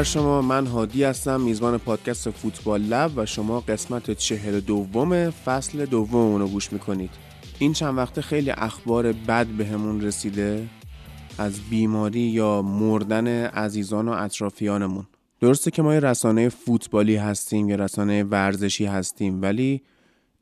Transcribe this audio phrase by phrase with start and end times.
[0.00, 0.42] بر شما.
[0.42, 6.48] من هادی هستم میزبان پادکست فوتبال لب و شما قسمت چهل دوم فصل دوم رو
[6.48, 7.10] گوش می‌کنید.
[7.58, 10.66] این چند وقته خیلی اخبار بد بهمون به رسیده
[11.38, 15.06] از بیماری یا مردن عزیزان و اطرافیانمون.
[15.40, 19.82] درسته که ما یه رسانه فوتبالی هستیم یا رسانه ورزشی هستیم ولی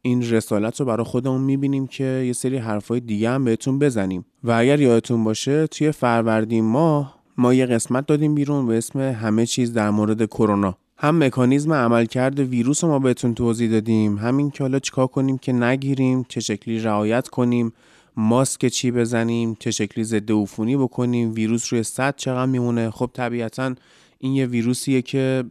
[0.03, 4.25] این رسالت رو برای خودمون می‌بینیم که یه سری حرفای دیگه هم بهتون بزنیم.
[4.45, 9.47] و اگر یادتون باشه توی فروردین ماه ما یه قسمت دادیم بیرون به اسم همه
[9.47, 10.75] چیز در مورد کرونا.
[10.99, 15.53] هم مکانیزم عملکرد ویروس رو ما بهتون توضیح دادیم همین که حالا چیکار کنیم که
[15.53, 17.73] نگیریم چه شکلی رعایت کنیم
[18.17, 22.91] ماسک چی بزنیم چه شکلی ضد عفونی بکنیم ویروس روی صد چقدر میمونه.
[22.91, 23.75] خب طبیعتا
[24.19, 25.45] این یه ویروسیه که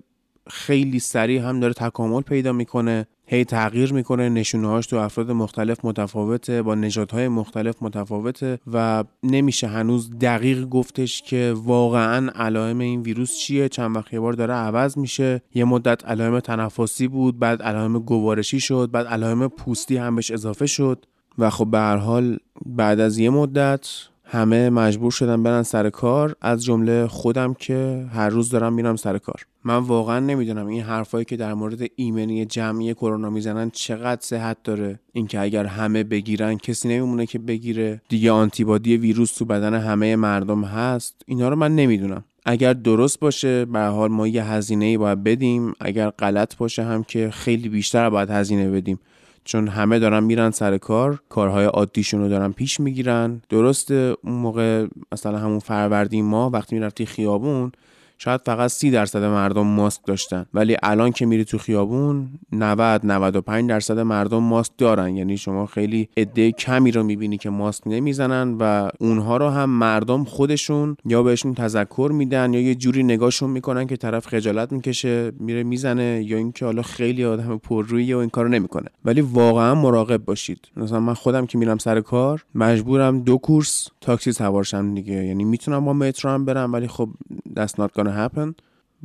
[0.49, 5.85] خیلی سریع هم داره تکامل پیدا می‌کنه هی تغییر می‌کنه نشونه هاش تو افراد مختلف
[5.85, 13.37] متفاوته با نژادهای مختلف متفاوته و نمیشه هنوز دقیق گفتش که واقعا علائم این ویروس
[13.37, 13.69] چیه.
[13.69, 15.41] چند وقت یه بار داره عوض میشه.
[15.53, 20.65] یه مدت علائم تنفسی بود بعد علائم گوارشی شد بعد علائم پوستی هم بهش اضافه
[20.65, 21.05] شد
[21.37, 23.87] و خب به هر حال بعد از یه مدت
[24.23, 26.35] همه مجبور شدن برن سر کار.
[26.41, 29.45] از جمله خودم که هر روز دارم میرم سر کار.
[29.67, 34.99] من واقعا نمی‌دونم این حرفایی که در مورد ایمنی جمعی کرونا می‌زنن چقدر صحت داره.
[35.13, 38.01] اینکه اگر همه بگیرن کسی نمیمونه که بگیره.
[38.09, 41.21] دیگه آنتیبادی ویروس تو بدن همه مردم هست.
[41.25, 42.23] اینا رو من نمی‌دونم.
[42.45, 45.73] اگر درست باشه به حال ما یه هزینه ای باید بدیم.
[45.79, 48.99] اگر غلط باشه هم که خیلی بیشتر باید هزینه بدیم.
[49.43, 53.41] چون همه دارن میرن سر کار کارهای عادیشون رو دارن پیش می‌گیرن.
[53.49, 57.71] درسته اون موقع مثلا همون فروردین ما وقتی می‌رفتی خیابون
[58.17, 60.45] شاید فقط سی درصد مردم ماسک داشتن.
[60.53, 65.15] ولی الان که میری تو خیابون 90 95 درصد مردم ماسک دارن.
[65.15, 70.23] یعنی شما خیلی عده کمی رو می‌بینی که ماسک نمی‌زنن و اونها رو هم مردم
[70.23, 75.63] خودشون یا بهشون تذکر میدن یا یه جوری نگاهشون می‌کنن که طرف خجالت می‌کشه میره
[75.63, 78.89] می‌زنه یا اینکه حالا خیلی آدم پررویی و این کارو نمی‌کنه.
[79.05, 80.67] ولی واقعا مراقب باشید.
[80.77, 85.13] مثلا من خودم که میرم سر کار مجبورم دو کورس تاکسی سوارشم دیگه.
[85.13, 87.09] یعنی می‌تونم با مترو هم برم ولی خب
[87.55, 88.53] دست نات happen.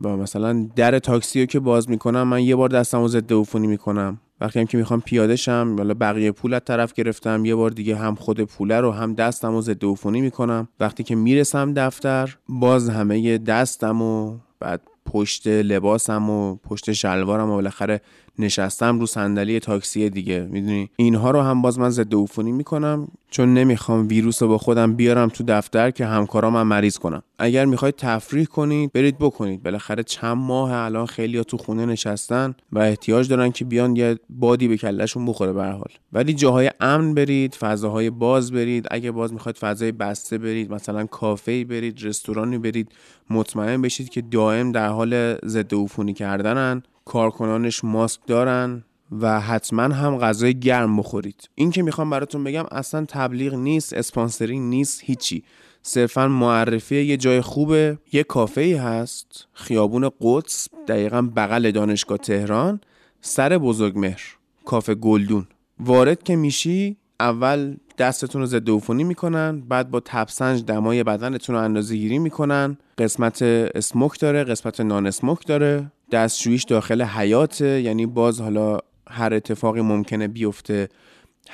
[0.04, 4.20] و مثلا در تاکسی رو که باز می‌کنم من یه بار دستمو ضد عفونی می‌کنم.
[4.40, 8.14] وقتی هم که می‌خوام پیاده شم حالا بقیه پول طرف گرفتم یه بار دیگه هم
[8.14, 10.68] خود پوله رو هم دستمو ضد عفونی می‌کنم.
[10.80, 17.54] وقتی که می‌رسم دفتر باز همه دستم و بعد پشت لباسم و پشت شلوارم و
[17.54, 18.00] بالاخره
[18.38, 23.54] نشستم رو صندلی تاکسی دیگه می‌دونی؟ اینها رو هم باز من ضد عفونی می‌کنم چون
[23.54, 27.96] نمی‌خوام ویروس رو با خودم بیارم تو دفتر که همکارام من مریض کنم اگر می‌خواید
[27.96, 29.62] تفریح کنید برید بکنید.
[29.62, 34.68] بالاخره چند ماه الان خیلی تو خونه نشستن و احتیاج دارن که بیان یه بادی
[34.68, 35.90] به کلشون بخوره به حال.
[36.12, 38.86] ولی جاهای امن برید فضاهای باز برید.
[38.90, 42.88] اگه باز می‌خواید فضای بسته برید مثلا کافه برید رستورانی برید
[43.30, 46.82] مطمئن بشید که دائم در حال ضد عفونی کردنن.
[47.04, 48.84] کارکنانش ماسک دارن
[49.20, 51.48] و حتما هم غذای گرم بخورید.
[51.54, 55.44] این که می‌خوام براتون بگم اصلا تبلیغ نیست اسپانسرینگ نیست هیچی.
[55.82, 57.98] صرفا معرفی یه جای خوبه.
[58.12, 62.80] یه کافه ای هست خیابون قدس دقیقا بغل دانشگاه تهران
[63.20, 64.22] سر بزرگمهر
[64.64, 65.46] کافه گلدون.
[65.80, 71.62] وارد که میشی اول دستتون رو ضد عفونی می‌کنن بعد با تبسنج دمای بدنتون رو
[71.62, 72.78] اندازه گیری می‌کنن.
[72.98, 75.92] قسمت اسموک داره قسمت نان اسموک داره.
[76.12, 78.78] دستشویش داخل حیاته یعنی باز حالا
[79.10, 80.88] هر اتفاقی ممکنه بیفته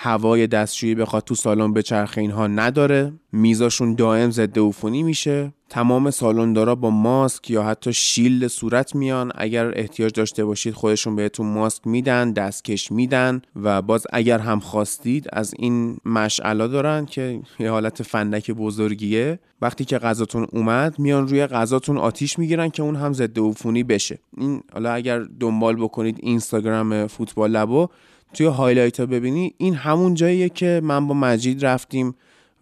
[0.00, 5.52] هوای دستشویی بخواد تو سالن بچرخه اینها نداره میزاشون دائم ضد عفونی میشه.
[5.68, 9.32] تمام سالندارا با ماسک یا حتی شیلد صورت میان.
[9.34, 15.26] اگر احتیاج داشته باشید خودشون بهتون ماسک میدن دستکش میدن و باز اگر هم خواستید
[15.32, 19.38] از این مشعلا دارن که یه حالت فندک بزرگیه.
[19.62, 24.18] وقتی که غذاتون اومد میان روی غذاتون آتیش می‌گیرن که اون هم ضد عفونی بشه.
[24.36, 27.88] این حالا اگر دنبال بکنید اینستاگرام فوتبال لبو
[28.34, 32.14] توی highlight ها ببینی این همون جاییه که من با مجید رفتیم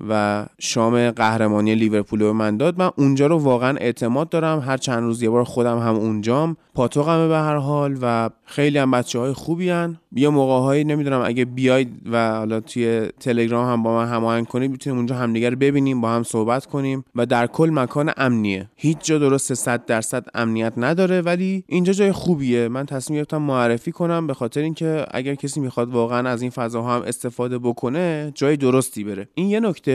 [0.08, 2.78] و شام قهرمانی لیورپول رو من داد.
[2.78, 4.60] من اونجا رو واقعا اعتماد دارم.
[4.60, 6.56] هر چند روز یه بار خودم هم اونجام.
[6.74, 9.96] پاتوقمه به هر حال و خیلی هم بچه های خوبی هن.
[10.12, 14.70] یه موقع هایی نمی‌دونم اگه بیاید و حالا توی تلگرام هم با من هماهنگ کنید
[14.70, 18.68] می‌تونیم اونجا همدیگر ببینیم با هم صحبت کنیم و در کل مکان امنیه.
[18.76, 22.68] هیچ جا درست 100 درصد امنیت نداره ولی اینجا جای خوبیه.
[22.68, 26.96] من تصمیم گرفتم معرفی کنم به خاطر اینکه اگر کسی می‌خواد واقعا از این فضاها
[26.96, 29.28] هم استفاده بکنه جای درستی بره.
[29.34, 29.85] این یه نکته.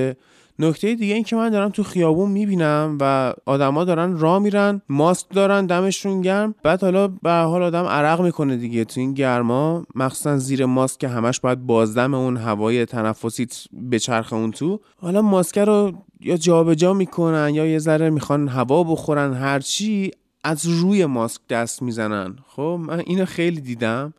[0.59, 0.95] نکته.
[0.95, 5.65] دیگه این که من دارم تو خیابون می‌بینم و آدما دارن راه میرن ماسک دارن
[5.65, 6.55] دمشون گرم.
[6.63, 9.85] بعد حالا به حال آدم عرق می‌کنه دیگه تو این گرما.
[9.95, 13.47] مخصوصا زیر ماسک که همش باید بازدم اون هوای تنفسی
[13.91, 14.79] بچرخه اون تو.
[14.97, 20.11] حالا ماسک رو یا جابجا می‌کنن یا یه ذره می‌خوان هوا بخورن هرچی
[20.44, 22.35] از روی ماسک دست می‌زنن.
[22.47, 24.13] خب من اینو خیلی دیدم.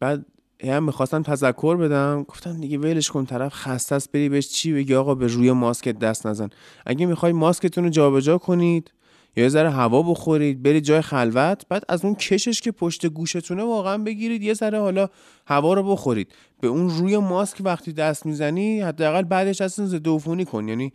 [0.00, 0.26] بعد
[0.70, 4.94] هم می‌خواستم تذکر بدم گفتم دیگه ولش کن طرف خسته است بری بهش چی بگی؟
[4.94, 6.48] آقا به روی ماسک دست نزن.
[6.86, 8.92] اگه می‌خوای ماسکتون رو جابجا کنید
[9.36, 13.62] یا یه ذره هوا بخورید برید جای خلوت بعد از اون کشش که پشت گوشتونه
[13.62, 15.08] واقعا بگیرید یه ذره حالا
[15.46, 16.32] هوا رو بخورید.
[16.60, 20.68] به اون روی ماسک وقتی دست می‌زنی حداقل بعدش اصلا ضد عفونی کن.
[20.68, 20.92] یعنی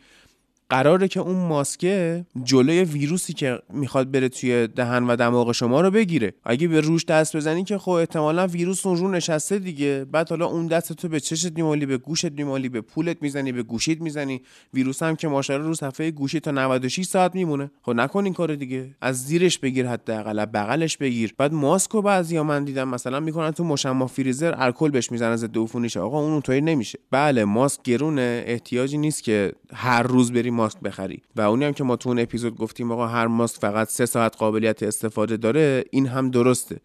[0.69, 5.91] قراره که اون ماسکه جلوی ویروسی که می‌خواد بره توی دهن و دماغ شما رو
[5.91, 6.33] بگیره.
[6.43, 10.05] اگه به روش دست بزنی که خب احتمالا ویروس اون رو نشسته دیگه.
[10.11, 13.63] بعد حالا اون دست تو به چشت میمالی به گوشت میمالی به پولت می‌زنی به
[13.63, 14.41] گوشیت می‌زنی.
[14.73, 17.71] ویروس هم که ماشاءالله رو صفحه گوشی تا 96 ساعت میمونه.
[17.81, 18.95] خب نکن این کار دیگه.
[19.01, 21.33] از زیرش بگیر حداقل بغلش بگیر.
[21.37, 25.57] بعد ماسک رو بعضیا من دیدم مثلا می‌کنن تو مشما فریزر الکل بهش می‌زنن ضد
[25.57, 25.97] عفونیش.
[25.97, 26.99] آقا اون اونطوری نمیشه.
[27.11, 28.43] بله ماسک گرونه.
[28.47, 31.21] احتیاجی نیست که هر روز بریم ماسک بخری.
[31.35, 34.37] و اونی هم که ما تو اون اپیزود گفتیم آقا هر ماسک فقط سه ساعت
[34.37, 36.79] قابلیت استفاده داره این هم درسته.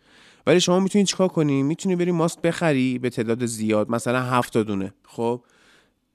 [0.47, 4.93] ولی شما می‌تونید چیکار کنی؟ می‌تونی بری ماسک بخری به تعداد زیاد مثلا هفت دونه.
[5.07, 5.41] خب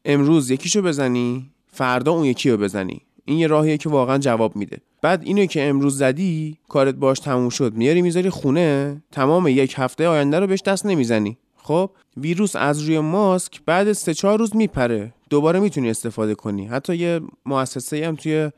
[0.06, 3.02] امروز یکیشو بزنی فردا اون یکی رو بزنی.
[3.26, 4.78] این یه راهیه که واقعا جواب میده.
[5.02, 7.74] بعد اینو که امروز زدی کارت باش تموم شد.
[7.74, 11.38] میاری می‌ذاری خونه تمام یک هفته آینده رو بهش دست نمی‌زنی.
[11.58, 15.14] خب ویروس از روی ماسک بعد سه چهار روز میپره.
[15.30, 16.66] دوباره می‌تونی استفاده کنی.
[16.66, 18.52] حتی یه مؤسسه هم توی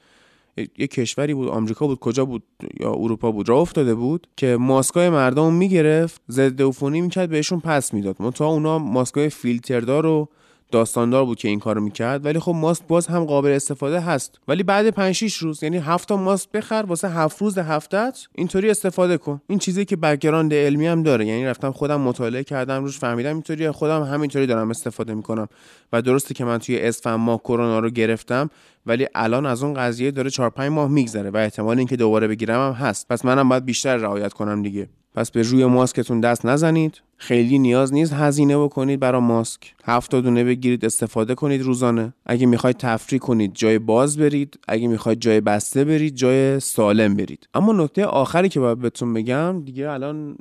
[0.77, 2.43] یه کشوری بود آمریکا بود کجا بود
[2.79, 7.93] یا اروپا بود راه افتاده بود که ماسکای مردم می‌گرفت ضد عفونی می‌کرد بهشون پس
[7.93, 8.33] می‌داد.
[8.35, 10.29] تا اونا ماسکای فیلتردار رو
[10.71, 14.39] داستاندار بود که این کارو می‌کرد ولی خب ماسک باز هم قابل استفاده هست.
[14.47, 18.69] ولی بعد 5 6 روز یعنی 7 تا ماسک بخر واسه 7 روز هفتت اینطوری
[18.69, 19.41] استفاده کن.
[19.47, 21.25] این چیزی که background علمی هم داره.
[21.25, 25.47] یعنی رفتم خودم مطالعه کردم روش فهمیدم اینطوری خودم همینطوری دارم استفاده می‌کنم.
[25.93, 28.49] و درسته که من توی اسفند ماه کرونا رو گرفتم
[28.85, 32.67] ولی الان از اون قضیه داره 4 5 ماه میگذره و احتمال اینکه دوباره بگیرم
[32.67, 33.07] هم هست.
[33.07, 34.89] پس منم باید بیشتر رعایت کنم دیگه.
[35.15, 37.01] پس به روی ماسکتون دست نزنید.
[37.17, 39.73] خیلی نیاز نیست هزینه بکنید برای ماسک.
[39.85, 42.13] هفت دونه بگیرید استفاده کنید روزانه.
[42.25, 44.59] اگه می‌خواید تفریح کنید جای باز برید.
[44.67, 47.49] اگه می‌خواید جای بسته برید جای سالم برید.
[47.53, 50.37] اما نکته آخری که باید بهتون بگم دیگه الان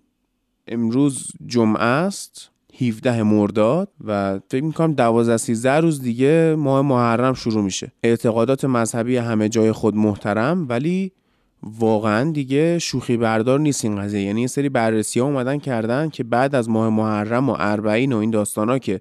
[0.68, 2.50] امروز جمعه است
[2.80, 7.92] 17 مرداد و فکر می‌کنم 12 13 روز دیگه ماه محرم شروع میشه.
[8.02, 11.12] اعتقادات مذهبی همه جای خود محترم ولی
[11.62, 14.22] واقعا دیگه شوخی بردار نیست این قضیه.
[14.22, 18.16] یعنی این سری بررسی ها اومدن کردن که بعد از ماه محرم و اربعین و
[18.16, 19.00] این داستان ها که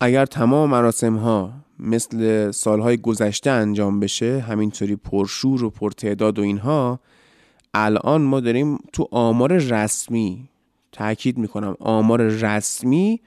[0.00, 7.00] اگر تمام مراسم ها مثل سالهای گذشته انجام بشه همینطوری پرشور و پرتعداد و اینها
[7.74, 10.48] الان ما داریم تو آمار رسمی
[10.92, 13.20] تاکید می‌کنم آمار رسمی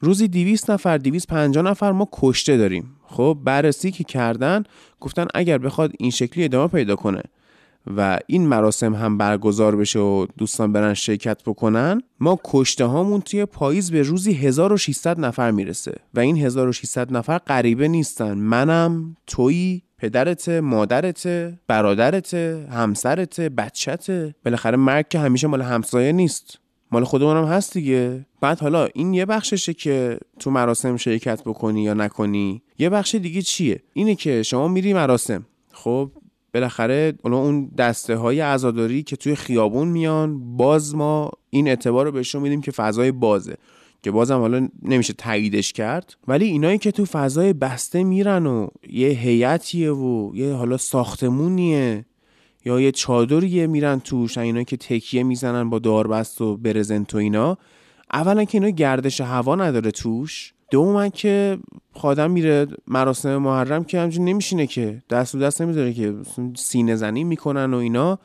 [0.00, 2.96] روزی 200 نفر 250 نفر ما کشته داریم.
[3.02, 4.64] خب بررسی که کردن
[5.00, 7.22] گفتن اگر بخواد این شکلی ادامه پیدا کنه.
[7.96, 13.44] و این مراسم هم برگزار بشه و دوستان برن شرکت بکنن ما کشته هامون توی
[13.44, 18.34] پاییز به روزی 1600 نفر می‌رسه و این 1600 نفر غریبه نیستن.
[18.34, 21.26] منم تویی پدرت مادرت
[21.66, 26.58] برادرت همسرت بچته بالاخره مرگ که همیشه مال همسایه نیست.
[26.92, 28.26] مال خودمون هم هست دیگه.
[28.40, 32.62] بعد حالا این یه بخششه که تو مراسم شرکت بکنی یا نکنی.
[32.78, 35.46] یه بخش دیگه چیه؟ اینه که شما میری مراسم.
[35.72, 36.10] خب
[36.54, 42.42] بالاخره اون دسته های عزاداری که توی خیابون میان باز ما این اعتبار رو بهشون
[42.42, 43.56] میدیم که فضای بازه
[44.02, 46.14] که بازم حالا نمیشه تاییدش کرد.
[46.28, 52.04] ولی اینایی که تو فضای بسته میرن و یه هیئتیه و یه حالا ساختمونیه
[52.64, 57.58] یا یه چادریه میرن توش اینایی که تکیه می‌زنن با داربست و برزنت و اینا
[58.12, 61.58] اولا که اینا گردش هوا نداره توش دوم که
[61.94, 66.14] خادم میره مراسم محرم که همجور نمیشینه که دست و دست نمی‌ذاره که
[66.56, 68.18] سینه زنی می‌کنن و اینا.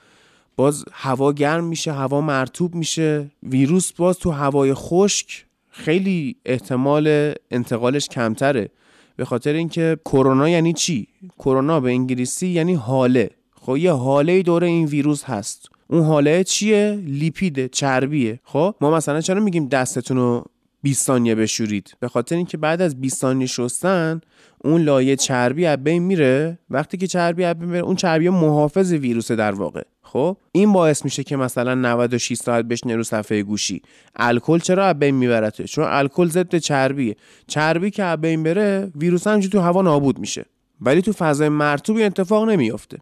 [0.56, 3.32] باز هوا گرم میشه هوا مرتوب میشه.
[3.44, 8.70] ویروس باز تو هوای خشک خیلی احتمال انتقالش کمتره.
[9.16, 11.08] به خاطر اینکه کرونا یعنی چی؟
[11.40, 13.30] کرونا به انگلیسی یعنی حاله.
[13.62, 15.70] خب یه حاله دور این ویروس هست.
[15.88, 18.40] اون حاله چیه؟ لیپیده چربیه.
[18.44, 20.46] خب ما مثلا چرا میگیم دستتون رو
[20.86, 21.94] 20 ثانیه بشورید.
[22.00, 24.22] به خاطر اینکه بعد از 20 ثانیه شستن
[24.64, 26.60] اون لایه چربی از بین میره.
[26.70, 29.82] وقتی که چربی از بین میره اون چربی محافظ ویروس در واقع.
[30.02, 33.82] خب؟ این باعث میشه که مثلا 96 ساعت بشینه رو صفحه گوشی.
[34.16, 37.16] الکل چرا از بین میبرته چون الکل ضد چربیه.
[37.48, 40.46] چربی که از بین بره ویروس هم تو هوا نابود میشه.
[40.82, 42.98] ولی تو فضای مرطوب اتفاق نمیافته.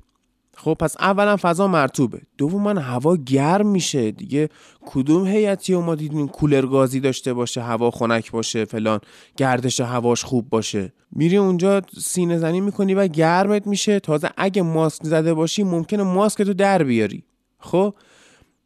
[0.56, 2.22] خب پس اولا فضا مرتوبه.
[2.38, 4.12] دوما هوا گرم میشه.
[4.12, 4.50] دیگه
[4.86, 9.00] کدوم هیئتی ما دیدیم کولر گازی داشته باشه هوا خنک باشه فلان
[9.38, 10.94] گردش هواش خوب باشه.
[11.12, 14.00] میری اونجا سینه زنی می‌کنی و گرمت میشه.
[14.00, 17.24] تازه اگه ماسک زده باشی ممکنه ماسک تو در بیاری.
[17.60, 17.96] خب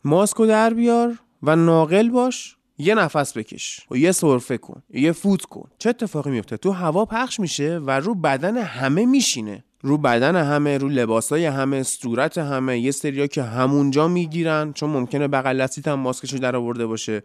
[0.03, 2.57] ماسکو در بیار و ناقل باش.
[2.77, 3.79] یه نفس بکش.
[3.91, 4.83] و یه سرفه کن.
[4.93, 5.69] یه فوت کن.
[5.79, 9.63] چه اتفاقی میفته تو هوا پخش میشه و رو بدن همه میشینه.
[9.81, 15.27] رو بدن همه رو لباسای همه صورت همه یه سریا که همونجا می‌گیرن چون ممکنه
[15.27, 17.23] بغل هم ماسکشو در آورده باشه.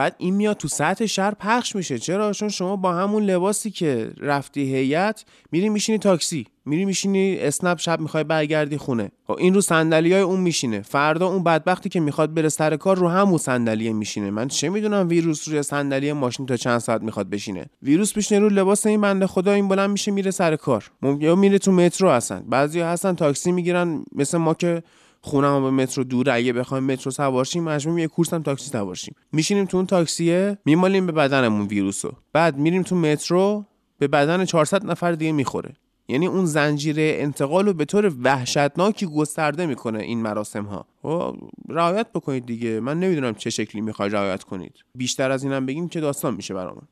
[0.00, 1.98] بعد این میاد تو سطح شهر پخش میشه.
[1.98, 7.78] چرا؟ چون شما با همون لباسی که رفتی هیئت میری میشینی تاکسی میری میشینی اسنپ
[7.78, 9.10] شب می‌خوای برگردی خونه.
[9.26, 10.80] خب این رو صندلی های اون میشینه.
[10.80, 14.30] فردا اون بدبختی که می‌خواد بره سر کار رو همون صندلی میشینه.
[14.30, 18.48] من چه می‌دونم ویروس روی صندلی ماشین تا چند ساعت می‌خواد بشینه؟ ویروس میشینه رو
[18.48, 20.90] لباس این بنده خدا این بلند میشه میره سر کار.
[21.20, 24.82] یا میره تو مترو هستن بعضی هستن تاکسی می‌گیرن مثل ما که
[25.20, 28.94] خونم به مترو دور اگه بخوایم مترو سوار شیم مجبوریم یه کورس هم تاکسی سوار
[28.94, 32.12] شیم میشینیم تو اون تاکسیه میمالیم به بدنمون ویروسو.
[32.32, 33.64] بعد میریم تو مترو
[33.98, 35.76] به بدن 400 نفر دیگه می‌خوره.
[36.08, 41.32] یعنی اون زنجیره انتقال رو به طور وحشتناکی گسترده می‌کنه این مراسم ها و
[41.68, 42.80] رعایت بکنید دیگه.
[42.80, 44.74] من نمی‌دونم چه شکلی می‌خوای رعایت کنید.
[44.94, 46.82] بیشتر از اینم بگیم که داستان میشه برامون.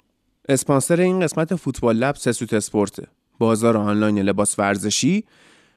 [0.49, 3.01] اسپانسر این قسمت فوتبال لب سسوت اسپورت
[3.39, 5.25] بازار آنلاین لباس ورزشی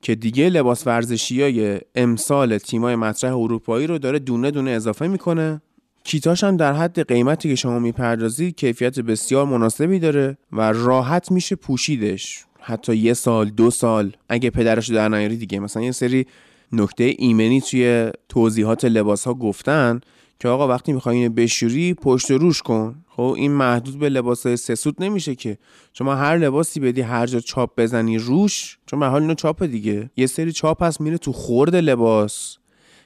[0.01, 5.62] که دیگه لباس ورزشی های امسال تیمای مطرح اروپایی رو داره دونه دونه اضافه می‌کنه.
[6.03, 11.55] کیتاش هم در حد قیمتی که شما می‌پردازید کیفیت بسیار مناسبی داره و راحت میشه
[11.55, 12.46] پوشیدش.
[12.60, 15.60] حتی یه سال دو سال اگه پدرش در نیاری دیگه.
[15.60, 16.25] مثلا یه سری
[16.72, 20.00] نکته ایمنی توی توضیحات لباس ها گفتن
[20.39, 22.96] که آقا وقتی می‌خوای اینو بشوری پشت روش کن.
[23.21, 25.57] خب این محدود به لباس سسود نمیشه که.
[25.93, 30.09] شما هر لباسی بدی هر جا چاپ بزنی روش چون به حال اینو چاپ دیگه.
[30.17, 32.57] یه سری چاپ هست میره تو خورد لباس.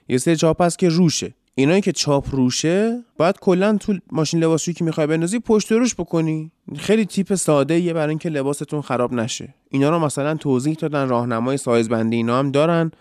[0.10, 1.34] یه سری چاپ هست که روشه.
[1.55, 6.51] اینایی که چاپ روشه باید کلا تو ماشین لباسشویی که می‌خوای بندازی پشت روش بکنی.
[6.77, 9.53] خیلی tip ساده یه برای اینکه لباستون خراب نشه.
[9.69, 12.91] اینا رو مثلا توضیح دادن راهنمای سایز بندی اینا هم دارن.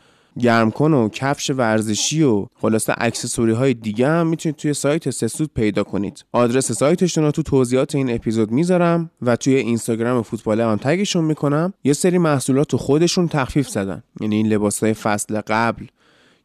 [0.41, 5.51] گرم کن و کفش ورزشی و خلاصه accessory های دیگه هم می‌تونید توی سایت سسود
[5.55, 6.25] پیدا کنید.
[6.33, 11.25] آدرس سایتشون رو تو توضیحات این اپیزود می‌ذارم و توی اینستاگرام فوتبال هم tag شون
[11.25, 11.73] می‌کنم.
[11.85, 14.03] یه سری محصولات تو خودشون تخفیف زدن.
[14.21, 15.87] یعنی این لباس های فصل قبل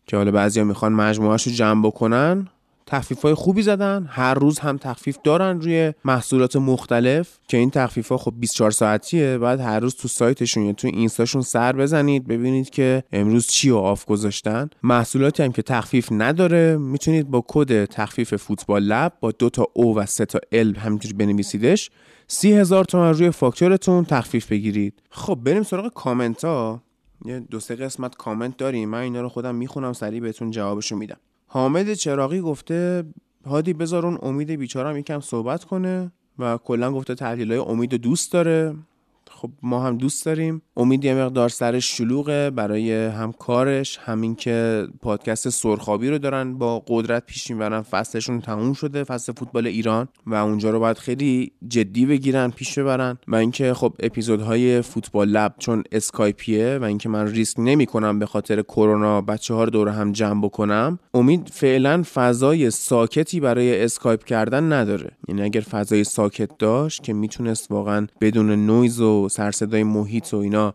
[0.08, 2.48] که حالا بعضیا می‌خوان مجموعهش رو جمع بکنن
[2.90, 4.06] تخفیف های خوبی زدن.
[4.10, 9.38] هر روز هم تخفیف دارن روی محصولات مختلف که این تخفیف ها خب 24 ساعتیه.
[9.38, 13.78] بعد هر روز تو سایتشون یا تو اینستاشون سر بزنید ببینید که امروز چی رو
[13.78, 14.70] off گذاشتن.
[14.84, 16.78] محصولاتی هم که تخفیف نداره.
[16.78, 21.14] می‌تونید با کد تخفیف فوتبال لب با دو تا O و سه تا L همینجوری
[21.14, 21.90] بنویسیدش.
[22.28, 24.94] سی هزار تومن روی فاکتورتون تخفیف بگیرید.
[25.10, 26.82] خب بریم سراغ کامنت ها
[27.26, 28.90] یه دو سه قسمت کامنت داریم.
[28.90, 31.18] من اینا رو خودم می‌خونم سریع بهتون جوابشو میدم.
[31.52, 33.04] حامد چراغی گفته
[33.46, 38.34] هادی بذار اون امید بیچارم یکم صحبت کنه و کلا گفته تحلیل های امید دوست
[38.34, 38.76] داره.
[39.42, 40.62] خب ما هم دوست داریم.
[40.78, 46.84] امید یه مقدار سرش شلوغه برای هم کارش همین که پادکست سرخابی رو دارن با
[46.88, 47.82] قدرت پیش می‌برن.
[47.82, 53.18] فصلشون تموم شده فصل فوتبال ایران و اونجا رو باید خیلی جدی بگیرن پیش ببرن
[53.28, 58.26] و اینکه خب اپیزودهای فوتبال لب چون اسکایپیه و اینکه من ریسک نمی کنم به
[58.26, 61.00] خاطر کرونا بچه ها رو دور هم جمع بکنم.
[61.14, 65.12] امید فعلا فضای ساکتی برای اسکایپ کردن نداره.
[65.28, 70.74] یعنی اگر فضای ساکت داشت که می‌تونست واقعا بدون نویز و سرصدای محیط و اینا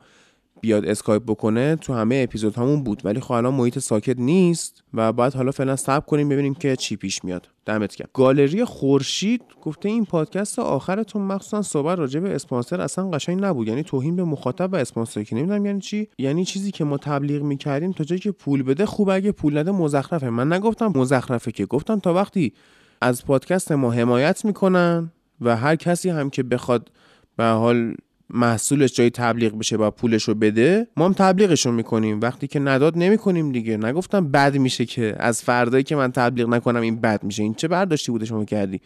[0.60, 3.02] بیاد اسکایپ بکنه تو همه اپیزود همون بود.
[3.04, 6.96] ولی خب الان محیط ساکت نیست و بعد حالا فعلا صبر کنیم ببینیم که چی
[6.96, 7.48] پیش میاد.
[7.66, 8.08] دمت گرم.
[8.12, 13.68] گالری خورشید گفته این پادکست آخرتون مخصوصا صحبت راجع به اسپانسر اصلا قشنگ نبود.
[13.68, 16.08] یعنی توهین به مخاطب و اسپانسر که نمی‌دونم یعنی چی.
[16.18, 19.70] یعنی چیزی که ما تبلیغ می‌کردیم تا جایی که پول بده خوب اگه پول نده
[19.70, 20.30] مزخرفه.
[20.30, 21.66] من نگفتم مزخرفه که.
[21.66, 22.52] گفتم تا وقتی
[23.00, 26.90] از پادکست ما حمایت می‌کنن و هر کسی هم که بخواد
[27.36, 27.94] به حال
[28.30, 32.20] محصولش جای تبلیغ بشه با پولش رو بده ما هم تبلیغش رو می‌کنیم.
[32.20, 33.76] وقتی که نداد نمی‌کنیم دیگه.
[33.76, 37.42] نگفتم بد میشه که از فردایی که من تبلیغ نکنم این بد میشه.
[37.42, 38.80] این چه برداشتی بوده شما کردی؟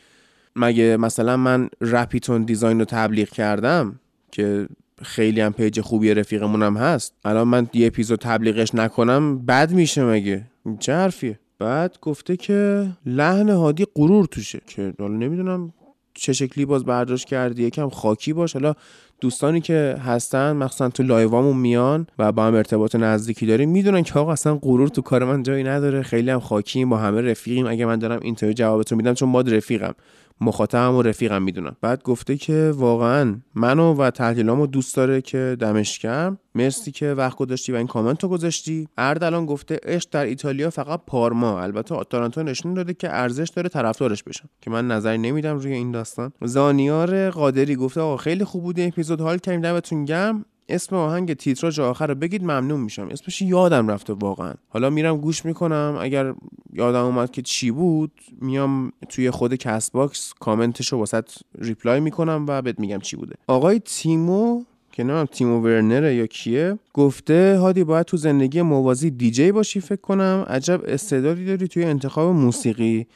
[0.56, 4.00] مگه مثلا من رپیتون دیزاین رو تبلیغ کردم
[4.32, 4.68] که
[5.02, 10.44] خیلی هم page خوبی رفیقمونم هست؟ الان من یه اپیزود تبلیغش نکنم بد میشه مگه؟
[10.78, 14.60] چه حرفیه؟ بعد گفته که لحن هادی غرور توشه.
[14.66, 15.72] که حالا نمی‌دونم
[16.14, 17.62] چه شکلی باز برداشت کردی.
[17.62, 18.52] یکم خاکی باش.
[18.52, 18.74] حالا
[19.20, 24.18] دوستانی که هستن مخصوصا تو لایوامون میان و با هم ارتباط نزدیکی داریم می‌دونن که
[24.18, 26.02] آقا اصلا غرور تو کار من جایی نداره.
[26.02, 27.66] خیلی هم خاکیم با همه رفیقیم.
[27.66, 29.94] اگه من دارم اینطوری جوابتون میدم چون ما رفیقم.
[30.40, 35.98] مخاطبم و رفیقم می‌دونم بعد گفته که واقعا منو و تحلیلامو دوست داره که دمش
[35.98, 40.70] کرد مرسی که وقت گذاشتی و این کامنت رو گذاشتی اردلان گفته عشق در ایتالیا
[40.70, 41.60] فقط پارما.
[41.60, 45.92] البته آتالانتا نشون داده که ارزش داره طرفدارش بشن که من نظری نمیدم روی این
[45.92, 46.32] داستان.
[46.42, 49.20] زانیار قادری گفته آقا خیلی خوب بوده اپیزود.
[49.20, 49.60] حال کردیم.
[49.60, 50.44] دمتون گرم.
[50.68, 53.08] اسم آهنگ تیتراژ آخر رو بگید ممنون میشم.
[53.10, 54.54] اسمش یادم رفته واقعا.
[54.68, 55.98] حالا میرم گوش می‌کنم.
[56.00, 56.34] اگر
[56.72, 62.44] یادم اومد که چی بود میام توی خود کست باکس کامنتش رو واست reply می‌کنم
[62.48, 63.34] و بهت میگم چی بوده.
[63.46, 69.52] آقای تیمو که نمیم تیمو ورنره یا کیه گفته هادی باید تو زندگی موازی دیجی
[69.52, 70.44] باشی فکر کنم.
[70.48, 73.06] عجب استعدادی داری توی انتخاب موسیقی.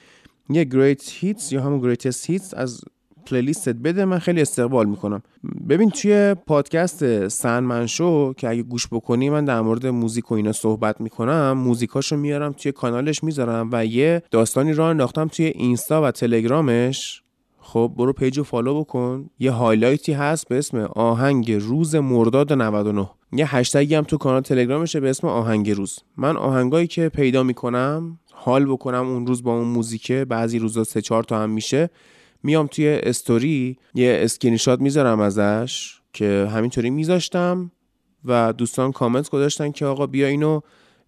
[0.51, 2.81] یه great hits یا همون greatest hits از
[3.25, 5.23] playlist ت بده من خیلی استقبال می‌کنم.
[5.69, 10.53] ببین توی پادکست سندمن شو که اگه گوش بکنی من در مورد موزیک و اینا
[10.53, 16.11] صحبت می‌کنم موزیکاشو میارم توی کانالش می‌ذارم و یه داستانی راه انداختم توی اینستا و
[16.11, 17.23] تلگرامش.
[17.59, 19.31] خب برو page رو follow بکن.
[19.39, 24.41] یه highlight ی هست به اسم آهنگ روز مرداد 99 یه هشتگی هم تو کانال
[24.41, 25.99] تلگرامشه به اسم آهنگ روز.
[26.17, 30.25] من آهنگایی که پیدا می‌کنم حال بکنم اون روز با اون موزیکه.
[30.25, 31.91] بعضی روزا سه چهار تا هم میشه.
[32.43, 37.71] میام توی استوری یه اسکرین شات می‌ذارم ازش که همینطوری میذاشتم
[38.25, 40.61] و دوستان کامنت گذاشتن که آقا بیا اینو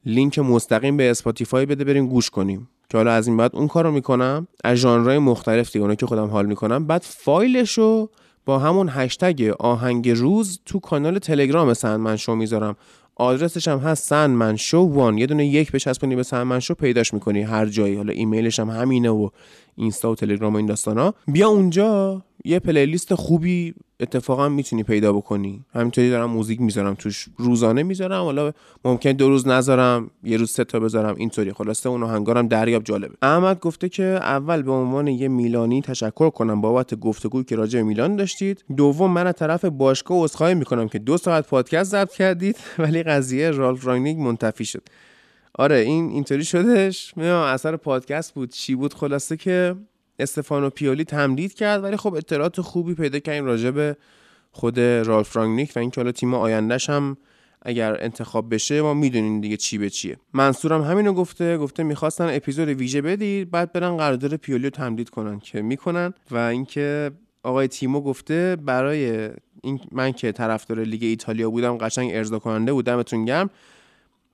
[0.07, 2.69] لینک مستقیم به اسپاتیفای بده بریم گوش کنیم.
[2.89, 4.49] که حالا از این بعد اون کارو می‌کنم.
[4.65, 6.87] از ژانرهای مختلف دیگه که خودم حال می‌کنم.
[6.87, 8.11] بعد فایلش رو
[8.47, 12.77] با همون هشتگ آهنگ روز تو کانال تلگرام سندمن شو می‌ذارم.
[13.17, 15.19] آدرسش هم هست سندمن شو one.
[15.19, 17.97] یه دونه یک بچسبونی به سندمن شو پیداش می‌کنی هر جایی.
[17.97, 19.29] حالا ایمیلش هم همینه و
[19.77, 21.15] اینستا و تلگرام و این داستانا.
[21.27, 25.65] بیا اونجا یه پلیلیست خوبی اتفاقا می‌تونی پیدا بکنی.
[25.75, 28.23] همینطوری دارم موزیک می‌ذارم توش روزانه می‌ذارم.
[28.25, 28.53] حالا
[28.85, 31.53] ممکن دو روز نذارم یه روز سه تا بذارم اینطوری.
[31.53, 33.15] خلاصه اون هنگارم دریاب جالبه.
[33.23, 37.85] احمد گفته که اول به عنوان یه میلانی تشکر کنم بابت گفتگویی که راجع به
[37.85, 38.65] میلان داشتید.
[38.77, 43.51] دوم من از طرف باشگاه عذرخواهی می‌کنم که دو ساعت پادکست ضبط کردید ولی قضیه
[43.51, 44.83] رالف رانینگ منتفی شد.
[45.59, 48.51] آره این اینطوری شدش می‌دونم اثر پادکست بود.
[48.51, 49.77] چی بود؟ خلاصه که
[50.19, 53.97] استفانو پیولی تمدید کرد ولی خب اطلاعات خوبی پیدا کردیم راجع به
[54.53, 57.17] خود رالف فرانگنیک و اینکه حالا تیم آیندهش هم
[57.63, 60.17] اگر انتخاب بشه ما می‌دونیم دیگه چی به چیه.
[60.33, 65.41] منصورم همینو گفته گفته می‌خواستن اپیزود ویژه بدید بعد برن قرارداد پیولی رو تمدید کنن.
[65.41, 67.11] که می‌کنن و اینکه
[67.43, 69.31] آقای تیمو گفته برای
[69.63, 73.51] این من که طرفدار لیگ ایتالیا بودم قشنگ ارضا کننده بودم دمتون گرم.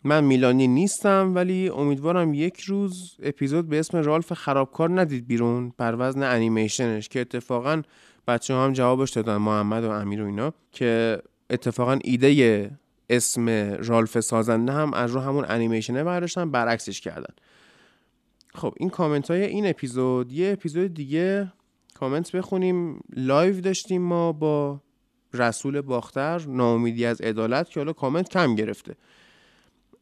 [0.04, 5.72] من میلانی نیستم ولی امیدوارم یک روز اپیزود به اسم رالف خرابکار ندید بیرون.
[5.76, 7.82] بر وزن انیمیشنش که اتفاقا
[8.28, 12.70] بچه هم جوابش دادن محمد و امیر و اینا که اتفاقا ایده
[13.10, 17.34] اسم رالف سازنده هم از رو همون انیمیشنه برداشتن برعکسش کردن.
[18.54, 20.32] خب این کامنت های این اپیزود.
[20.32, 21.52] یه اپیزود دیگه.
[21.94, 23.00] کامنت بخونیم.
[23.16, 24.80] live داشتیم ما با
[25.34, 28.94] رسول باختر ناامیدی از عدالت که حالا کامنت کم گرفته.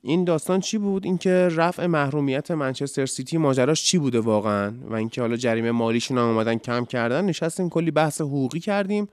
[0.03, 5.21] این داستان چی بود؟ اینکه رفع محرومیت منچستر سیتی ماجراش چی بوده واقعا؟ و اینکه
[5.21, 7.25] حالا جریمه مالیشون هم اومدن کم کردن.
[7.25, 9.09] نشستیم کلی بحث حقوقی کردیم.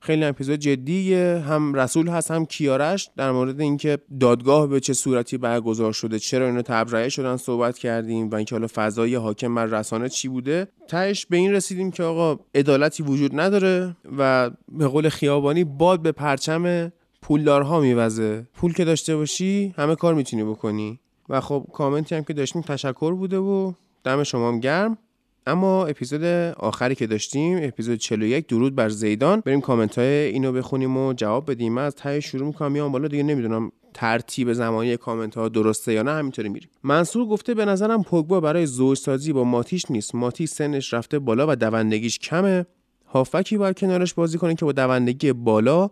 [0.00, 1.44] خیلی اپیزود جدیه.
[1.48, 3.10] هم رسول هست هم کیارش.
[3.16, 8.30] در مورد اینکه دادگاه به چه صورتی برگزار شده چرا اینا تبرئه شدن صحبت کردیم.
[8.30, 10.68] و اینکه حالا فضای حاکم بر رسانه چی بوده.
[10.88, 16.12] تهش به این رسیدیم که آقا عدالتی وجود نداره و به قول خیابانی باد به
[16.12, 16.92] پرچم
[17.28, 18.46] پولدارها میوزه.
[18.54, 21.00] پول که داشته باشی همه کار می‌تونی بکنی.
[21.28, 23.72] و خب کامنتی هم که داشتیم تشکر بوده و
[24.04, 24.98] دم شما هم گرم.
[25.46, 26.24] اما اپیزود
[26.56, 29.40] آخری که داشتیم اپیزود 41 درود بر زیدان.
[29.40, 31.72] بریم کامنت های اینو بخونیم و جواب بدیم.
[31.72, 36.02] من از ته شروع می‌کنم میام بالا دیگه نمی‌دونم ترتیب زمانی کامنت ها درسته یا
[36.02, 36.68] نه همینطوری میریم.
[36.82, 40.14] منصور گفته به نظرم پوگبا برای زوج سازی با ماتیش نیست.
[40.14, 42.66] ماتیش سنش رفته بالا و دوندگیش کمه.
[43.06, 45.90] هافبکی باید کنارش بازی کنه که با دوندگی بالا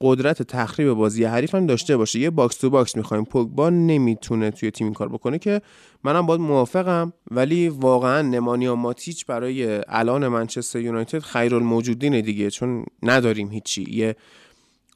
[0.00, 2.18] قدرت تخریب بازی حریف هم داشته باشه.
[2.18, 3.24] یه box-to-box می‌خوایم.
[3.24, 5.60] پوگبا نمی‌تونه توی تیم این کار بکنه که
[6.04, 12.50] منم باید موافقم ولی واقعا نمانیا ماتیچ برای الان منچستر یونایتد خیرالموجودینه دیگه.
[12.50, 13.86] چون نداریم هیچی.
[13.90, 14.16] یه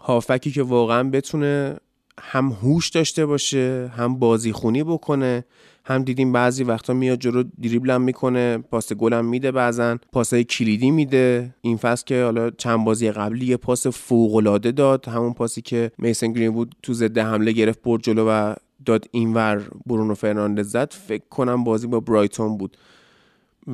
[0.00, 1.76] هافبکی که واقعا بتونه
[2.20, 5.44] هم هوش داشته باشه هم بازی خونی بکنه
[5.88, 11.54] هم دیدیم بعضی وقتا میاد جلو دریبلم می‌کنه پاس گلم میده بعضن پاسای کلیدی میده.
[11.60, 15.90] این فصل که حالا چند بازی قبلی یه پاس فوق العاده داد همون پاسی که
[15.98, 20.92] میسن گرینوود تو ضد حمله گرفت برد جلو و داد اینور برونو فرناندز زد.
[20.92, 22.76] فکر کنم بازی با برایتون بود.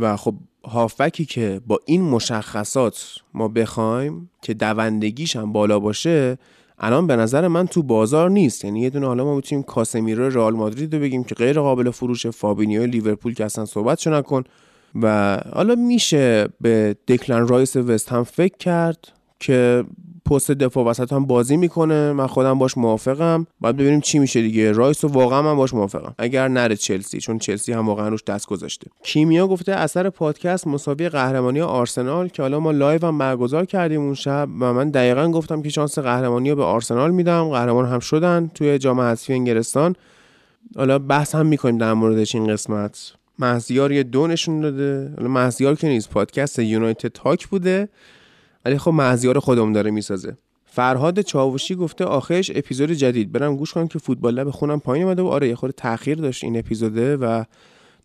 [0.00, 6.38] و خب هافبکی که با این مشخصات ما بخوایم که دوندگیش هم بالا باشه
[6.78, 8.64] الان به نظر من تو بازار نیست.
[8.64, 12.26] یعنی یه دونه حالا ما می‌تونیم کاسمیرو رئال مادرید رو بگیم که غیر قابل فروش
[12.26, 14.44] فابینیو لیورپول که اصلا صحبت نکن.
[15.02, 19.08] و حالا میشه به دکلن رایس وست هم فکر کرد
[19.40, 19.84] که
[20.30, 22.12] پست دفاع وسط هم بازی می‌کنه.
[22.12, 23.46] من خودم باش موافقم.
[23.60, 24.72] باید ببینیم چی میشه دیگه.
[24.72, 26.14] رایس و واقعا من باش موافقم.
[26.18, 28.90] اگر نره چلسی چون چلسی هم واقعا روش دست گذاشته.
[29.02, 34.14] کیمیا گفته اثر پادکست مساوی قهرمانی آرسنال که حالا ما live هم برگزار کردیم اون
[34.14, 37.48] شب و من دقیقا گفتم که شانس قهرمانی رو به آرسنال میدم.
[37.48, 39.96] قهرمان هم شدن توی جام حذفی انگلستان.
[40.76, 43.12] حالا بحث هم می‌کنیم در موردش این قسمت.
[43.38, 45.12] مهزیار یدونه شون داده.
[45.16, 47.88] حالا مهزیار که نیست پادکست یونایتد تاک بوده.
[48.64, 50.36] ولی خب مهزیار خودمون داره می‌سازه.
[50.64, 53.32] فرهاد چاوشی گفته آخرش اپیزود جدید.
[53.32, 56.44] برم گوش کنم که فوتبال لب خونم پایین اومده و آره یه خورده تاخیر داشت
[56.44, 57.44] این اپیزوده و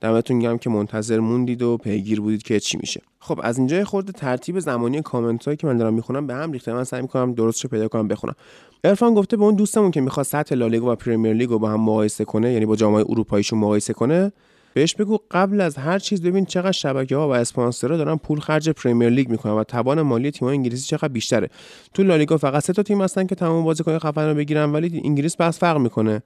[0.02, 3.02] دمتون گرم که منتظر موندید و پیگیر بودید که چی میشه.
[3.20, 6.74] خب از اینجا خورده ترتیب زمانی کامنت هایی که من دارم می‌خونم به هم ریخته.
[6.74, 8.36] من سعی می‌کنم درستش پیدا کنم بخونم.
[8.84, 11.82] عرفان گفته به اون دوستمون که می‌خواد سطح لالیگا و پرمیر لیگ رو با هم
[11.82, 14.32] مقایسه کنه یعنی با جامعه اروپاییشون مقایسه کنه
[14.80, 18.70] بهش بگو قبل از هر چیز ببین چقدر شبکه ها و اسپانسرها دارن پول خرج
[18.70, 21.50] پرمیر لیگ می‌کنن و توان مالی تیم انگلیسی چقدر بیشتره.
[21.94, 25.36] تو لالیگا فقط سه تا تیم هستن که تمام بازیکن خفن رو بگیرن ولی انگلیس
[25.36, 26.22] بس فرق می‌کنه.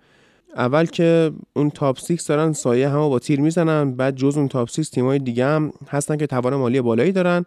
[0.55, 4.69] اول که اون top 6 دارن سایه همو با تیر می‌زنن بعد جز اون top
[4.69, 7.45] 6 تیمای دیگه هم هستن که توان مالی بالایی دارن.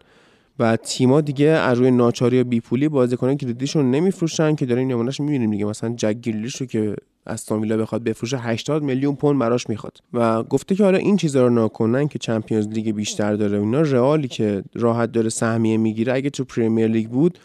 [0.59, 5.51] و تیما دیگه از روی ناچاری و بیپولی بازیکنان کلیدیشون نمیفروشن که دارین نمونهش می‌بینیم
[5.51, 5.65] دیگه.
[5.65, 6.95] مثلا جک رو که
[7.27, 9.97] استون ویلا بخواد بفروشه 80 میلیون پوند براش می‌خواد.
[10.13, 14.27] و گفته که حالا این چیزا رو ناکنن که چمپیونز لیگ بیشتر داره اینا رئالی
[14.27, 16.13] که راحت داره سهمیه می‌گیره.
[16.13, 17.39] اگه تو پریمیر لیگ بود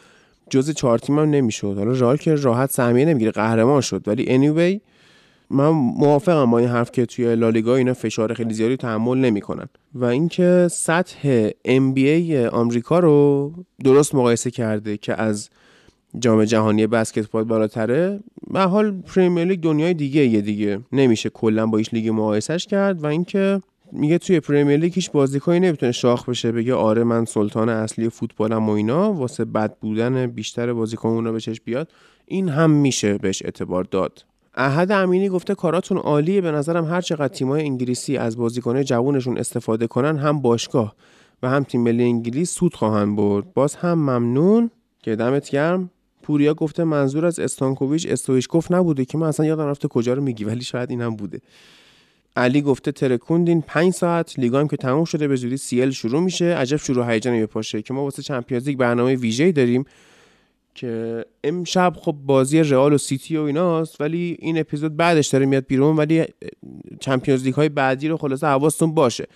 [0.50, 1.78] جز چهار تیم هم نمی‌شد.
[1.78, 4.02] حالا رئال که راحت سهمیه نمی‌گیره قهرمان شد.
[4.06, 4.91] ولی anyway
[5.52, 9.68] من موافقم با این حرف که توی لالیگا اینا فشار خیلی زیادی تحمل نمی‌کنن.
[9.94, 13.52] و اینکه سطح NBA آمریکا رو
[13.84, 15.50] درست مقایسه کرده که از
[16.18, 20.80] جام جهانی بسکتبال بالاتره به حال پریمیر لیگ دنیای دیگه یه دیگه.
[20.92, 23.60] نمیشه کلا با هیچ لیگ مقایسش کرد و اینکه
[23.92, 28.68] میگه توی پریمیر لیگ هیچ بازیکنی نمی‌تونه شاخ بشه بگه آره من سلطان اصلی فوتبالم
[28.68, 31.88] و اینا واسه بد بودن بیشتر بازیکن اونا بهش بیاد.
[32.26, 34.24] این هم میشه بهش اعتبار داد.
[34.54, 36.40] احد امینی گفته کاراتون عالیه.
[36.40, 40.94] به نظرم هر چقدر تیمای انگلیسی از بازیکنه جوونشون استفاده کنن هم باشگاه
[41.42, 43.52] و هم تیم ملی انگلیس سود خواهند برد.
[43.54, 44.70] باز هم ممنون.
[45.02, 45.90] که دمت گرم.
[46.22, 50.44] پوریا گفته منظور از استانکوویچ استویشکوف نبوده که من اصلا یادم رفته کجا رو میگی
[50.44, 51.40] ولی شاید اینم بوده.
[52.36, 54.38] علی گفته ترکوندین 5 ساعت.
[54.38, 56.44] لیگا هم که تموم شده به زودی سیل شروع میشه.
[56.44, 59.84] عجب شروع هیجانی بپاشه که ما واسه چمپیونز لیگ برنامه ویژه‌ای داریم.
[60.74, 65.66] که امشب خب بازی رئال و سیتی و ایناست ولی این اپیزود بعدش داره میاد
[65.66, 66.24] بیرون ولی
[67.00, 69.26] چمپیونز لیگ های بعدی رو خلاصه حواستون باشه.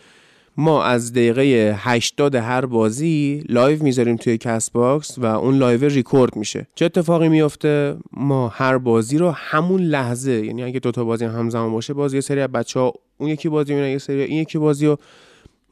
[0.57, 6.37] ما از دقیقه 80 هر بازی live می‌ذاریم توی کست باکس و اون live record
[6.37, 6.66] میشه.
[6.75, 11.94] چه اتفاقی میفته ما هر بازی رو همون لحظه یعنی اگه دوتا بازی همزمان باشه
[11.94, 12.81] بازی سری از بچه
[13.18, 14.99] اون یکی بازی می‌بینن یه سری این یکی بازی رو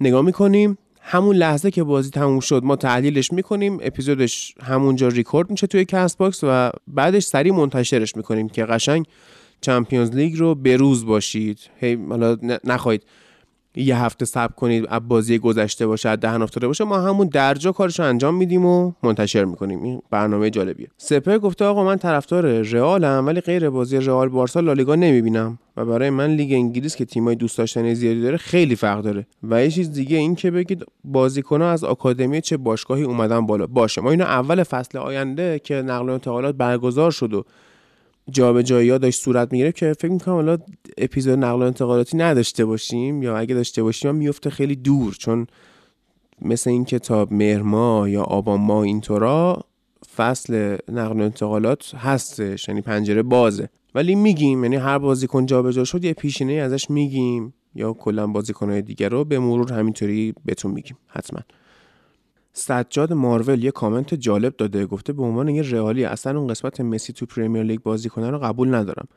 [0.00, 0.78] نگاه می‌کنیم.
[1.06, 3.78] همون لحظه که بازی تموم شد ما تحلیلش می‌کنیم.
[3.82, 9.06] اپیزودش همونجا ریکورد میشه توی کست باکس و بعدش سریع منتشرش می‌کنیم که قشنگ
[9.60, 11.58] چمپیونز لیگ رو بروز باشید.
[11.80, 13.02] هی حالا نخواهید.
[13.76, 18.06] یه هفته صبر کنید بازی گذشته باشه دهن افتاده باشه ما همون درجا کارش رو
[18.06, 19.82] انجام میدیم و منتشر می‌کنیم.
[19.82, 20.88] این برنامه جالبیه.
[20.96, 26.10] سپهر گفته آقا من طرفدار رئالم ولی غیر بازی رئال بارسا لالیگا نمی‌بینم و برای
[26.10, 29.26] من لیگ انگلیس که تیمای دوست داشتنی زیادی داره خیلی فرق داره.
[29.42, 33.66] و یه چیز دیگه این که بگید بازیکن‌ها از آکادمی چه باشگاهی اومدن بالا.
[33.66, 37.44] باشه ما اینو اول فصل آینده که نقل و انتقالات برگزار شد و
[38.30, 40.58] جابجایی ها داشت صورت می‌گیره که فکر می‌کنم حالا
[40.98, 45.46] اپیزود نقل و انتقالاتی نداشته باشیم یا اگه داشته باشیم هم میفته خیلی دور چون
[46.42, 47.62] مثل این کتاب مهر
[48.08, 49.64] یا آبان ما اینطورا
[50.16, 53.68] فصل نقل و انتقالات هستش یعنی پنجره بازه.
[53.94, 59.08] ولی میگیم یعنی هر بازیکن جابجا شد یه پیشینه ازش میگیم یا کلا بازیکنهای دیگر
[59.08, 61.40] رو به مرور همینطوری بهتون میگیم حتما.
[62.56, 67.12] سجاد مارول یه کامنت جالب داده گفته به عنوان یه رئالی اصلا اون قسمت مسی
[67.12, 69.08] تو پریمیر لیگ بازی کنه رو قبول ندارم.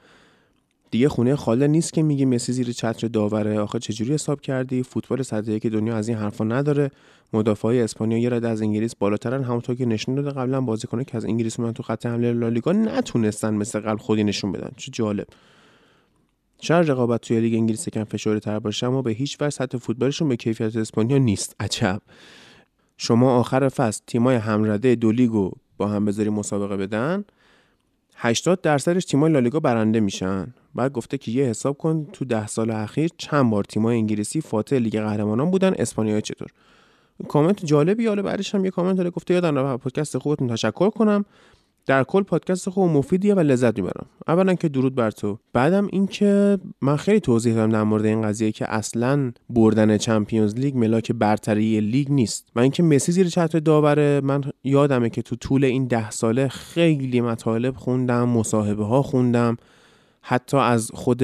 [0.91, 3.59] دیگه خونه خاله نیست که میگی مسی زیر چتر داوره.
[3.59, 6.91] آخه چجوری حساب کردی؟ فوتبال صدره که دنیا از این حرفا نداره.
[7.33, 9.43] مدافعای اسپانیا یه رده از انگلیس بالاترن.
[9.43, 13.53] همونطور که نشون داده قبلا بازیکنه که از انگلیس اومدن تو خط حمله لالیگا نتونستن
[13.53, 14.71] مثل قبل خودی نشون بدن.
[14.77, 15.27] چه جالب.
[16.61, 20.29] شاید رقابت توی لیگ انگلیس کم فشاری تر باشه اما به هیچ وجه سطح فوتبالشون
[20.29, 21.55] به کیفیت اسپانیا نیست.
[21.59, 22.01] عجب.
[22.97, 27.23] شما آخر فصل تیمای همرده دو لیگو با هم بذاری مسابقه بدن
[28.15, 30.53] 80 درصدش تیمای لالیگا برنده میشن.
[30.75, 34.75] بعد گفته که یه حساب کن تو ده سال اخیر چند بار تیمای انگلیسی فاتح
[34.75, 36.47] لیگ قهرمانان بودن اسپانیا چطور؟
[37.27, 41.25] کامنت جالبی حالا بعدش هم یه کامنت داره گفته یادم رفت پادکست خوبتون تشکر کنم.
[41.87, 44.05] در کل پادکست خوب و مفیدیه و لذت می‌برم.
[44.27, 45.37] اولا که درود بر تو.
[45.53, 50.77] بعدم اینکه من خیلی توضیح دادم در مورد این قضیه که اصلا بردن چمپیونز لیگ
[50.77, 52.47] ملاک برتری لیگ نیست.
[52.55, 57.21] و اینکه مسی زیر چتر داوره من یادمه که تو طول این ده ساله خیلی
[57.21, 59.57] مطالب خوندم مصاحبه ها خوندم.
[60.21, 61.23] حتی از خود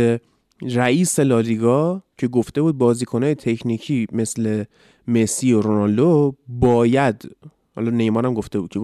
[0.62, 4.64] رئیس لالیگا که گفته بود بازیکنهای تکنیکی مثل
[5.08, 7.36] مسی و رونالدو باید
[7.76, 8.80] حالا نیمار هم گفته بود که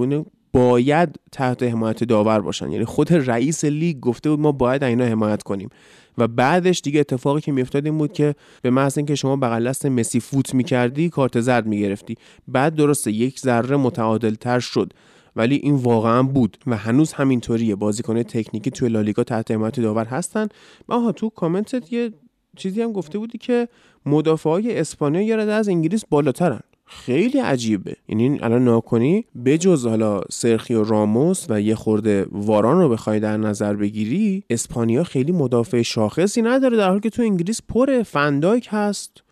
[0.54, 2.72] باید تحت حمایت داور باشن.
[2.72, 5.70] یعنی خود رئیس لیگ گفته بود ما باید اینا حمایت کنیم.
[6.18, 9.86] و بعدش دیگه اتفاقی که میافتاد این بود که به محض اینکه شما بغل دست
[9.86, 12.16] مسی فوت می‌کردی کارت زرد می‌گرفتی.
[12.48, 14.94] بعد درسته یک ذره متعادل تر شد.
[15.36, 17.76] ولی این واقعا بود و هنوز همینطوریه.
[17.76, 20.48] بازیکن تکنیکی توی لالیگا تحت حمایت داور هستن.
[20.88, 22.12] آها تو کامنتت یه
[22.56, 23.68] چیزی هم گفته بودی که
[24.06, 26.60] مدافع های اسپانیا یه از انگلیس بالاترن.
[26.92, 27.96] خیلی عجیبه.
[28.08, 33.74] یعنی الان ناکنی بجز حالا سرخیو راموس و یه خورده واران رو بخوای در نظر
[33.74, 39.24] بگیری اسپانیا خیلی مدافع شاخصی نداره در حالی که تو انگلیس پر فندایک هست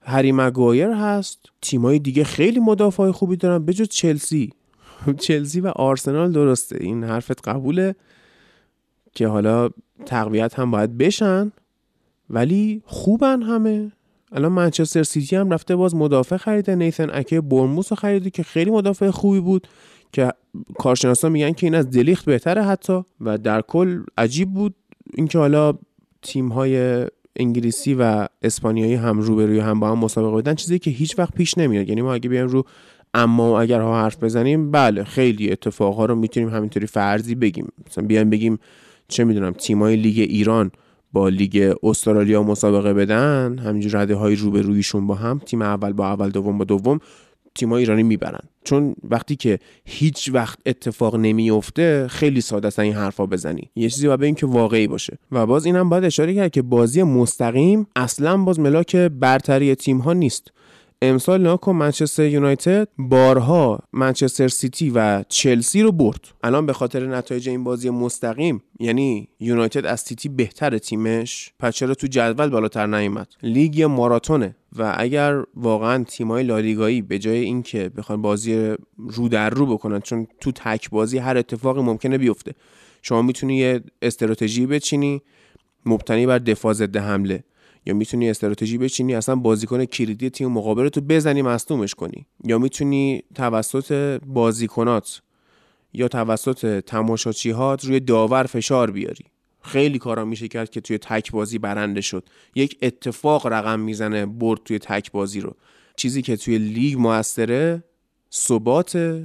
[0.00, 4.52] هری مگایر هست تیمای دیگه خیلی مدافع خوبی دارن بجز چلسی.
[5.26, 6.76] چلسی و آرسنال درسته.
[6.80, 7.94] این حرفت قبوله
[9.14, 9.70] که حالا
[10.06, 11.52] تقویت هم باید بشن
[12.30, 13.92] ولی خوبن همه.
[14.32, 16.74] الان منچستر سیتی هم رفته باز مدافع خریده.
[16.74, 19.68] نیثن اکه برموس رو خریده که خیلی مدافع خوبی بود
[20.12, 20.32] که
[20.78, 24.74] کارشناسا میگن که این از دلیخت بهتره حتی و در کل عجیب بود
[25.14, 25.74] اینکه حالا
[26.22, 31.18] تیم های انگلیسی و اسپانیایی هم روبروی هم با هم مسابقه بدن چیزی که هیچ
[31.18, 31.88] وقت پیش نمیاد.
[31.88, 32.64] یعنی ما اگه بیایم رو
[33.14, 37.68] اما اگر ها حرف بزنیم بله خیلی اتفاقها رو می‌تونیم همینطوری فرضی بگیم.
[37.90, 38.58] مثلا بیایم بگیم
[39.08, 40.70] چه می‌دونم تیمای لیگ ایران
[41.16, 46.30] با لیگ استرالیا مسابقه بدن همینجور رده های روبرویشون با هم تیم اول با اول
[46.30, 46.98] دوم با دوم
[47.54, 48.40] تیمای ایرانی می‌برن.
[48.64, 53.70] چون وقتی که هیچ وقت اتفاق نمیفته خیلی ساده است این حرفا بزنی.
[53.76, 55.18] یه چیزی باید که واقعی باشه.
[55.32, 60.12] و باز اینم باید اشاره کرد که بازی مستقیم اصلا باز ملاک برتری تیم ها
[60.12, 60.52] نیست.
[61.02, 66.20] امسال نگاه کن منچستر یونایتد بارها منچستر سیتی و چلسی رو برد.
[66.42, 71.94] الان به خاطر نتایج این بازی مستقیم یعنی یونایتد از سیتی بهتر تیمش پس چرا
[71.94, 78.22] تو جدول بالاتر نیومد؟ لیگ ماراتونه و اگر واقعا تیمای لالیگایی به جای اینکه بخوان
[78.22, 82.54] بازی رو در رو بکنن چون تو تک بازی هر اتفاقی ممکنه بیفته.
[83.02, 85.22] شما می‌تونی یه استراتژی بچینی
[85.86, 87.44] مبتنی بر دفاع ضد حمله.
[87.86, 93.22] یا می‌تونی استراتژی بچینی اصلا بازیکن کلیدی تیم مقابل تو بزنی مصدومش کنی؟ یا می‌تونی
[93.34, 95.22] توسط بازیکنات
[95.92, 99.24] یا توسط تماشاچیهات روی داور فشار بیاری؟
[99.62, 102.28] خیلی کارا میشه کرد که توی تک بازی برنده شد.
[102.54, 105.56] یک اتفاق رقم می‌زنه برد توی تک بازی رو.
[105.96, 107.84] چیزی که توی لیگ موثره
[108.32, 109.22] ثبات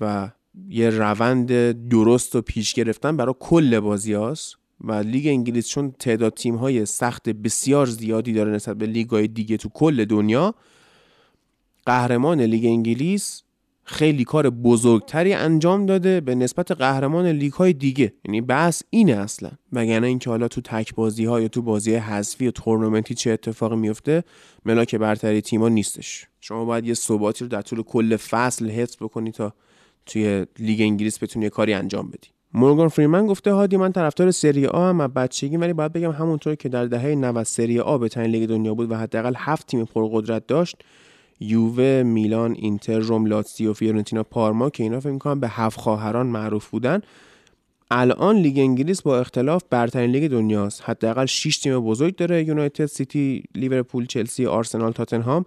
[0.00, 0.30] و
[0.68, 6.34] یه روند درست و پیش گرفتن برای کل بازی هاست و لیگ انگلیس چون تعداد
[6.34, 10.54] تیم های سخت بسیار زیادی داره نسبت به لیگ های دیگه تو کل دنیا
[11.86, 13.42] قهرمان لیگ انگلیس
[13.84, 18.12] خیلی کار بزرگتری انجام داده به نسبت قهرمان لیگ های دیگه.
[18.24, 19.50] یعنی بحث اینه اصلا.
[19.72, 23.76] وگرنه اینکه حالا تو تک بازی ها یا تو بازی حذفی و تورنمنتی چه اتفاقی
[23.76, 24.24] میفته
[24.64, 26.26] ملاک برتری تیما نیستش.
[26.40, 29.54] شما باید یه ثباتی رو در طول کل فصل حفظ بکنی تا
[30.06, 32.28] توی لیگ انگلیس بتونی کاری انجام بدی.
[32.54, 36.68] مورگان فریمن گفته هادی من طرفدار سری آام از بچگی ولی باید بگم همونطور که
[36.68, 40.76] در دهه 90 سری آ برترین لیگ دنیا بود و حداقل هفت تیم پرقدرت داشت
[41.40, 46.68] یووه، میلان، اینتر، روم، لاتزیو، فیورنتینا، پارما که اینا فکر می‌کنم به هفت خواهران معروف
[46.68, 47.00] بودن.
[47.90, 50.82] الان لیگ انگلیس با اختلاف برترین لیگ دنیاست.
[50.84, 55.44] حداقل 6 تیم بزرگ داره یونایتد سیتی لیورپول چلسی آرسنال تاتنهام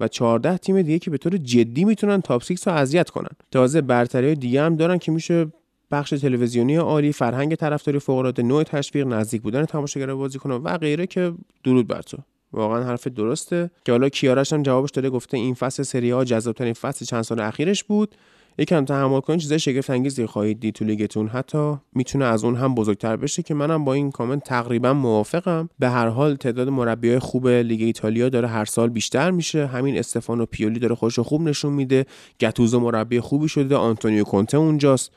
[0.00, 3.30] و 14 تیم دیگه که به طور جدی می‌تونن تاپ 6 رو اذیت کنن.
[3.50, 5.46] تازه برتری دیگه هم دارن که میشه
[5.90, 11.06] بخش تلویزیونی عالی فرهنگ طرفداری فوق العاده نوع تشویق نزدیک بودن تماشاگر بازیکن و غیره
[11.06, 11.32] که
[11.64, 12.18] درود بر تو.
[12.52, 13.70] واقعا حرف درسته.
[13.84, 17.40] که حالا کیارش هم جوابش داده گفته این فصل سری ها جذابترین فصل چند سال
[17.40, 18.14] اخیرش بود.
[18.58, 21.28] یکم تحمل کنید چیزای شگفت انگیزی خواهید دید تو لیگتون.
[21.28, 25.68] حتی می‌تونه از اون هم بزرگتر بشه که منم با این کامنت تقریبا موافقم.
[25.78, 29.66] به هر حال تعداد مربیای خوب لیگ ایتالیا داره هر سال بیشتر میشه.
[29.66, 32.06] همین استفانو پیولی داره خوش خوب نشون میده.
[32.40, 35.12] گتوزو مربی خوبی شده آنتونیو کونته اونجاست.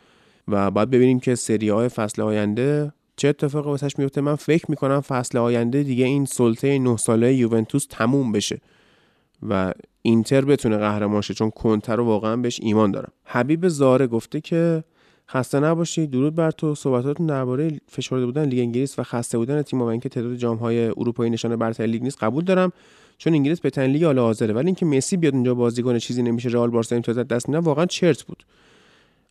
[0.48, 5.02] و باید ببینیم که سری آی فصل آینده چه اتفاقی واسش میفته من فکر می‌کنم
[5.02, 8.62] فصل آینده دیگه این سلطه 9 ساله یوونتوس تموم بشه
[9.50, 13.12] و اینتر بتونه قهرمان شه چون کنته رو واقعا بهش ایمان دارم.
[13.26, 14.84] حبیب زاره گفته که
[15.30, 16.76] خسته نباشی درود بر تو.
[16.76, 20.86] صحبتاتون درباره فشرده بودن لیگ انگلیس و خسته بودن تیم و اینکه تعداد جام های
[20.86, 22.72] اروپایی نشانه برتری لیگ نیست قبول دارم
[23.18, 24.54] چون انگلیس به لیگ حال حاضره.
[24.54, 27.86] ولی اینکه مسی بیاد اونجا بازی کنه چیزی نمیشه رئال بارسا امتیاز دست نه واقعا
[27.86, 28.44] چرت بود.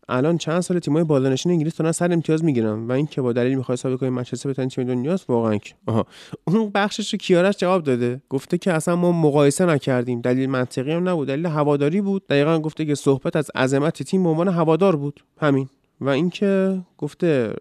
[0.08, 3.54] الان چند سال تیمای بالانشین انگلیس دارن سر امتیاز می‌گیرن و این که با دلیل
[3.54, 6.06] می‌خواد ثابت کنه منچستر بهترین تیم دنیاست واقعا آها.
[6.44, 8.22] اون بخشش رو کیارش جواب داده.
[8.28, 10.20] گفته که اصلا ما مقایسه نکردیم.
[10.20, 11.28] دلیل منطقی هم نبود.
[11.28, 12.26] دلیل هواداری بود.
[12.26, 15.24] دقیقا گفته که صحبت از عظمت تیم به عنوان هوادار بود.
[15.40, 15.68] همین.
[16.00, 17.54] و اینکه گفته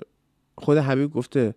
[0.57, 1.55] خود حبیب گفته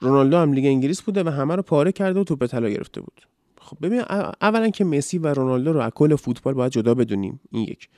[0.00, 3.26] رونالدو هم لیگ انگلیس بوده و همه رو پاره کرده و توپ طلا گرفته بود.
[3.60, 4.02] خب ببین
[4.42, 7.40] اولا که مسی و رونالدو رو از کل فوتبال باید جدا بدونیم.
[7.50, 7.88] این یک.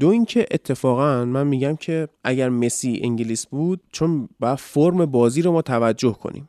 [0.00, 5.52] دو اینکه اتفاقا من میگم که اگر مسی انگلیس بود چون باید فرم بازی رو
[5.52, 6.48] ما توجه کنیم.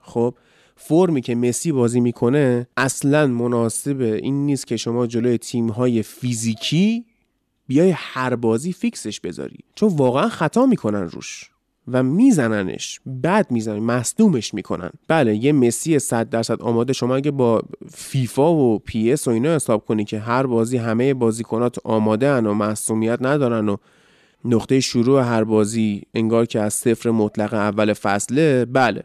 [0.00, 0.34] خب
[0.76, 7.04] فرمی که مسی بازی می‌کنه اصلا مناسب این نیست که شما جلوی تیم های فیزیکی
[7.66, 9.58] بیای هر بازی فیکسش بذاری.
[9.74, 11.50] چون واقعا خطا می‌کنن روش.
[11.92, 14.90] و میزننش بد می‌زنن مصدومش می‌کنن.
[15.08, 16.92] بله یه مسی 100 درصد آماده.
[16.92, 17.62] شما اگه با
[17.94, 22.54] فیفا و PES و اینا حساب کنی که هر بازی همه بازیکنات آماده ان و
[22.54, 23.76] مصدومیت ندارن و
[24.44, 29.02] نقطه شروع هر بازی انگار که از صفر مطلق اول فصله بله.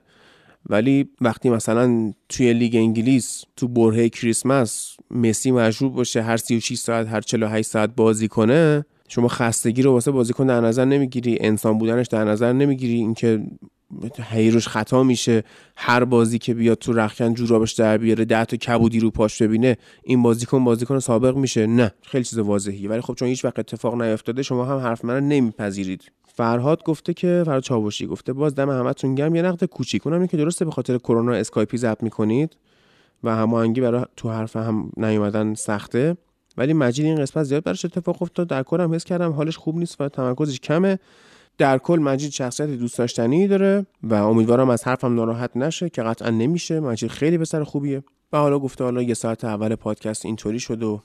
[0.69, 7.07] ولی وقتی مثلا توی لیگ انگلیس تو برهه کریسمس مسی مجبور باشه هر 36 ساعت
[7.07, 12.07] هر 48 ساعت بازی کنه شما خستگی رو واسه بازیکن در نظر نمی‌گیری انسان بودنش
[12.07, 13.43] در نظر نمی‌گیری اینکه
[14.29, 15.43] هیروش خطا میشه
[15.75, 19.77] هر بازی که بیاد تو رخکن جورابش در بیاره ده تا کبودی رو پاش ببینه
[20.03, 24.01] این بازیکن بازیکن سابق میشه؟ نه خیلی چیز واضحی ولی خب چون هیچ وقت اتفاق
[24.01, 26.11] نیفتاده شما هم حرف من نمیپذیرید.
[26.35, 29.35] فرهاد گفته که فرهاد چاوشی گفته باز دم همتون گرم.
[29.35, 32.57] یه نقد کوچیک اونم که درسته به خاطر کرونا اسکایپی ضبط می‌کنید
[33.23, 36.17] و هماهنگی برای تو حرف هم نیومدن سخته.
[36.57, 38.47] ولی مجید این قسمت زیاد براش اتفاق افتاد.
[38.47, 40.99] در کلم حس کردم حالش خوب نیست و تمرکزش کمه.
[41.57, 46.29] در کل مجید شخصیت دوست داشتنی داره و امیدوارم از حرفم ناراحت نشه که قطعا
[46.29, 46.79] نمیشه.
[46.79, 48.03] مجید خیلی پسر خوبیه.
[48.33, 51.01] و حالا گفته حالا یه ساعت اول پادکست اینطوری شد و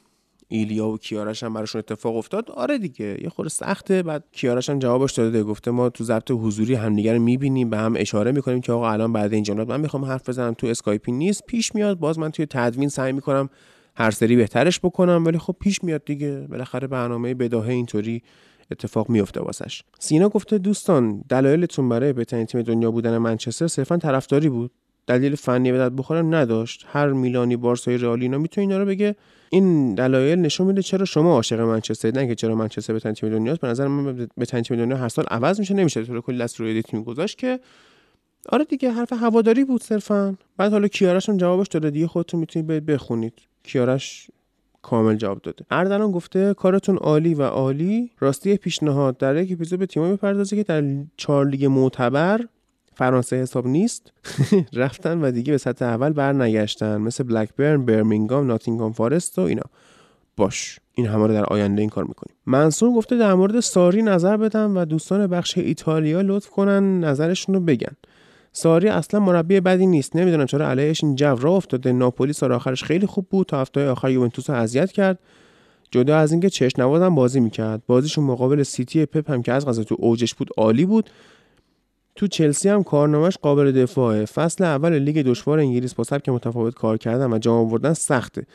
[0.49, 2.51] ایلیا و کیارش هم براشون اتفاق افتاد.
[2.51, 4.03] آره دیگه یه خورده سخته.
[4.03, 7.95] بعد کیارش هم جوابش داده گفته ما تو ضبط حضوری همدیگه رو می‌بینیم به هم
[7.97, 11.43] اشاره می‌کنیم که آقا الان بعد این جملات من می‌خوام حرف بزنم تو اسکایپی نیست.
[11.47, 13.51] پیش میاد باز من توی تدوین سعی می‌کنم
[13.99, 16.47] هر سری بهترش بکنم ولی خب پیش میاد دیگه.
[16.51, 18.23] بالاخره برنامه بداهه اینطوری
[18.71, 19.83] اتفاق میفته واسش.
[19.99, 24.71] سینا گفته دوستان دلایلتون برای بهترین تیم دنیا بودن منچستر صرفا طرفداری بود.
[25.07, 26.87] دلیل فنی به بخورم نداشت.
[26.89, 29.17] هر میلانی بارسای رئال اینا می‌تونه اینا رو بگه.
[29.51, 33.61] این دلایل نشون میده چرا شما عاشق منچستر نه که چرا منچستر بهترین تیم دنیاست
[33.61, 35.75] به نظر من بهترین تیم دنیا هر سال عوض میشه.
[35.75, 37.61] نمیشه تو کلی دست روی تیم گذاشت که
[38.49, 40.37] آره دیگه حرف هواداری بود صرفا.
[40.57, 41.91] بعد حالا کیارش جوابش داده.
[41.91, 43.35] دیگه خودتون می‌تونید بخونید.
[43.63, 44.31] کیارش
[44.83, 45.65] کامل جواب داده.
[45.71, 48.11] اردلان گفته کارتون عالی و عالی.
[48.19, 50.85] راستی پیشنهاد در یک اپیزود به تیمایی بپردازه که در
[51.17, 52.41] چهار لیگ معتبر
[52.95, 54.13] فرانسه حساب نیست.
[54.73, 59.63] رفتن و دیگه به سطح اول برنگشتن مثل بلکبرن برمینگام ناتینگهام فارست و اینا.
[60.37, 62.37] باش این همه رو در آینده این کار می‌کنیم.
[62.47, 67.61] منصور گفته در مورد ساری نظر بدم و دوستان بخش ایتالیا لطف کنن نظرشون رو
[67.61, 67.97] بگن.
[68.53, 70.17] ساری اصلا مربی بدی نیست.
[70.17, 71.93] نمی‌دونم چرا علیهش این جو را افتاده.
[71.93, 73.47] ناپولی سال آخرش خیلی خوب بود.
[73.47, 75.19] تا هفته آخر یوونتوس رو اذیت کرد.
[75.91, 77.83] جدا از اینکه چش نوازم بازی می‌کرد.
[77.87, 81.11] بازیشون مقابل سیتی پپ هم که از غذا تو اوجش بود عالی بود.
[82.17, 84.25] تو چلسی هم کارنامهش قابل دفاعه.
[84.25, 88.47] فصل اول لیگ دشوار انگلیس با سبک متفاوت کار کردن و جام آوردن سخته.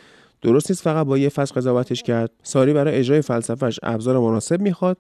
[0.41, 2.31] درست نیست فقط با یه فصل قضاوتش کرد.
[2.43, 4.97] ساری برای اجرای فلسفهش ابزار مناسب می‌خواد.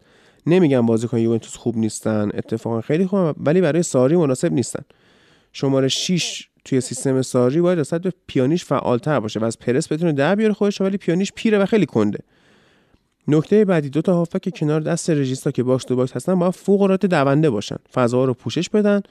[0.47, 4.83] نمیگم بازیکن یوونتوس خوب نیستن اتفاقا خیلی خوب ولی برای ساری مناسب نیستن.
[5.53, 10.11] شماره 6 توی سیستم ساری باید نسبت به پیانیش فعالتر باشه و از پرس بتونه
[10.11, 12.19] در بیاره خودش ولی پیانیش پیره و خیلی کنده.
[13.27, 16.81] نکته بعدی دو تا هافک کنار دست رژیستا که box to box هستن باید فوق
[16.81, 17.77] العاده دونده باشن.
[17.93, 19.01] فضا رو پوشش بدن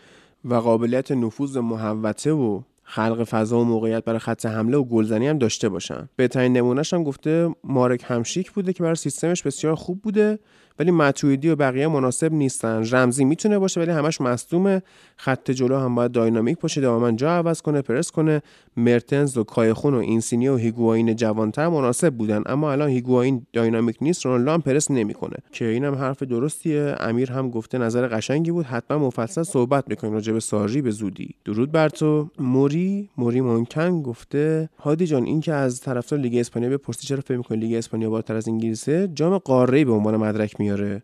[0.45, 5.39] و قابلیت نفوذ محوطه و خلق فضا و موقعیت برای خط حمله و گلزنی هم
[5.39, 6.09] داشته باشن.
[6.17, 10.39] بهترین نمونهش هم گفته مارک هامشیک بوده که برای سیستمش بسیار خوب بوده
[10.83, 12.85] ولی ماتوئیدی و بقیه مناسب نیستن.
[12.91, 14.83] رمزی می‌تونه باشه ولی همش مصدومه.
[15.17, 16.81] خط جلو هم باید dynamic باشه.
[16.81, 18.43] دائما جا عوض کنه پرس کنه.
[18.77, 22.43] مرتنز و کایخون و اینسینی و هیگواین جوانتر مناسب بودن.
[22.47, 24.27] اما الان هیگواین dynamic نیست.
[24.27, 25.37] رونالدو هم پرس نمی‌کنه.
[25.53, 26.97] که اینم حرف درستیه.
[27.01, 28.67] امیر هم گفته نظر قشنگی بود.
[28.67, 31.35] حتما مفصل صحبت می‌کنیم راجع به ساری به زودی.
[31.45, 32.29] درود بر تو.
[32.39, 37.37] موری موری مونکن گفته هادی جان این که از طرفدار لیگ اسپانیا بپرسی چرا فکر
[37.37, 41.03] می‌کنی لیگ اسپانیا بالاتر از انگلیسه؟ جام قاره به عنوان مدرک میاره.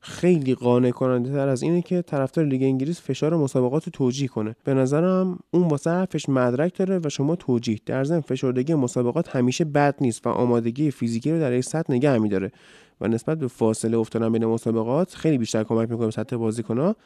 [0.00, 4.56] خیلی قانع کننده تر از اینه که طرفدار لیگ انگلیس فشار مسابقات رو توجیه کنه.
[4.64, 7.78] به نظرم اون واسه حرفش مدرک داره و شما توجیه.
[7.86, 12.18] در ضمن فشردگی مسابقات همیشه بد نیست و آمادگی فیزیکی رو در یک سطح نگه
[12.18, 12.52] میداره
[13.00, 16.96] و نسبت به فاصله افتادن بین مسابقات خیلی بیشتر کمک می‌کنه به سطح بازیکنها.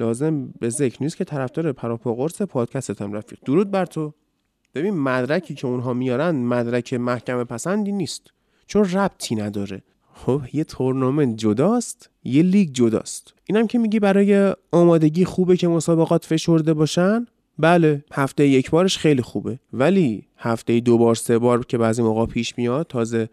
[0.00, 3.38] لازم به ذکر نیست که طرفدار پراپا قرص پادکست هم رفیق.
[3.44, 4.14] درود بر تو.
[4.74, 8.30] ببین مدرکی که اونها میارن مدرک محکم پسندی نیست.
[8.66, 9.82] چون ربطی نداره.
[10.24, 13.34] خب یه تورنمنت جداست؟ یه لیگ جداست.
[13.44, 17.26] اینم که میگی برای آمادگی خوبه که مسابقات فشرده باشن؟
[17.58, 19.58] بله هفته یک بارش خیلی خوبه.
[19.72, 23.28] ولی هفته دو بار سه بار که بعضی موقع پیش میاد تازه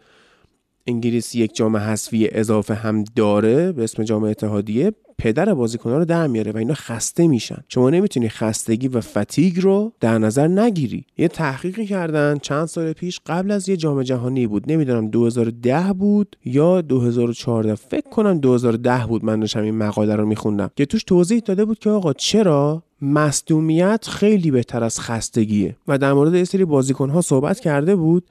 [0.86, 6.26] انگلیس یک جام حذفی اضافه هم داره به اسم جام اتحادیه پدر بازیکنان رو در
[6.26, 7.64] میاره و اینا خسته میشن.
[7.68, 11.06] شما نمی‌تونی خستگی و فتیگ رو در نظر نگیری.
[11.18, 14.72] یه تحقیقی کردن چند سال پیش قبل از یه جام جهانی بود.
[14.72, 20.70] نمی‌دونم 2010 بود یا 2014 فکر کنم 2010 بود من داشتم این مقاله رو میخوندم.
[20.76, 25.76] که توش توضیح داده بود که آقا چرا مصدومیت خیلی بهتر از خستگیه.
[25.88, 28.24] و در مورد یه سری بازیکن ها صحبت کرده بود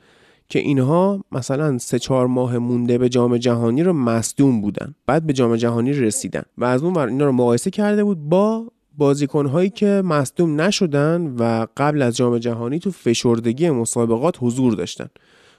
[0.50, 4.96] که اینها مثلا سه چهار ماه مونده به جام جهانی رو مصدوم بودن.
[5.06, 6.44] بعد به جام جهانی رسیدن.
[6.58, 8.66] و از اون ور اینا رو مقایسه کرده بود با
[8.98, 15.08] بازیکن هایی که مصدوم نشدن و قبل از جام جهانی تو فشردگی مسابقات حضور داشتن.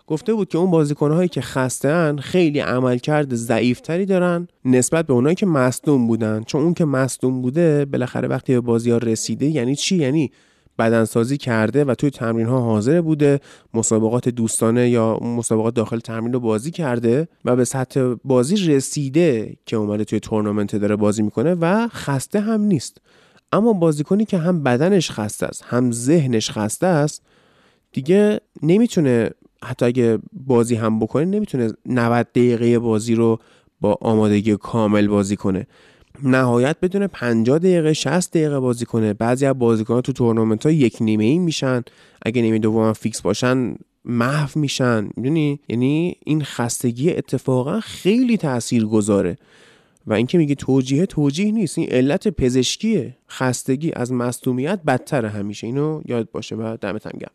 [0.06, 5.34] گفته بود که اون بازیکن هایی که خسته خیلی عملکرد ضعیفتری دارن نسبت به اونایی
[5.34, 6.42] که مصدوم بودن.
[6.42, 10.30] چون اون که مصدوم بوده بالاخره وقتی به بازی ها رسیده یعنی چی؟ یعنی
[10.78, 13.40] بدنسازی کرده و توی تمرین ها حاضر بوده
[13.74, 19.76] مسابقات دوستانه یا مسابقات داخل تمرین رو بازی کرده و به سطح بازی رسیده که
[19.76, 22.98] اومده توی تورنمنت داره بازی می‌کنه و خسته هم نیست.
[23.52, 27.22] اما بازیکنی که هم بدنش خسته است هم ذهنش خسته است
[27.92, 29.30] دیگه نمی‌تونه
[29.64, 33.38] حتی اگه بازی هم بکنه نمی‌تونه 90 دقیقه بازی رو
[33.80, 35.66] با آمادگی کامل بازی کنه.
[36.22, 39.14] نهایت بدون 50 دقیقه 60 دقیقه بازی کنه.
[39.14, 41.82] بعضی از بازیکن‌ها تو تورنمنت ها یک نیمه ای میشن.
[42.22, 45.08] اگه نیمه دوم فیکس باشن محو میشن.
[45.16, 49.36] می‌دونی؟ یعنی این خستگی اتفاقا خیلی تأثیر گذاره
[50.06, 51.78] و اینکه میگه توجیه توجیه نیست.
[51.78, 53.16] این علت پزشکیه.
[53.30, 55.66] خستگی از مصدومیت بدتر همیشه.
[55.66, 57.32] اینو یاد باشه و دمت هم گرم.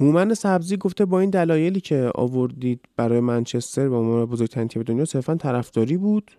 [0.00, 5.04] هومن سبزی گفته با این دلایلی که آوردید برای منچستر و عنوان بزرگترین تیم دنیا
[5.04, 6.30] صرفا طرفداری بود.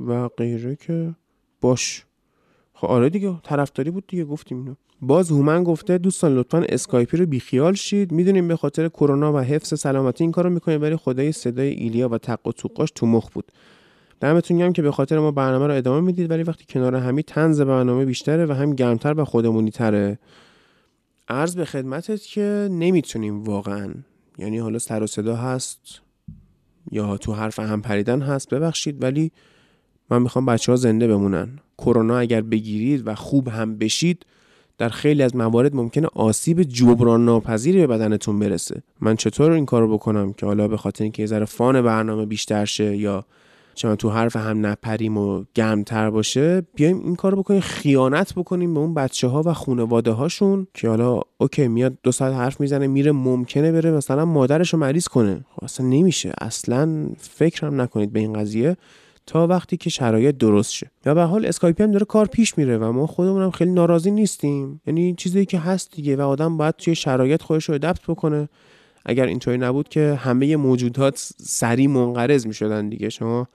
[0.00, 1.14] و غیره که
[1.60, 2.04] باش.
[2.74, 4.74] خب آره دیگه طرفداری بود دیگه گفتیم اینو.
[5.00, 8.12] باز هومن گفته دوستان لطفا اسکایپی رو بیخیال شید.
[8.12, 12.18] می‌دونیم به خاطر کرونا و حفظ سلامتی این کارو می‌کنیم ولی خدای صدای ایلیا و
[12.18, 13.52] تق و توقاش تو مخ بود.
[14.20, 17.60] دمتون گرم که به خاطر ما برنامه رو ادامه می‌دید ولی وقتی کنار همی تنز
[17.60, 20.18] برنامه بیشتره و هم گرمتر و خودمونی تره.
[21.28, 23.94] عرض به خدمتت که نمی‌تونیم واقعا.
[24.38, 26.00] یعنی حالا سر و صدا هست
[26.90, 29.32] یا تو حرف هم پریدن هست ببخشید ولی
[30.10, 31.48] من می‌خوام بچه ها زنده بمونن.
[31.78, 34.26] کرونا اگر بگیرید و خوب هم بشید
[34.78, 38.82] در خیلی از موارد ممکنه آسیب جبران ناپذیری به بدنتون برسه.
[39.00, 42.96] من چطور این کارو بکنم که حالا به خاطر اینکه ذره فان برنامه بیشتر شه
[42.96, 43.24] یا
[43.74, 48.80] چون تو حرف هم نپریم و گرمتر باشه بیایم این کارو بکنیم خیانت بکنیم به
[48.80, 53.12] اون بچه ها و خانواده هاشون که حالا اوکی میاد دو ساعت حرف می‌زنه میره
[53.12, 55.44] ممکنه بره مثلا مادرش رو مریض کنه.
[55.50, 56.32] خب اصلا نمیشه.
[56.40, 58.76] اصلا فکرم نکنید به این قضیه.
[59.26, 60.90] تا وقتی که شرایط درست شه.
[61.06, 64.10] یا به حال اسکایپی هم داره کار پیش میره و ما خودمون هم خیلی ناراضی
[64.10, 64.80] نیستیم.
[64.86, 68.48] یعنی چیزی که هست دیگه و آدم باید توی شرایط خودش رو ادپت بکنه.
[69.06, 73.08] اگر اینطوری نبود که همه موجودات سریع منقرض می‌شدن دیگه.
[73.08, 73.48] شما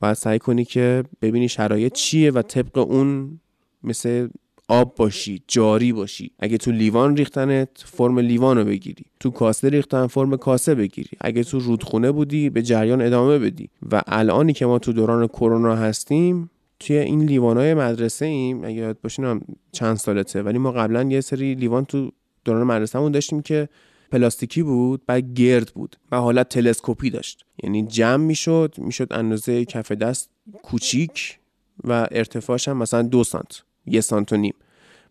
[0.00, 3.40] باید سعی کنی که ببینی شرایط چیه و طبق اون
[3.82, 4.28] مثل
[4.70, 6.30] آب باشی جاری باشی.
[6.38, 9.04] اگه تو لیوان ریختنت فرم لیوان رو بگیری.
[9.20, 11.10] تو کاسه ریختن فرم کاسه بگیری.
[11.20, 13.68] اگه تو رودخونه بودی به جریان ادامه بدی.
[13.92, 16.50] و الانی که ما تو دوران کرونا هستیم
[16.80, 18.64] توی این لیوانای مدرسه ایم.
[18.64, 19.40] اگه یاد باشین
[19.72, 20.42] چند سالته.
[20.42, 22.10] ولی ما قبلا یه سری لیوان تو
[22.44, 23.68] دوران مدرسهمون داشتیم که
[24.12, 27.44] پلاستیکی بود بعد گرد بود و حالت تلسکوپی داشت.
[27.62, 30.30] یعنی جمع می‌شد می‌شد اندازه کف دست
[30.62, 31.38] کوچیک
[31.84, 34.54] و ارتفاعش هم مثلا دو سانت یه سانت و نیم.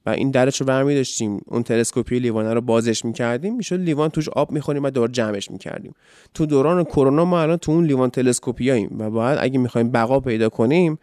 [0.05, 1.41] و این درش رو برمی داشتیم.
[1.45, 3.55] اون تلسکوپی لیوانه رو بازش می‌کردیم.
[3.55, 5.93] می‌شد لیوان توش آب می‌خوریم و دور جمعش می‌کردیم.
[6.33, 10.49] تو دوران کرونا ما الان تو اون لیوان تلسکوپیاییم و باید اگه می‌خوایم بقا پیدا
[10.49, 10.99] کنیم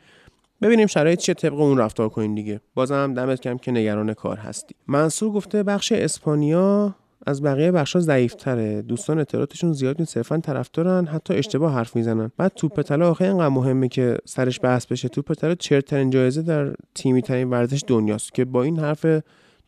[0.62, 2.60] ببینیم شرایط چه طبق اون رفتار کنیم دیگه.
[2.74, 4.74] بازم دمت کم که نگران کار هستی.
[4.86, 6.94] منصور گفته بخش اسپانیا
[7.26, 8.82] از بقیه بخشا ضعیفتره.
[8.82, 10.14] دوستان اطلاعاتشون زیاد نیست.
[10.14, 12.30] صرفا طرفدارن حتی اشتباه حرف می‌زنن.
[12.36, 15.08] بعد توپ طلا آخه اینقدر مهمه که سرش بحث بشه.
[15.08, 19.06] توپ طلا چرترین جایزه در تیمی ترین ورزش دنیاست که با این حرف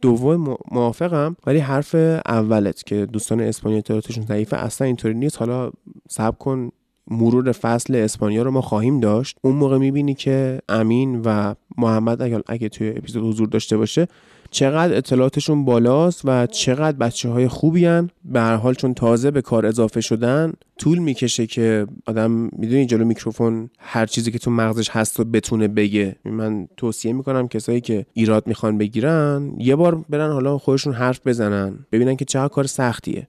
[0.00, 1.94] دوم موافقم ولی حرف
[2.26, 4.56] اولت که دوستان اسپانیا اطلاعاتشون ضعیفه.
[4.56, 5.38] اصلا اینطوری نیست.
[5.38, 5.70] حالا
[6.08, 6.70] صبر کن.
[7.10, 9.38] مرور فصل اسپانیا رو ما خواهیم داشت.
[9.42, 14.08] اون موقع می‌بینی که امین و محمد اگر اگه توی اپیزود حضور داشته باشه
[14.50, 18.10] چقدر اطلاعاتشون بالاست و چقدر بچه های خوبی هن.
[18.24, 23.04] به هر حال چون تازه به کار اضافه شدن طول می‌کشه که آدم می‌دونی جلو
[23.04, 28.06] میکروفون هر چیزی که تو مغزش هست رو بتونه بگه من توصیه می‌کنم کسایی که
[28.12, 33.28] ایراد می‌خوان بگیرن یه بار برن حالا خودشون حرف بزنن ببینن که چه کار سختیه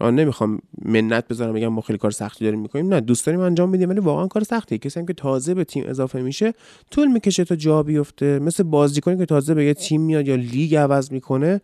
[0.00, 2.94] آن نمی‌خوام منت بذارم بگم ما خیلی کار سختی داریم می‌کنیم.
[2.94, 4.78] نه دوست داریم انجام بدیم ولی واقعا کار سختیه.
[4.78, 6.52] کسی هم که تازه به تیم اضافه میشه
[6.90, 8.38] طول می‌کشه تا جا بیفته.
[8.38, 11.60] مثل بازیکنی که تازه به یه تیم میاد یا لیگ عوض می‌کنه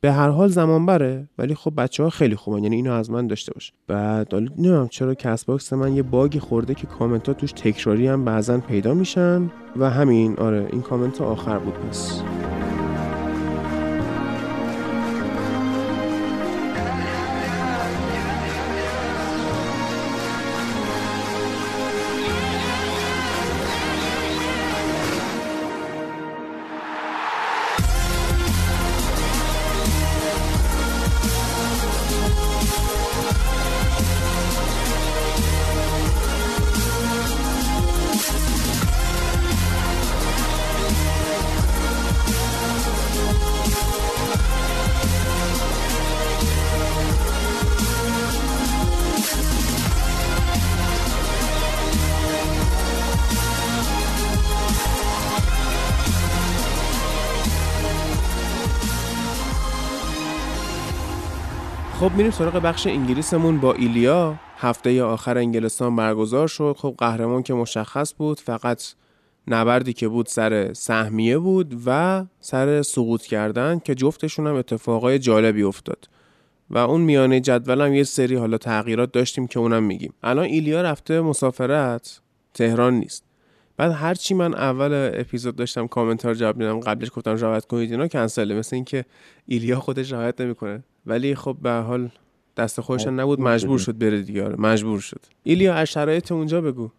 [0.00, 1.28] به هر حال زمان بره.
[1.38, 3.72] ولی خب بچه ها خیلی خوبن یعنی اینو از من داشته باش.
[3.86, 8.06] بعد حالا نمی‌دونم چرا CastBox من یه bug ی خورده که کامنت ها توش تکراری
[8.06, 9.50] هم بعضا پیدا میشن.
[9.76, 12.22] و همین آره این کامنت آخر بود پس.
[62.20, 64.36] میریم سراغ بخش انگلیسمون با ایلیا.
[64.56, 66.76] هفته آخر انگلستان برگزار شد.
[66.78, 68.82] خب قهرمان که مشخص بود فقط
[69.48, 75.62] نبردی که بود سر سهمیه بود و سر سقوط کردن که جفتشون هم اتفاقای جالبی
[75.62, 76.08] افتاد.
[76.70, 80.14] و اون میانه جدول هم یه سری حالا تغییرات داشتیم که اونم میگیم.
[80.22, 82.20] الان ایلیا رفته مسافرت
[82.54, 83.24] تهران نیست.
[83.76, 88.54] بعد هرچی من اول اپیزود داشتم کامنتار جواب میدم قبلش گفتم رعایت کنید اینا کنسله
[88.54, 89.04] مثل اینکه
[89.46, 90.82] ایلیا خودش رعایت نمی‌کنه.
[91.06, 92.10] ولی خب به حال
[92.56, 94.44] دست خودش نبود مجبور شد بره دیگه.
[94.44, 95.20] آره، مجبور شد.
[95.42, 96.90] ایلیا از شرایط اونجا بگو.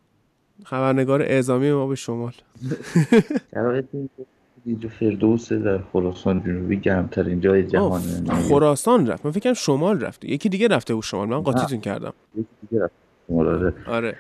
[0.64, 2.32] خبرنگار اعزامی ما به شمال.
[3.54, 3.86] شرایط
[4.66, 8.02] اینجا فردوس در خراسان جنوبی گرمترین جای جهان
[8.50, 9.26] خراسان رفت.
[9.26, 10.26] من فکرم شمال رفت.
[10.26, 11.28] یکی دیگه رفته بود شمال.
[11.28, 12.14] من قاطیتون کردم.
[12.36, 12.94] یکی دیگه رفت
[13.38, 13.74] آره.
[13.88, 14.16] آره.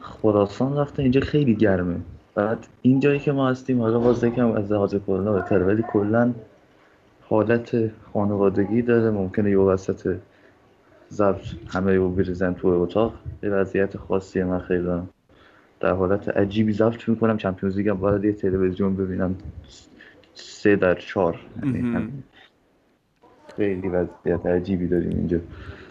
[0.00, 1.96] خراسان رفته اینجا خیلی گرمه.
[2.34, 5.64] بعد این جایی که ما هستیم حالا باز یکم از لحاظ کرونا بهتره.
[5.64, 6.32] ولی کلا
[7.28, 9.10] حالت خانوادگی داره.
[9.10, 10.16] ممکنه یه وسط
[11.12, 13.14] ضبط همه رو بریزن تو اتاق.
[13.42, 14.88] یه وضعیت خاصی من خیلی
[15.80, 19.34] در حالت عجیبی ضبط می‌کنم چمپیونز لیگ باید یه تلویزیون ببینم.
[20.34, 21.40] سه در چهار.
[21.62, 22.12] یعنی
[23.56, 25.38] خیلی وضعیت عجیبی داریم اینجا.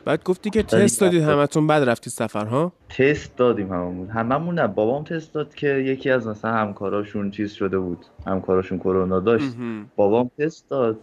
[0.06, 4.08] بعد گفتی که تست دادید همتون بعد رفتی سفر ها؟ تست دادیم هممون.
[4.08, 8.06] هممون نه بابام تست داد که یکی از مثلا همکاراشون چیز شده بود.
[8.28, 9.56] همکاراشون کرونا داشت.
[9.96, 11.00] بابام تست داد.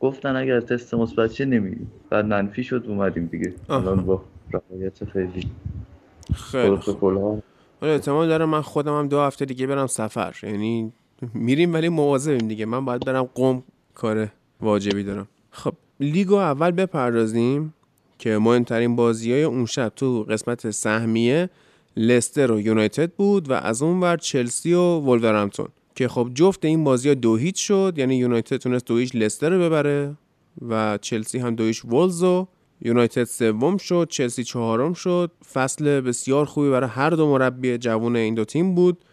[0.00, 3.54] گفتن اگر تست مثبت چه نمیدیم بعد منفی شد اومدیم دیگه.
[3.70, 5.50] الان با رعایت خیلی
[6.34, 7.42] خیلی خوب.
[7.82, 10.36] احتمال داره من خودم هم دو هفته دیگه برم سفر.
[10.42, 10.92] یعنی
[11.34, 12.66] میریم ولی مواظبیم دیگه.
[12.66, 13.62] من باید برم قم
[13.94, 14.28] کار
[14.60, 15.28] واجبی دارم.
[15.50, 17.74] خب لیگو اول بپردازیم
[18.18, 21.50] که مهمترین بازی های اون شب تو قسمت سهمیه
[21.96, 25.68] لستر و یونایتد بود و از اون ور چلسی و ولورهمپتون
[25.98, 29.50] که خب جفت این بازی ها دو هیچ شد یعنی یونایتد تونست دو هیچ لستر
[29.50, 30.16] رو ببره
[30.68, 32.48] و چلسی هم دو هیچ ولز و
[32.80, 35.30] یونایتد سوم شد چلسی چهارم شد.
[35.52, 39.04] فصل بسیار خوبی برای هر دو مربی جوان این دو تیم بود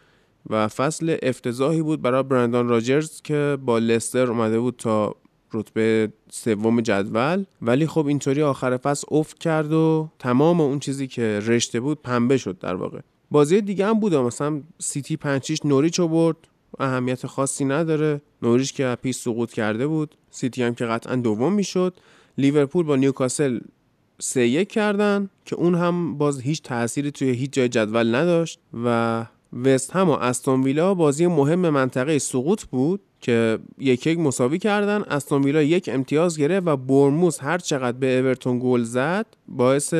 [0.49, 5.15] و فصل افتضاحی بود برای برندان راجرز که با لستر اومده بود تا
[5.53, 7.45] رتبه سوم جدول.
[7.61, 12.37] ولی خب اینطوری آخر فصل افت کرد و تمام اون چیزی که رشته بود پنبه
[12.37, 12.99] شد در واقع.
[13.31, 16.37] بازی دیگه هم بود مثلا سیتی پنج هیچ نوریچو برد.
[16.79, 18.21] اهمیت خاصی نداره.
[18.41, 21.93] نوریچ که پیش سقوط کرده بود سیتی هم که قطعا دوم می‌شد.
[22.37, 23.59] لیورپول با نیوکاسل
[24.19, 29.25] سه یک کردن که اون هم باز هیچ تأثیری توی هیچ جای جدول نداشت و
[29.63, 35.01] وست هم و استون ویلا بازی مهم منطقه سقوط بود که یک یک مساوی کردن.
[35.01, 39.93] استون ویلا یک امتیاز گرفت و بورنموث هر چقدر به اورتون گل زد باعث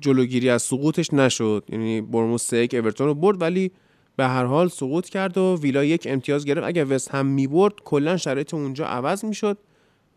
[0.00, 1.64] جلوگیری از سقوطش نشد.
[1.68, 3.72] یعنی برموس سه یک اورتون رو برد ولی
[4.16, 6.66] به هر حال سقوط کرد و ویلا یک امتیاز گرفت.
[6.66, 9.58] اگر وست هم می‌برد کلا شرایط اونجا عوض می‌شد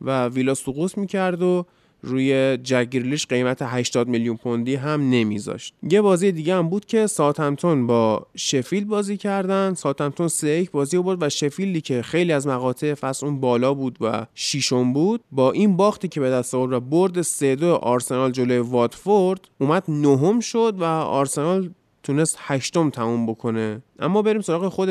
[0.02, 1.66] و ویلا سقوط می‌کرد و
[2.02, 5.74] روی جگیرلیش قیمت 80 میلیون پوندی هم نمیذاشت.
[5.90, 9.74] یه بازی دیگه هم بود که ساتمتون با شفیل بازی کردن.
[9.74, 13.98] ساتمتون سه یک بازی بود و شفیلی که خیلی از مقاطع فصل اون بالا بود
[14.02, 18.32] و شیشم بود با این باختی که به دست آورد و برد سه دو آرسنال
[18.32, 21.70] جلوی واتفورد اومد نهم شد و آرسنال
[22.06, 23.82] تونست هشتم تموم بکنه.
[24.00, 24.90] اما بریم سراغ خود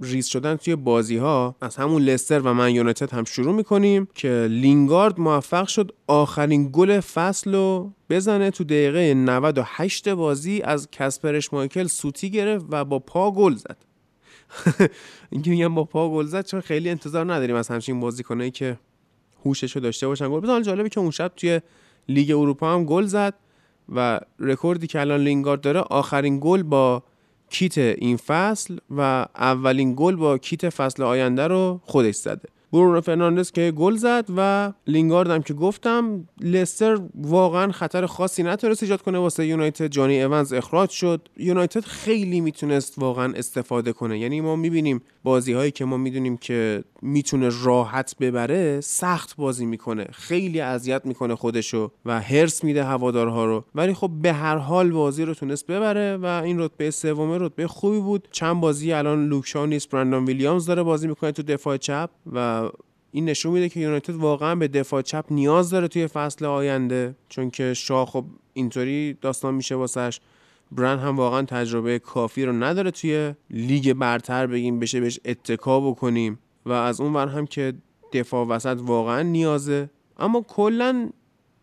[0.00, 4.46] ریز شدن توی بازی ها از همون لستر و من یونایتد هم شروع می‌کنیم که
[4.50, 11.86] لینگارد موفق شد آخرین گل فصل رو بزنه تو دقیقه 98 بازی از کسپرش مایکل
[11.86, 13.76] سوتی گرفت و با پا گل زد.
[15.30, 18.78] اینکه میگم با پا گل زد چون خیلی انتظار نداریم از همچین بازیکنایی که
[19.44, 20.28] هوشش رو داشته باشن.
[20.28, 20.62] گل بزن.
[20.62, 21.60] جالبه که اون شب توی
[22.08, 23.34] لیگ اروپا هم گل زد.
[23.94, 27.02] و رکوردی که الان لینگارد داره آخرین گل با
[27.50, 32.48] کیت این فصل و اولین گل با کیت فصل آینده رو خودش زده.
[32.72, 38.82] برونو فرناندز که گل زد و لینگارد هم که گفتم لستر واقعا خطر خاصی نتونست
[38.82, 39.18] ایجاد کنه.
[39.18, 41.28] واسه یونایتد جانی اوانز اخراج شد.
[41.36, 44.18] یونایتد خیلی می‌تونست واقعا استفاده کنه.
[44.18, 50.06] یعنی ما می‌بینیم بازی هایی که ما می‌دونیم که می‌تونه راحت ببره سخت بازی می‌کنه.
[50.12, 53.64] خیلی اذیت می‌کنه خودشو و حرص میده هوادارها رو.
[53.74, 58.00] ولی خب به هر حال بازی رو تونست ببره و این رتبه سومه رتبه خوبی
[58.00, 58.28] بود.
[58.32, 59.90] چند بازی الان لوک شاو نیست.
[59.90, 62.57] برندان ویلیامز داره بازی می‌کنه تو دفاع چپ و
[63.10, 67.50] این نشون میده که یونایتد واقعا به دفاع چپ نیاز داره توی فصل آینده چون
[67.50, 70.20] که شاه خب اینطوری داستان میشه واسش.
[70.72, 76.38] برند هم واقعا تجربه کافی رو نداره توی لیگ برتر بگیم بشه بهش اتکا بکنیم.
[76.66, 77.74] و از اون ور هم که
[78.12, 79.90] دفاع وسط واقعا نیازه.
[80.18, 81.10] اما کلا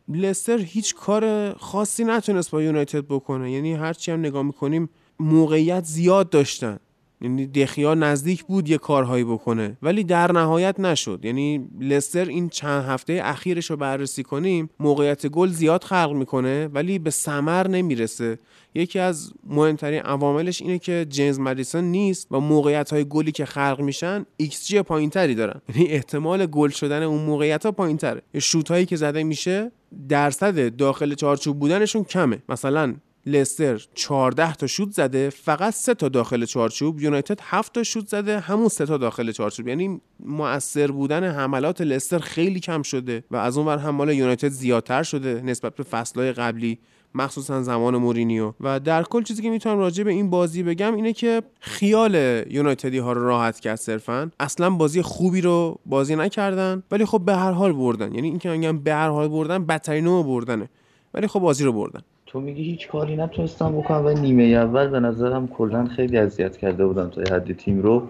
[0.09, 3.51] لستر هیچ کار خاصی نتونست با یونایتد بکنه.
[3.51, 4.89] یعنی هرچی هم نگاه می‌کنیم
[5.19, 6.79] موقعیت زیاد داشتن.
[7.25, 11.19] یعنی دخیا نزدیک بود یه کارهایی بکنه ولی در نهایت نشد.
[11.23, 16.99] یعنی لستر این چند هفته اخیرش رو بررسی کنیم موقعیت گل زیاد خلق می‌کنه ولی
[16.99, 18.39] به سمر نمی‌رسه.
[18.75, 23.81] یکی از مهمترین عواملش اینه که جیمز مدیسون نیست و موقعیت های گلی که خلق
[23.81, 25.61] میشن ایکس جی پایینتری دارن.
[25.75, 28.21] یعنی احتمال گل شدن اون موقعیت ها پایینتره.
[28.39, 29.71] شوت هایی که زده میشه
[30.09, 32.41] درصد داخل چارچوب بودنشون کمه.
[32.49, 32.95] مثلا
[33.25, 38.39] لستر 14 تا شوت زده فقط 3 تا داخل چارچوب یونایتد 7 تا شوت زده
[38.39, 39.67] همون 3 تا داخل چارچوب.
[39.67, 45.03] یعنی مؤثر بودن حملات لستر خیلی کم شده و از اون ور حمال یونایتد زیادتر
[45.03, 46.79] شده نسبت به فصلهای قبلی
[47.15, 48.53] مخصوصا زمان مورینیو.
[48.61, 52.97] و در کل چیزی که می‌تونم راجع به این بازی بگم اینه که خیال یونایتدی
[52.97, 54.31] ها رو راحت کرد صرفا.
[54.39, 58.15] اصلا بازی خوبی رو بازی نکردن ولی خب به هر حال بردن.
[58.15, 60.69] یعنی اینکه میگم به هر حال بردن بدترین بردنه.
[61.13, 62.01] ولی خب بازی رو بردن.
[62.35, 66.85] تو میگی هیچ کاری نتونستم بکنم و نیمه اول به نظرم کلا خیلی اذیت کرده
[66.85, 68.07] بودم تا حد تیم رو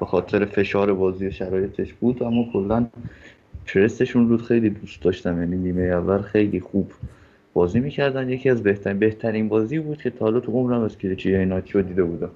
[0.00, 2.86] به خاطر فشار بازی و شرایطش بود اما کلا
[3.66, 6.92] پرستشون رو خیلی دوست داشتم یعنی نیمه اول خیلی خوب
[7.54, 8.30] بازی می‌کردن.
[8.30, 12.04] یکی از بهترین بهترین بازی بود که تا حالا تو عمرم از کلیچی ایناچو دیده
[12.04, 12.30] بودم.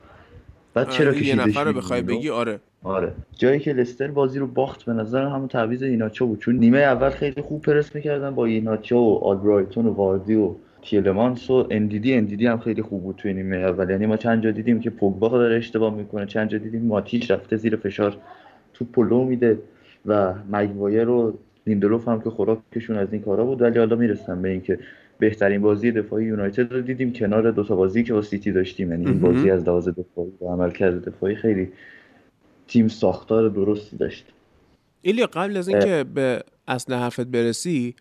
[0.74, 2.60] بعد چرا آره یه نفر رو بخوای بگی آره.
[2.82, 3.12] آره.
[3.32, 6.38] جایی که لستر بازی رو باخت به نظر همون تعویض ایناچو بود.
[6.38, 10.54] چون نیمه اول خیلی خوب پرس می‌کردن با ایناچو و آلبرایتون و واردی و
[10.84, 13.90] تیلمانس و اندیدی اندیدی هم خیلی خوب بود توی نیمه اول.
[13.90, 17.56] یعنی ما چند جا دیدیم که پوگبا داره اشتباه می‌کنه چند جا دیدیم ماتیش رفته
[17.56, 18.16] زیر فشار
[18.74, 19.58] توپ لو میده
[20.06, 23.62] و مگوایر رو لیندلوف هم که خوراکشون از این کارا بود.
[23.62, 24.78] ولی حالا می‌رسن به اینکه
[25.18, 27.12] بهترین بازی دفاعی یونایتد رو دیدیم.
[27.12, 28.90] کنار دو تا بازی که با سیتی داشتیم.
[28.90, 31.68] یعنی این بازی از لحاظ دفاعی و عملکرد دفاعی خیلی
[32.68, 34.26] تیم ساختار درستی داشت.
[35.02, 37.94] ایلیا قبل از اینکه به اصل حرفت برسی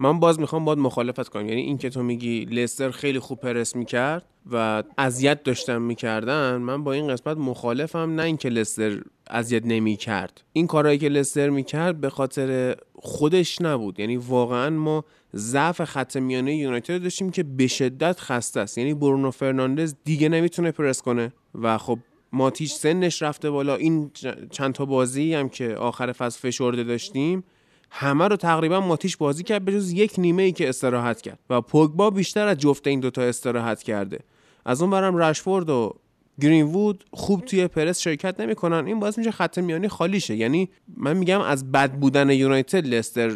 [0.00, 1.48] من باز می‌خوام باید مخالفت کنم.
[1.48, 6.84] یعنی این که تو میگی لستر خیلی خوب پرس می‌کرد و اذیت داشتن می‌کردن من
[6.84, 7.98] با این قسمت مخالفم.
[7.98, 10.44] نه اینکه لستر اذیت نمی‌کرد.
[10.52, 14.00] این کارهایی که لستر می‌کرد به خاطر خودش نبود.
[14.00, 18.78] یعنی واقعا ما ضعف خط میانه یونایتد داشتیم که به شدت خسته است.
[18.78, 21.32] یعنی برونو فرناندز دیگه نمی‌تونه پرس کنه.
[21.54, 21.98] و خب
[22.32, 23.76] ماتیش سنش رفته بالا.
[23.76, 24.10] این
[24.50, 27.44] چند تا بازی هم که آخر فصل فشرده داشتیم
[27.90, 31.60] همه رو تقریبا ماتیش بازی کرد به جز یک نیمه ای که استراحت کرد و
[31.60, 34.18] پوگبا بیشتر از جفت این دوتا استراحت کرده.
[34.64, 35.94] از اون برم رشفورد و
[36.40, 38.86] گرین خوب توی پرس شرکت نمی‌کنن.
[38.86, 40.36] این باعث میشه خط میانی خالی شه.
[40.36, 43.30] یعنی من میگم از بد بودن یونایتد لستر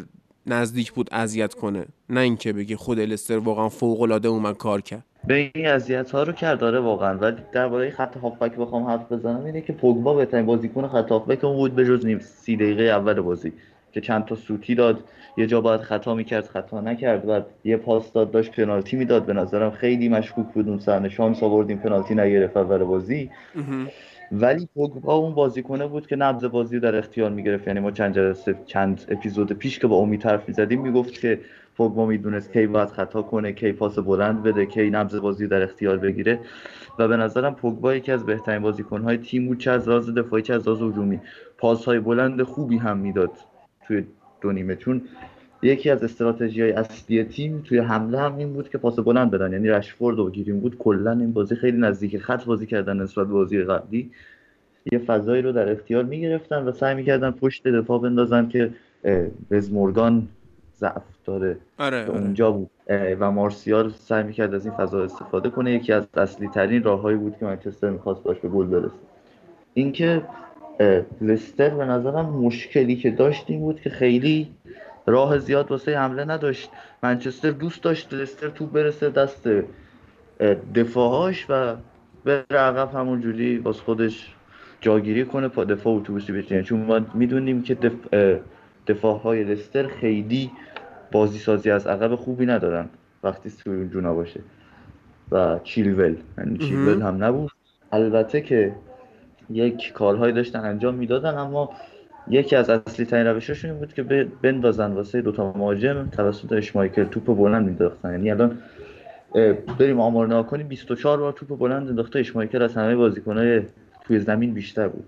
[0.47, 1.87] نزدیک بود اذیت کنه.
[2.09, 5.05] نه اینکه بگی خود لستر واقعا فوق العاده اومد کار کرد.
[5.27, 7.19] به این اذیت ها رو کرد داره واقعا.
[7.19, 11.57] ولی درباره خط هافبک بخوام حرف بزنم اینه که پوگبا بهترین بازیکن خط هافبک اون
[11.57, 13.53] بود به جز نیم سی دقیقه اول بازی.
[13.93, 15.05] که چند تا سوتی داد.
[15.37, 17.29] یه جا باید خطا می‌کرد خطا نکرد.
[17.29, 19.27] و یه پاس داد داشت پنالتی می‌داد.
[19.27, 21.09] به نظرم خیلی مشکوک بود اون صحنه.
[21.09, 23.31] شانس آوردیم پنالتی نگرفت اول بازی.
[24.33, 27.67] ولی پوگبا اون بازیکنه بود که نبض بازی در اختیار می‌گرفت.
[27.67, 31.41] یعنی ما چند جلسه چند اپیزود پیش که با امید حرف زدیم می‌گفت که
[31.77, 35.97] پوگبا می‌دونست کی باید خطا کنه کی پاس بلند بده کی نبض بازی در اختیار
[35.97, 36.39] بگیره.
[36.99, 40.55] و به نظرم پوگبا یکی از بهترین بازیکنهای تیم بود چه از راز دفاعی چه
[40.55, 41.21] از راز هجومی.
[41.59, 43.31] پاس های بلند خوبی هم می‌داد.
[43.87, 44.05] توی
[44.41, 45.03] دو نیمه چون
[45.63, 49.53] یکی از استراتژی های اصلی تیم توی حمله هم این بود که پاس بلند بدن.
[49.53, 50.79] یعنی رشفورد و گیریم بود.
[50.79, 54.11] کلا این بازی خیلی نزدیک خط بازی کردن نسبت به بازی قبلی.
[54.93, 58.71] یه فضایی رو در اختیار می‌گرفتن و سعی می‌کردن پشت دفاع بندازن که
[59.71, 60.29] مورگان
[60.77, 61.57] ضعف داره.
[61.79, 62.71] آره،, آره، اونجا بود.
[63.21, 65.73] و مارسیال سعی می‌کرد از این فضا استفاده کنه.
[65.73, 68.95] یکی از اصلی ترین راههایی بود که منچستر می‌خواست باش به گل برسه.
[69.75, 70.23] اینکه
[71.21, 74.51] لستر به نظرم مشکلی که داشت این بود که خیلی
[75.07, 76.71] راه زیاد واسه حمله نداشت.
[77.03, 79.49] منچستر دوست داشت لستر تو برسه دست
[80.75, 81.77] دفاعاش و
[82.25, 84.35] به عقب همونجوری باز خودش
[84.81, 88.15] جاگیری کنه پا دفاع اتوبوسی بچینه چون ما می‌دونیم که دف...
[88.87, 90.51] دفاع های لستر خیلی
[91.13, 92.89] بازی سازی از عقب خوبی ندارن.
[93.25, 94.41] وقتی تو جونا باشه.
[95.33, 96.17] و چیلول.
[96.39, 97.51] یعنی چیلول هم نبود.
[97.93, 98.75] البته که
[99.55, 101.71] یک کارهایی داشتن انجام می‌دادن اما
[102.29, 104.03] یکی از اصلی ترین روششون این بود که
[104.43, 108.59] بندازن واسه دوتا مهاجم توسط اشمایکل توپ بلند مینداختن یعنی الان
[109.79, 113.63] بریم آمار نگاه کنیم 24 بار توپ بلند انداخته اشمایکل از همه بازیکنهای
[114.05, 115.05] توی زمین بیشتر بود.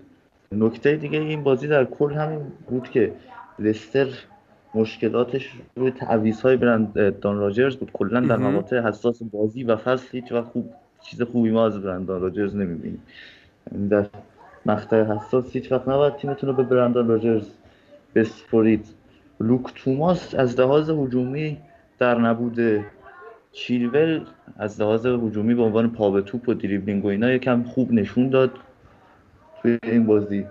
[0.51, 2.39] نکته دیگه این بازی در کل همین
[2.69, 3.11] بود که
[3.59, 4.07] لستر
[4.75, 7.91] مشکلاتش روی تعویض های برندان راجرز بود.
[7.93, 12.21] کلا در مقاطع حساس بازی و فصل هیچ وقت خوب چیز خوبی ما از برندان
[12.21, 13.01] راجرز نمی‌بینیم.
[13.71, 14.05] یعنی در
[14.65, 17.47] مقطع حساس هیچ وقت نباید تیمتون رو به برندان راجرز
[18.15, 18.85] بسپرید.
[19.39, 21.57] لوک توماس از لحاظ هجومی
[21.99, 22.59] در نبود
[23.51, 24.21] چیلول
[24.57, 28.29] از لحاظ هجومی به عنوان پا به توپ و دریبلینگ و اینا یکم خوب نشون
[28.29, 28.51] داد
[29.61, 30.45] توی این بازی.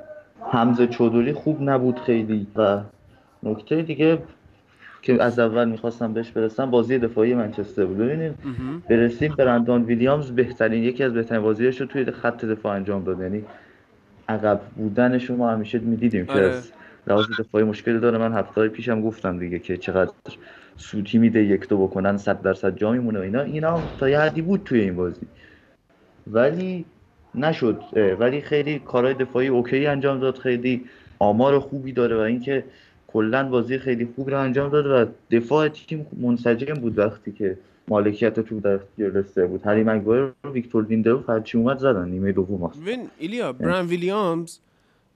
[0.51, 2.81] حمزه چودوری خوب نبود خیلی و
[3.43, 4.19] نکته دیگه
[5.03, 7.99] که از اول می‌خواستم بهش برسم بازی دفاعی منچستر بود.
[7.99, 8.35] ببینید
[8.89, 13.21] برسیم برندان ویلیامز بهترین یکی از بهترین بازیش رو توی خط دفاع انجام داد.
[13.21, 13.45] یعنی
[14.29, 16.47] عقب بودن شما همیشه می‌دیدیم که آره.
[16.47, 16.73] از
[17.07, 18.19] لحاظ دفاعی مشکل داره.
[18.19, 20.13] من هفته پیشم گفتم دیگه که چقدر
[20.77, 23.41] سوتی میده یک دو بکنن صد درصد جا میمونه اینا.
[23.41, 25.27] اینا تا یه حدی بود توی این بازی.
[26.27, 26.85] ولی
[27.35, 27.83] نشد.
[28.19, 30.39] ولی خیلی کارهای دفاعی اوکی انجام داد.
[30.39, 30.85] خیلی
[31.19, 32.65] آمار خوبی داره و اینکه
[33.07, 37.59] کلا بازی خیلی خوب رو انجام داد و دفاع تیم منسجم بود وقتی که
[37.89, 38.81] مالکیت تو در
[39.19, 39.63] اختیار بود.
[39.65, 42.81] هری مگوایر و ویکتور لیندلوف هرچی اومد زدن نیمه دوم هست.
[42.81, 44.59] ببین ایلیا بران ویلیامز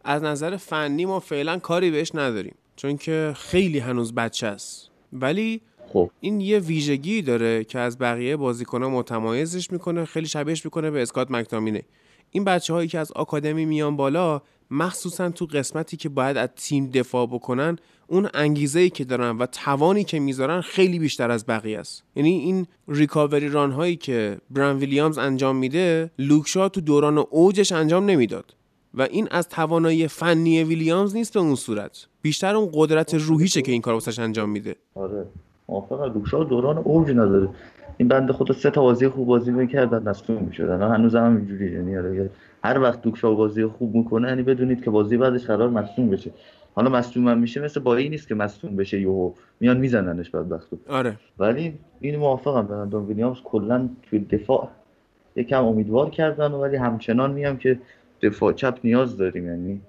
[0.04, 4.90] از نظر فنی ما فعلا کاری بهش نداریم چون که خیلی هنوز بچه است.
[5.12, 5.60] ولی
[5.92, 6.10] خب.
[6.20, 11.30] این یه ویژگی داره که از بقیه بازیکنان متمایزش می‌کنه خیلی شبیهش می‌کنه به اسکات
[11.30, 11.82] مکتامینه.
[12.30, 16.90] این بچه هایی که از آکادمی میان بالا مخصوصا تو قسمتی که باید از تیم
[16.90, 17.76] دفاع بکنن
[18.11, 22.04] اون انگیزه ای که دارن و توانی که می‌ذارن خیلی بیشتر از بقیه است.
[22.16, 28.04] یعنی این ریکاوری ران هایی که بران ویلیامز انجام میده لوکشا تو دوران اوجش انجام
[28.11, 28.54] نمی‌داد.
[28.94, 32.06] و این از توانایی فنی ویلیامز نیست به اون صورت.
[32.22, 34.76] بیشتر اون قدرت روحیشه که این کار واسش انجام میده.
[34.94, 35.24] آره.
[35.68, 36.12] موافقم.
[36.12, 37.48] لوکشا دوران اوج نداره.
[37.96, 41.61] این بنده خود سه تا بازی خوب بازی می‌کرد بعد مصدوم می‌شد الان هنوز هم
[41.61, 42.30] یعنی آره،
[42.64, 46.30] هر وقت دوکشا بازی خوب می‌کنه یعنی بدونید که بازی بعدش قرار مصدوم بشه.
[46.74, 49.32] حالا مصدوم هم میشه مثل بایی نیست که مصدوم بشه یهو.
[49.60, 50.76] میان میزننش بدبختو.
[50.88, 51.16] آره.
[51.38, 54.68] ولی این موافقم برندون ویلیامز کلا توی دفاع
[55.36, 57.78] یکم امیدوار کردن ولی همچنان میام که
[58.22, 59.46] دفاع چپ نیاز داریم.
[59.46, 59.80] یعنی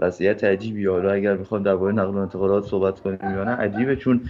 [0.00, 0.86] وضعیت عجیبی.
[0.86, 4.20] حالا اگر بخوام درباره نقل و انتقالات صحبت کنیم یا نه عجیبه چون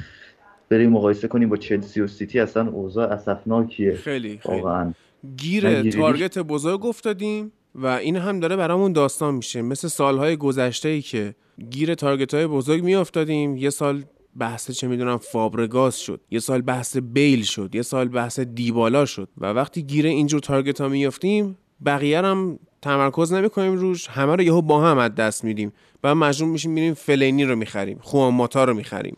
[0.69, 2.41] بریم مقایسه کنیم با چلسی و سیتی.
[2.41, 3.95] اصلا اوضاع اسفناکیه.
[3.95, 4.61] خیلی خیلی.
[4.61, 4.93] واقعا.
[5.37, 9.63] گیر تارگت بزرگ افتادیم و این هم داره برامون داستان میشه.
[9.63, 11.35] مثل سالهای گذشته ای که
[11.71, 13.57] گیر تارگت های بزرگ میافتادیم.
[13.57, 14.05] یه سال
[14.39, 16.21] بحث چه می‌دونم فابرگاز شد.
[16.31, 17.75] یه سال بحث بیل شد.
[17.75, 19.29] یه سال بحث دیبالا شد.
[19.39, 24.09] و وقتی گیر اینجور تارگت ها میافتیم بقیه هم تمرکز نمی‌کنیم روش.
[24.09, 25.73] همه رو یهو با هم از دست میدیم.
[26.05, 27.99] و مجبور میشیم میریم فلینی رو می‌خریم.
[28.03, 29.17] خوان ماتا رو می‌خریم.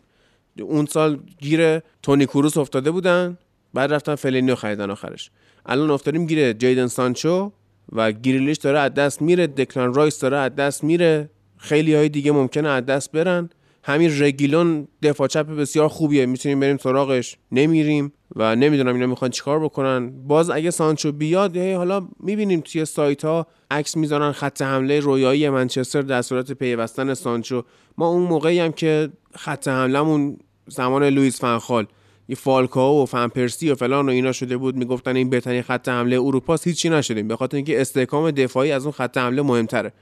[0.61, 3.37] اون سال گیر تونی کروس افتاده بودن.
[3.73, 5.31] بعد رفتن فلینی رو خریدن آخرش.
[5.65, 7.51] الان افتادیم گیر جیدن سانچو
[7.91, 9.47] و گریلیش داره از دست میره.
[9.47, 11.29] دکلان رایس داره از دست میره.
[11.63, 13.49] خیلی های دیگه ممکنه از دست برن.
[13.83, 16.25] همین رگیلون دفاع چپ بسیار خوبیه.
[16.25, 17.37] می‌تونیم بریم سراغش.
[17.51, 20.27] نمیریم و نمی‌دونم اینا می‌خوان چیکار بکنن.
[20.27, 26.01] باز اگه سانچو بیاد حالا می‌بینیم توی سایت ها عکس می‌ذارن خط حمله رویایی منچستر
[26.01, 27.63] در صورت پیوستن سانچو.
[27.97, 30.37] ما اون موقعی هم که خط حملهمون
[30.67, 31.85] زمان لوئیس فنخال
[32.29, 36.15] یه فالکاو و فنپرسی و فلان و اینا شده بود می‌گفتن این بهترین خط حمله
[36.15, 37.27] اروپا هیچی نشدیم.
[37.27, 39.93] به خاطر اینکه استحکام دفاعی از اون خط حمله مهمتره.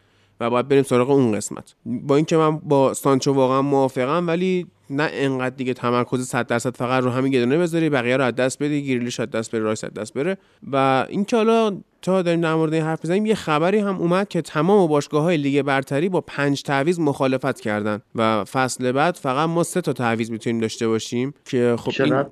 [0.42, 1.76] و باید بریم سراغ اون قسمت.
[1.86, 7.04] با اینکه من با سانچو واقعا موافقم ولی نه انقدر دیگه تمرکز 100 درصد فقط
[7.04, 9.84] رو همین یه دونه بذاری بقیه رو از دست بدی گریلیش از دست بره رایس
[9.84, 10.38] از دست بره.
[10.72, 14.42] و اینکه حالا تا داریم در مورد این حرف می‌زنیم یه خبری هم اومد که
[14.42, 19.64] تمام باشگاه های لیگ برتری با پنج تعویض مخالفت کردن و فصل بعد فقط ما
[19.64, 22.24] سه تا تعویض می‌تونیم داشته باشیم که خب این...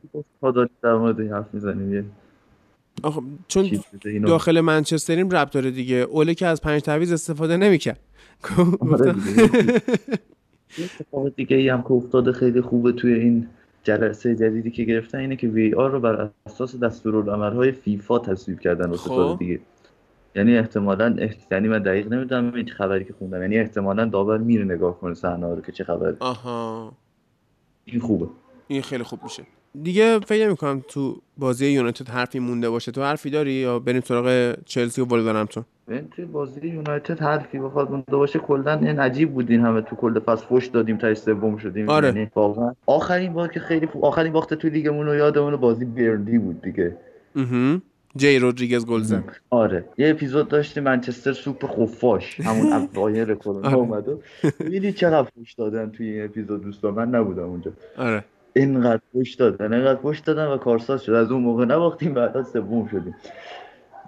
[0.84, 2.12] در مورد این حرف می‌زنیم؟
[3.04, 3.70] آخه چون
[4.26, 5.96] داخل منچستریم ربط داره دیگه.
[5.96, 8.00] اوله که از پنج تعویض استفاده نمی‌کرد.
[8.92, 9.16] آره
[10.80, 13.48] اتفاق دیگه ای هم که افتاده خیلی خوبه توی این
[13.84, 18.90] جلسه جدیدی که گرفتن اینه که وی آر رو بر اساس دستورالعملهای فیفا تصویب کردن
[18.90, 19.60] واسه دیگه.
[20.36, 21.16] یعنی احتمالا
[21.52, 23.42] یعنی من دقیق نمی‌دونم این خبری که خوندم.
[23.42, 26.18] یعنی احتمالا داور میره نگاه کنه صحنه رو که چه خبره.
[26.20, 26.94] آها.
[27.86, 28.28] این خوبه.
[28.68, 29.44] این خیلی خوب میشه.
[29.84, 32.92] دیگه فکر می‌کنم تو بازی یونایتد حرفی مونده باشه.
[32.92, 37.92] تو حرفی داری یا بریم سراغ چلسی و ولورهمپتون ببین توی بازی یونایتد حرفی بخواد
[37.92, 41.58] مونده باشه کلا این عجیب بود این همه تو کل فصل فوش دادیم تا سوم
[41.58, 41.90] شدیم.
[41.90, 42.08] آره.
[42.08, 44.06] یعنی واقعا آخرین بار که خیلی فو...
[44.06, 46.98] آخرین وقت تو لیگمون رو یادمون بازی برلی بود دیگه.
[47.36, 47.82] اها
[48.16, 49.24] جی رودریگز گل زد.
[49.50, 49.86] آره.
[49.98, 52.40] یه اپیزود داشتیم منچستر سوپ خفاش.
[52.40, 53.78] همون اوایل کرونا آره.
[53.78, 54.20] اومد و
[54.60, 57.72] ببینید چقدر فوش دادن توی این اپیزود دوستان؟ من نبودم اونجا.
[57.98, 58.24] آره.
[58.54, 61.12] اینقدر پشت دادن اینقدر پشت دادن و کارساز شد.
[61.12, 63.16] از اون موقع نباختیم بعدا سوم شدیم.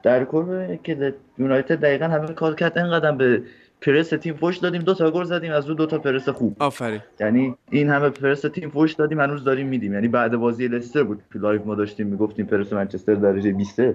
[0.04, 2.78] در کل که یونایتد دقیقا همه کار کرد.
[2.78, 3.44] اینقدر به
[3.82, 6.56] پرس تیم فوش دادیم دو تا گل زدیم از اون دو تا پرس خوب.
[6.60, 7.00] آفرین.
[7.20, 9.94] یعنی این همه پرس تیم فوش دادیم هنوز داریم میدیم.
[9.94, 11.22] یعنی بعد بازی لستر بود.
[11.34, 13.94] تو live ما داشتیم می‌گفتیم پرس منچستر درجه 20 اها.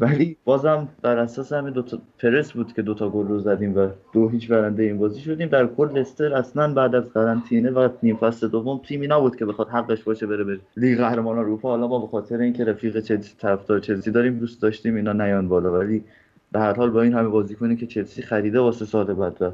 [0.00, 3.78] ولی بازم بر اساس همین دو تا پرس بود که دو تا گل رو زدیم
[3.78, 5.48] و دو هیچ برنده این بازی شدیم.
[5.48, 9.68] در کل لستر اصلا بعد از قرنطینه و نیم فصل دوم تیمی نبود که بخواد
[9.68, 11.70] حقش باشه بره به لیگ قهرمانان اروپا.
[11.70, 15.72] حالا ما به خاطر اینکه رفیق چلسی طرفدار چلسی داریم دوست داشتیم اینا نیان بالا.
[15.72, 16.04] ولی
[16.52, 19.50] به هر حال با این همه بازیکنی که چلسی خریده واسه سال بعد و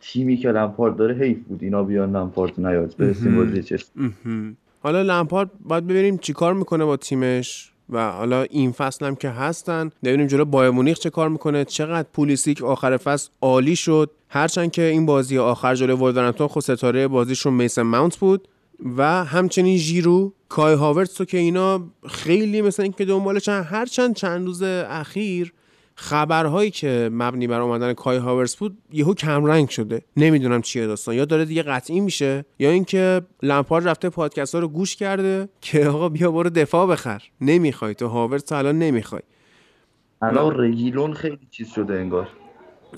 [0.00, 1.62] تیمی که لمپارد داره حیف بود.
[1.62, 2.94] اینا بیان لمپارد نیاد.
[2.98, 3.36] برسیم.
[3.36, 3.90] بازی چلسی.
[4.82, 9.90] حالا لمپارد باید ببینیم چیکار می‌کنه با تیمش و حالا این فصل هم که هستن.
[10.04, 11.64] ببینیم جلو بایر مونیخ چه کار می‌کنه.
[11.64, 14.10] چقدر پولیسیک آخر فصل عالی شد.
[14.28, 18.48] هرچند که این بازی آخر جلو ولورهمپتون خود ستاره بازیشون میسن ماونت بود
[18.96, 23.62] و همچنین ژیرو کای هاورتس که اینا خیلی مثل اینکه دنبالشن.
[23.62, 25.52] هرچند چند روز اخیر
[25.96, 30.02] خبرهایی که مبنی بر اومدن کای هاورس بود یهو کمرنگ شده.
[30.16, 31.14] نمی‌دونم چیه داستان.
[31.14, 35.86] یا داره دیگه قطعی میشه یا اینکه لمپارد رفته پادکست ها رو گوش کرده که
[35.86, 37.22] آقا بیا برو دفاع بخر.
[37.40, 39.22] نمی‌خوای تو هاورس الان نمی‌خوای.
[40.22, 42.28] الان رگیلون خیلی چیز شده انگار.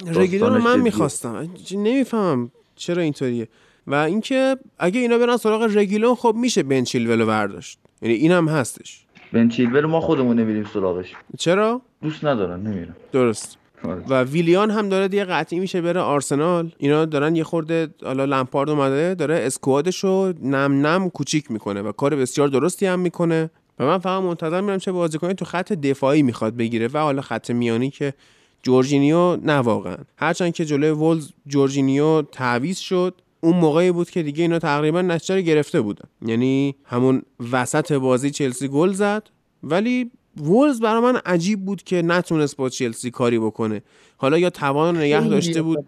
[0.06, 0.80] رگیلون رو من.
[0.80, 1.50] می‌خواستم.
[1.72, 3.48] نمی‌فهمم چرا اینطوریه.
[3.86, 7.78] و اینکه اگه اینا برن سراغ رگیلون خب میشه بن چیلول رو برداشت.
[8.02, 9.05] یعنی اینم هستش.
[9.32, 11.12] بن چیلول ما خودمون نمیریم سراغش.
[11.38, 13.58] چرا؟ دوست ندارن نمیرم درست.
[13.84, 14.02] آره.
[14.08, 16.72] و ویلیان هم داره دیگه قطعی میشه بره آرسنال.
[16.78, 21.92] اینا دارن یه خورده حالا لمپارد اومده داره اسکوادش رو نم نم کوچیک می‌کنه و
[21.92, 23.50] کار بسیار درستی هم می‌کنه.
[23.78, 27.50] و من فقط منتظر میرم چه بازیکنی تو خط دفاعی می‌خواد بگیره و حالا خط
[27.50, 28.14] میانی که
[28.62, 29.96] جورجینیو نه واقعا.
[30.16, 35.34] هرچند که جلوی ولز جورجینیو تعویض شد اون موقعی بود که دیگه اینا تقریبا نتیجه
[35.34, 36.08] رو گرفته بودن.
[36.26, 37.22] یعنی همون
[37.52, 39.22] وسط بازی چلسی گل زد.
[39.62, 43.82] ولی وولز برای من عجیب بود که نتونست با چلسی کاری بکنه.
[44.16, 45.86] حالا یا توان نگه داشته بود.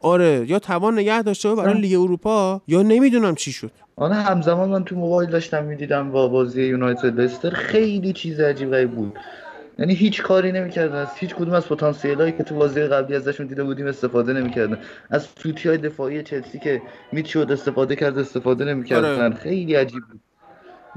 [0.00, 3.70] آره یا توان نگه داشته بود برای لیگ اروپا یا نمی‌دونم چی شد.
[3.96, 8.90] آره همزمان من تو موبایل داشتم می‌دیدم با بازی یونایتد لستر خیلی چیز عجیب غریب
[8.90, 9.12] بود.
[9.78, 10.96] یعنی هیچ کاری نمی‌کردن.
[10.96, 14.78] از هیچ کدوم از پتانسیل هایی که تو بازی قبلی ازشون دیده بودیم استفاده نمی‌کردن.
[15.10, 19.24] از سوتی های دفاعی چلسی که می‌شد استفاده کرد استفاده نمی‌کردن.
[19.24, 19.34] آره.
[19.34, 20.20] خیلی عجیب بود.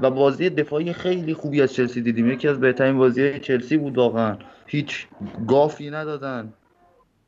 [0.00, 2.30] و بازی دفاعی خیلی خوبی از چلسی دیدیم.
[2.30, 4.36] یکی از بهترین بازی چلسی بود واقعا.
[4.66, 5.06] هیچ
[5.48, 6.52] گافی ندادن.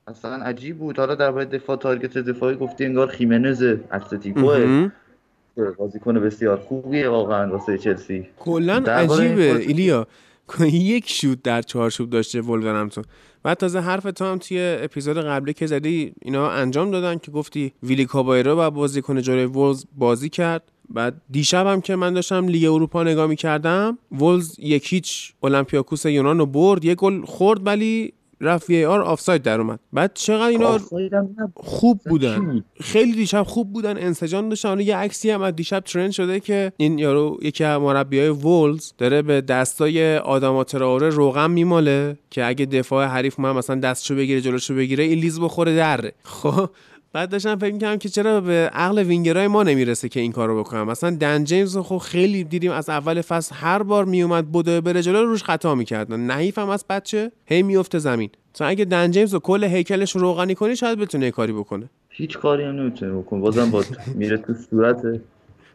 [0.06, 0.98] اصلا عجیب بود.
[0.98, 4.58] حالا درباره دفاع تارگت دفاعی گفتی انگار خیمنز اتلتیکوه.
[4.58, 4.92] مهم.
[5.78, 8.28] بازیکن بسیار خوبیه واقعا واسه چلسی.
[8.38, 9.56] کلا عجیبه.
[9.56, 10.06] ایلیا
[10.60, 13.04] یک شوت در چارچوب داشته ولورهمپتون.
[13.42, 17.72] بعد تازه حرف تو هم توی اپیزود قبلی که زدی اینا انجام دادن که گفتی
[17.82, 20.62] ویلی کابایرو و بازیکن جلوی ولز بازی کرد.
[20.90, 26.38] بعد دیشب هم که من داشتم لیگ اروپا نگاه می‌کردم وولز یک هیچ اولمپیاکوس یونان
[26.38, 28.12] رو برد یه گل خورد ولی
[28.42, 29.80] رفت VAR آفساید در اومد.
[29.92, 30.78] بعد چقدر اینا.
[31.54, 32.38] خوب بودن.
[32.38, 33.98] بود؟ خیلی دیشب خوب بودن.
[33.98, 34.68] انسجام داشتن.
[34.68, 38.92] حالا یه عکسی هم از دیشب ترند شده که این یارو یکی از مربیای وولز
[38.98, 44.40] داره به دستای آداما تراوره روغن میماله که اگه دفاع حریف ما مثلا دستشو بگیره
[44.40, 46.12] جلوشو بگیره این لیز بخوره دره.
[46.24, 46.70] خب؟
[47.12, 50.86] بعد داشتم فکر می‌کردم که چرا به عقل وینگرای ما نمی‌رسه که این کارو بکنم.
[50.86, 55.24] مثلا دن جیمز خب خیلی دیدیم از اول فصل هر بار میومد بوده بره جلو
[55.24, 58.30] روش خطا می‌کردن نحیف هم از بچه هی میفته زمین.
[58.54, 61.90] مثلا اگه دن جیمز رو کل هیکلش رو روغنی کنی شاید بتونه کاری بکنه.
[62.08, 63.40] هیچ کاری هم نمی‌تونه بکنه.
[63.40, 63.84] بازم با
[64.14, 65.02] میره تو صورت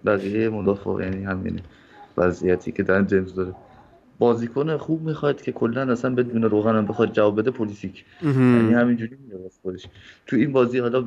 [0.06, 1.62] بقیه مدافع یعنی همینه.
[2.18, 3.54] وضعیتی که دن جیمز داره.
[4.20, 9.18] بازیکن خوب می‌خواد که کلا اصلا بدون روغن هم بخواد جواب بده پلیسیک یعنی همینجوری
[9.26, 9.86] میره واسه خودش.
[10.28, 11.04] تو این بازی حالا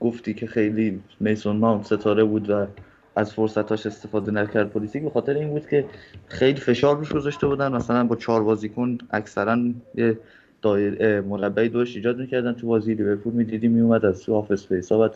[0.00, 2.66] گفتی که خیلی میسون ماونت ستاره بود و
[3.16, 5.84] از فرصتاش استفاده نکرد پولیسیک به خاطر این بود که
[6.26, 7.72] خیلی فشار روش گذاشته بودن.
[7.72, 9.58] مثلا با چهار بازیکن اکثرا
[9.94, 10.18] یه
[10.62, 12.52] دایر مربعی دورش ایجاد می‌کردن.
[12.52, 15.10] تو بازی لیورپول می‌دیدی میومد از تو half space ها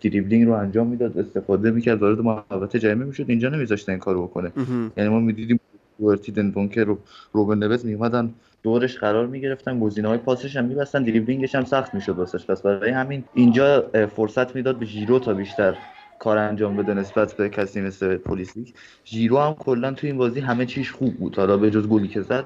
[0.00, 3.24] دریبلینگ رو انجام می‌داد استفاده می‌کرد وارد محوطه جریمه می‌شد.
[3.28, 4.52] اینجا نمیذاشتن این کارو بکنه.
[4.96, 5.60] یعنی ما می‌دیدیم
[6.02, 6.98] دورتی دندونکر و
[7.32, 12.18] روبن نوز میومدن دورش قرار می‌گرفتن گزینه های پاسش هم میبستن دریبلینگش هم سخت می‌شد
[12.18, 12.46] واسش.
[12.46, 15.76] پس برای همین اینجا فرصت می‌داد به ژیرو تا بیشتر
[16.18, 18.74] کار انجام بده نسبت به کسی مثل پولیسیک
[19.04, 21.36] ژیرو هم کلا تو این بازی همه چیش خوب بود.
[21.36, 22.44] حالا به جز گلی که زد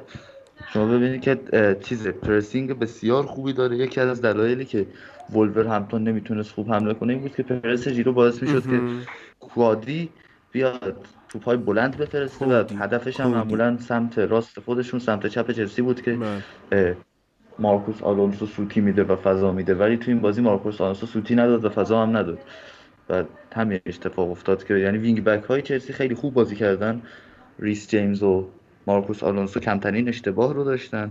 [0.73, 1.39] شما ببینید که
[1.83, 3.77] چیز pressing بسیار خوبی داره.
[3.77, 4.87] یکی از دلایلی که
[5.33, 8.81] ولورهمپتون نمی‌تونست خوب حمله کنه این بود که پرس ژیرو باعث می‌شد که
[9.41, 10.09] کوادی
[10.53, 11.07] بیاد.
[11.29, 16.19] توپای بلند بفرسته و هدفش هم معمولا سمت راست خودشون سمت چپ چلسی بود که
[16.71, 16.97] بله.
[17.59, 19.75] مارکوس آلونسو سوتی میده و فضا میده.
[19.75, 22.39] ولی تو این بازی مارکوس آلونسو سوتی نداد و فضا هم نداد.
[23.11, 27.03] و همین اتفاق افتاد که یعنی wing back های چلسی خیلی خوب بازی کردن.
[27.59, 28.49] ریس جیمز و
[28.87, 31.11] مارکوس آلونسو کمترین اشتباه رو داشتن.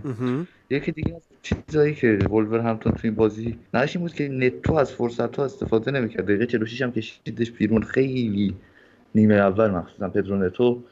[0.70, 5.36] یکی دیگه از چیزایی که ولورهمپتون تو این بازی نشین بود که نتو از فرصت
[5.36, 6.24] ها استفاده نمی‌کرد.
[6.24, 7.82] دقیقه 46 هم کشیدش بیرون.
[7.82, 8.54] خیلی
[9.16, 10.82] نیمه اول مخصوصا پدرو نتو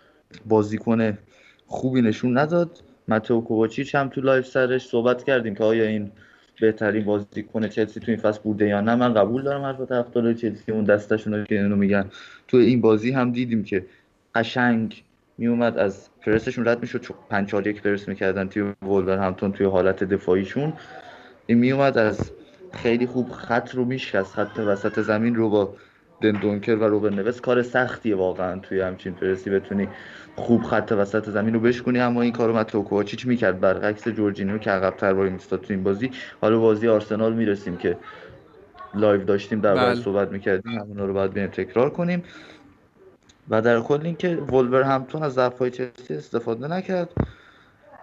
[0.47, 1.19] بازیکن
[1.67, 2.83] خوبی نشون نداد.
[3.09, 6.11] متو کوواچیچ هم تو live سرش صحبت کردیم که آیا این
[6.61, 8.95] بهترین بازیکن چلسی تو این فصل بوده یا نه.
[8.95, 12.11] من قبول دارم حرف طرفدار چلسی اون دستشون که اینو میگن.
[12.49, 13.87] تو این بازی هم دیدیم که
[14.35, 15.05] قشنگ
[15.39, 17.01] میومد از پرسشون رد می‌شد.
[17.01, 20.73] چون 5 4 1 پرس می‌کردن توی ولورهمپتون توی حالت دفاعیشون.
[21.47, 22.31] این میومد از
[22.73, 24.35] خیلی خوب خط رو میشکست.
[24.35, 25.75] خط وسط زمین رو با
[26.25, 29.89] دندونکر و روبن نوز کار سختیه واقعا توی همچین پرسی بتونی
[30.37, 33.61] خوب خط وسط زمین رو بشکنی اما این کارو متو کوواچیچ می‌کرد.
[33.61, 36.11] برعکس جورجینیو که عقب‌تر وای میستاد تو این بازی.
[36.41, 37.97] حالا بازی آرسنال می‌رسیم که
[38.95, 39.95] live داشتیم در بله.
[39.95, 40.73] صحبت می‌کردیم.
[40.73, 42.25] همون رو باید بیایم تکرار کنیم.
[43.49, 47.09] و در کل اینکه ولورهمپتون از ضعف‌های چلسی استفاده نکرد.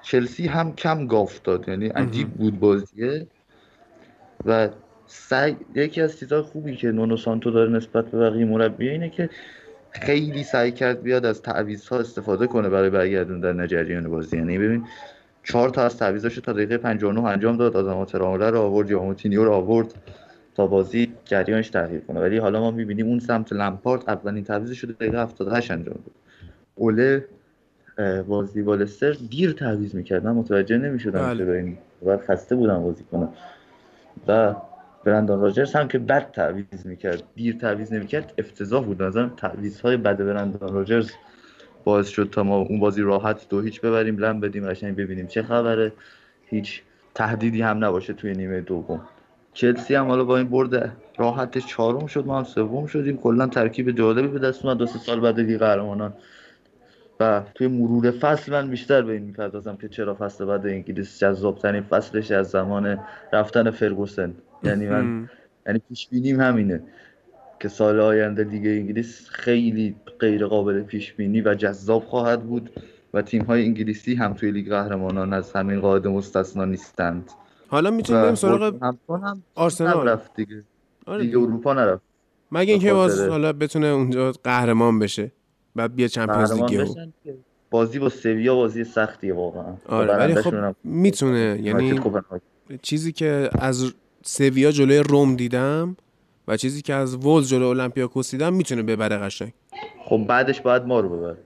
[0.01, 1.69] چلسی هم کم گاف داد.
[1.69, 3.27] یعنی عجیب بود بازیه.
[4.45, 4.69] و
[5.13, 9.29] سعی یکی از چیزهای خوبی که نونو سانتو داره نسبت به بقیه مربی اینه که
[9.91, 11.41] خیلی سعی کرد بیاد از
[11.91, 14.37] ها استفاده کنه برای برگردوندن جریان بازی.
[14.37, 14.85] یعنی ببین
[15.43, 17.77] چهار تا از تعویضاشو تا دقیقه 59 انجام داد.
[17.77, 19.93] آدم تراموله رو آورد یا موتینیو رو آورد
[20.55, 22.19] تا بازی جریانش تغییر کنه.
[22.19, 26.15] ولی حالا ما می‌بینیم اون سمت لمپارت اولین تعویضش رو دقیقه 78 انجام داد.
[26.75, 27.25] اوله
[28.27, 31.45] بازی والستر دیر تعویض می‌کرد من متوجه نمی‌شدم بله.
[31.45, 31.77] چرا این
[32.27, 33.29] خسته بودم بازی کنم
[34.27, 34.55] و
[35.03, 39.03] برندان راجرز هم که بد تعویض می‌کرد دیر تعویض نمی‌کرد افتضاح بود.
[39.03, 41.11] نظرم تعویض های بد برندان راجرز
[41.83, 45.43] باعث شد تا ما اون بازی راحت دو هیچ ببریم لم بدیم قشنگ ببینیم چه
[45.43, 45.91] خبره.
[46.45, 46.81] هیچ
[47.15, 49.01] تهدیدی هم نباشه توی نیمه دوم.
[49.53, 53.17] چلسی هم حالا با این برد راحت چهارم شد ما هم سوم شدیم.
[53.17, 54.77] کلا ترکیب جالبی به دست اومد.
[54.77, 56.13] دو سه سال بعد لیگ قهرمانان.
[57.19, 61.83] و توی مرور فصل من بیشتر به این می‌پردازم که چرا فصل بعد انگلیس جذابترین
[61.83, 62.99] فصلش از زمان
[63.33, 64.33] رفتن فرگوسن.
[64.63, 65.29] یعنی من
[65.67, 66.83] یعنی پیش بینیم همینه
[67.59, 72.69] که سال آینده لیگ انگلیس خیلی غیر قابل پیش بینی و جذاب خواهد بود
[73.13, 77.31] و تیم های انگلیسی هم توی لیگ قهرمانان از همین قاعده مستثنا نیستند.
[77.67, 80.07] حالا می‌تونیم بریم سراغ هم آرسنال.
[80.07, 80.63] رفت دیگه.
[81.05, 82.01] آره لیگ اروپا نرفت.
[82.51, 85.31] مگه اینکه باز حالا بتونه اونجا قهرمان بشه
[85.75, 86.87] بعد بیا Champions League
[87.69, 89.73] بازی با سویا بازی سختیه واقعا.
[89.85, 91.99] آره ولی خب می‌تونه یعنی
[92.81, 93.93] چیزی که از
[94.23, 95.97] سویا جلوی روم دیدم
[96.47, 99.53] و چیزی که از ولز جلوی اولمپیاکوس دیدم می‌تونه ببره قشنگ.
[100.05, 101.37] خب بعدش باید ما رو ببره.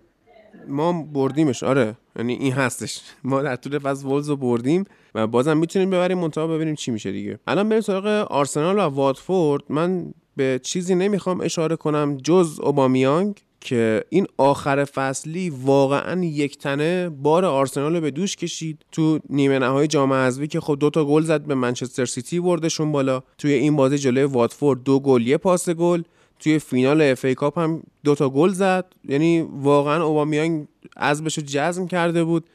[0.68, 1.96] ما بردیمش آره.
[2.16, 3.02] یعنی این هستش.
[3.24, 4.84] ما در طول فصل ولز رو بردیم
[5.16, 7.40] و بازم می‌تونیم ببریم منتها ببینیم چی میشه دیگه.
[7.48, 9.64] الان بریم سراغ آرسنال و واتفورد.
[9.70, 13.42] من به چیزی نمی‌خوام اشاره کنم جز اوبامیانگ.
[13.66, 19.60] که این آخر فصلی واقعا یک تنه بار آرسنال رو به دوش کشید تو نیمه
[19.60, 23.24] نهایی جام حذفی که خب دو تا گل زد به منچستر سیتی بردشون بالا.
[23.38, 26.02] توی این بازی جلوی واتفورد دو گل یه پاس گل.
[26.40, 28.86] توی فینال FA Cup هم دو تا گل زد.
[29.08, 32.46] یعنی واقعا اوبامیانگ عزمش رو جزم کرده بود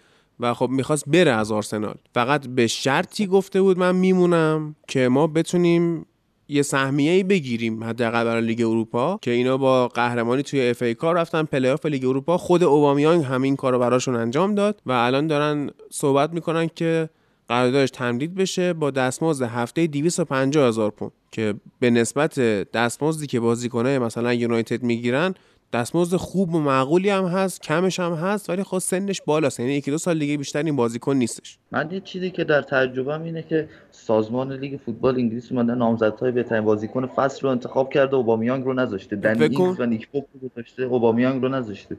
[0.40, 1.94] و خب می‌خواست بره از آرسنال.
[2.14, 6.06] فقط به شرطی گفته بود من میمونم که ما بتونیم
[6.50, 11.16] یه سهمیه ای بگیریم حداقل برای لیگ اروپا که اینا با قهرمانی توی FA Cup
[11.16, 11.42] رفتن.
[11.42, 16.70] ولی لیگ اروپا خود اوبامیانگ همین کارو براشون انجام داد و الان دارن صحبت می‌کنن
[16.76, 17.08] که
[17.48, 22.40] قراردادش تمدید بشه با دستمزد هفته 250 هزار پوند که به نسبت
[22.72, 25.34] دستمزدی که بازیکنای مثلا یونایتد می‌گیرن
[25.72, 29.60] دستمزد خوب و معقولی هم هست کمش هم هست ولی خب سنش بالاست.
[29.60, 31.58] یعنی یکی دو سال دیگه بیشتر این بازیکن نیستش.
[31.72, 36.64] من یه چیزی که در تجربه اینه که سازمان لیگ فوتبال انگلیس اومده نامزدهای بهترین
[36.64, 39.16] بازیکن فصل رو انتخاب کرده اوبامیانگ رو نذاشته.
[39.16, 41.96] دنی و نیک پاپ رو گذاشته اوبامیانگ رو نذاشته.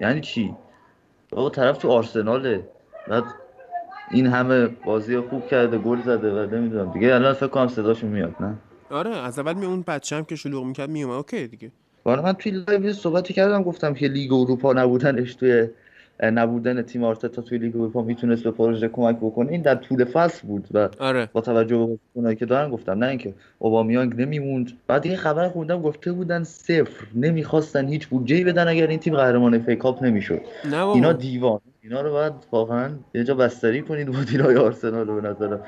[0.00, 0.54] یعنی چی؟
[1.32, 2.68] آقا طرف تو آرسناله.
[3.08, 3.24] بعد
[4.10, 6.92] این همه بازی خوب کرده گل زده و نمی‌دونم.
[6.92, 8.54] دیگه الان فکر کنم صداشو میاد نه؟
[8.90, 11.14] آره از اول می اون بچه‌ام که شلوغ می‌کرد میومد.
[11.14, 11.72] okay دیگه.
[12.16, 15.68] من توی live صحبتی کردم گفتم که لیگ اروپا نبودنش توی
[16.22, 19.52] نبودن تیم آرتتا توی لیگ اروپا می‌تونست به پروژه کمک بکنه.
[19.52, 21.28] این در طول فصل بود و آره.
[21.32, 24.72] با توجه به بازیکنایی که دارن گفتم نه اینکه اوبامیانگ نمیموند.
[24.86, 29.58] بعد این خبر خوندم گفته بودن صفر نمی‌خواستن هیچ بودجه بدن اگر این تیم قهرمان
[29.58, 30.40] FA Cup نمی‌شد.
[30.94, 31.60] اینا دیوان.
[31.82, 35.60] اینا رو باید واقعا یه جا بستری کنید مدیرای آرسنال به نظرم.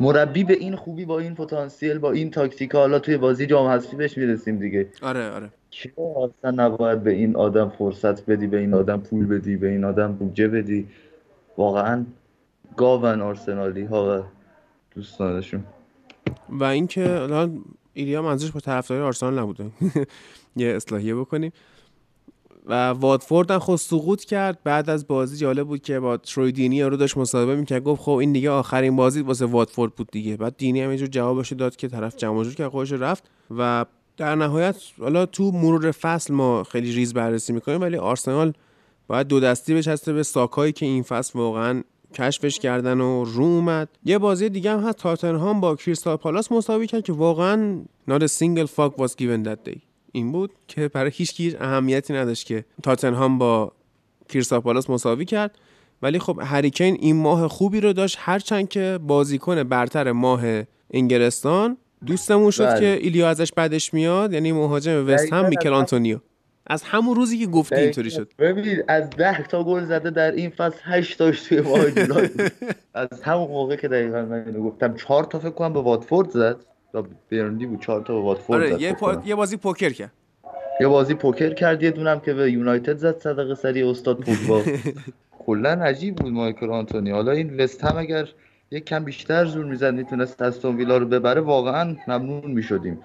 [0.00, 3.96] مربی به این خوبی با این پتانسیل با این تاکتیک حالا توی بازی جام حذفی
[3.96, 4.88] بهش می‌رسیم دیگه.
[5.02, 5.50] آره آره.
[5.70, 9.84] چرا اصلا نباید به این آدم فرصت بدی به این آدم پول بدی به این
[9.84, 10.88] آدم بودجه بدی؟
[11.56, 12.04] واقعا
[12.76, 14.22] گاون آرسنالی ها و
[14.94, 15.64] دوستانشون.
[16.48, 17.28] و اینکه
[17.92, 19.70] ایلیا منظورش با طرفداری آرسنال نبوده.
[20.56, 21.52] یه اصلاحیه بکنیم.
[22.68, 24.58] و واتفورد هم خود سقوط کرد.
[24.64, 27.84] بعد از بازی جالب بود که با تروی دینی رو داشت مصاحبه می‌کرد.
[27.84, 30.36] گفت خب این دیگه آخرین بازی واسه واتفورد بود دیگه.
[30.36, 33.24] بعد دینی هم اینجور جوابش داد که طرف جمع جور که خودش رفت
[33.58, 33.84] و
[34.16, 38.52] در نهایت حالا تو مرور فصل ما خیلی ریز بررسی می‌کنیم ولی آرسنال
[39.06, 41.82] باید دو دستی بچسته به ساکایی که این فصل واقعا
[42.14, 43.88] کشفش کردن و رو اومد.
[44.04, 44.98] یه بازی دیگه هم هست.
[44.98, 49.70] تاتنهام با کریستال پالاس مساوی کرد که واقعا not a single fuck was given that
[49.70, 49.87] day.
[50.12, 53.72] این بود که برای هیچ کی اهمیتی نداشت که تاتنهام با
[54.28, 55.58] کریستال پالاس مساوی کرد.
[56.02, 58.16] ولی خب هریکین این ماه خوبی رو داشت.
[58.20, 60.42] هرچند که بازیکن برتر ماه
[60.90, 62.80] انگلستان دوستمون شد بله.
[62.80, 66.18] که ایلیا ازش بعدش میاد یعنی مهاجم وست هم میکل آنتونیو.
[66.70, 68.32] از همون روزی که گفتی اینطوری شد.
[68.38, 71.80] ببینید از ده تا گل زده در این فصل 8 تاش توی ماه
[72.94, 76.56] از همون موقع که دقیقا من اینو گفتم 4 تا فکر کنم به واتفورد زد.
[76.92, 79.22] تا برندی بود 4 تا به واتفورد آره یه, پا...
[79.24, 80.12] یه بازی پوکر کرد.
[80.80, 84.62] یه بازی پوکر کرد یه دونم که به یونایتد زد صدقه سری استاد پوگبا.
[85.46, 87.10] کلا عجیب بود مایکل آنتونی.
[87.10, 88.28] حالا این وست هم اگر
[88.70, 93.00] یک کم بیشتر زور می‌زد می‌تونست استون ویلا رو ببره واقعا ممنون می‌شدیم.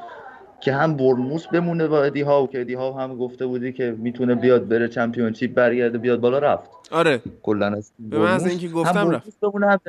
[0.61, 3.95] که هم برموس بمونه با ادی ها و که ادی ها هم گفته بودی که
[3.97, 6.69] می‌تونه بیاد بره چمپیونشیپ برگرده بیاد بالا رفت.
[6.91, 7.21] آره.
[7.41, 9.39] کلا از به من اینکه گفتم رفت.
[9.41, 9.79] بمونه هم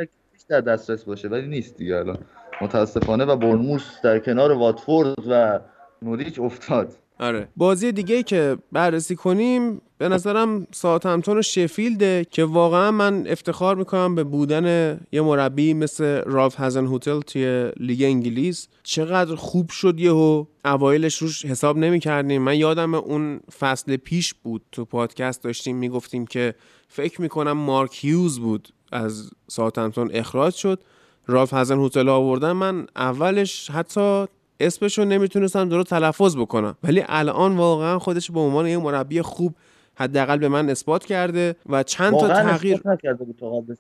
[0.49, 2.19] در دسترس باشه ولی نیست دیگه الان.
[2.61, 5.61] متاسفانه و برموس در کنار واتفورد و
[6.03, 6.97] نوریچ افتاد.
[7.21, 7.49] آره.
[7.57, 14.15] بازی دیگه که بررسی کنیم به نظرم ساعتمتون و شفیلده که واقعا من افتخار می‌کنم
[14.15, 18.69] به بودن یه مربی مثل رالف هزن هوتل توی لیگ انگلیس.
[18.83, 22.43] چقدر خوب شد یهو اوایلش روش حساب نمی‌کردیم.
[22.43, 26.55] من یادم اون فصل پیش بود تو پادکست داشتیم می‌گفتیم که
[26.89, 30.81] فکر می‌کنم مارک هیوز بود از ساعتمتون اخراج شد.
[31.27, 34.25] رالف هزن هوتل آوردن من اولش حتی
[34.61, 36.77] اسمشو نمی‌تونستم درست تلفظ بکنم.
[36.85, 39.55] ولی الان واقعا خودش به عنوان یه مربی خوب
[39.97, 43.75] حداقل به من اثبات کرده و چند تا تغییر نکرده بود تا قبل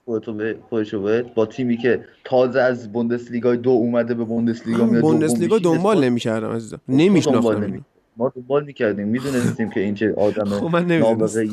[1.34, 6.80] با تیمی که تازه از بوندسلیگا دو اومده به بوندسلیگا میاد بوندسلیگا دنبال نمی‌کردم عزیزم.
[6.88, 7.84] نمیشناختم
[8.16, 11.48] ما دنبال می‌کردیم می‌دونستیم که این چه آدم خب نابغه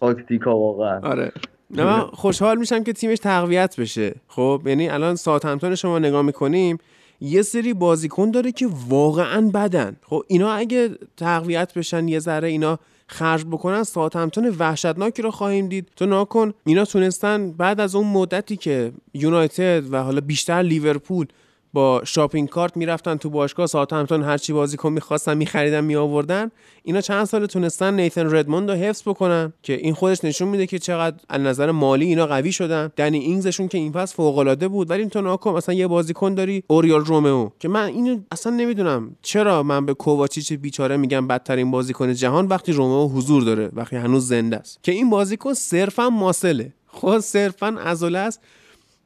[0.00, 1.00] تاکتیکا واقعا.
[1.00, 1.32] آره.
[1.72, 4.14] من خوشحال میشم که تیمش تقویت بشه.
[4.28, 6.78] خب یعنی الان ساعت همتون شما نگاه می‌کنیم
[7.20, 9.96] یه سری بازیکن داره که واقعا بدن.
[10.06, 15.68] خب اینا اگه تقویت بشن یه ذره اینا خرج بکنن ساعت همتون وحشتناکی رو خواهیم
[15.68, 15.88] دید.
[15.96, 21.26] تو ناکن اینا تونستن بعد از اون مدتی که یونایتد و حالا بیشتر لیورپول
[21.72, 26.50] با شاپینگ کارت می‌رفتن تو باشگاه ساعت همتون هر چی بازیکن می‌خواستن میخریدن میآوردن.
[26.82, 30.78] اینا چند سال تونستن نیتن ردموند رو حفظ بکنن که این خودش نشون میده که
[30.78, 32.92] چقدر از نظر مالی اینا قوی شدن.
[32.96, 36.62] دنی اینگزشون که این پس فوق العاده بود ولی تو ناکن مثلا یه بازیکن داری
[36.66, 37.48] اوریال رومئو.
[37.60, 42.72] که من اینو اصلا نمی‌دونم چرا من به کوواچیچ بیچاره میگم بدترین بازیکن جهان وقتی
[42.72, 44.78] رومئو حضور داره وقتی هنوز زنده است.
[44.82, 46.72] که این بازیکن صرفا ماسله.
[46.86, 48.40] خود صرفا عضله است.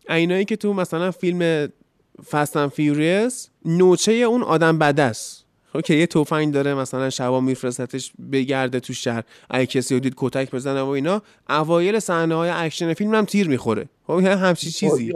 [0.09, 1.69] اینایی که تو مثلا فیلم
[2.31, 5.45] Fast and Furious نوچه اون آدم بده است.
[5.73, 9.23] خب که یه تفنگ داره مثلا شبا میفرستتش بگرده تو شهر.
[9.51, 13.49] اگه کسی رو دید کتک بزنه و اینا اوایل صحنه های اکشن فیلم هم تیر
[13.49, 13.89] می‌خوره.
[14.07, 15.13] خب همچی چیزی.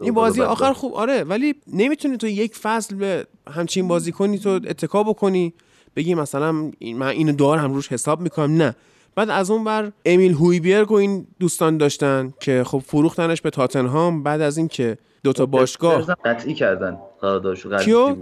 [0.00, 4.50] این بازی آخر خوب آره ولی نمی‌تونی تو یک فصل به همچین بازی کنی تو
[4.50, 5.54] اتکا بکنی.
[5.96, 8.56] بگی مثلا من اینو دارم روش حساب می‌کنم.
[8.56, 8.76] نه.
[9.14, 14.22] بعد از اون بر امیل هویبیرگ و این دوستان داشتن که خب فروختنش به تاتنهام.
[14.22, 16.02] بعد از اینکه دو تا باشگاه.
[16.24, 18.16] قطعی کردن قراردادشو کیو؟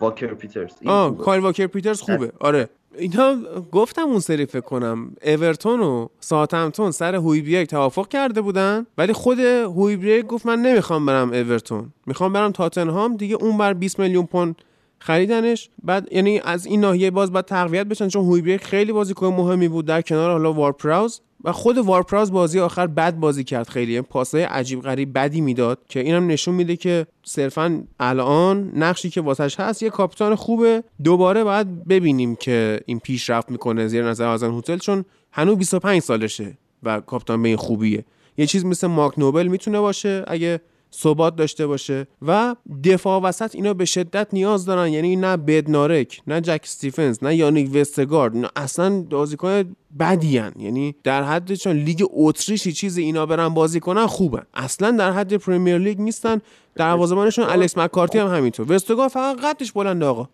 [0.00, 2.32] واکر پیترز آه کایل واکر پیترز خوبه.
[2.40, 2.68] آره.
[2.98, 3.36] اینا
[3.72, 5.14] گفتم اون سری فکر کنم.
[5.24, 11.32] اورتون و ساتمتون سر هویبیرگ توافق کرده بودن ولی خود هویبیرگ گفت من نمی‌خوام برم
[11.32, 11.92] اورتون.
[12.06, 14.56] می‌خوام برم تاتنهام دیگه اون بر 20 میلیون پوند
[15.02, 15.70] خریدنش.
[15.82, 19.86] بعد یعنی از این ناحیه باز بعد تقویت بشن چون هویبیرگ خیلی بازیکن مهمی بود
[19.86, 21.20] در کنار حالا وارپراوز.
[21.44, 24.00] و خود وارپراز بازی آخر بد بازی کرد خیلی.
[24.00, 29.60] پاسای عجیب غریب بدی می‌داد که اینم نشون میده که صرفا الان نقشی که واسش
[29.60, 30.82] هست یه کاپیتان خوبه.
[31.04, 36.58] دوباره باید ببینیم که این پیشرفت می‌کنه زیر نظر آزن هتل چون هنوز 25 سالشه
[36.82, 38.04] و کاپیتان به این خوبیه.
[38.36, 40.60] یه چیز مثل ماک نوبل می‌تونه باشه اگه
[40.94, 44.88] ثبات داشته باشه و دفاع وسط اینا به شدت نیاز دارن.
[44.88, 48.36] یعنی نه بدنارک نه جک استیفنز نه یانیک وستگارد.
[48.36, 54.06] نه اصلا بازیکن بدیان یعنی در حد چون لیگ اتریشی چیز اینا برن بازی کنن
[54.06, 54.42] خوبن.
[54.54, 56.40] اصلا در حد Premier League نیستن.
[56.74, 58.72] دروازه‌بانشون الکس مکارتی هم همینطور.
[58.72, 60.28] وستگارد فقط قدش بلند آقا.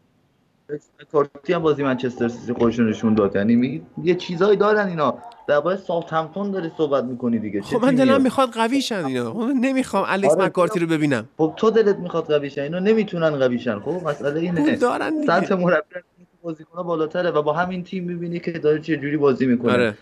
[1.13, 3.37] کارتی هم بازی منچستر سیتی خودشون نشون داد.
[3.37, 5.19] یعنی میگی یه چیزایی دارن اینا.
[5.47, 7.63] درباره ساوثهمپتون داری صحبت می‌کنی دیگه.
[7.63, 11.29] خب من دلم می‌خواد قوی شن اینا من نمی‌خوام الکس آره، مکارتی رو ببینم.
[11.39, 14.61] خب تو دلت می‌خواد قوی شن اینا نمی‌تونن قوی شن خب مسئله اینه.
[14.61, 15.95] پول دارن سطح مربی
[16.43, 19.73] بازیکن‌ها بالاتره و با همین تیم می‌بینی که داره چه جوری بازی می‌کنه.
[19.73, 19.95] آره.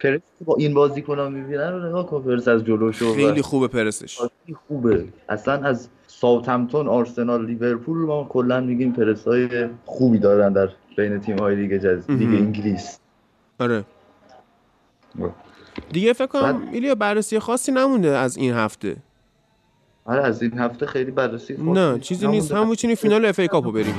[0.00, 2.22] پرس با این بازیکن‌ها می‌بینن رو نگاه کن.
[2.22, 4.18] پرس از جلوش خیلی خوبه پرسش.
[4.68, 5.04] خوبه.
[5.28, 5.88] اصلا از
[6.22, 11.76] ساوثهمپتون آرسنال لیورپول ما کلا میگیم پرس های خوبی دارن در بین تیم های لیگ
[11.76, 12.28] جز لیگ.
[12.28, 12.98] انگلیس.
[13.60, 13.84] آره.
[15.92, 18.96] دیگه فکر کنم بعد- ایلیا بررسی خاصی نمونده از این هفته.
[20.04, 22.50] آره از این هفته خیلی بررسی خاصی نه چیزی نیست.
[22.52, 22.64] نمونده.
[22.64, 23.94] هم می‌تونی فینال اف ای کاپو بریم.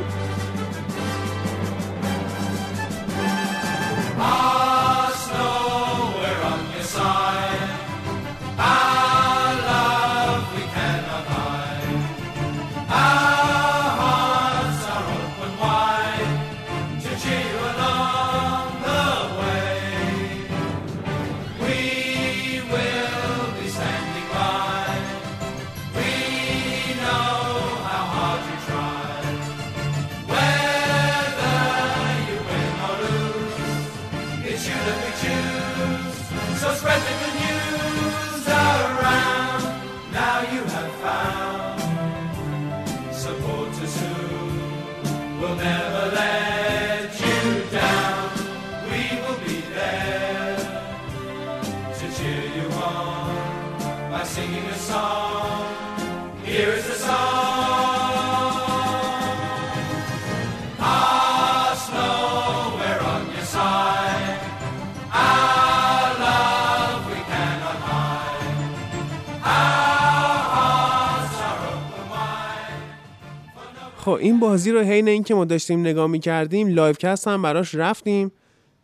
[74.04, 78.32] خب این بازی رو حین اینکه ما داشتیم نگاه می‌کردیم live cast هم براش رفتیم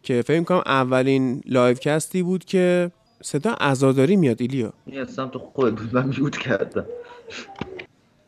[0.03, 2.91] که فکر کنم اولین live cast ی بود که
[3.23, 6.85] صدا عزاداری میاد ایلیا این تو خود بود من mute کردم.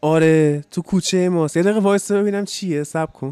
[0.02, 1.58] آره تو کوچه ماست.
[1.58, 2.84] یه دقیقه وایسا ببینم چیه.
[2.84, 3.32] صبر کن.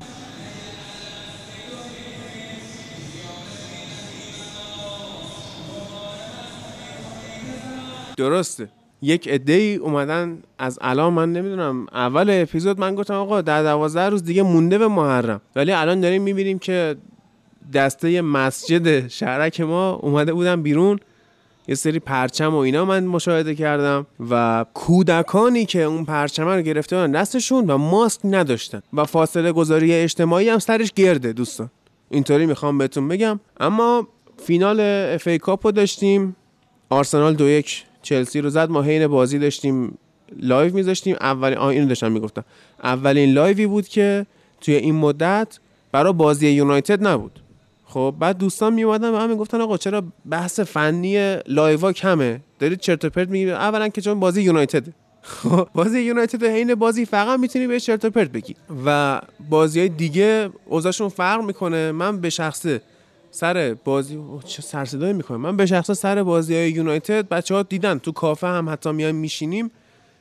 [8.17, 8.69] درسته.
[9.01, 14.09] یک عده ای اومدن از الان من نمی‌دونم اول اپیزود من گفتم آقا در دوازده
[14.09, 15.41] روز دیگه مونده به محرم.
[15.55, 16.95] ولی الان داریم می‌بینیم که
[17.73, 20.99] دسته مسجد شهرک ما اومده بودن بیرون.
[21.67, 26.95] یه سری پرچم و اینا من مشاهده کردم و کودکانی که اون پرچم رو گرفته
[26.95, 31.69] بودن دستشون و ماسک نداشتن و فاصله گذاری اجتماعی هم سرش گرده دوستان.
[32.09, 33.39] اینطوری می‌خوام بهتون بگم.
[33.59, 34.07] اما
[34.37, 36.35] فینال FA Cup رو داشتیم.
[36.89, 37.85] آرسنال دو یک.
[38.01, 39.97] چلسی رو زد ما حین بازی داشتیم
[40.39, 41.15] live میذاشتیم.
[41.21, 42.43] اولین آه اینو داشتم می‌گفتم.
[42.83, 44.25] اولین live ی بود که
[44.61, 45.59] توی این مدت
[45.91, 47.39] برای بازی یونایتد نبود.
[47.85, 52.39] خب بعد دوستان می اومدن به من می‌گفتن آقا چرا بحث فنی live ا کمه؟
[52.59, 54.83] دارید چرت و پرت میگید اولا که چون بازی یونایتد.
[55.21, 58.55] خب بازی یونایتد حین بازی فقط می‌تونی به چرت و پرت بگی.
[58.85, 61.91] و بازی های دیگه اوضاعشون فرق می‌کنه.
[61.91, 62.81] من به شخصه
[63.31, 67.63] سر بازی چه سر صدایی می‌کنه من به شخصه سر بازی های یونایتد بچه ها
[67.63, 69.71] دیدن تو کافه هم حتی میایم میشینیم.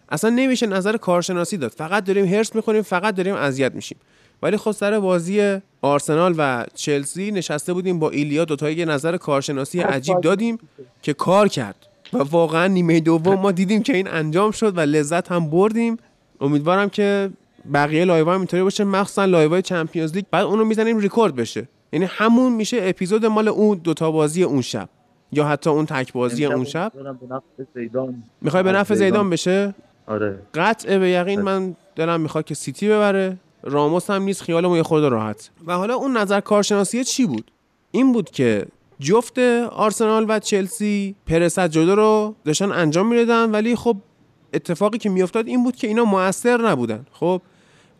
[0.08, 1.70] اصلا نمیشه نظر کارشناسی داد.
[1.70, 3.98] فقط داریم هرس می‌خوریم فقط داریم اذیت میشیم.
[4.42, 9.80] ولی خب سر بازی آرسنال و چلسی نشسته بودیم با ایلیا دوتا یه نظر کارشناسی
[9.80, 10.58] عجیب دادیم
[11.02, 11.76] که کار کرد.
[12.12, 15.96] و واقعا نیمه دوم ما دیدیم که این انجام شد و لذت هم بردیم.
[16.40, 17.30] امیدوارم که
[17.74, 18.84] بقیه live هم اینطوری باشه.
[18.84, 20.24] مخصوصا live های Champions League.
[20.30, 21.68] بعد اونو می‌زنیم ریکورد بشه.
[21.92, 24.88] یعنی همون میشه اپیزود مال اون دوتا بازی اون شب.
[25.32, 26.92] یا حتی اون تک بازی اون شب.
[28.42, 29.74] می‌خوای به نفع زیدان بشه؟
[30.06, 30.38] آره.
[30.54, 33.36] قطع به یقین من دلم می‌خواد که سیتی ببره.
[33.62, 35.50] راموس هم نیست خیالمون یه خورده راحت.
[35.66, 37.50] و حالا اون نظر کارشناسی چی بود؟
[37.90, 38.66] این بود که
[38.98, 39.38] جفت
[39.72, 43.96] آرسنال و چلسی پرس از جلو رو داشتن انجام می‌دادن ولی خب
[44.54, 47.06] اتفاقی که میافتاد این بود که اینا موثر نبودن.
[47.12, 47.42] خب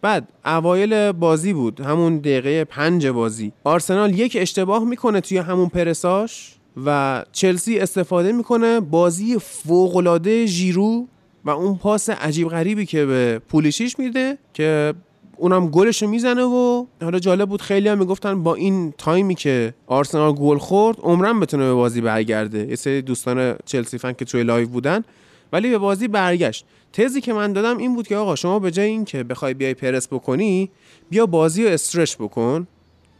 [0.02, 3.52] بعد اوایل بازی بود همون دقیقه پنج بازی.
[3.64, 6.54] آرسنال یک اشتباه می‌کنه توی همون پرساش
[6.86, 11.06] و چلسی استفاده می‌کنه بازی فوقالعاده ژیرو
[11.44, 14.94] و اون پاس عجیب غریبی که به پولیشیچ میده که
[15.36, 19.34] اونم گلش رو می‌زنه و حالا جالب بود خیلی هم می‌گفتن با این time ی
[19.34, 22.68] که آرسنال گل خورد عمرا بتونه به بازی برگرده.
[22.68, 25.04] یه سری دوستان چلسی فن که توی live بودن
[25.52, 26.64] ولی به بازی برگشت.
[26.92, 30.08] تزی که من دادم این بود که آقا شما به جای اینکه بخوای بیای پرس
[30.08, 30.70] بکنی
[31.10, 32.66] بیا بازی رو استرش بکن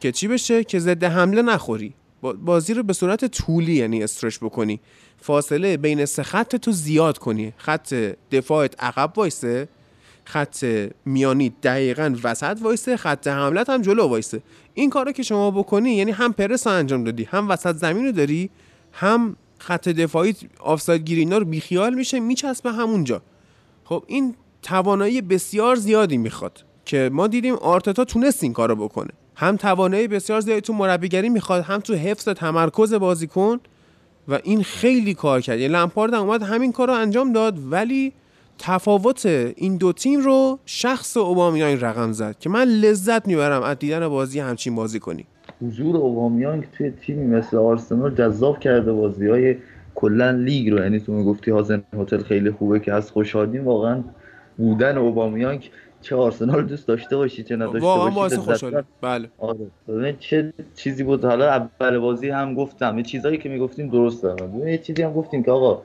[0.01, 1.95] که چی بشه؟ که ضد حمله نخوری.
[2.21, 4.81] با- بازی رو به صورت طولی یعنی استرش بکنی.
[5.21, 7.53] فاصله بین سه خط تو زیاد کنی.
[7.57, 7.95] خط
[8.33, 9.69] دفاعت عقب وایسه.
[10.25, 10.65] خط
[11.05, 12.97] میانی دقیقا وسط وایسه.
[12.97, 14.43] خط حملت هم جلو وایسه.
[14.75, 18.51] این کارو که شما بکنی یعنی هم پرس انجام دادی هم وسط زمین رو داری
[18.93, 23.23] هم خط دفاعی آفساید گیری اینا رو بیخیال میشه میچسبه همونجا.
[23.85, 29.11] خب این توانایی بسیار زیادی می‌خواد که ما دیدیم آرتتا تونست این کارو بکنه.
[29.37, 33.61] هم توانایی بسیار زیادی تو مربیگری می‌خواد هم تو حفظ تمرکز بازیکن
[34.29, 35.59] و این خیلی کار کرد.
[35.59, 38.13] یعنی لمپارد هم اومد همین کار رو انجام داد ولی
[38.59, 44.09] تفاوت این دو تیم رو شخص اوبامیان رقم زد که من لذت می‌برم از دیدن
[44.09, 45.27] بازی همچین بازی کنی
[45.63, 48.93] حضور اوبامیانگ توی تیمی مثل آرسنال جذاب کرده.
[48.93, 49.57] بازی های
[49.95, 54.05] کلا لیگ رو یعنی تو می‌گفتی هازن هتل خیلی خوبه که از خوشحالیم واقعا
[54.57, 55.71] بودن اوبامیانگ.
[56.01, 58.67] چه آرسنال دوست داشته باشی چه نداشته واقعا باشی
[59.01, 59.29] بله.
[59.39, 59.59] آره.
[59.89, 61.25] ببین چه چیزی بود.
[61.25, 62.99] حالا اول بازی هم گفتم.
[62.99, 65.83] یه چیزایی که می‌گفتیم درست دارم ببین یه چیزی هم گفتیم که آقا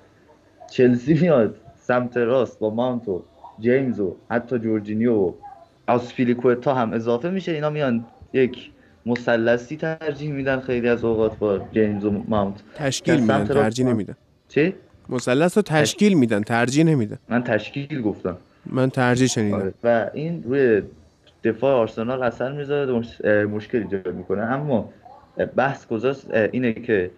[0.71, 3.21] چلسی میاد سمت راست با ماونت و
[3.59, 5.31] جیمز و حتی جورجینیو و
[5.87, 7.51] آسپیلیکوتا هم اضافه میشه.
[7.51, 8.71] اینا میان یک
[9.05, 12.55] مثلثی ترجیح میدن خیلی از اوقات با جیمز و ماونت.
[12.75, 13.85] تشکیل میدن ترجیح.
[13.85, 14.15] نمیدن.
[14.49, 14.73] چی؟
[15.09, 17.17] مثلث رو تشکیل میدن ترجیح نمیدن.
[17.29, 18.37] من تشکیل گفتم.
[18.65, 19.57] من ترجیح شنیدم.
[19.57, 19.73] آره.
[19.83, 20.81] و این روی
[21.43, 24.41] دفاع آرسنال اثر می‌ذاره مشکل ایجاد می‌کنه.
[24.41, 24.89] اما
[25.55, 27.11] بحث اه، اینه که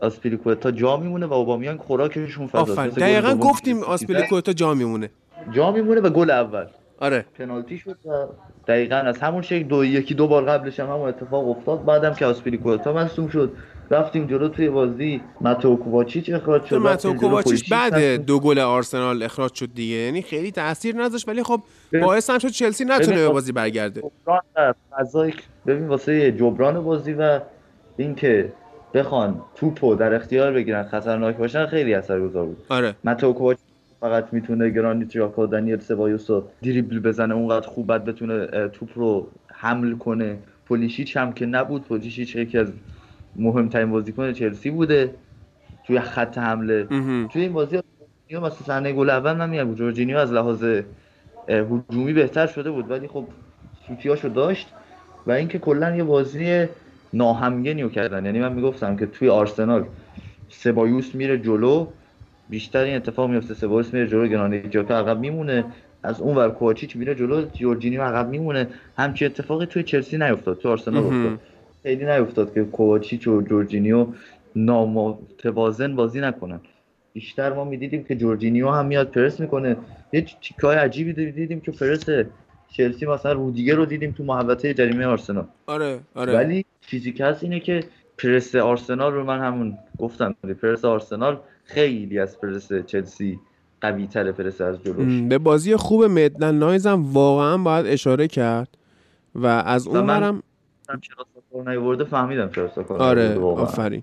[0.00, 5.10] آسپیلیکوتا جا میمونه و اوبامیانگ خوراکشون گل دقیقا گفتیم آسپیلیکوتا جا میمونه.
[5.52, 6.66] جا میمونه و گل اول.
[6.98, 7.24] آره.
[7.38, 8.26] پنالتی شد و
[8.68, 11.84] دقیقا از همون شکل دو یکی دو بار قبلش هم همون اتفاق افتاد.
[11.84, 13.52] بعدم که آسپیلیکوتا مصدوم شد.
[13.90, 15.20] رفتیم جلو توی بازی.
[15.40, 16.76] ماتو کوواچیچ اخراج شد.
[17.02, 19.94] جلو کوواچیچ بعد دو گل آرسنال اخراج شد دیگه.
[19.94, 21.60] یعنی خیلی تاثیر نذاشت ولی خب
[22.02, 24.02] باعث هم شد چلسی نتونه به بازی برگرده.
[24.98, 25.32] فضای
[25.66, 27.40] ببین واسه جبران بازی و
[27.96, 28.52] اینکه
[28.94, 32.64] بخوان توپو در اختیار بگیرن خطرناک باشن خیلی اثرگذار بود.
[32.68, 32.94] آره.
[33.04, 33.58] ماتو کوواچ
[34.06, 39.28] فقط می‌تونه گرانیت ژاکا دنیل سبایوس رو دریبل بزنه اونقدر خوب بعد بتونه توپ رو
[39.52, 40.38] حمل کنه.
[40.66, 42.72] پولیشیچ هم که نبود پولیشیچ یکی از
[43.36, 45.14] مهمترین بازیکن چلسی بوده
[45.86, 46.86] توی خط حمله.
[47.32, 50.64] توی این بازی جورجینیو مثلا صحنه گل اول من میگم جورجینیو از لحاظ
[51.48, 53.24] هجومی بهتر شده بود ولی خب
[53.88, 54.68] سوتیاشو داشت
[55.26, 56.66] و اینکه کلا یه بازی
[57.12, 58.24] ناهمگنی رو کردن.
[58.24, 59.84] یعنی من می‌گفتم که توی آرسنال
[60.48, 61.86] سبایوس میره جلو
[62.48, 65.64] بیشتر این اتفاق میفته سبایوس میره جلو گرانیت عقب میمونه.
[66.02, 68.66] از اون ور کوواچیچ میره جلو جورجینیو عقب میمونه.
[68.98, 71.04] همچین اتفاقی توی چلسی نیفتاد توی آرسنال.
[71.04, 71.40] افتاد.
[71.82, 74.06] خیلی نیفتاد که کوواچیچ و جورجینیو
[74.56, 76.60] نامتوازن بازی نکنن.
[77.12, 79.76] بیشتر ما می‌دیدیم که جورجینیو هم میاد پرس می‌کنه.
[80.12, 82.04] یه تیکای عجیبی دیدیم که پرس
[82.68, 85.46] چلسی مثلا رودیگر رو دیدیم تو محوطه جریمه آرسنال.
[85.66, 86.32] آره آره.
[86.32, 87.84] ولی چیزی که هست اینه که
[88.18, 93.40] پرس آرسنال رو من همون گفتم پرس آرسنال خیلی از پرس چلسی
[93.80, 95.22] قوی تره پرس از جلوش.
[95.28, 98.68] به بازی خوب مدلن نایز هم واقعا باید اشاره کرد
[99.34, 100.42] و از اون برم
[101.66, 103.38] نیورده فهمیدم چرا آره.
[103.38, 104.02] آفرین.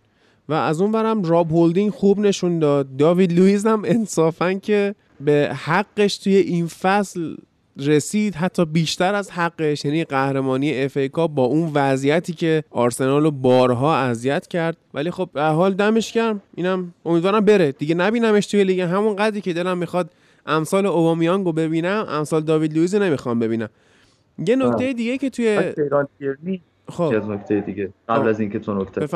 [0.49, 2.97] و از اون برم راب هولدینگ خوب نشون داد.
[2.97, 7.35] داوید لوئیز هم انصافا که به حقش توی این فصل
[7.77, 13.31] رسید حتی بیشتر از حقش یعنی قهرمانی اف ای با اون وضعیتی که آرسنال رو
[13.31, 14.77] بارها اذیت کرد.
[14.93, 16.41] ولی خب به حال دمش گرم.
[16.55, 17.71] اینم امیدوارم بره.
[17.71, 18.79] دیگه نبینمش توی لیگ.
[18.79, 20.09] همون قدری که دلم می‌خواد
[20.45, 23.69] امسال اوبامیانگو ببینم امسال داوید لوئیز رو نمی‌خوام ببینم.
[24.47, 25.73] یه نکته دیگه که توی
[26.87, 27.03] خب.
[27.03, 27.89] از نکته دیگه.
[28.09, 28.27] قبل خب.
[28.27, 29.07] از اینکه تو نکته.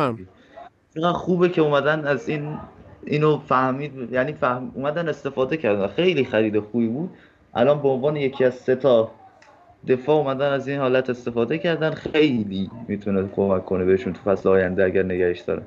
[0.95, 2.57] چقدر خوبه که اومدن از این
[3.05, 5.87] اینو فهمید یعنی فهم اومدن استفاده کردن.
[5.87, 7.09] خیلی خرید خوبی بود.
[7.53, 9.11] الان به عنوان یکی از سه تا
[9.87, 14.85] دفاع اومدن از این حالت استفاده کردن خیلی می‌تونه کمک کنه بهشون تو فصل آینده
[14.85, 15.63] اگر نگهش دارن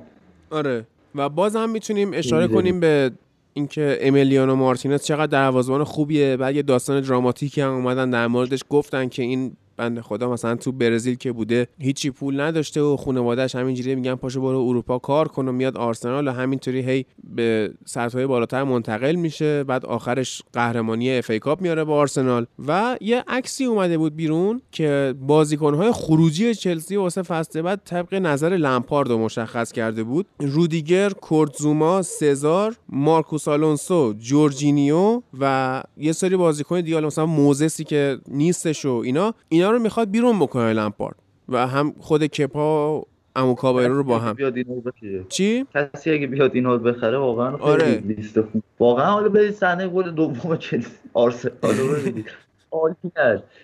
[0.51, 0.85] آره.
[1.15, 2.47] و باز هم می‌تونیم اشاره.
[2.47, 3.11] کنیم به
[3.53, 6.37] اینکه امیلیانو مارتینز چقدر دروازه‌بان خوبیه.
[6.37, 10.31] بعد یه داستان دراماتیکی هم اومدن در موردش گفتن که این بنده خدا.
[10.31, 14.99] مثلا تو برزیل که بوده هیچی پول نداشته و خانواده‌اش همینجوری میگن پاشو برو اروپا
[14.99, 19.63] کار کن و میاد آرسنال و همینطوری هی به سطح‌های بالاتر منتقل میشه.
[19.63, 22.45] بعد آخرش قهرمانی اف ای کاپ میاره با آرسنال.
[22.67, 28.49] و یه عکسی اومده بود بیرون که بازیکن‌های خروجی چلسی واسه فصل بعد طبق نظر
[28.49, 30.25] لمپارد مشخص کرده بود.
[30.39, 38.85] رودیگر، کورتزوما، سزار، مارکوس آلونسو، جورجینیو و یه سری بازیکن دیگه مثلا موزسی که نیستش
[38.85, 39.33] و اینا.
[39.49, 41.15] اینا رو می‌خواد بیرون بکنه لمپارد.
[41.49, 44.33] و هم خود کپا و امو کابایرو رو با هم.
[44.33, 48.03] بیاد اینو بخره چی؟ کسی اگه بیاد اینو بخره واقعا خیلی آره.
[48.05, 50.91] لیست خوب واقعا حالا برید صحنه گل دوم چلسی.
[51.13, 52.25] آرسنال رو ببینید.
[52.71, 52.95] عالی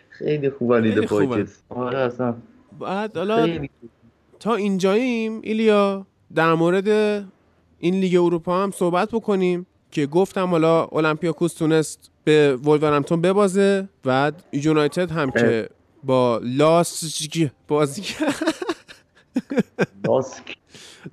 [0.10, 0.92] خیلی خوبن.
[0.92, 1.62] چلسی.
[1.70, 2.36] آره اصلا.
[2.80, 3.60] بعد حالا
[4.40, 6.06] تا اینجاییم ایلیا
[6.36, 6.88] در مورد
[7.80, 14.44] این لیگ اروپا هم صحبت بکنیم که گفتم حالا اولمپیاکوس تونست به ولورهمپتون ببازه بعد
[14.54, 15.70] یونایتد هم که
[16.04, 17.04] با لاسک
[17.68, 18.56] بازی کرد.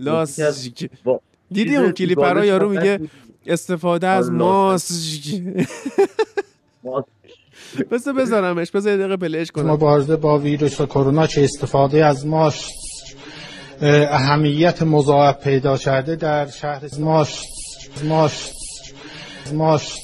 [0.00, 0.88] لاسک
[1.50, 3.00] دیدی اون کلیپ رو؟ یارو میگه.
[3.46, 4.92] استفاده از آره، ماس
[6.84, 7.04] ماس.
[7.90, 9.70] پس بذارمش بذار یه دقیقه play ش کنم.
[9.70, 12.70] مبارزه با ویروس کرونا که استفاده از ماش
[13.82, 17.42] اه، اهمیت مضاعف پیدا کرده در شهر ماش
[18.04, 18.50] ماش
[19.52, 19.96] ماش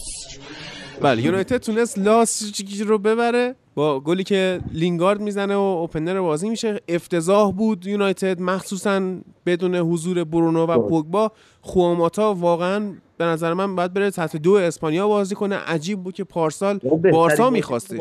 [1.03, 6.81] بله یونایتد تونست لاس رو ببره با گلی که لینگارد می‌زنه و اوپنر بازی میشه.
[6.89, 9.03] افتضاح بود یونایتد مخصوصا
[9.47, 11.33] بدون حضور برونو و پوگبا.
[11.63, 15.57] خواماتا واقعا به نظر من باید بره سطح دو اسپانیا بازی کنه.
[15.57, 17.99] عجیب بود که پارسال بهترین بارسا میخواستش.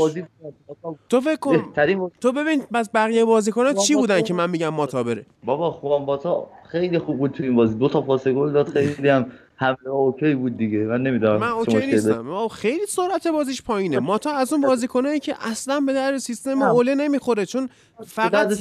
[1.09, 1.73] تو فکر کن
[2.21, 6.47] تو ببین پس بقیه بازیکن‌ها چی بودن که من میگم ماتا بره؟ بابا خوان ماتا
[6.67, 7.75] خیلی خوب بود تو این بازی.
[7.75, 9.25] دو تا پاس گل داد خیلی هم
[9.59, 12.21] حمله OK بود دیگه من نمی‌دونم من OK نیستم.
[12.21, 13.99] ماتا خیلی سرعت بازیش پایینه.
[13.99, 17.69] ماتا از اون بازیکنایی که اصلا به درد سیستم اوله نمی‌خوره چون
[18.05, 18.53] فقط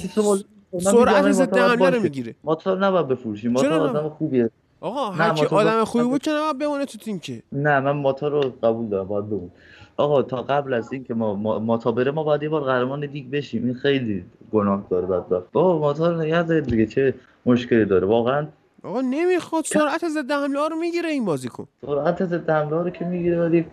[0.81, 2.35] سرعت ضد حمله رو می‌گیره.
[2.45, 3.53] ماتا نباید بفروشیم.
[3.53, 4.51] ماتا نه؟ آدم خوبیه.
[4.81, 7.43] آقا هر کی آدم خوبی بود که نباید بمونه تو تیم که.
[7.53, 9.51] نه من ماتا رو قبول دارم باید بمونه
[9.97, 13.05] آقا تا قبل از این که ما, ما ماتا بره ما باید یه بار قهرمان
[13.05, 13.65] لیگ بشیم.
[13.65, 15.53] این خیلی گناه داره بدبخت.
[15.53, 17.15] بابا ماتا رو نگه دارید دیگه چه
[17.47, 18.47] مشکلی داره؟ واقعا
[18.83, 23.05] آقا نمی‌خواد سرعت ضد حمله ها رو می‌گیره این بازیکن سرعت ضد حمله رو که
[23.05, 23.65] می‌گیره ولی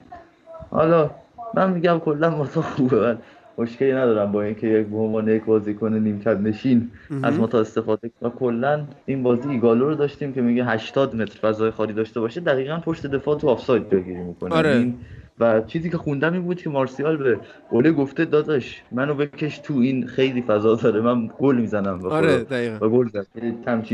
[0.71, 1.09] حالا
[1.53, 2.99] من میگم کلا ماتا خوبه.
[2.99, 3.17] من
[3.57, 6.91] مشکلی ندارم با اینکه یک به عنوان یک بازیکن نیمکت نشین
[7.23, 11.71] از ماتا استفاده و کلا این بازی ایگالو رو داشتیم که میگه 80 متر فضای
[11.71, 14.55] خالی داشته باشه دقیقا پشت دفاع تو آفساید جایگیری می‌کنه.
[14.55, 14.69] آره.
[14.69, 14.97] این
[15.39, 17.39] و چیزی که خوندم این بود که مارسیال به
[17.69, 22.37] اوله گفته داداش منو بکش تو این خیلی فضا داره من گل می‌زنم به آره.
[22.37, 22.87] دقیقا.
[22.87, 23.27] و گل زد.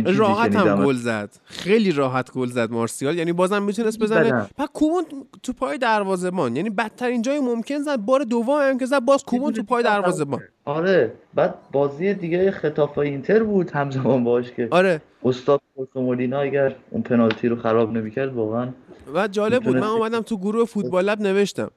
[0.06, 0.86] راحت هم.
[0.86, 1.30] گل زد.
[1.46, 3.18] خیلی راحت گل زد مارسیال.
[3.18, 4.24] یعنی بازم می‌تونست بزنه.
[4.24, 4.48] بدن.
[4.60, 5.04] و کوبون
[5.44, 6.56] تو پای دروازه‌بان.
[6.56, 10.42] یعنی بدترین جای ممکن زد بار دوم هم که زد باز کوبون تو پای دروازه‌بان.
[10.66, 11.12] آره.
[11.34, 15.02] بعد بازی دیگه خطاف اینتر بود همزمان باش که آره.
[15.24, 15.62] استاد
[15.96, 18.68] مولینو اگر اون پنالتی رو خراب نمی‌کرد واقعا
[19.14, 19.78] و جالب بود.
[19.78, 21.72] من اومدم تو گروه فوتبال لب نوشتم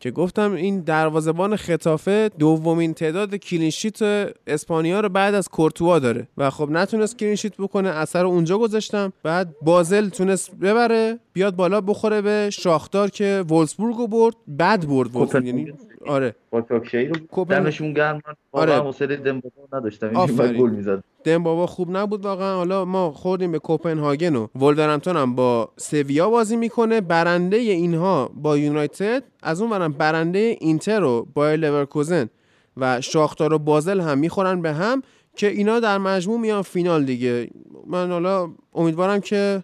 [0.00, 3.98] که گفتم این دروازه‌بان خطافه دومین تعداد کلینشیت
[4.46, 6.28] اسپانیا رو بعد از کورتوا داره.
[6.36, 9.12] و خب نتونست کلینشیت بکنه اثر رو اونجا گذاشتم.
[9.22, 15.16] بعد بازل تونست ببره بیاد بالا بخوره به شاختار که وولسبورگ رو برد بد برد
[15.16, 15.72] وولسبورگ یعنی
[16.08, 16.34] آره.
[16.50, 18.14] با چاکشی رو کوپن- دمشون گرم.
[18.14, 18.72] من آره.
[18.74, 20.16] حوصله دمبابا نداشتم.
[20.16, 20.52] این.
[20.52, 21.04] گل می‌زد.
[21.24, 22.56] دم بابا خوب نبود واقعا.
[22.56, 27.00] حالا ما خوردیم به کوپنهاگن و ولورهمپتون هم با سویا بازی می‌کنه.
[27.00, 32.28] برنده اینها با یونایتد از اون برم برنده اینتر و بایر لورکوزن
[32.76, 35.02] و شاختار و بازل هم می‌خورن به هم
[35.36, 37.48] که اینا در مجموع میان فینال دیگه.
[37.86, 39.62] من حالا امیدوارم که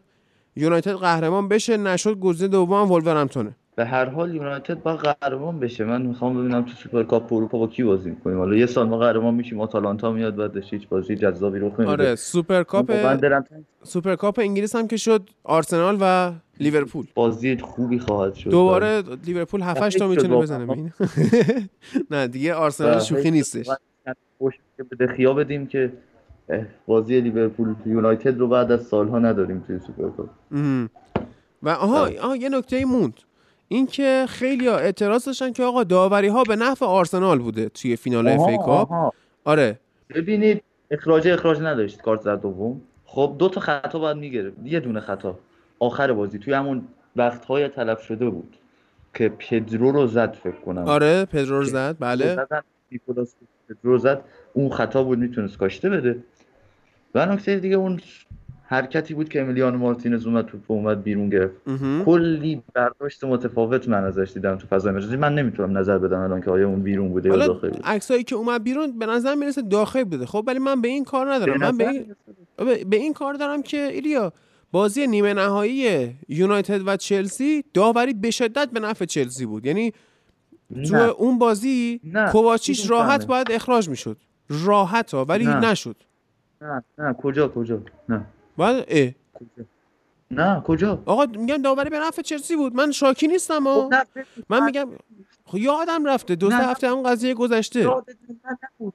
[0.57, 1.77] یونایتد قهرمان بشه.
[1.77, 3.57] نشد گزینه دوم ولورهمپتونه.
[3.77, 5.85] به هر حال یونایتد با قهرمان بشه.
[5.85, 8.39] من می‌خوام ببینم تو سوپرکاپ اروپا با کی بازی می‌کنیم.
[8.39, 11.87] حالا یه سال ما قهرمان میشیم آتالانتا میاد بعدش هیچ بازی جذابی رخ نمیده.
[11.93, 13.45] آره سوپرکاپ دلم
[13.83, 17.07] سوپرکاپ انگلیس هم که شد آرسنال و لیورپول.
[17.15, 18.51] بازی خوبی خواهد شد.
[18.51, 20.37] دوباره لیورپول 7 8 تا می‌تونه.
[20.37, 20.93] بزنه
[22.11, 23.69] نه دیگه آرسنال شوخی نیستش.
[24.39, 25.93] خوش که به دخیا بدیم که
[26.87, 30.29] بازی لیورپول یونایتد رو بعد از سالها نداریم توی سوپرکاپ.
[31.63, 33.15] و آها آها یه نکته موند.
[33.73, 37.97] این که خیلی ها اعتراض داشتن که آقا داوری ها به نفع آرسنال بوده توی
[37.97, 39.13] فینال FA Cup.
[39.45, 39.79] آره.
[40.15, 42.81] ببینید اخراج اخراج نداشت کارت زرد دوم.
[43.05, 44.57] خب دو تا خطا باید می‌گرفت.
[44.65, 45.39] یه دونه خطا.
[45.79, 46.83] آخر بازی توی همون
[47.17, 48.57] وقتهای تلف شده بود
[49.15, 50.85] که پدرو رو زد فکر کنم.
[50.85, 52.37] آره پدرو رو زد بله.
[53.01, 53.27] پدرو
[53.83, 56.17] رو زد اون خطا بود می‌تونست کاشته بده.
[57.15, 58.01] و نکته دیگه اون
[58.73, 61.55] حرکتی بود که امیلیانو مارتینز اومد تو اومد بیرون گرفت.
[62.05, 66.51] کلی برداشت متفاوت من ازش دیدم تو فضای مجازی من نمی‌تونم نظر بدم الان که
[66.51, 70.27] آیا اون بیرون بوده یا داخل عکسایی که اومد بیرون به نظر می‌رسه داخل بوده.
[70.27, 71.61] خب ولی من به این کار ندارم.
[71.61, 72.15] من به این,
[72.91, 74.33] به- این کار دارم که ایلیا
[74.73, 79.67] بازی نیمه نهایی یونایتد و چلسی داوری به شدت به نفع چلسی بود.
[79.67, 79.93] یعنی
[80.89, 80.97] تو.
[80.97, 82.01] اون بازی
[82.33, 82.57] کدوم
[82.89, 84.17] راحت؟ باید اخراج می‌شد.
[84.65, 85.71] راحت ها ولی نه.
[85.71, 85.97] نشد.
[86.61, 87.13] نه نه.
[87.13, 88.27] کجا کجا؟ نه.
[88.57, 89.11] باید اه.
[89.35, 89.65] کجا
[90.31, 92.75] نه کجا؟ آقا میگم داوری به نفع چلسی بود.
[92.77, 93.95] من شاکی نیستم ها خب
[94.49, 94.89] من میگم
[95.45, 96.35] خب یادم رفته.
[96.35, 96.57] دو سه.
[96.57, 97.91] هفته اون قضیه گذشته.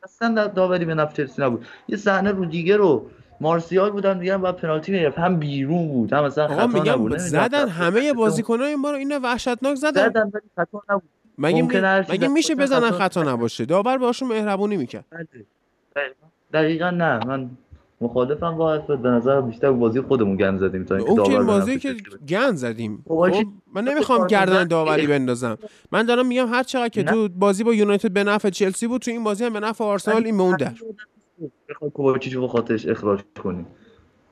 [0.04, 1.66] اصلا داوری به نفع چلسی نبود.
[1.88, 3.10] یه صحنه رو دیگه رو
[3.42, 5.18] مارسیال بودن میگن بعد پنالتی می‌گرفت.
[5.20, 7.18] هم بیرون بود هم اصلا آقا خطا میگم نبود.
[7.18, 10.10] زدن همه بازیکنای ما رو اینا وحشتناک زدن.
[10.10, 11.10] زدن ولی خطا نبود.
[11.38, 15.06] مگه چی مگه میشه بزنن خطا- نباشه؟ داور باشون مهربونی می‌کرد.
[15.10, 15.28] بله.
[15.96, 17.50] دقیقاً- دقیقا نه من
[18.02, 21.96] مخالفم با حرفت به نظر بیشتر بازی خودمون گند زدیم تا اینکه داور بازی که.
[22.30, 23.04] گند زدیم.
[23.08, 24.68] خب، خب من نمی‌خوام گردن.
[24.68, 25.58] داوری بندازم.
[25.92, 27.04] من دارم میگم هر چقدر که.
[27.04, 30.26] تو بازی با یونایتد به نفع چلسی بود تو این بازی هم به نفع آرسنال
[30.26, 30.74] این به اون در.
[31.70, 33.66] بخوای کوواچیچ رو خاطرش اخراج کنی.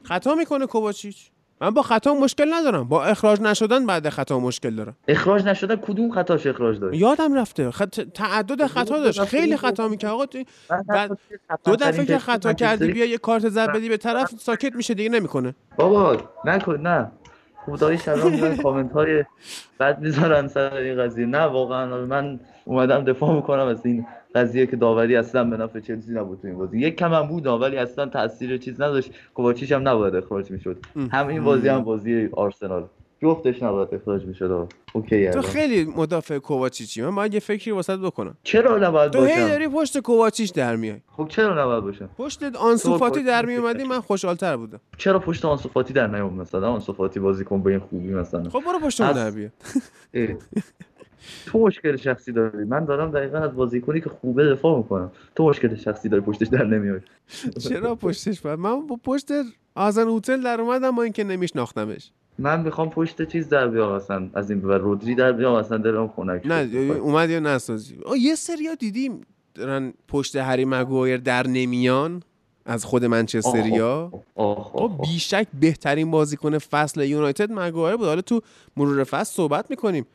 [0.04, 1.32] خطا می‌کنه کوواچیچ.
[1.62, 2.84] من با خطا مشکل ندارم.
[2.84, 4.96] با اخراج نشدن بعد خطا مشکل دارم.
[5.08, 7.72] اخراج نشدن کدوم خطاش اخراج داشت یادم رفته.
[7.72, 8.00] خط...
[8.00, 9.24] تعدد خطا داشت.
[9.26, 10.44] خیلی خطا می‌کنه آقا تو-
[10.88, 11.18] بعد
[11.66, 15.10] دو دفعه که خطا کردی بیا یه کارت زرد بدی به طرف ساکت میشه دیگه
[15.10, 15.56] نمی‌کنه.
[15.78, 17.12] بابا نکن نه.
[17.66, 19.24] خداییش الان میان کامنت های
[19.80, 21.26] بد می‌ذارن سر این قضیه.
[21.26, 22.06] نه واقعا.
[22.06, 24.06] من اومدم دفاع می‌کنم از این
[24.36, 26.80] قضیه که داوری اصلا به نفع چلسی نبود تو این بازی.
[26.80, 29.12] یک کم هم بود ولی اصلا تاثیر چیز نداشت.
[29.34, 30.78] کوواچیچ هم نباید اخراج می‌شد.
[31.12, 32.86] هم این بازی هم بازی آرسنال.
[33.22, 34.68] جفتش نباید اخراج می‌شد.
[34.94, 35.42] اوکی تو.
[35.42, 37.02] خیلی مدافع کوواچیچی.
[37.02, 38.38] من باید یه فکری واسط بکنم.
[38.44, 41.02] چرا نباید تو هی باشم؟ داری پشت کوواچیچ در میای.
[41.18, 44.80] خب چرا نباید باشم؟ پشت آنسوفاتی تو- در میومدی من خوشحالتر بودم.
[44.98, 48.50] چرا پشت آنسوفاتی در نیومد مثلا؟ آنسوفاتی بازیکن به این خوبی مثلا.
[48.50, 49.50] خب برو پشت اون از- در بیا.
[51.46, 52.64] تو مشکل شخصی داری.
[52.64, 55.12] من دارم دقیقا از بازیکنی که خوبه دفاع می‌کنم.
[55.36, 57.00] تو مشکل شخصی داری پشتش در نمیای.
[57.60, 59.28] چرا پشتش باید من با پشت
[59.76, 62.12] آزن هتل در اومدم با اینکه نمیشناختمش.
[62.40, 66.08] من می‌خوام پشت چیز در بیام اصلا از این بعد رودری در بیام اصلا دلم
[66.08, 66.70] خنک نه.
[66.96, 69.22] اومد یا نسازی؟ یه سریا دیدیم
[69.54, 72.24] دارن پشت هری مگوایر در نمیان
[72.66, 74.92] از خود منچستریا خب.
[75.02, 78.08] بیشک بهترین بازیکن فصل یونایتد مگوایر بود.
[78.08, 78.42] حالا تو
[78.78, 80.06] مرور فصل صحبت می‌کنیم.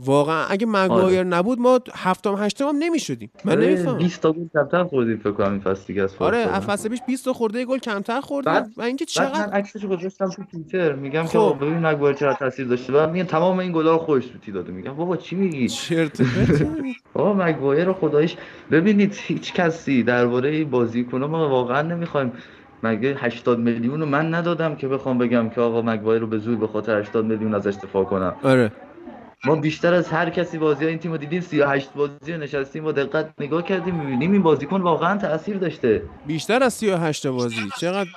[0.00, 3.30] واقعا اگه مگوایر نبود ما هفتم هشتم هم نمی‌شدیم.
[3.44, 3.98] من آره، نمی‌فهمم.
[3.98, 7.24] 20 تا گل کمتر خوردیم فکر کنم این فصل دیگه از آره فصل پیش 20
[7.24, 8.52] تا خورده گل کمتر خوردیم.
[8.76, 10.92] و اینکه بعد من چقدر عکسشو گذاشتم تو توییتر.
[10.92, 11.56] میگم که خب.
[11.60, 12.92] ببین مگوایر چقدر تاثیر داشته.
[12.92, 14.72] بعد میگن تمام این گلا رو خودش سوتی داده.
[14.72, 16.22] میگم بابا چی میگی؟ چرت.
[17.12, 18.36] بابا مگوایر رو خدایش
[18.70, 22.32] ببینید هیچ کسی درباره این بازیکن ما واقعا نمی‌خوایم
[22.82, 26.56] مگه 80 میلیون رو من ندادم که بخوام بگم که آقا مگوایر رو به زور
[26.56, 28.36] به خاطر 80 میلیون ازش دفاع کنم.
[28.42, 28.72] آره.
[29.44, 32.92] ما بیشتر از هر کسی بازی این تیم رو دیدیم 38 بازی رو نشستیم با
[32.92, 36.02] دقت نگاه کردیم می‌بینیم این بازیکن واقعا تاثیر داشته.
[36.26, 38.08] بیشتر از 38 تا بازی؟ چقدر؟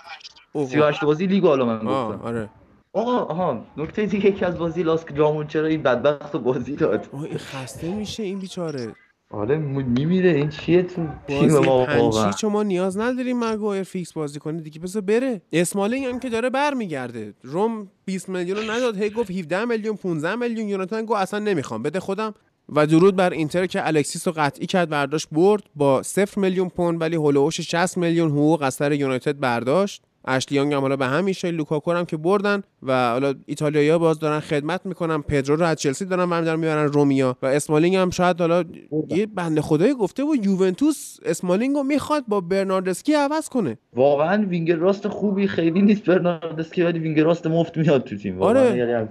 [0.53, 2.22] اوه، 38 بازی لیگ حالا من گفتم.
[2.23, 2.49] آره.
[2.93, 7.38] آقا آها نکته دیگه یکی از بازی لاسک جامون چرا این بدبخت بازی داد؟ این
[7.38, 8.95] خسته میشه این بیچاره.
[9.31, 14.13] آره میمیره این چیه تو تیم ما واقعا؟ پنچی چون ما نیاز نداریم مگوایر فیکس
[14.13, 15.41] بازی کنه دیگه بذار بره.
[15.53, 17.33] اسمالینگ هم که داره برمیگرده.
[17.41, 20.67] روم 20 میلیون رو نداد هی گفت 17 میلیون 15 میلیون.
[20.69, 21.83] یوناتان گفت اصلا نمی‌خوام.
[21.83, 22.33] بده خودم.
[22.69, 27.01] و درود بر اینتر که الکسیس رو قطعی کرد برداشت برد با 0 میلیون پوند
[27.01, 30.03] ولی هول و حوش 60 میلیون حقوق از سر یونایتد برداشت.
[30.25, 34.19] اشلی یانگ هم حالا به همین شکل لوکاکو هم که بردن و حالا ایتالیایی‌ها باز
[34.19, 35.22] دارن خدمت می‌کنن.
[35.22, 38.64] پدرو رو از چلسی دارن برمی‌دارن می‌برن رم یا و اسمالینگ هم شاید حالا
[39.10, 43.77] یه بنده خدایی گفته بود یوونتوس اسمالینگ رو می‌خواد با برناردسکی عوض کنه.
[43.93, 48.41] واقعا وینگر راست خوبی خیلی نیست برناردسکی ولی وینگر راست مفت میاد تو تیم.
[48.41, 48.77] آره.
[48.77, 49.07] یعنی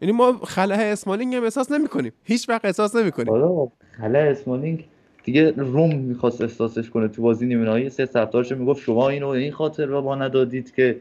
[0.00, 2.12] یعنی ما خلاه اسمالینگ هم احساس نمی‌کنیم.
[2.24, 3.30] هیچ وقت احساس نمی‌کنیم.
[3.30, 3.68] حالا
[4.00, 4.84] خلا اسمالینگ
[5.28, 9.52] دیگه روم می‌خواست احساسش کنه تو بازی نیمه نهایی سه طرفدارش می‌گفت شما اینو این
[9.52, 10.96] خاطر رو ما ندادید که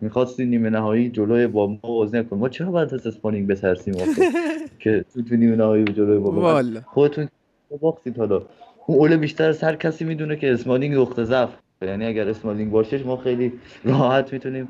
[0.00, 3.94] می‌خواستی نیمه نهایی جلوی با ما بازی نکن ما چرا باید از اسپانینگ بترسیم
[4.78, 7.28] که تو تو نیمه نهایی جلوی با ما خودتون
[7.80, 8.42] باختید حالا.
[8.86, 11.50] اون اوله بیشتر از هر کسی می‌دونه که اسمالینگ نقطه ضعف.
[11.82, 13.52] یعنی اگر اسمالینگ باشش ما خیلی
[13.84, 14.68] راحت می‌تونیم.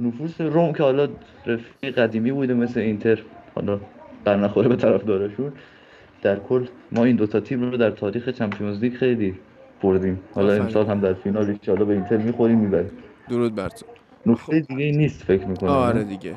[0.00, 1.08] نفوس روم که حالا
[1.46, 3.18] رفیق قدیمی بوده مثل اینتر
[3.54, 3.80] حالا
[4.24, 5.52] در نخوره به طرفدارشون.
[6.22, 9.34] در کل ما این دوتا تیم رو در تاریخ چمپیونز لیگ خیلی
[9.82, 10.20] بردیم.
[10.34, 10.52] حالا.
[10.52, 12.90] امسال هم در فینال ان به اینتر می‌خوریم می‌بریم.
[13.28, 13.86] درود بر تو.
[14.26, 16.34] نکته دیگه نیست فکر می‌کنم آره دیگه.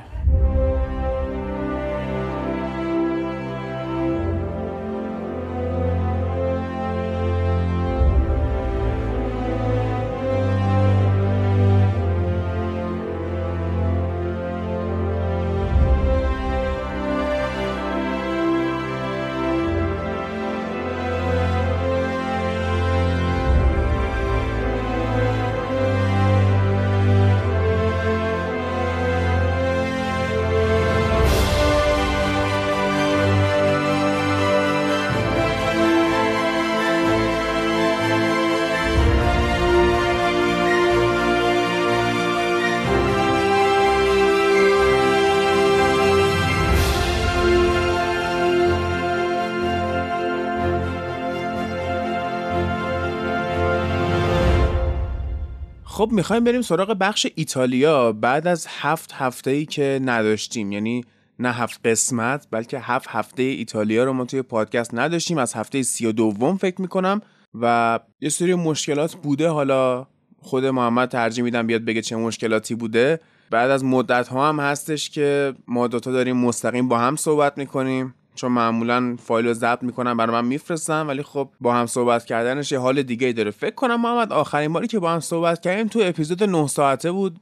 [56.11, 58.11] می‌خوایم بریم سراغ بخش ایتالیا.
[58.11, 61.05] بعد از هفت هفته ای که نداشتیم یعنی
[61.39, 65.37] نه هفت قسمت بلکه هفت هفته ایتالیا رو ما توی پادکست نداشتیم.
[65.37, 67.21] از هفته سی و دوم فکر می‌کنم.
[67.61, 69.49] و یه سری مشکلات بوده.
[69.49, 70.07] حالا
[70.41, 73.19] خود محمد ترجیح میدم بیاد بگه چه مشکلاتی بوده.
[73.49, 78.13] بعد از مدت ها هم هستش که ما دوتا داریم مستقیم با هم صحبت می‌کنیم.
[78.41, 82.71] چون معمولا فایل رو ضبط می‌کنم برای من میفرستم ولی خب با هم صحبت کردنش
[82.71, 83.51] یه حال دیگه داره.
[83.51, 87.39] فکر کنم محمد آخرین باری که با هم صحبت کردیم تو اپیزود 9 ساعته بود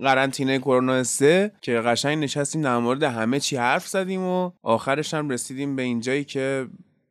[0.00, 5.28] قرنطینه کرونا 3 که قشنگ نشستیم در مورد همه چی حرف زدیم و آخرش هم
[5.28, 6.66] رسیدیم به اینجایی که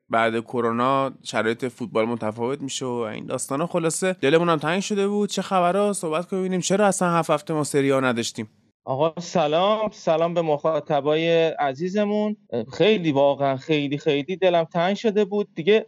[0.09, 3.67] بعد کرونا شرایط فوتبال متفاوت میشه و این داستانا.
[3.67, 5.29] خلاصه دلمون هم تنگ شده بود.
[5.29, 8.49] چه خبرها؟ صحبت کنیم ببینیم چرا اصلا هفت هفته ما سری ها نداشتیم.
[8.85, 12.37] آقا سلام سلام به مخاطبای عزیزمون.
[12.73, 15.47] خیلی واقعا خیلی خیلی دلم تنگ شده بود.
[15.55, 15.85] دیگه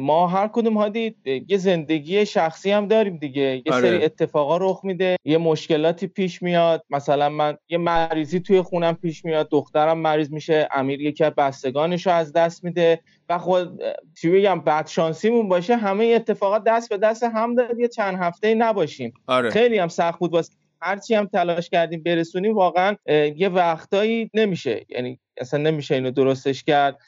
[0.00, 1.14] ما هر کدوم هادی
[1.48, 3.62] یه زندگی شخصی هم داریم دیگه.
[3.66, 3.90] یه آره.
[3.90, 6.84] سری اتفاقا رخ میده یه مشکلاتی پیش میاد.
[6.90, 9.48] مثلا من یه مریضی توی خونم پیش میاد.
[9.50, 13.00] دخترم مریض میشه امیر یکی از بستگانش رو از دست میده.
[13.28, 17.78] و خود اه، چی بگم بد شانسیمون باشه همه اتفاقات دست به دست هم داد.
[17.78, 19.12] یه چند هفته نباشیم.
[19.26, 19.50] آره.
[19.50, 20.52] خیلی هم سخت بود واسه
[20.84, 22.96] هرچی هم تلاش کردیم برسونیم واقعا
[23.36, 24.86] یه وقتایی نمیشه.
[24.88, 26.98] یعنی اصلا نمیشه اینو درستش کرد.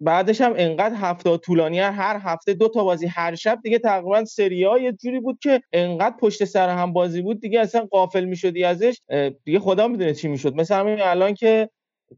[0.00, 4.64] بعدش هم انقدر هفته طولانی هر هفته دو تا بازی هر شب دیگه تقریبا سری
[4.64, 8.64] ها یه جوری بود که انقدر پشت سر هم بازی بود دیگه اصلا قافل می‌شدی
[8.64, 9.00] ازش.
[9.44, 10.54] دیگه خدا می‌دونه چی می‌شد.
[10.54, 11.70] مثلا الان که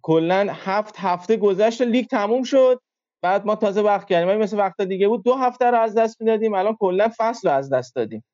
[0.03, 2.81] کلا هفت هفته گذشت لیگ تموم شد.
[3.25, 4.29] بعد ما تازه وقت کردیم.
[4.29, 6.55] ولی مثل وقت دیگه بود دو هفته رو از دست می‌دادیم.
[6.55, 8.25] الان کلا فصل رو از دست دادیم.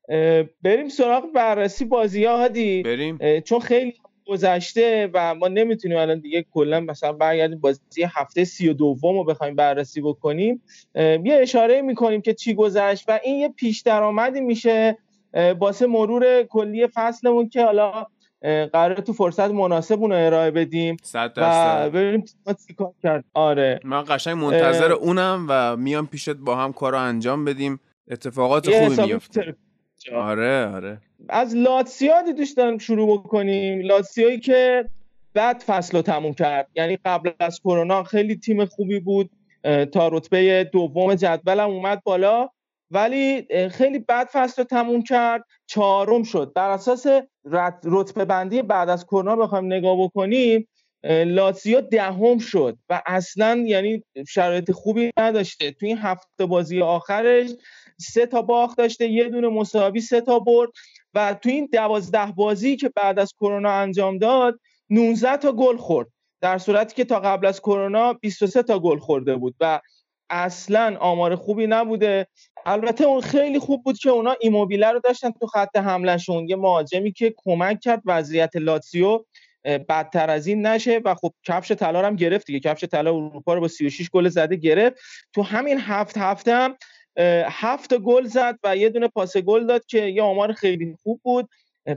[0.63, 2.83] بریم سراغ بررسی بازی ها هادی.
[2.83, 3.41] بریم.
[3.41, 3.95] چون خیلی
[4.27, 9.25] گذشته و ما نمی‌تونیم الان دیگه کلا مثلا برگردیم بازی هفته سی و دوم رو
[9.25, 10.63] بخوایم بررسی بکنیم.
[10.95, 14.99] یه اشاره می‌کنیم که چی گذشت و این یه پیش درآمدی میشه
[15.35, 18.07] اه، واسه مرور کلی فصلمون که حالا
[18.43, 23.25] اه، قراره تو فرصت مناسب اون ارائه بدیم صد و ببینیم ما چیکار کرد.
[23.35, 23.81] آره.
[23.85, 24.93] من قشنگ منتظر.
[24.93, 27.81] اونم و میام پیشت با هم کار رو انجام بدیم.
[28.11, 29.57] اتفاقات خوبی میفته.
[30.15, 30.99] آره آره.
[31.29, 33.81] از لاتسیادی دوست دارم شروع بکنیم.
[33.81, 34.85] لاتسیایی که
[35.35, 36.69] بعد فصل رو تموم کرد.
[36.75, 39.31] یعنی قبل از کرونا خیلی تیم خوبی بود.
[39.93, 42.49] تا رتبه دوم جدولم اومد بالا.
[42.91, 45.45] ولی خیلی بد فصل رو تموم کرد.
[45.67, 46.53] چهارم شد.
[46.55, 47.07] بر اساس
[47.45, 50.69] رت- رتبه بندی بعد از کرونا بخوایم نگاه بکنیم
[51.27, 55.71] لاتزیو دهم شد و اصلا یعنی شرایط خوبی نداشته.
[55.71, 57.51] تو این هفته بازی آخرش
[58.01, 60.71] سه تا باخت داشته یه دونه مساوی سه تا برد
[61.15, 64.61] و تو این دوازده بازی که بعد از کرونا انجام داد
[64.91, 66.09] 19 تا گل خورد.
[66.41, 69.81] در صورتی که تا قبل از کرونا 23 تا گل خورده بود و
[70.31, 72.27] اصلا آمار خوبی نبوده.
[72.67, 76.49] البته اون خیلی خوب بود که اونا ایموبیله رو داشتن تو خط حملهشون.
[76.49, 79.25] یه مهاجمی که کمک کرد وضعیت لاتسیو
[79.65, 82.61] بدتر از این نشه و خب کفش طلا هم گرفت دیگه.
[82.61, 84.97] کفش طلا اروپا رو با 36 گل زده گرفت.
[85.33, 86.77] تو همین هفت هفته هم
[87.49, 91.49] هفت گل زد و یه دونه پاس گل داد که یه آمار خیلی خوب بود.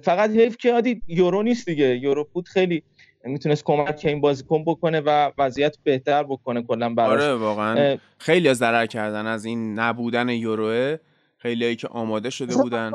[0.03, 1.97] فقط حیف که عادی یورو نیست دیگه.
[1.97, 2.84] یورو بود خیلی
[3.23, 7.21] می‌تونست کمک این بازیکن بکنه و وضعیت بهتر بکنه کلا براش.
[7.21, 7.97] آره واقعا.
[8.17, 10.97] خیلی ضرر کردن از این نبودن یوروه
[11.37, 12.91] خیلی که آماده شده بودن.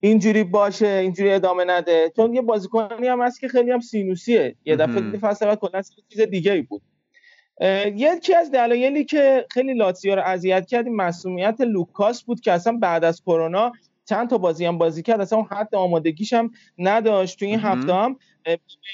[0.00, 2.12] اینجوری باشه اینجوری ادامه نده.
[2.16, 4.56] چون یه بازیکنی هم هست که خیلی هم سینوسیه.
[4.64, 6.82] یه دفعه فصل بعد کلا چیز دیگه ای بود
[7.94, 12.72] یکی از دلایلی که خیلی لاتزیو رو اذیت کرد این مسئولیت لوکاس بود که اصلا
[12.72, 13.72] بعد از کرونا
[14.08, 17.60] چند تا بازی هم بازی کرد اصلا اون حد آمادگیش هم نداشت تو این.
[17.60, 18.16] هفته هم.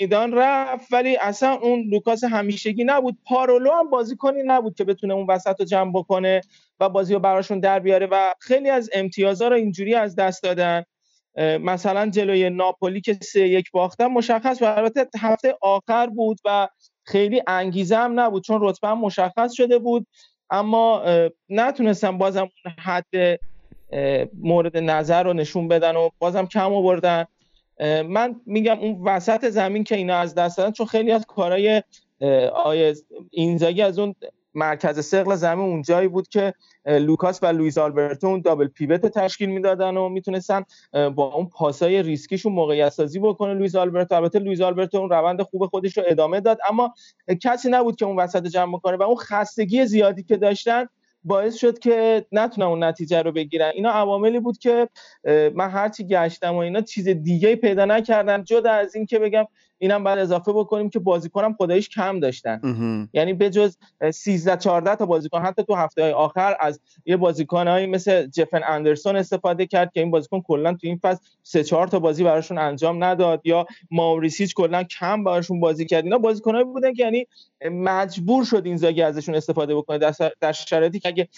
[0.00, 3.18] میدان رفت ولی اصلا اون لوکاس همیشگی نبود.
[3.24, 6.40] پارولو هم بازیکنی نبود که بتونه اون وسط رو جمع بکنه
[6.80, 10.84] و بازی رو براشون در بیاره و خیلی از امتیازها رو اینجوری از دست دادن.
[11.60, 16.68] مثلا جلوی ناپولی که سه یک باختن مشخص و البته هفته آخر بود و
[17.04, 20.06] خیلی انگیزه هم نبود چون رتبه هم مشخص شده بود.
[20.50, 23.40] اما اه، نتونستن بازم اون حد
[24.38, 27.24] مورد نظر رو نشون بدن و بازم کم آوردن.
[28.08, 31.82] من میگم اون وسط زمین که اینا از دست دادن چون خیلی از کارهای
[32.64, 32.94] آقای
[33.30, 34.14] اینزاگی از اون
[34.54, 36.54] مرکز ثقل زمین اونجایی بود که
[36.86, 42.52] لوکاس و لوئیس آلبرتو اون double pivot تشکیل می‌دادن و می‌تونستن با اون پاسای ریسکیشون
[42.52, 46.58] موقعیت سازی بکنه لوئیس آلبرتو البته لوئیس آلبرتو اون روند خوب خودش رو ادامه داد
[46.68, 46.94] اما
[47.42, 50.86] کسی نبود که اون وسط جمع بکنه و اون خستگی زیادی که داشتن
[51.24, 53.70] باعث شد که نتونن اون نتیجه رو بگیرن.
[53.74, 54.88] اینا عواملی بود که
[55.54, 58.42] من هرچی گشتم و اینا چیز دیگه پیدا نکردم.
[58.42, 59.44] جدا از این که بگم
[59.84, 62.60] اینم بعد اضافه بکنیم که بازیکنم خداییش کم داشتن.
[63.12, 63.76] یعنی به جز
[64.14, 69.16] 13 14 تا بازیکن حتی تو هفته های آخر از یه بازیکنایی مثل جفن اندرسون
[69.16, 73.04] استفاده کرد که این بازیکن کلا تو این فصل سه چهار تا بازی براشون انجام
[73.04, 76.04] نداد یا ماوریسیچ کلا کم براشون بازی کرد.
[76.04, 77.26] اینا بازیکنایی بودن که یعنی
[77.70, 79.98] مجبور شد اینزاگی ازشون استفاده بکنه.
[80.40, 81.28] در, شرایطی که اگه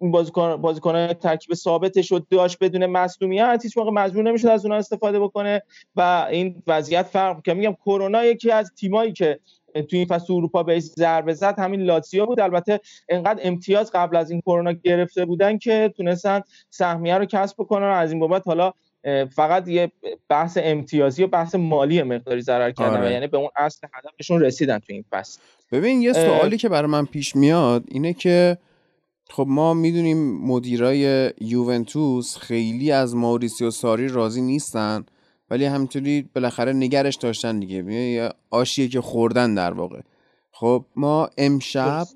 [0.00, 4.78] این بازیکن بازیکن ترکیب ثابتش رو داشت بدون مصونیت هیچ موقع مجبور نمی‌شد از اونها
[4.78, 5.62] استفاده بکنه
[5.96, 9.40] و این وضعیت فرق که میگم کرونا یکی از تیمایی که
[9.74, 14.30] تو این فصل اروپا بهش ضربه زد همین لاتزیو بود البته انقدر امتیاز قبل از
[14.30, 16.40] این کرونا گرفته بودن که تونستن
[16.70, 18.72] سهمیه رو کسب بکنن و از این بابت حالا
[19.34, 19.92] فقط یه
[20.28, 23.12] بحث امتیازی و بحث مالی مقداری ضرر کردن آره.
[23.12, 25.40] یعنی به اون اصل هدفشون رسیدن تو این فصل
[25.72, 26.12] ببین یه.
[26.12, 28.58] سوالی که برای من پیش میاد اینه که
[29.30, 35.04] خب ما می‌دونیم مدیرای یوونتوس خیلی از ماوریسیو ساری راضی نیستن
[35.50, 37.92] ولی همینطوری بالاخره نگرش داشتن دیگه.
[37.92, 40.00] یه آشیه که خوردن در واقع.
[40.52, 42.06] خب ما امشب.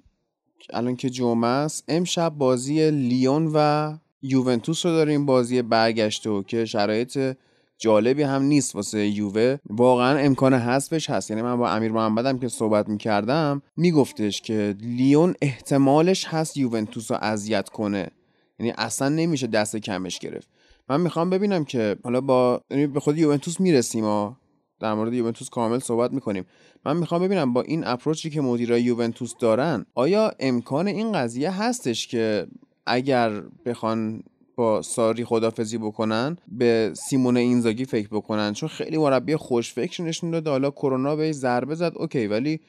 [0.73, 3.93] الان که جمعه است امشب بازی لیون و
[4.23, 7.37] یوونتوس رو داریم بازی برگشته و که شرایط
[7.79, 9.57] جالبی هم نیست واسه یووه.
[9.71, 11.31] واقعا امکان حذفش هست.
[11.31, 17.19] یعنی من با امیر محمدم که صحبت می‌کردم میگفتش که لیون احتمالش هست یوونتوس رو
[17.23, 18.11] اذیت کنه.
[18.59, 20.49] یعنی اصلا نمیشه دست کمش گرفت.
[20.89, 24.37] من می‌خوام ببینم که حالا با یعنی به خود یوونتوس می‌رسیم ها
[24.81, 26.45] در مورد یوونتوس کامل صحبت می‌کنیم.
[26.87, 32.09] من می‌خوام ببینم با این اپروچی که مدیرای یوونتوس دارن آیا امکان این قضیه هستش
[32.09, 32.47] که
[32.87, 34.23] اگر بخوان
[34.57, 40.31] با ساری خدافزی بکنن به سیمون اینزاگی فکر بکنن؟ چون خیلی مربی خوش فکر نشون
[40.31, 40.51] داده.
[40.51, 42.61] حالا کرونا بهش ضربه زد اوکی ولی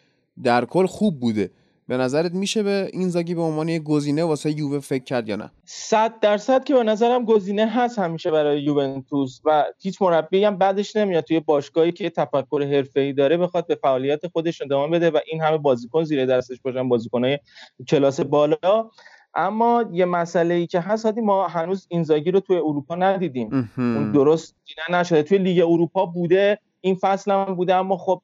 [0.43, 1.51] در کل خوب بوده.
[1.87, 5.51] به نظرت میشه به اینزاگی به عنوان یه گزینه واسه یووه فکر کرد یا نه؟
[5.65, 10.95] صد درصد که به نظرم گزینه هست همیشه برای یوونتوس و هیچ مربی هم بعدش
[10.95, 11.23] نمیاد.
[11.23, 15.57] توی باشگاهی که تفکر حرفه‌ای داره بخواد به فعالیت خودش ادامه بده و این همه
[15.57, 17.39] بازیکن زیر دستش باشن بازیکنای
[17.87, 18.89] کلاس بالا.
[19.35, 23.69] اما یه مسئله ای که هست هادی ما هنوز اینزاگی رو توی اروپا ندیدیم.
[23.77, 25.23] اون درست دیدن نشده.
[25.23, 28.21] توی لیگ اروپا بوده این فصل هم بوده اما خب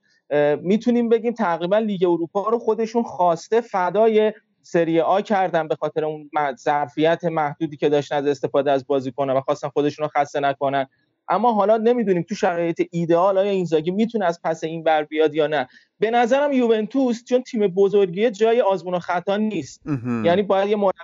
[0.62, 6.30] می‌تونیم بگیم تقریبا لیگ اروپا رو خودشون خواسته فدای سری آ کردن به خاطر اون
[6.56, 10.88] ظرفیت محدودی که داشتن از استفاده از بازیکن‌ها و خواستن خودشون رو خسته نکنن.
[11.32, 15.48] اما حالا نمی‌دونیم تو شرایط ایدئال آیا اینزاگی می‌تونه از پس این بر بیاد یا
[15.48, 15.68] نه.
[16.00, 19.82] به نظرم یوونتوس چون تیم بزرگیه جای آزمون و خطا نیست.
[20.26, 20.96] یعنی باید یه مربی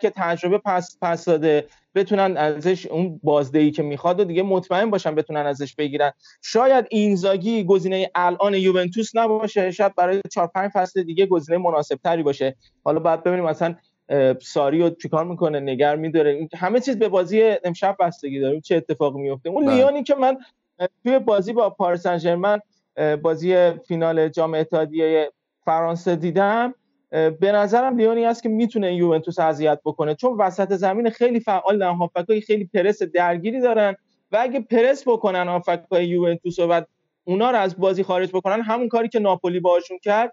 [0.00, 5.14] که تجربه پس پس داده بتونن ازش اون بازدهی که می‌خواد و دیگه مطمئن باشن
[5.14, 6.12] بتونن ازش بگیرن.
[6.42, 12.22] شاید اینزاگی گزینه الان یوونتوس نباشه شاید برای 4 5 فصل دیگه گزینه مناسب تری
[12.22, 12.56] باشه.
[12.84, 13.74] حالا بعد ببینیم مثلا
[14.40, 16.48] ساری رو چیکار می‌کنه؟ نگر میداره.
[16.56, 18.60] همه چیز به بازی امشب بستگی داره.
[18.60, 19.74] چه اتفاقی میفته اون بله.
[19.74, 20.38] لیونی که من
[21.04, 22.60] توی بازی با پاریس ژرمن
[23.22, 25.32] بازی فینال جام اتحادیه
[25.64, 26.74] فرانسه دیدم.
[27.10, 30.14] به نظرم لیونی است که می‌تونه یوونتوس اذیت بکنه.
[30.14, 33.96] چون وسط زمین خیلی فعال دارن هافبک‌های خیلی پرس درگیری دارن
[34.32, 36.82] و اگه پرس بکنن هافبک‌های یوونتوس و
[37.24, 40.32] اونا رو از بازی خارج بکنن همون کاری که ناپولی باهاشون کرد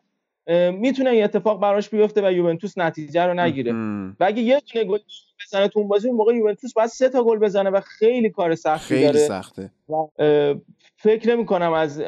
[0.71, 3.73] می‌تونه این اتفاق براش بیفته و یوونتوس نتیجه رو نگیره.
[4.19, 4.99] و اگه یه دونه گل
[5.45, 8.55] بزنه تو اون بازی اون موقع یوونتوس باید سه تا گل بزنه و خیلی کار
[8.55, 9.19] سختی خیلی داره.
[9.19, 9.71] سخته.
[10.19, 10.55] اه،
[10.97, 12.03] فکر نمی کنم از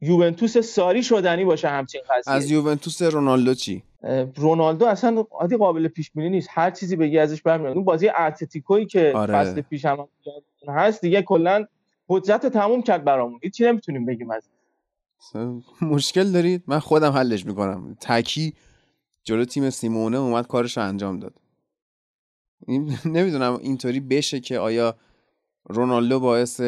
[0.00, 2.34] یوونتوس ساری شدنی باشه همچین قضیه.
[2.34, 3.82] از یوونتوس رونالدو چی؟
[4.36, 6.48] رونالدو اصلا عادی قابل پیش بینی نیست.
[6.50, 7.74] هر چیزی بگی ازش برمیاد.
[7.74, 9.34] اون بازی اتلتیکویی که آره.
[9.34, 10.08] فصل پیش هم
[10.68, 11.66] هست دیگه کلا
[12.08, 13.40] حجت تموم کرد برامون.
[13.42, 14.48] هیچی نمی‌تونیم بگیم از
[15.82, 17.96] مشکل دارید؟ من خودم حلش می‌کنم.
[18.00, 18.54] تکی
[19.24, 21.34] جلو تیم سیمونه اومد کارش رو انجام داد.
[22.66, 24.96] این- نمی‌دونم اینطوری بشه که آیا
[25.68, 26.60] رونالدو باعث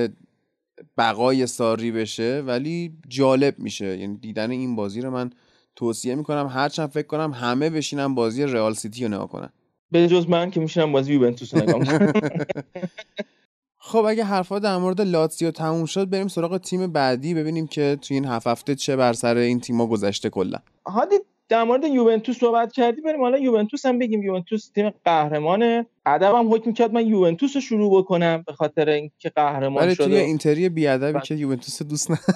[0.99, 3.99] بقای ساری بشه ولی جالب میشه.
[3.99, 5.31] یعنی دیدن این بازی رو من
[5.77, 6.47] توصیه می‌کنم.
[6.47, 9.49] هرچند فکر کنم همه بشینن بازی رئال سیتی رو نگاه کنن.
[9.91, 11.81] به جز من که میشنم بازی یوونتوس رو نگاه.
[13.87, 18.15] خب اگه حرفا در مورد لاتزیو تموم شد بریم سراغ تیم بعدی ببینیم که تو
[18.15, 20.59] این هفت هفته چه بر سر این تیما گذشته کلا.
[20.87, 21.17] هادی
[21.49, 24.23] در مورد یوونتوس صحبت کردی بریم حالا یوونتوس هم بگیم.
[24.23, 29.85] یوونتوس تیم قهرمانه ادبم حکم کرد من یوونتوس رو شروع بکنم به خاطر اینکه قهرمان
[29.85, 31.23] ولی شد توی و- اینتری بیادبی بله.
[31.23, 32.19] که یوونتوس دوست نه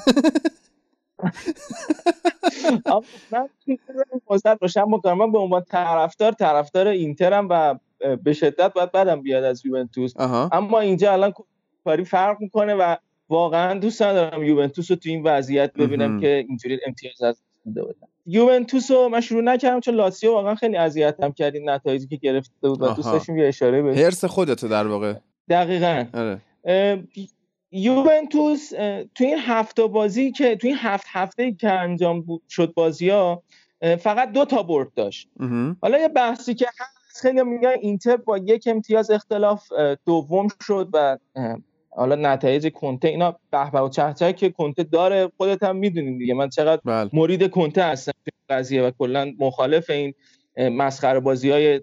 [3.33, 3.49] من
[4.91, 7.75] بکنم من به عنوان طرفدار طرفدار اینترم و
[8.23, 10.13] به شدت باید بدم بیاد از یوونتوس.
[10.53, 11.33] اما اینجا الان
[11.85, 12.97] کاری فرق می‌کنه و
[13.29, 16.21] واقعا دوست ندارم یوونتوس رو تو این وضعیت ببینم.
[16.21, 20.77] که اینجوری امتیاز از میده بدم یوونتوس رو من شروع نکردم چون لاتسیو واقعا خیلی
[20.77, 23.19] اذیتم کرد این نتایجی که گرفته بود و دوست آها.
[23.19, 25.15] داشتیم یه اشاره بهش هرس خودتو در واقع.
[25.49, 26.05] دقیقاً.
[26.15, 26.41] آره.
[27.71, 28.71] یوونتوس
[29.15, 33.43] تو این هفته بازی که تو این هفت هفته که انجام بود- شد بازی ها
[33.99, 35.29] فقط دو تا برد داشت.
[35.83, 37.75] حالا یه بحثی که هست خیلی میگن.
[37.81, 39.73] اینتر با یک امتیاز اختلاف
[40.07, 41.19] دوم شد و
[41.91, 46.35] حالا نتایج کنته اینا به و چهچه که کنته داره خودت هم می‌دونین دیگه.
[46.35, 47.11] من چقدر بله.
[47.13, 48.13] مرید کنته هستم
[48.49, 50.15] قضیه و کلا مخالف این
[50.57, 51.81] مسخره بازی های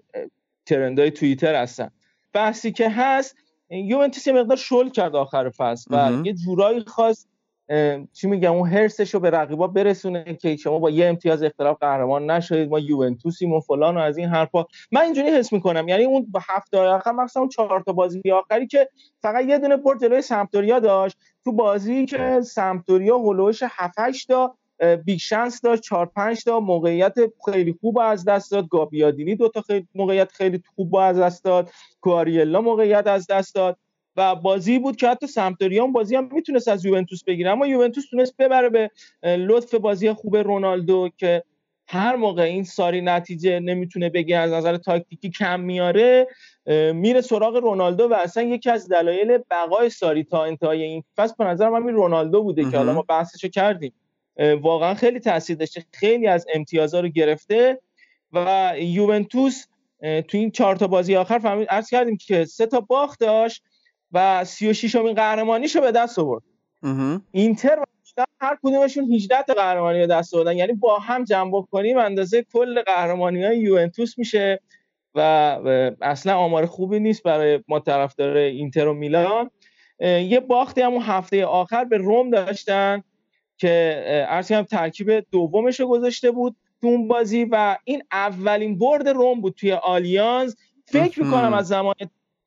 [0.66, 1.90] ترند های توییتر هستم.
[2.32, 3.36] بحثی که هست
[3.70, 6.26] یوونتوس یه مقدار شل کرد آخر فصل و.
[6.26, 7.28] یه جورایی خواست
[8.12, 12.30] چی میگم اون حرصش رو به رقیبا برسونه که شما با یه امتیاز اختلاف قهرمان
[12.30, 14.64] نشدید ما یوونتوسیم و فلان و از این حرفا.
[14.92, 18.88] من اینجوری حس می‌کنم یعنی اون هفته آخر مثلا اون چهار تا بازی آخری که
[19.22, 23.94] فقط یه دونه برد جلوی سمپدوریا داشت تو بازی که سمپدوریا هول و حوش 7
[23.98, 24.54] 8 تا
[25.04, 27.14] big chance داشت 4 5 تا موقعیت
[27.44, 31.70] خیلی خوب از دست داد گابیادینی دو تا خیلی موقعیت خیلی خوب از دست داد
[32.00, 33.78] کواریلا موقعیت از دست داد.
[34.16, 38.04] و بازی بود که حتی سمپدوریا اون بازی هم می‌تونست از یوونتوس بگیره اما یوونتوس
[38.10, 38.90] تونست ببره به
[39.36, 41.42] لطف بازی خوب رونالدو که
[41.88, 46.26] هر موقع این ساری نتیجه نمی‌تونه بگیره از نظر تاکتیکی کم میاره
[46.94, 51.44] میره سراغ رونالدو و اصلا یکی از دلایل بقای ساری تا انتهای این فصل به
[51.44, 52.76] نظر من رونالدو بوده که.
[52.76, 53.92] حالا ما بحثشو کردیم
[54.60, 57.80] واقعا خیلی تاثیر داشته خیلی از امتیازها رو گرفته
[58.32, 59.64] و یوونتوس
[60.00, 63.62] تو این چهار تا بازی آخر فهمید عرض کردیم که سه تا باخت داشت
[64.12, 66.42] و 36 امین قهرمانیشو به دست آورد.
[67.32, 67.84] اینتر و
[68.40, 72.82] هر کدومشون 18 تا قهرمانی به دست آوردن یعنی با هم جمع کنیم اندازه کل
[72.82, 74.60] قهرمانی های یوونتوس میشه
[75.14, 75.20] و
[76.02, 79.50] اصلا آمار خوبی نیست برای ما طرفدار اینتر و میلان
[80.00, 83.02] یه باختی همون هفته آخر به روم داشتن
[83.58, 83.68] که
[84.28, 89.40] عرض کردم ترکیب دومش رو گذاشته بود تو اون بازی و این اولین برد روم
[89.40, 90.56] بود توی آلیانز
[90.86, 91.22] فکر.
[91.22, 91.94] می‌کنم از زمان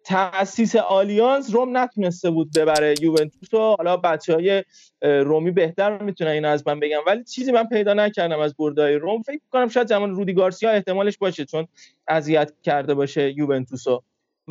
[0.04, 2.96] تاسیس آلیانز روم نتونسته بود ببره.
[3.02, 4.64] یوونتوس و حالا بچه های
[5.02, 9.22] رومی بهتر می‌تونن اینو از من بگم ولی چیزی من پیدا نکردم از بردای روم.
[9.22, 11.68] فکر کنم شاید زمان رودی گارسیا احتمالش باشه چون
[12.08, 14.04] اذیت کرده باشه یوونتوسو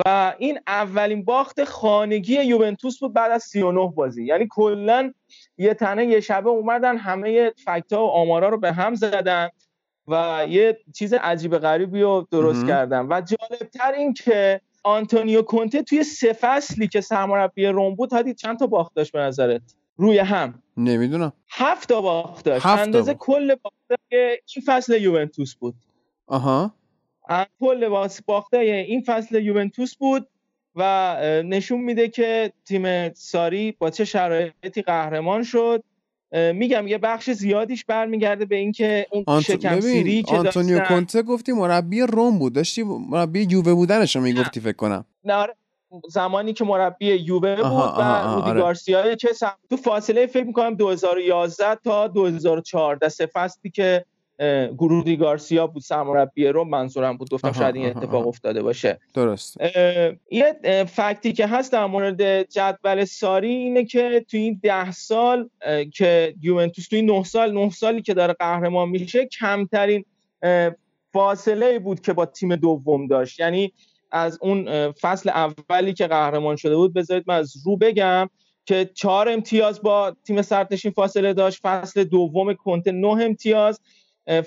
[0.06, 4.24] و این اولین باخت خانگی یوونتوس بود بعد از 39 بازی.
[4.24, 5.12] یعنی کلا
[5.58, 9.48] یه تنه یه شبه اومدن همه فکتا و آمارا رو به هم زدن
[10.08, 12.66] و یه چیز عجیب غریبی رو درست.
[12.66, 13.06] کردن.
[13.10, 18.58] و جالبتر این که آنتونیو کونته توی سه فصلی که سرمربی روم بود هادی چند
[18.58, 19.62] تا باخت داشت به نظرت؟
[19.96, 20.62] روی هم.
[20.76, 21.32] نمی‌دونم.
[21.50, 22.66] هفت تا باخت داشت.
[22.66, 23.24] اندازه باخت.
[23.24, 25.74] کل باخت این فصل یوونتوس بود.
[26.26, 26.74] آها.
[27.60, 30.28] کل باخته این فصل یوونتوس بود
[30.74, 35.84] و نشون میده که تیم ساری با چه شرایطی قهرمان شد.
[36.32, 39.44] میگم یه بخش زیادیش برمیگرده به اینکه اون آنت...
[39.44, 42.52] شکم سیری که آنتونیو داشتن کونته گفتی مربی روم بود.
[42.52, 45.04] داشتی مربی یووه بودنش رو می‌گفتی فکر کنم.
[45.24, 45.54] نه، آره،
[46.08, 48.60] زمانی که مربی یووه بود آها، و آها، آها، رودی آره.
[48.60, 54.04] گارسیا که سم- تو فاصله فکر می‌کنم 2011 تا 2014 سه فصلی که
[54.38, 58.26] اه، رودی گارسیا بود سرمربی روم منظورم بود گفتم شاید این اتفاق.
[58.26, 59.00] افتاده باشه.
[59.14, 59.56] درست.
[60.30, 65.48] یه فکتی که هست در مورد جدول ساری اینه که تو این ده سال
[65.94, 70.04] که یوونتوس تو این نه سال نه سالی که داره قهرمان میشه کمترین
[71.12, 73.40] فاصله بود که با تیم دوم داشت.
[73.40, 73.72] یعنی
[74.10, 78.30] از اون فصل اولی که قهرمان شده بود بذارید من از رو بگم
[78.66, 83.80] که چهار امتیاز با تیم سرنشین فاصله داشت فصل دوم کنته نه امتیاز.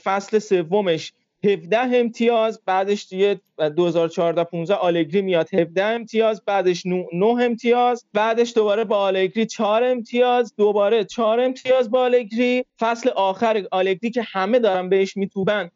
[0.03, 1.13] فصل سومش.
[1.43, 5.53] 17 امتیاز بعدش دیگه 2014 15 آلگری میاد.
[5.53, 12.01] 17 امتیاز بعدش 9 امتیاز بعدش دوباره با آلگری 4 امتیاز دوباره 4 امتیاز با
[12.01, 12.65] آلگری.
[12.79, 15.71] فصل آخر آلگری که همه دارن بهش میتوبن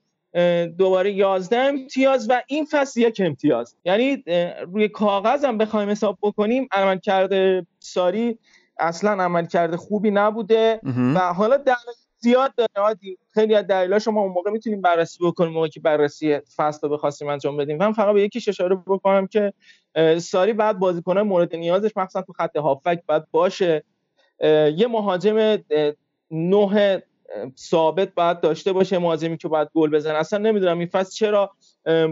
[0.77, 3.75] دوباره 11 امتیاز و این فصل یک امتیاز.
[3.85, 4.23] یعنی
[4.73, 8.37] روی کاغذ هم بخوایم حساب بکنیم عمل کرده ساری
[8.79, 10.79] اصلا عمل کرده خوبی نبوده.
[11.15, 11.95] و حالا دلیل
[12.25, 13.17] زیاد داره عادی.
[13.33, 17.27] خیلی از دلایلاشو ما اون موقع می‌تونیم بررسی بکنیم موقعی که بررسی فصل رو بخواستیم
[17.27, 17.77] انجام بدیم.
[17.77, 19.53] من فقط به یکیش اشاره بکنم که
[20.19, 23.83] ساری بعد بازیکنان مورد نیازش مخصوصا تو خط هافک باید باشه.
[24.77, 25.57] یه مهاجم
[26.31, 27.03] نه
[27.57, 30.13] ثابت باید داشته باشه مهاجمی که باید گل بزنه.
[30.13, 31.51] اصلا نمی‌دونم این فصل چرا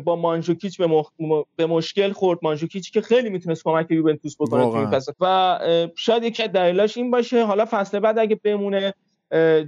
[0.03, 1.09] با مانجوکیچ به, مخ...
[1.55, 2.39] به مشکل خورد.
[2.41, 4.89] مانجوکیچ که خیلی می‌تونست کمک یوونتوس بکنه تو این.
[4.89, 5.11] فصل.
[5.19, 5.59] و
[5.95, 7.45] شاید یکی از این باشه.
[7.45, 8.93] حالا فصل بعد اگه بمونه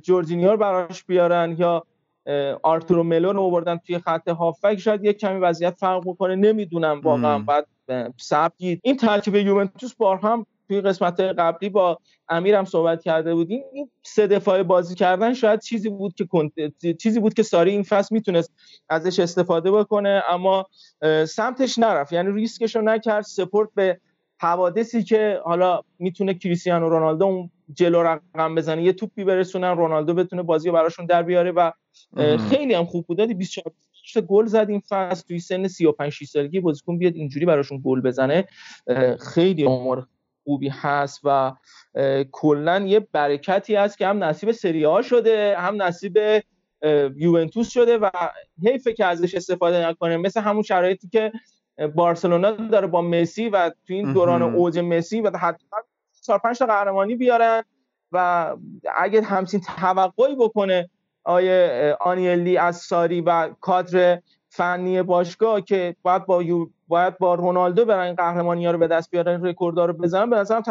[0.01, 1.83] جورجینیو رو براش بیارن یا
[2.63, 6.35] آرتورو ملو رو آوردن توی خط هافک شاید یک کمی وضعیت فرق بکنه.
[6.35, 7.39] نمی‌دونم واقعا.
[7.39, 7.67] باید
[8.57, 8.79] دید.
[8.83, 11.97] این ترکیب یوونتوس بار هم توی قسمت قبلی با
[12.29, 13.63] امیرم صحبت کرده بودیم.
[13.73, 16.27] این سه دفاعه بازی کردن شاید چیزی بود که
[16.93, 18.53] چیزی بود که ساری این فصل می‌تونست
[18.89, 20.65] ازش استفاده بکنه اما
[21.27, 22.13] سمتش نرفت.
[22.13, 23.23] یعنی ریسکش رو نکرد.
[23.23, 23.99] سپورت به
[24.39, 30.43] حوادثی که حالا می‌تونه کریستیانو رونالدو اون جلو رقم بزنه یه توپی برسونن رونالدو بتونه
[30.43, 31.71] بازی براشون در بیاره و.
[32.49, 33.17] خیلی هم خوب بود.
[33.17, 33.73] دادی 24
[34.13, 38.01] تا گل زد این فصل توی سن 35 6 سالگی بازیکن بیاد اینجوری براشون گل
[38.01, 38.47] بزنه.
[39.33, 40.07] خیلی آمار
[40.43, 41.53] خوبی هست و
[42.31, 46.17] کلا یه برکتی هست که هم نصیب سری ها شده هم نصیب
[47.15, 48.09] یوونتوس شده و
[48.65, 50.17] حیفه که ازش استفاده نکنه.
[50.17, 51.31] مثل همون شرایطی که
[51.95, 54.41] بارسلونا داره با مسی و تو این دوران.
[54.41, 55.79] اوج مسی و حتما
[56.21, 57.63] 4 5 تا قهرمانی بیارن
[58.11, 58.55] و
[58.95, 60.89] اگه همچین توقعی بکنه
[61.23, 67.85] آیه آنیلی از ساری و کادر فنی باشگاه که باید با یو باید با رونالدو
[67.85, 70.61] برن قهرمانی ها رو به دست بیارن رکوردها رو بزنن به نظرم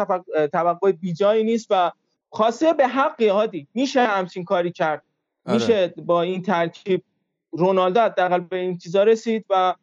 [0.53, 1.91] توقع بیجایی نیست و
[2.31, 5.03] خاصه به حقی هادی میشه همچین کاری کرد
[5.45, 5.55] آره.
[5.55, 7.03] میشه با این ترکیب
[7.51, 9.75] رونالدو حداقل به این چیزا رسید و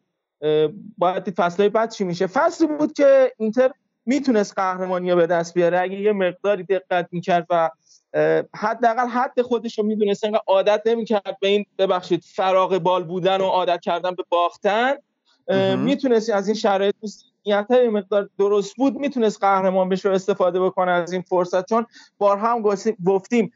[0.97, 3.71] باید دید فصلهای بعد چی میشه؟ فصلی بود که اینتر
[4.05, 5.79] می‌تونست قهرمانی رو به دست بیاره.
[5.79, 7.69] اگه یه مقداری دقت می‌کرد و
[8.55, 13.45] حداقل حد خودش رو می‌دونست انقدر عادت نمی‌کرد به این ببخشید فراغ بال بودن و
[13.45, 14.93] عادت کردن به باختن.
[15.77, 16.95] می‌تونست از این شرایط
[17.45, 21.69] یه مقدار درست بود می‌تونست قهرمان بشه و استفاده بکنه از این فرصت.
[21.69, 21.85] چون
[22.17, 23.51] بارها هم گفتی- گفتیم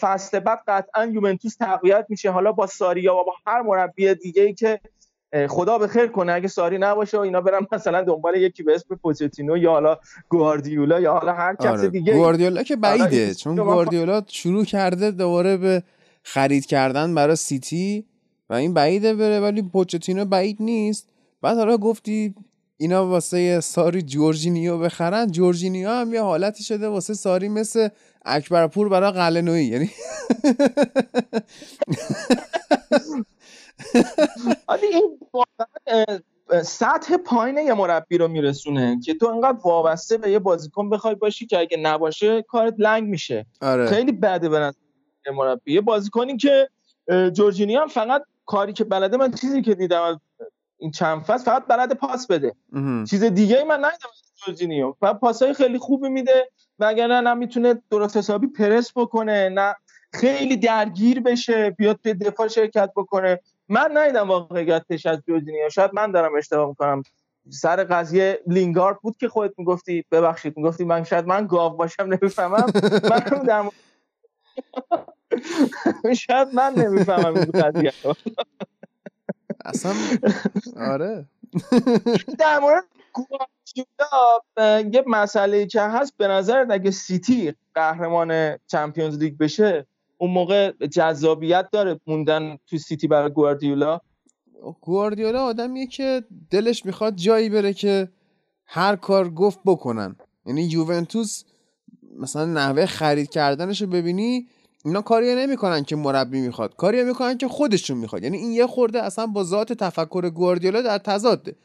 [0.00, 2.30] فصل بعد قطعا یوونتوس تقویت میشه.
[2.30, 4.80] حالا با ساریا و با هر مربی دیگه ای که
[5.48, 8.94] خدا به خیر کنه اگه ساری نباشه و اینا برن مثلا دنبال یکی به اسم
[8.94, 9.98] پوچتینو یا حالا
[10.28, 15.10] گواردیولا یا حالا هر کس آره دیگه گواردیولا که آره، بعیده چون گواردیولا شروع کرده
[15.10, 15.82] دوباره به
[16.22, 18.04] خرید کردن برای سیتی
[18.50, 21.08] و این بعیده بره ولی پوچتینو بعید نیست.
[21.42, 22.34] بعد حالا گفتی
[22.76, 25.30] اینا واسه ساری جورجینیو بخرن.
[25.30, 27.88] جورجینیو هم یه حالتی شده واسه ساری مثل
[28.24, 29.90] اکبرپور برای قلنویی یعنی
[34.66, 35.18] آره این
[36.62, 41.46] سطح پایین یه مربی رو میرسونه که تو انقدر وابسته به یه بازیکن بخوای باشی
[41.46, 43.46] که اگه نباشه کارت لنگ میشه.
[43.60, 43.86] آره.
[43.86, 44.78] خیلی بده به نظر
[45.34, 45.72] مربی.
[45.72, 46.68] یه بازیکنی که
[47.32, 50.16] جورجینی هم فقط کاری که بلده من چیزی که دیدم از
[50.78, 52.54] این چند فصل فقط بلده پاس بده.
[52.72, 53.04] مهم.
[53.04, 54.94] چیز دیگه ای من ندیدم از جورجینیو.
[55.02, 59.74] و پاسای خیلی خوبی میده وگرنه نه می‌تونه درست حسابی پرس بکنه نه
[60.12, 63.40] خیلی درگیر بشه بیاد توی دفاع شرکت بکنه.
[63.72, 67.02] من ندیدم واقعیتش از جورجینیو شاید من دارم اشتباه می‌کنم.
[67.50, 72.66] سر قضیه لینگارد بود که خودت می‌گفتی ببخشید می‌گفتی من شاید من گاو باشم نمی‌فهمم.
[73.10, 73.70] من در
[76.26, 77.92] شاید من نمی‌فهمم این قضیه.
[79.64, 79.92] اصلا
[80.76, 81.24] آره.
[82.38, 82.84] در مورد
[84.94, 89.86] یه مسئله که هست به نظر اگه سیتی قهرمان چمپیونز لیگ بشه
[90.22, 94.00] اون موقع جذابیت داره موندن تو سیتی برای گواردیولا؟
[94.80, 98.08] گواردیولا آدمیه که دلش می‌خواد جایی بره که
[98.66, 100.16] هر کار گفت بکنن.
[100.46, 101.44] یعنی یوونتوس
[102.18, 104.46] مثلا نحوه خرید کردنش رو ببینی
[104.84, 106.76] اینا کاری نمی‌کنن که مربی می‌خواد.
[106.76, 108.22] کاری می‌کنن که خودشون می‌خواد.
[108.22, 111.56] یعنی این یه خورده اصلا با ذات تفکر گواردیولا در تضاده.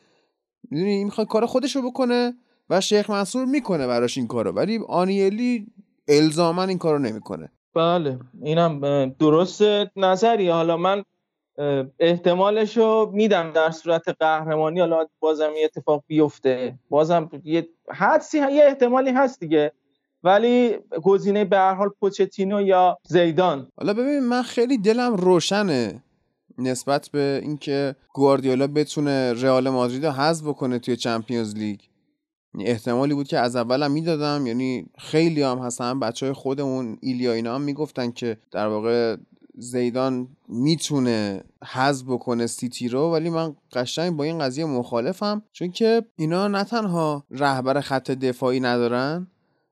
[0.71, 2.33] می‌دونی؟ این می‌خواد کار خودش رو بکنه
[2.69, 4.51] و شیخ منصور می‌کنه براش این کارو.
[4.51, 5.67] ولی آنیلی
[6.07, 7.51] الزاما این کارو نمی‌کنه.
[7.77, 8.79] بله اینم
[9.19, 9.61] درست
[9.95, 10.49] نظری.
[10.49, 11.03] حالا من
[11.99, 14.79] احتمالش رو میدم در صورت قهرمانی.
[14.79, 16.79] حالا بازم یه اتفاق بیفته.
[16.89, 19.71] بازم یه حدسی یه احتمالی هست دیگه.
[20.23, 23.67] ولی گزینه به هر حال پوچتینو یا زیدان.
[23.77, 26.03] حالا ببین من خیلی دلم روشنه
[26.57, 31.79] نسبت به اینکه گواردیولا بتونه رئال مادرید رو حذف بکنه توی Champions League.
[32.65, 34.47] احتمالی بود که از اولم می‌دادم.
[34.47, 35.99] یعنی خیلی هم هستن.
[35.99, 39.15] بچه های خودمون ایلیا اینا هم می‌گفتن که در واقع
[39.57, 43.11] زیدان می‌تونه حذف بکنه سیتی رو.
[43.11, 45.41] ولی من قشنگ با این قضیه مخالفم.
[45.51, 49.27] چون که اینا نه تنها رهبر خط دفاعی ندارن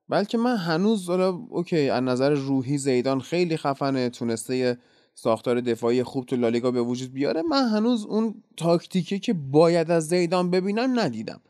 [0.09, 4.09] بلکه من هنوز حالا okay از نظر روحی زیدان خیلی خفنه.
[4.09, 4.77] تونسته
[5.13, 7.41] ساختار دفاعی خوب تو لالیگا به وجود بیاره.
[7.41, 11.41] من هنوز اون تاکتیکی که باید از زیدان ببینم ندیدم.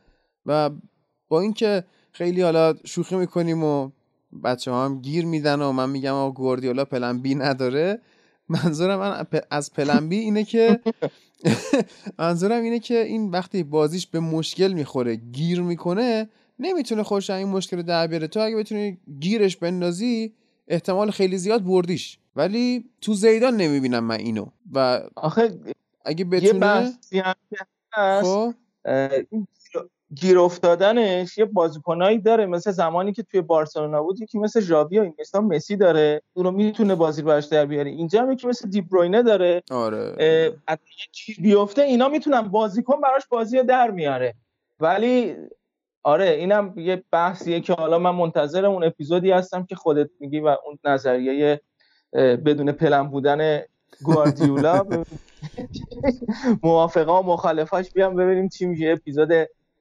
[0.46, 0.70] و
[1.36, 3.90] با اینکه خیلی حالا شوخی می‌کنیم و
[4.44, 8.00] بچه ها هم گیر میدن و من میگم آقا گواردیولا پلن بی نداره
[8.50, 10.80] منظورم من از پلن بی اینه که
[12.20, 16.30] منظورم اینه که این وقتی بازیش به مشکل می‌خوره گیر می‌کنه
[16.60, 18.28] نمی‌تونه خوش این مشکل رو در بیاره.
[18.28, 20.34] تو اگه بتونی گیرش بندازی
[20.68, 22.20] احتمال خیلی زیاد بردیش.
[22.36, 24.46] ولی تو زیدان نمی‌بینم من اینو.
[24.74, 25.60] و آخه
[26.06, 27.58] اگه یه بتونه بحثی هم که
[27.94, 28.54] هست خب؟
[29.32, 29.48] این
[30.14, 35.02] گیر- افتادنش یه بازیکنایی داره مثل زمانی که توی بارسلونا بود یکی مثل ژاوی و
[35.02, 37.92] اینستا مسی داره اون رو می‌تونه بازی براش در بیاره.
[37.92, 39.64] اینجا هم یکی مثل دیبروینه داره.
[39.72, 40.54] آره.
[41.38, 44.34] بیفته اینا می‌تونن بازیکن براش بازی رو در میاره.
[44.80, 45.36] ولی
[46.04, 50.48] آره اینم یه بحثیه که حالا من منتظر اون اپیزودی هستم که خودت میگی و
[50.48, 51.62] اون نظریه
[52.14, 53.62] بدون پلن بودن
[54.04, 54.86] گواردیولا.
[56.64, 58.86] موافقه و مخالفاش بیام ببینیم چی میشه.
[58.88, 59.30] اپیزود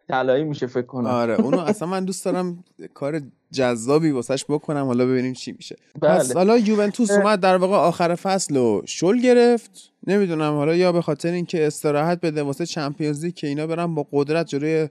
[0.09, 2.65] طلایی میشه فکر کنم آره اونو اصلا من دوست دارم
[2.95, 3.21] کار
[3.53, 6.19] جذابی واسش بکنم حالا ببینیم چی میشه بله.
[6.19, 7.11] پس حالا یوونتوس.
[7.11, 12.21] اومد در واقع آخر فصل و شل گرفت نمی‌دونم حالا یا به خاطر اینکه استراحت
[12.21, 14.89] بده واسه چمپیونز که اینا برن با قدرت جلوی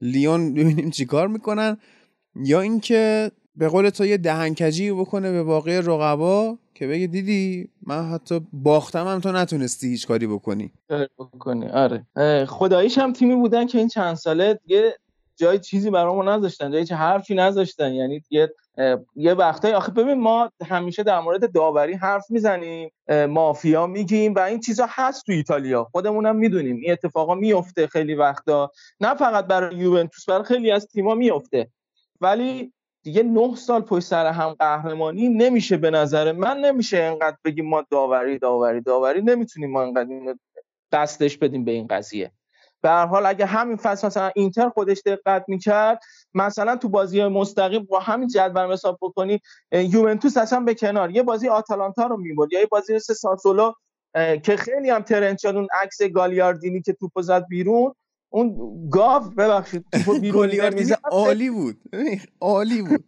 [0.00, 1.76] لیون ببینیم چیکار می‌کنن
[2.36, 8.10] یا اینکه به قول تو یه دهنکجی بکنه به باقی رقبا که بگه دیدی من
[8.10, 10.72] حتی باختم هم تو نتونستی هیچ کاری بکنی.
[10.88, 11.68] کار بکنی.
[11.68, 12.06] آره.
[12.44, 14.96] خداییش هم تیمی بودن که این چند ساله یه
[15.36, 17.92] جای چیزی برامون نذاشتن جای چه حرفی نذاشتن.
[17.92, 18.54] یعنی یه
[19.16, 22.90] یه وقتایی آخه ببین ما همیشه در مورد داوری حرف می‌زنیم
[23.28, 25.84] مافیا میگیم و این چیزا هست تو ایتالیا.
[25.84, 26.76] خودمونم می‌دونیم.
[26.76, 28.70] این اتفاقا میفته خیلی وقتا.
[29.00, 31.68] نه فقط برای یوونتوس برای خیلی از تیما میفته
[32.20, 32.72] ولی
[33.08, 37.84] دیگه نه سال پشت سر هم قهرمانی نمیشه به نظر من نمیشه انقدر بگیم ما
[37.90, 39.22] داوری داوری داوری.
[39.22, 40.34] نمی‌تونیم ما اینو
[40.92, 42.32] دستش بدیم به این قضیه.
[42.80, 46.00] به هر حال اگه همین فصل مثلا اینتر خودش دقت می‌کرد
[46.34, 49.40] مثلا تو بازی مستقیم با همین جدول حساب بکنی
[49.72, 51.10] یوونتوس اصلا به کنار.
[51.10, 53.72] یه بازی آتالانتا رو می‌برد یا یه بازی مثل ساسولو
[54.42, 55.04] که خیلی هم
[55.44, 57.94] اون عکس گالیاردینی که توپو زد بیرون
[58.30, 58.56] اون
[58.90, 60.50] گاو ببخشید توپو بیرون.
[61.10, 61.80] عالی بود.
[62.40, 63.04] عالی بود.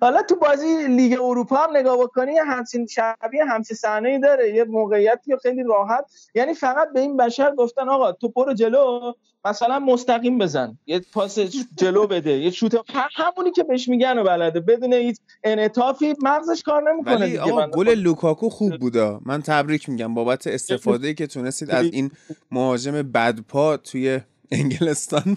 [0.00, 4.54] حالا تو بازی لیگ اروپا هم نگاه بکنی یه همچین شبیه همچین صحنه‌ای داره.
[4.54, 6.04] یه موقعیتی خیلی راحت.
[6.34, 9.12] یعنی فقط به این بشر گفتن آقا تو برو جلو.
[9.44, 10.78] مثلا مستقیم بزن.
[10.86, 11.38] یه پاس
[11.76, 12.38] جلو بده.
[12.38, 12.80] یه شوت.
[13.14, 14.60] همونی که بهش میگن و بلده.
[14.60, 17.88] بدون هیچ انعطافی مغزش کار نمی‌کنه ولی آقا گل.
[17.94, 19.20] لوکاکو خوب بودا.
[19.24, 20.14] من تبریک میگم.
[20.14, 22.10] بابت استفاده که تونستید از این
[22.50, 24.20] مهاجم بدپا توی
[24.52, 25.36] انگلستان.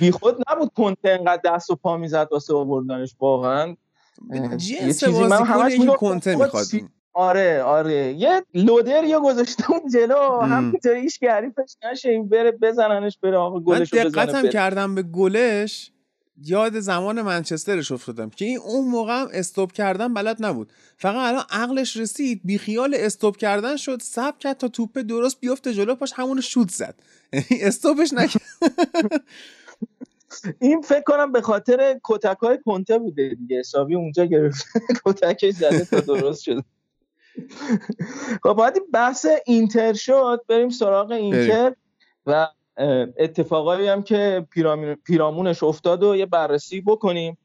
[0.00, 3.76] بی خود نبود کنته انقدر دست و پا می‌زد واسه آوردنش واقعا.
[4.56, 6.66] جنس چیزی من بازیکنه همش که کنته می‌خواد.
[7.18, 8.12] آره آره.
[8.12, 10.52] یه لودر یا گذاشته اون جلو ام.
[10.52, 14.48] همینطوری هیچ حریفش نشه این بره بزننش بره آقا من گلشو بزنه دقتم.
[14.48, 15.92] کردم به گلش.
[16.44, 20.72] یاد زمان منچسترش افتادم که این اون موقع هم استوب کردن بلد نبود.
[20.96, 25.94] فقط الان عقلش رسید بیخیال استوب کردن شد سب کرد تا توپه درست بیفته جلو
[25.94, 26.94] پاش همونو شوت زد.
[27.32, 28.42] یعنی استوبش نکرد.
[30.60, 33.58] این فکر کنم به خاطر کتک های کنته بوده دیگه.
[33.58, 36.64] حسابی اونجا گرفته کتکش زده تا درست شد
[38.42, 41.74] خب باید بحث اینتر شد بریم سراغ اینتر
[42.26, 42.48] و
[43.18, 47.38] اتفاقایی هم که پیرامون- پیرامونش افتاد و یه بررسی بکنیم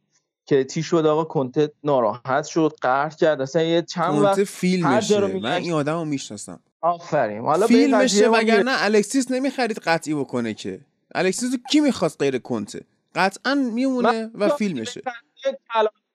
[0.45, 1.05] که چی شد.
[1.05, 3.41] آقا کنته ناراحت شد قهر کرد.
[3.41, 5.51] اصلا یه چند وقت فیلمشه من.
[5.51, 6.59] این آدم رو می‌شناسم.
[6.81, 7.41] آفرین.
[7.41, 8.29] حالا فیلمشه.
[8.29, 10.79] وگرنه الکسیس نمی‌خرید قطعی بکنه که.
[11.15, 12.81] الکسیس رو کی می‌خواست غیر کنته؟
[13.15, 15.01] قطعا میمونه و فیلمشه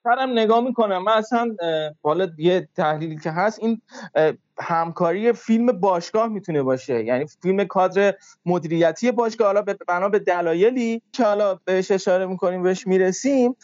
[0.04, 1.02] کلانترم نگاه می‌کنم.
[1.02, 1.56] من اصلا
[2.02, 3.80] حالا یه تحلیلی که هست این
[4.58, 7.04] همکاری فیلم باشگاه می‌تونه باشه.
[7.04, 8.14] یعنی فیلم کادر
[8.46, 9.46] مدیریتی باشگاه.
[9.46, 13.56] حالا به- بنا به دلایلی که حالا بهش اشاره می‌کنیم بهش می‌رسیم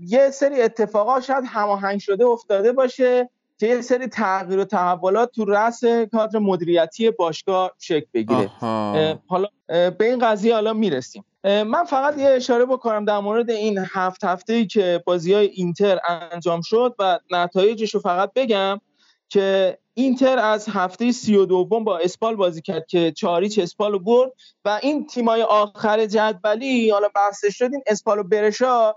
[0.00, 5.44] یه سری اتفاقات شاید هماهنگ شده افتاده باشه که یه سری تغییر و تحولات تو
[5.44, 8.50] رأس کادر مدیریتی باشگاه شکل بگیره.
[8.96, 11.24] اه، حالا اه، به این قضیه حالا می‌رسیم.
[11.44, 15.98] من فقط یه اشاره بکنم در مورد این هفت هفته ای که بازی های اینتر
[16.32, 18.80] انجام شد و نتایجش رو فقط بگم
[19.28, 23.98] که اینتر از هفته سی و دوم با اسپال بازی کرد که چاریچ اسپال رو
[23.98, 24.32] برد
[24.64, 28.94] و این تیمای آخر جدولی حالا بحثش شد این اسپال و برشا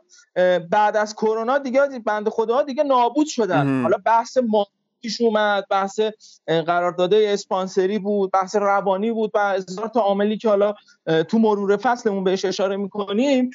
[0.71, 3.81] بعد از کرونا دیگه بند خدا دیگه نابود شدن.
[3.81, 4.67] حالا بحث ما
[5.01, 5.99] پیش اومد بحث
[6.47, 10.73] اه، قرارداد اسپانسری بود بحث روانی بود و هزار تا عاملی که حالا
[11.27, 13.49] تو مرور فصلمون بهش اشاره می‌کنیم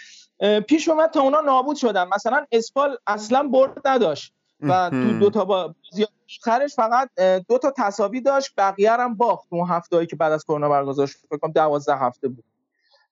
[0.69, 2.09] پیش اومد تا اونا نابود شدن.
[2.15, 5.19] مثلا اسپال اصلا برد نداشت و تو.
[5.19, 6.07] دو تا بازی
[6.41, 7.11] آخرش فقط
[7.49, 11.19] دو تا تساوی داشت بقیه هم باخت اون هفته‌ای که بعد از کرونا برگزار شد
[11.29, 12.45] فکر کنم 12 هفته بود.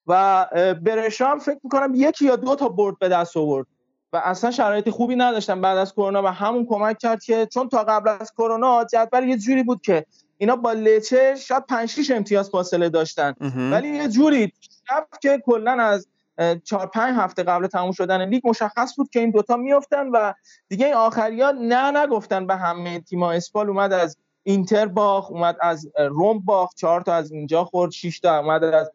[0.07, 3.67] و اه، برشا هم فکر می‌کنم یکی یا دو تا برد به دست آورد.
[4.13, 7.85] و اصلا شرایط خوبی نداشتن بعد از کرونا و همون کمک کرد که چون تا
[7.85, 10.07] قبل از کرونا جدول یه جوری بود که
[10.39, 13.35] اینا با لچه شاید 5 6 امتیاز فاصله داشتن.
[13.73, 14.53] ولی یه جوری
[14.91, 16.09] رفت که کلا از
[16.65, 20.33] چهار پنج هفته قبل تموم شدن لیگ مشخص بود که این دوتا میافتن و
[20.69, 23.01] دیگه این آخری ها نه نگفتن به همه.
[23.01, 27.91] تیما اسپال اومد از اینتر باخ اومد از روم باخ چهار تا از اینجا خورد
[27.91, 28.91] 6 تا اومد از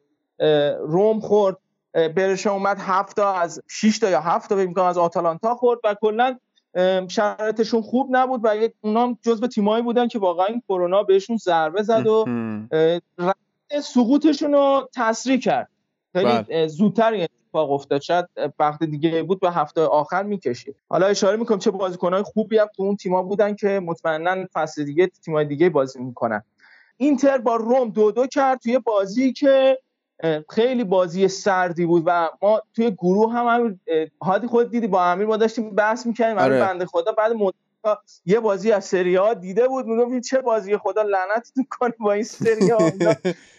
[0.80, 1.58] روم خورد.
[1.96, 5.80] اه، برشا اومد هفت تا از 6 تا یا هفت تا فکر از آتالانتا خورد
[5.84, 6.38] و کلا
[7.08, 11.84] شرایطشون خوب نبود و اونا هم جزو تیمایی بودن که واقعا این کرونا بهشون ضربه
[11.84, 12.26] زد و
[13.84, 15.70] سقوطشون رو تسریع کرد.
[16.14, 16.68] خیلی بله.
[16.68, 18.02] زودتر این اتفاق افتاد.
[18.02, 18.26] شاید
[18.60, 22.84] وقت دیگه بود به هفته آخر می‌کشید حالا اشاره می‌کنم چه بازیکنهای خوبی هم تو
[22.84, 26.44] اون تیما بودن که مطمئنا فصل دیگه تیمای دیگه بازی می‌کنن.
[26.98, 29.80] اینتر با روم دو دو کرد توی بازی که
[30.50, 35.28] خیلی بازی سردی بود و ما توی گروه هم اه، هادی خود دیدی با امیر
[35.28, 36.60] ما داشتیم بحث می‌کردیم امیر آره.
[36.60, 37.12] بنده خدا.
[37.12, 37.32] بعد
[38.26, 42.24] یه بازی از سری ها دیده بود می‌گفت چه بازی خدا لعنتتون کنه با این
[42.24, 42.94] سری ها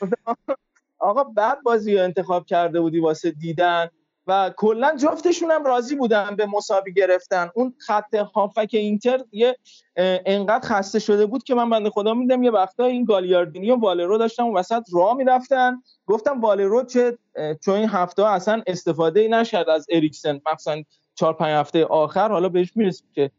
[0.99, 3.89] آقا بعد بازی رو انتخاب کرده بودی واسه دیدن.
[4.27, 7.51] و کلا جفتشون هم راضی بودن به مساوی گرفتن.
[7.55, 9.57] اون خط هافک اینتر یه
[9.97, 14.19] انقدر خسته شده بود که من بنده خدا میدم یه وقتا این گالیاردینی و والرو
[14.19, 15.83] داشتم اون وسط راه می‌رفتن.
[16.07, 17.19] گفتم والرو چه
[17.65, 20.83] چون این هفته ها اصلا استفاده ای نشد از اریکسن مثلا
[21.15, 22.29] چهار پنج هفته آخر.
[22.29, 23.31] حالا بهش می‌رسیم که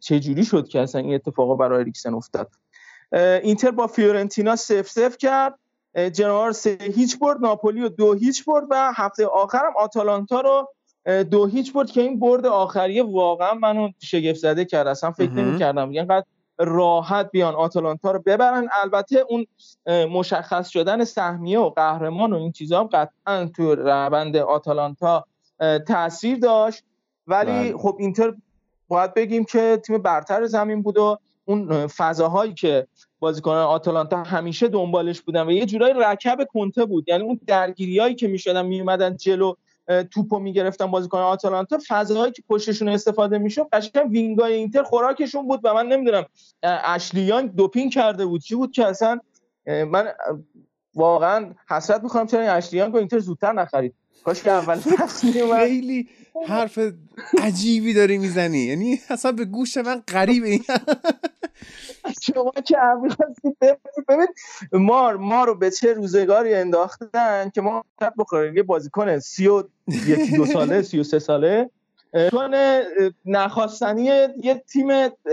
[0.00, 2.50] چه جوری شد که اصلا این اتفاقا برای اریکسن افتاد.
[3.42, 5.58] اینتر با فیورنتینا سف سف کرد.
[6.12, 10.68] جنوار سه هیچ برد ناپولی رو دو هیچ برد و هفته آخرم آتالانتا رو
[11.24, 15.30] دو هیچ برد که این برد آخریه واقعا منو شگفت زده کرد اصلا فکر.
[15.30, 16.26] نمی‌کردم اینقدر
[16.58, 19.46] راحت بیان آتالانتا رو ببرن البته اون
[20.06, 25.24] مشخص شدن سهمیه و قهرمان و این چیزا هم قطعا تو روند آتالانتا
[25.86, 26.84] تاثیر داشت
[27.26, 27.76] ولی بله.
[27.78, 28.34] خب اینتر
[28.88, 32.86] باید بگیم که تیم برتر زمین بود و اون اه، فضاهایی که
[33.20, 37.08] بازیکنان آتالانتا همیشه دنبالش بودن و یه جورایی رکب کنته بود.
[37.08, 39.54] یعنی اون درگیریایی که می‌شدن میومدن جلو
[40.10, 45.74] توپو می‌گرفتن بازیکن آتالانتا فضاهایی که پشتشون استفاده می‌شد قشنگ وینگای اینتر خوراکشون بود و
[45.74, 46.24] من نمی‌دونم
[46.62, 48.40] اشلیان دوپین کرده بود.
[48.40, 49.20] چی بود که اصلا
[49.66, 50.08] من
[50.94, 53.94] واقعا حسرت می‌خوام چرا این اشلیان رو اینتر زودتر نخرید.
[54.24, 54.78] کاش که اول
[55.58, 56.08] خیلی
[56.46, 56.78] حرف
[57.42, 58.58] عجیبی داری می‌زنی.
[58.58, 60.64] یعنی اصلا به گوش من غریبه این
[62.26, 62.76] شما که
[64.08, 64.26] ببین
[64.72, 68.56] ما ما رو به چه روزگاری انداختن که ما شب بخوریم.
[68.56, 71.70] یه بازیکن سی و یکی دو ساله سی و سه ساله.
[72.14, 72.54] اه، چون
[73.26, 74.04] نخواستنی
[74.42, 74.88] یه تیم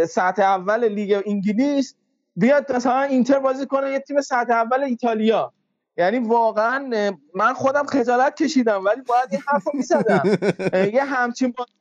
[0.09, 1.95] سطح اول لیگ انگلیس
[2.35, 5.53] بیاد مثلا اینتر بازی کنه یه تیم سطح اول ایتالیا.
[5.97, 6.89] یعنی واقعا
[7.35, 10.23] من خودم خجالت کشیدم ولی باید این حرف رو می‌زدم
[10.93, 11.71] یه همچین بازی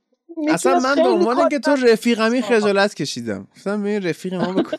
[0.49, 3.49] اصلا من به عنوان که تو رفیقمی خجالت کشیدم.
[3.57, 4.77] گفتم ببین رفیق ما بکن.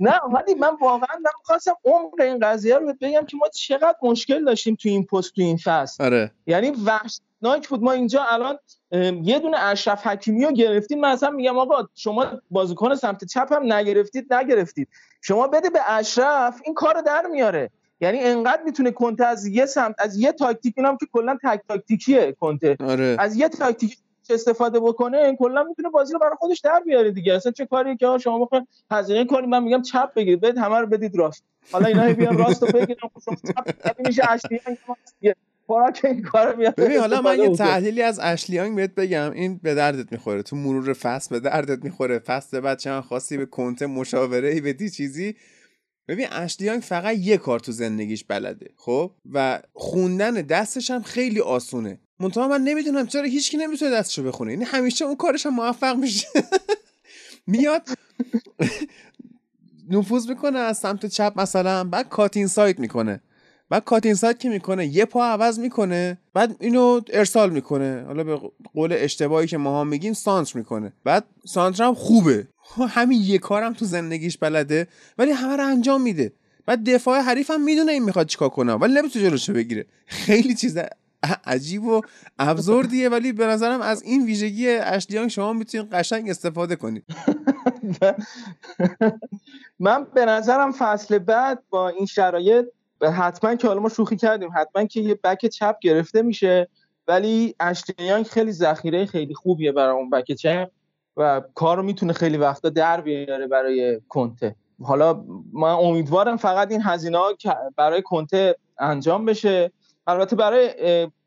[0.00, 4.44] نه ولی من واقعا من خواستم عمق این قضیه رو بگم که ما چقدر مشکل
[4.44, 6.04] داشتیم تو این پست تو این فصل.
[6.04, 6.30] آره.
[6.46, 6.72] یعنی
[7.44, 7.82] وحشتناک بود.
[7.82, 8.58] ما اینجا الان
[9.22, 11.00] یه دونه اشرف حکیمی رو گرفتیم.
[11.00, 14.88] من اصلا میگم آقا شما بازیکن سمت چپ هم نگرفتید نگرفتید.
[15.20, 17.70] شما بده به اشرف این کار در میاره.
[18.00, 22.36] یعنی انقدر می‌تونه کنته از یه سمت از یه تاکتیک اینم که کلا تک تاکتیکیه
[22.40, 22.76] کنته.
[22.80, 23.16] آره.
[23.18, 23.98] از یه تاکتیک
[24.30, 27.34] استفاده بکنه کلا می‌تونه بازی رو برای خودش در بیاره دیگه.
[27.34, 30.40] اصلا چه کاریه که شما بخواید هزینه کنید؟ من میگم چپ بگیرید.
[30.40, 31.44] بدید همه رو بدید راست.
[31.72, 33.08] حالا اینا بیان راست رو بگیرن.
[33.24, 33.34] خب
[33.84, 34.76] چپ میشه اشتیان
[35.66, 37.56] خوراک این کارو بیاد ببین حالا من یه.
[37.56, 39.32] تحلیلی از اشلیانگ بهت بگم.
[39.32, 40.42] این به دردت می‌خوره.
[40.42, 42.18] تو مرور فصل به دردت می‌خوره.
[42.18, 45.36] فصل بعد چند خواستی به کنته مشاوره ای بدی چیزی.
[46.08, 48.70] ببین اشلیانگ فقط یه کار تو زندگیش بلده.
[48.76, 52.00] خب؟ و خوندن دستش هم خیلی آسونه.
[52.20, 54.52] منتها من نمی‌دونم چرا هیچکی نمی‌تونه دستشو بخونه.
[54.52, 56.26] یعنی همیشه اون کارش هم موفق میشه.
[57.46, 57.88] میاد.
[59.90, 63.20] نفوذ می‌کنه از سمت چپ مثلا بعد کاتین سایت می‌کنه.
[63.74, 68.04] بعد کاتین سایت که می‌کنه یه پا عوض می‌کنه بعد اینو ارسال می‌کنه.
[68.06, 68.40] حالا به
[68.74, 70.92] قول اشتباهی که ماها میگیم سانتر می‌کنه.
[71.04, 72.46] بعد سانتر هم خوبه.
[72.88, 74.86] همین یه کارم تو زندگیش بلده
[75.18, 76.32] ولی همه رو انجام میده.
[76.66, 78.72] بعد دفاع حریف هم می‌دونه این می‌خواد چیکار کنه.
[78.72, 79.86] ولی نمی‌تونه جلوشو بگیره.
[80.06, 80.78] خیلی چیز
[81.44, 82.00] عجیب و
[82.38, 87.04] ابزوردیه ولی به نظرم از این ویژگی اشلیانگ شما می‌تونید قشنگ استفاده کنید.
[89.78, 92.66] من به نظرم فصل بعد با این شرایط
[93.10, 96.68] حتما که حالا ما شوخی کردیم حتما که یه بک چپ گرفته میشه
[97.08, 100.70] ولی اشلیانگ خیلی ذخیره خیلی خوبیه برای اون بک چپ
[101.16, 104.56] و کارو می‌تونه خیلی وقتا در بیاره برای کنته.
[104.82, 107.32] حالا من امیدوارم فقط این هزینه ها
[107.76, 109.72] برای کنته انجام بشه.
[110.06, 110.70] البته برای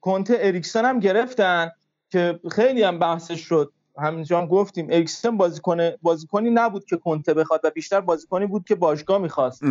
[0.01, 1.71] کنته اریکسن هم گرفتن
[2.09, 3.71] که خیلی هم بحثش شد.
[3.99, 8.76] همینجا هم گفتیم اریکسن بازیکن بازیکنی نبود که کنته بخواد و بیشتر بازیکنی بود که
[8.76, 9.61] باشگاه می‌خواست.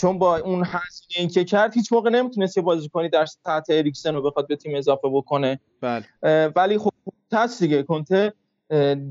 [0.00, 4.14] چون با اون هزینه این که کرد هیچ موقع نمی‌تونست یه بازیکنی در سطح اریکسن
[4.14, 5.60] رو بخواد به تیم اضافه بکنه.
[5.80, 6.04] بله.
[6.56, 6.92] ولی خب
[7.32, 7.82] هست دیگه.
[7.82, 8.32] کنته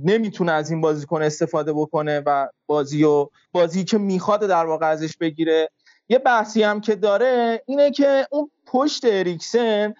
[0.03, 5.17] نمی‌تونه از این بازیکن استفاده بکنه و بازی و بازی که می‌خواد در واقع ازش
[5.17, 5.69] بگیره.
[6.09, 9.93] یه بحثی هم که داره اینه که اون پشت اریکسن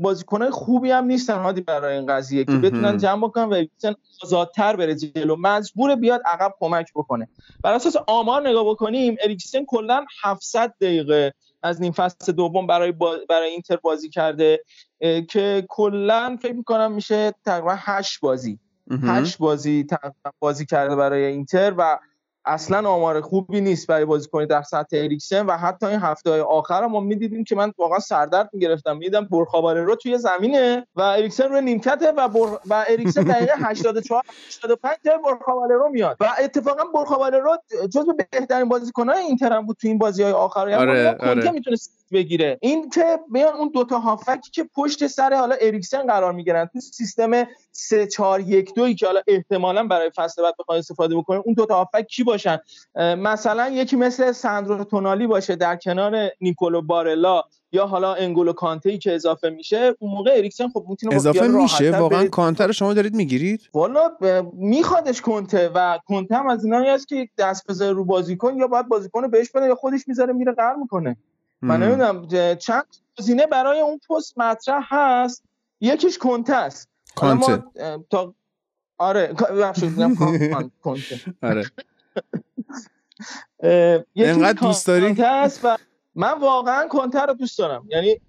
[0.00, 2.52] بازیکنای خوبی هم نیستن هادی برای این قضیه که.
[2.52, 7.28] بتونن جمع بکنن و اریکسن آزادتر بره جلو مجبور بیاد عقب کمک بکنه
[7.62, 13.18] بر اساس آمار نگاه بکنیم اریکسن کلا 700 دقیقه از نیم فصل دوم برای با-
[13.28, 14.62] برای اینتر بازی کرده
[15.28, 19.18] که کلا فکر می‌کنم میشه تقریبا 8 بازی مهم.
[19.18, 21.98] هشت بازی تقریبا بازی کرده برای اینتر و
[22.44, 26.86] اصلا آمار خوبی نیست برای بازیکن در سطح اریکسن و حتی این هفته های آخر
[26.86, 28.96] ما می‌دیدیم که من واقعا سردرد می‌گرفتم.
[28.96, 32.58] می‌دیدم برخاباره رو توی زمینه و اریکسن روی نیمکته و بر...
[32.66, 36.16] و اریکسن دقیقه 84 85 جای برخاباره رو میاد.
[36.20, 37.56] و اتفاقا برخاباره رو
[37.88, 40.68] جزو بهترین بازیکن‌های اینتر هم بود تو این بازی های آخر.
[40.68, 41.50] یعنی آره، آره.
[41.50, 42.58] می‌تونست بگیره.
[42.60, 47.30] این که بیان اون دوتا هافکی که پشت سر حالا اریکسن قرار می‌گیرن تو سیستم
[47.72, 51.66] 3 4 1 2 که حالا احتمالا برای فصل بعد بخواد استفاده بکنه اون دو
[51.66, 52.58] تا هافک کی باشن؟
[52.96, 58.98] مثلا یکی مثل ساندرو تونالی باشه در کنار نیکولو بارلا یا حالا انگولو کانته ای
[58.98, 62.28] که اضافه میشه اون موقع اریکسن خب می‌تونه اضافه میشه؟ واقعا بره.
[62.28, 67.08] کانتر رو شما دارید می‌گیرید؟ والا ب- میخوادش کنته و کنته هم از اینایی هست
[67.08, 70.74] که دست بذاره رو بازیکن یا باید بازیکن بهش بده یا خودش می‌ذاره میره قهر
[70.74, 71.16] می‌کنه.
[71.62, 72.84] من نمی‌دونم چند
[73.18, 75.44] گزینه برای اون پست مطرح هست.
[75.80, 76.88] یکیش کنته است.
[77.22, 78.34] ما، اه، تا
[78.98, 79.34] آره
[80.82, 81.20] کنته.
[81.42, 81.64] آره.
[84.16, 85.16] انقدر دوست داری؟
[85.64, 85.76] و
[86.14, 87.88] من واقعا کنته رو دوست دارم.
[87.90, 88.20] یعنی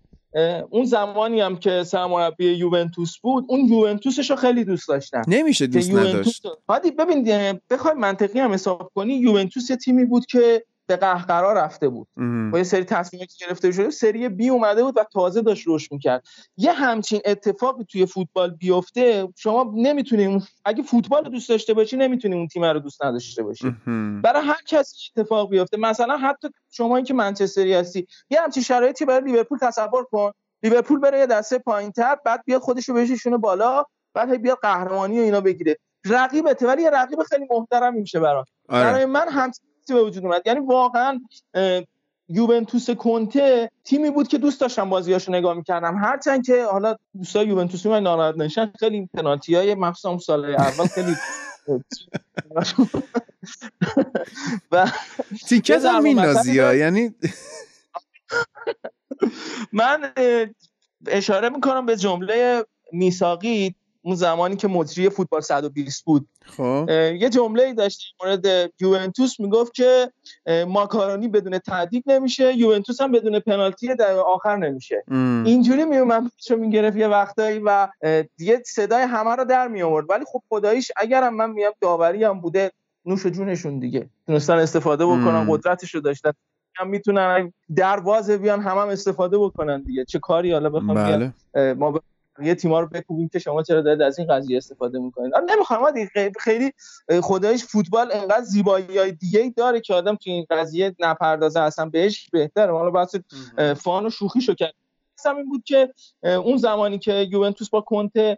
[0.69, 5.22] اون زمانی هم که سرمربی یوونتوس بود اون یوونتوسش رو خیلی دوست داشتم.
[5.27, 6.47] نمیشه دوست نداشت.
[6.69, 11.89] هادی ببین بخوای منطقی هم حساب کنی یوونتوس یه تیمی بود که به قهقرا رفته
[11.89, 12.07] بود.
[12.51, 15.91] با یه سری تصمیماتی که گرفته شده سری بی اومده بود و تازه داشت رشد
[15.91, 16.23] می‌کرد.
[16.57, 22.35] یه همچین اتفاقی توی فوتبال بیفته شما نمی‌تونی اگه فوتبال رو دوست داشته باشی نمی‌تونی
[22.35, 23.76] اون تیم رو دوست نداشته باشی.
[24.23, 29.31] برای هر کسی اتفاق بیفته مثلا حتی شما که منچستری هستی یه همچین شرایطی برای
[29.31, 30.31] لیورپول تصور کن.
[30.64, 33.84] لیورپول بره یه دسته پایینتر بعد بیاد خودش رو بهشونه بالا
[34.14, 35.77] بعد هی بیاد قهرمانی و اینا بگیره.
[36.05, 40.26] رقیبته ولی یه رقیب خیلی محترم میشه برات برای آره من هم چیزی به وجود
[40.26, 40.41] اومد.
[40.45, 41.22] یعنی واقعا
[42.30, 45.97] یوونتوس کنته تیمی بود که دوست داشتم بازیاشو نگاه می‌کردم.
[45.97, 48.72] هرچند که حالا دوستای یوونتوسی من ناراحت نشن.
[48.80, 51.15] خیلی پنالتی های مخصوصا اون سال اول خیلی
[54.72, 54.85] و
[55.69, 56.55] هم ضربه میندازی.
[56.55, 57.15] یعنی
[59.73, 60.14] من
[61.07, 63.76] اشاره می‌کنم به جمله میساقی
[64.06, 66.28] اون زمانی که مجری فوتبال 120 بود.
[66.46, 66.86] خب.
[66.90, 70.12] یه جمله ای داشت در مورد یوونتوس می‌گفت که
[70.68, 75.04] ماکارونی بدون تعدیق نمیشه یوونتوس هم بدون پنالتی در آخر نمیشه.
[75.08, 75.44] ام.
[75.46, 77.88] اینجوری میومد چون می‌گرفت یه وقتایی و
[78.38, 82.42] دیگه صدای همه رو در می آورد ولی خب خداییش اگرم من میام داوری هم
[82.42, 82.72] بوده
[83.06, 84.10] نوش جونشون دیگه.
[84.28, 85.48] تونستن استفاده بکنن.
[85.50, 86.32] قدرتش رو داشتن.
[86.76, 90.06] هم می‌تونن در واضح بیان هم, هم استفاده بکنن دیگه.
[90.06, 91.74] چه کاری؟ حالا بخوام بله.
[91.74, 92.02] ما
[92.41, 95.34] یه تیما رو بکوبیم که شما چرا دارید از این قضیه استفاده می‌کنید.
[95.49, 96.73] نمی‌خوام ولی خیلی-
[97.22, 101.60] خدایش فوتبال انقدر زیبایی های دیگه ای داره که آدم تو این قضیه نپردازه.
[101.60, 102.72] اصلا بهش بهتره.
[102.72, 103.15] حالا بحث
[103.77, 104.73] فان و شوخی شو کرد.
[105.19, 105.93] اصلا این بود که
[106.23, 108.38] اون زمانی که یوونتوس با کنته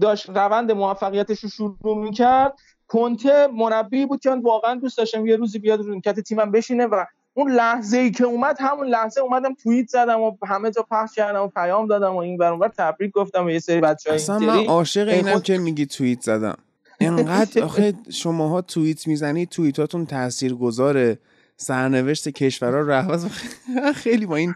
[0.00, 2.52] داشت روند موفقیتش رو شروع می‌کرد
[2.86, 6.86] کنته مربی بود که من واقعا دوست داشتم یه روزی بیاد رو نیمکت تیمم بشینه
[6.86, 7.04] و
[7.40, 11.42] اون لحظه ای که اومد همون لحظه اومدم توییت زدم و همه جا پخش کردم
[11.42, 15.08] و پیام دادم و این ور تبریک گفتم به یه سری بچه‌های اصلا من عاشق
[15.08, 16.56] این اینم خود- که میگی توییت زدم.
[17.00, 21.18] انقدر آخه شماها توییت می‌زنید توییتاتون تأثیر گذاره
[21.56, 23.26] سرنوشت کشورها رو عوض
[24.02, 24.54] خیلی با این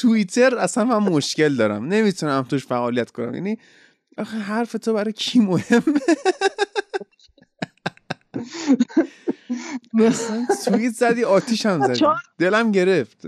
[0.00, 1.84] توییتر اصلا من مشکل دارم.
[1.84, 3.34] نمی‌تونم توش فعالیت کنم.
[3.34, 3.58] یعنی
[4.18, 5.82] آخه حرف تو برای کی مهمه؟
[10.64, 12.06] توییت زدی آتیش هم زدی
[12.38, 13.22] دلم گرفت.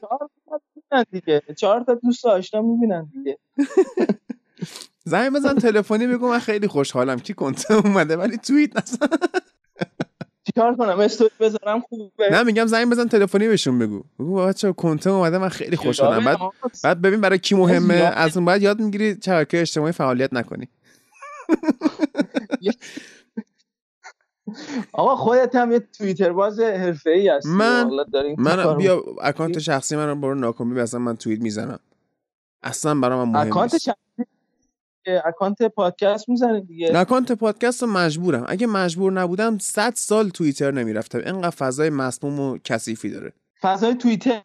[0.00, 1.42] چهار تا می‌بینن دیگه.
[1.56, 3.38] چهار تا دوست آشنا می‌بینن دیگه.
[5.04, 7.18] زنگ بزن تلفنی بگو من خیلی خوشحالم.
[7.18, 9.06] کی کنته اومده؟ ولی توییت نزن.
[10.46, 12.30] چیکار کنم؟ استوری بذارم خوبه.
[12.30, 14.02] نه میگم زنگ بزن تلفنی بهشون بگو.
[14.18, 16.24] بگو بچه کنته اومده من خیلی خوشحالم.
[16.24, 16.38] بعد
[16.84, 17.94] بعد ببین برای کی مهمه.
[17.94, 20.68] از اون بعد یاد می‌گیری شبکه اجتماعی فعالیت نکنی.
[24.92, 27.48] آقا خودت هم یه توییتر باز حرفه‌ای هستی.
[27.48, 27.90] من-
[28.38, 31.78] من بیا اکانت شخصی من رو برو ناکامی اصلا من توییت می‌زنم.
[32.62, 33.84] اصلا برای من مهم اکانت نیست.
[33.84, 34.28] شخصی
[35.24, 38.44] اکانت پادکست می‌زنی دیگه؟ اکانت پادکست رو مجبورم.
[38.48, 41.18] اگه مجبور نبودم 100 سال توییتر نمی‌رفتم.
[41.18, 43.32] اینقدر فضای مسموم و کثیفی داره.
[43.62, 44.42] فضای توییتر؟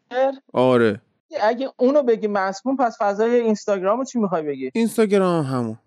[0.53, 1.01] آره.
[1.41, 5.77] اگه اونو بگی مسموم پس فضای اینستاگرام رو چی می‌خوای بگی؟ اینستاگرام هم همون.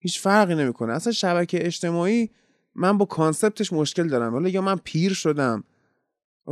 [0.00, 0.92] هیچ فرقی نمی‌کنه.
[0.92, 2.30] اصلا شبکه اجتماعی
[2.76, 4.32] من با concept ش مشکل دارم.
[4.32, 5.64] حالا یا من پیر شدم.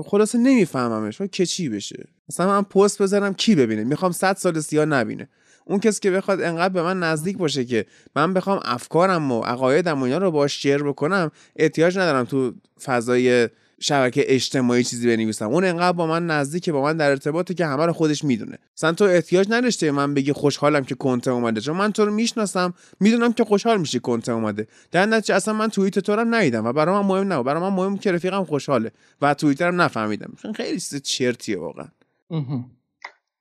[0.05, 1.23] خلاصه نمیفهممش.
[1.23, 5.29] که چی بشه؟ مثلا من پست بذارم کی ببینه؟ می‌خوام 100 سال سیاه نبینه.
[5.67, 7.87] اون کسی که بخواد انقدر به من نزدیک باشه که
[8.17, 12.53] من بخوام افکارم و عقایدم و اینا رو باش شیر بکنم احتیاج ندارم تو
[12.85, 13.49] فضای
[13.85, 15.49] شبکه اجتماعی چیزی بنویسم.
[15.49, 18.59] اون انقدر با من نزدیکه با من در ارتباطه که همه رو خودش می‌دونه.
[18.77, 21.61] مثلا تو احتیاج نداشته من بگی خوشحالم که کنته اومده.
[21.61, 24.69] چون من تو رو می‌شناسم می‌دونم که خوشحال میشی کنته اومده.
[24.91, 27.47] در نتیجه اصلا من توییت تو رو ندیدم و برای من مهم نبود.
[27.47, 28.91] برای من مهم که رفیقم خوشحاله
[29.23, 30.33] و توییترم نفهمیدم.
[30.43, 31.87] چون خیلی چیز چرتیه واقعا.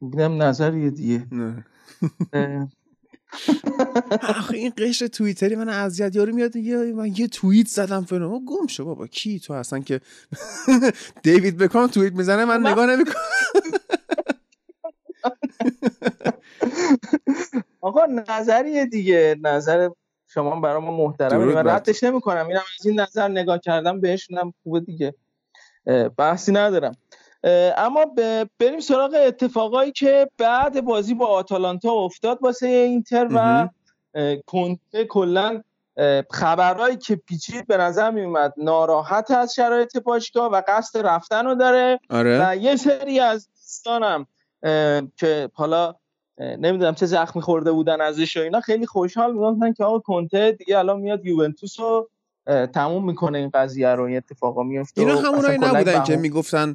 [0.02, 1.28] دیدم نظر یه دیگه.
[4.30, 8.46] آخه این قشر توییتری من اذیت یارو میاد یه من یه توییت زدم فلان.
[8.46, 10.02] گم شو بابا کی تو اصلا که
[11.24, 13.16] دیوید بکام توییت می‌زنه من نگاه نمی‌کنم
[17.82, 19.36] آقا نظریه دیگه.
[19.42, 19.90] نظر
[20.28, 21.68] شما برای ما محترمه من.
[21.68, 25.14] ردش نمی‌کنم اینم از این نظر نگاه کردم بهشونم خوبه دیگه.
[26.18, 26.98] بحثی ندارم.
[27.78, 28.06] اما
[28.60, 33.70] بریم سراغ اتفاقایی که بعد بازی با آتالانتا افتاد واسه اینتر و
[34.46, 35.62] کنته کلا
[36.32, 41.56] خبرهایی که پیچید به نظر می اومد ناراحت از شرایط باشگاه و قصد رفتن رو
[41.56, 42.00] داره.
[42.10, 42.40] آره.
[42.42, 44.28] و یه سری از دوستانم
[45.18, 45.96] که حالا
[46.40, 50.78] نمی‌دونم چه زخمی خورده بودن ازش و اینا خیلی خوشحال می‌گفتن که آقا کنته دیگه
[50.78, 52.10] الان میاد یوونتوس رو
[52.74, 56.74] تموم می‌کنه این قضیه رو این اتفاقا میفته اینا همونایی نبودن که می‌گفتن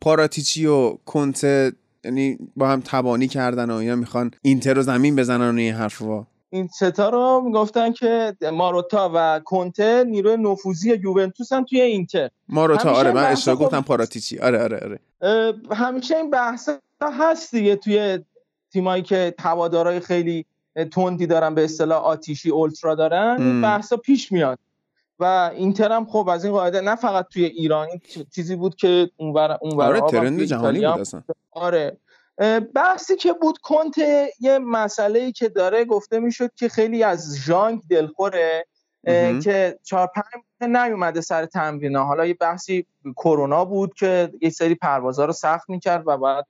[0.00, 1.72] پاراتیچی و کنته
[2.04, 6.26] یعنی با هم تبانی کردن و اینا می‌خوان اینتر رو زمین بزنن و این حرفا.
[6.50, 12.30] این ستا رو می‌گفتن که ماروتا و کنته نیروی نفوذی یوونتوس هم توی اینتر.
[12.48, 14.38] ماروتا آره من اشتباه خود- گفتم پاراتیچی.
[14.38, 14.80] آره آره
[15.22, 15.54] آره.
[15.72, 16.68] همیشه این بحث
[17.02, 18.18] هست دیگه توی
[18.72, 20.46] تیمایی که هوادارای خیلی
[20.92, 23.60] تندی دارن به اصطلاح آتیشی اولترا دارن.
[23.62, 24.58] بحثا پیش میاد.
[25.20, 28.00] و اینتر هم خب از این قاعده نه فقط توی ایران این
[28.34, 31.22] چیزی بود که اونور اونور آره ترند جهانی بود اصلا.
[31.50, 31.96] آره.
[32.74, 37.82] بحثی که بود کنته یه مسئله ای که داره گفته می‌شد که خیلی از ژانگ
[37.90, 38.66] دلخوره.
[39.44, 40.24] که چهار پنج
[40.60, 42.86] ماه نیومده سر تمرین حالا یه بحثی
[43.16, 46.46] کرونا بود که یه سری پروازها رو سخت می‌کرد و بعد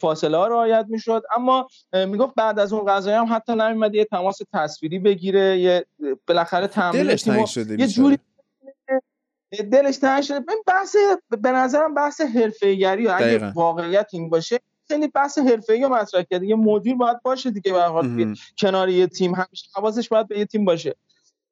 [0.00, 4.38] فاصله ها رعایت می‌شد اما می‌گفت بعد از اون قضایی هم حتی نیومده یه تماس
[4.52, 5.86] تصویری بگیره یه
[6.26, 7.86] بالاخره تمرین تنگ شده یه.
[7.86, 8.18] جوری
[9.72, 10.96] دلش تنگ شده ببین بحث
[11.42, 13.52] به نظرم بحث حرفه‌ایگری اگه.
[13.54, 17.80] واقعیت این باشه خیلی بحث حرفه‌ای رو مطرح کرده یه مدیر باید باشه دیگه به
[17.80, 18.34] هر حال.
[18.58, 20.94] کنار یه تیم همیشه حواسش باید به یه تیم باشه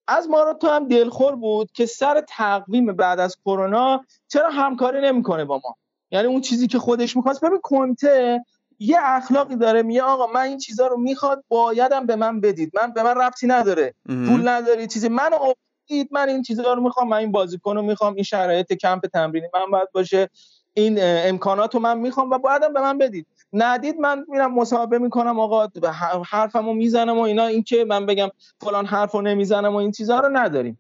[0.09, 5.61] از ماراتا هم دلخور بود که سر تقویم بعد از کرونا چرا همکاری نمی‌کنه با
[5.65, 5.77] ما
[6.11, 7.45] یعنی اون چیزی که خودش می‌خواست.
[7.45, 8.45] ببین کنته
[8.79, 12.73] یه اخلاقی داره میگه آقا من این چیزا رو می‌خواد بایدم به من بدید.
[12.75, 13.95] من به من ربطی نداره.
[14.27, 15.09] پول نداری چیزی.
[15.09, 19.07] من آوردید من این چیزا رو می‌خوام من این بازیکن رو می‌خوام این شرایط کمپ
[19.07, 20.29] تمرینی من باید باشه.
[20.75, 23.27] این امکانات رو من می‌خوام و بایدم به من بدید.
[23.53, 27.47] ندید من میرم مصاحبه می‌کنم آقا به ح- حرفمو می‌زنم و اینا.
[27.47, 28.29] این که من بگم
[28.61, 30.79] فلان حرفو نمی‌زنم و این چیزا رو نداریم.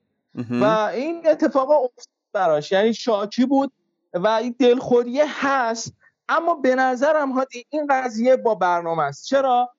[0.62, 0.64] و
[0.94, 2.72] این اتفاق افتاد براش.
[2.72, 3.72] یعنی شاکی بود.
[4.14, 5.92] و این دلخوریه هست
[6.28, 9.26] اما به نظرم هادی این قضیه با برنامه است.
[9.26, 9.70] چرا؟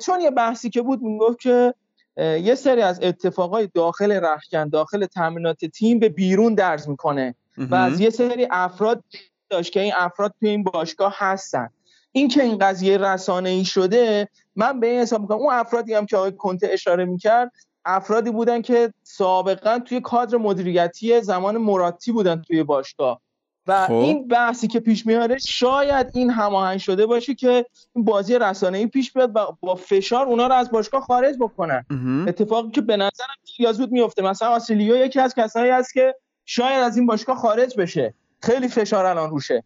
[0.00, 1.74] چون یه بحثی که بود می‌گفت که
[2.16, 8.00] یه سری از اتفاقای داخل رخکن داخل تمرینات تیم به بیرون درز می‌کنه و از.
[8.00, 9.04] یه سری افراد
[9.50, 11.68] داشت که این افراد توی این باشگاه هستن.
[12.12, 16.06] این که این قضیه رسانه ای شده من به این حساب می‌کنم اون افرادی هم
[16.06, 17.52] که آقای کنته اشاره می‌کرد
[17.84, 23.20] افرادی بودن که سابقا توی کادر مدیریتی زمان مراتی بودن توی باشگاه.
[23.66, 23.92] و خب.
[23.92, 29.12] این بحثی که پیش میاره شاید این هماهنگ شده باشه که این بازی رسانه‌ای پیش
[29.12, 31.84] بیاد و با فشار اونا رو از باشگاه خارج بکنن.
[32.28, 34.22] اتفاقی که به نظرم یا زود میفته.
[34.22, 36.14] مثلا آسیلیو یکی از کسایی است که
[36.44, 38.14] شاید از این باشگاه خارج بشه.
[38.42, 39.62] خیلی فشار الان روشه.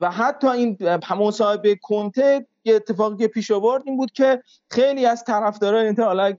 [0.00, 0.78] و حتی این
[1.18, 6.32] مصاحبه کنته یه اتفاقی که پیش آورد این بود که خیلی از طرفداران اینتر حالا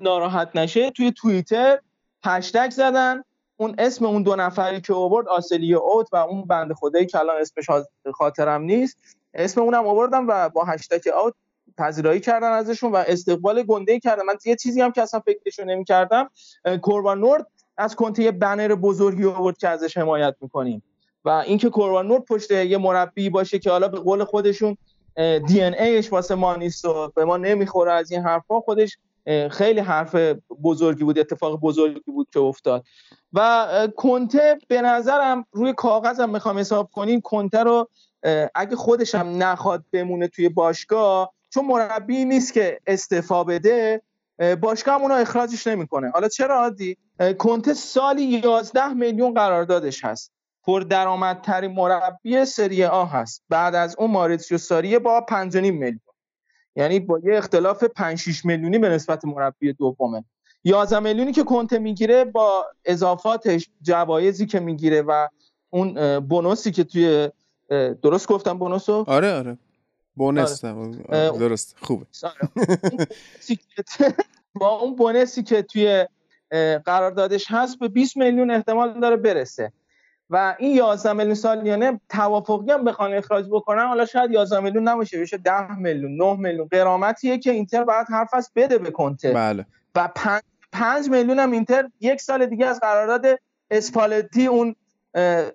[0.00, 1.78] ناراحت نشه توی توییتر
[2.24, 3.22] هشتگ زدن.
[3.60, 7.36] اون اسم اون دو نفری که آورد آسلیو اوت و اون بنده خدایی که الان
[7.40, 7.66] اسمش
[8.14, 8.96] خاطرم نیست
[9.34, 11.34] اسم اونم آوردم و با هشتگ اوت
[11.78, 14.22] پذیرایی کردن ازشون و استقبال گنده کردن.
[14.26, 16.30] من یه چیزی هم که اصلا فکرشو نمی‌کردم
[16.82, 17.46] کوربان نورد
[17.76, 20.82] از کنته یه بنر بزرگی آورد که ازش حمایت می‌کنیم
[21.24, 24.76] و اینکه کوربان نورد پشت یه مربی باشه که حالا به قول خودشون
[25.46, 28.98] دی ان ایش واسه ما نیست و به ما نمی‌خوره از این حرفا خودش
[29.50, 30.14] خیلی حرف
[30.64, 32.84] بزرگی بود اتفاق بزرگی بود که افتاد.
[33.32, 37.88] و کنته به نظرم روی کاغذم می‌خوام حساب کنیم کنته رو
[38.54, 44.02] اگه خودش هم نخواد بمونه توی باشگاه چون مربی نیست که استعفا بده
[44.60, 46.10] باشگاه هم اونو اخراجش نمی‌کنه.
[46.10, 46.96] حالا چرا عادی؟
[47.38, 50.32] کنته سالی 11 میلیون قراردادش هست.
[50.66, 53.42] پردرآمدترین مربی سری آ هست.
[53.48, 56.00] بعد از اون ماریتسیو ساری با 5.5 میلیون.
[56.80, 60.24] یعنی با یه اختلاف 5 6 میلیونی به نسبت مربی دومه.
[60.64, 65.28] 11 میلیونی که کنته می‌گیره با اضافاتش جوایزی که می‌گیره و
[65.70, 67.28] اون بونوسی که توی
[68.02, 69.58] درست گفتم بونوسو؟ آره آره.
[70.16, 70.64] بونس.
[70.64, 70.76] آره.
[71.08, 71.76] اه، درست.
[71.80, 72.06] خوبه.
[72.22, 72.50] آره.
[74.60, 76.06] با اون بونسی که توی
[76.84, 79.72] قراردادش هست به 20 میلیون احتمال داره برسه.
[80.30, 85.20] و این 11 میلیون سالیانه توافقی هم بخوان اخراج بکنن حالا شاید 11 میلیون نباشه
[85.20, 86.68] بشه 10 میلیون 9 میلیون.
[86.70, 89.66] قرامتیه که اینتر باید حرف از بده به کنته بله.
[89.94, 90.42] و 5
[90.72, 93.26] 5 میلیون هم اینتر یک سال دیگه از قرارداد
[93.70, 94.74] اسپالتی اون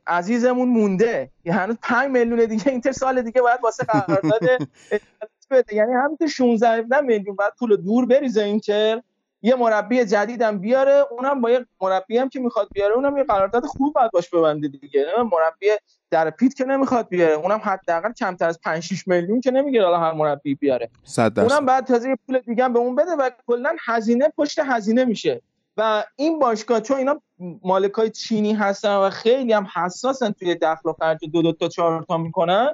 [0.07, 1.29] عزیزمون مونده.
[1.45, 4.41] یعنی هنوز 5 میلیون دیگه اینتر سال دیگه باید واسه قرارداد
[4.91, 5.75] اسپالتی بده.
[5.75, 9.01] یعنی همین تو 16 17 میلیون بعد پول دور بریزه اینتر.
[9.41, 13.65] یه مربی جدیدم بیاره اونم با یه مربی هم که می‌خواد بیاره اونم یه قرارداد
[13.65, 15.05] خوب باید باش ببنده دیگه.
[15.17, 15.67] مربی
[16.11, 19.99] در پیت که نمی‌خواد بیاره اونم حداقل کمتر از 5 6 میلیون که نمی‌گیره حالا
[19.99, 20.89] هر مربی بیاره.
[21.37, 25.41] اونم بعد تازه یه پول دیگه به اون بده و کلا هزینه پشت هزینه میشه.
[25.77, 27.21] و این باشگاه چون اینا
[27.63, 32.03] مالکای چینی هستن و خیلی هم حساسن توی دخل و خرج دو دو تا چهار
[32.03, 32.73] تا می‌کنن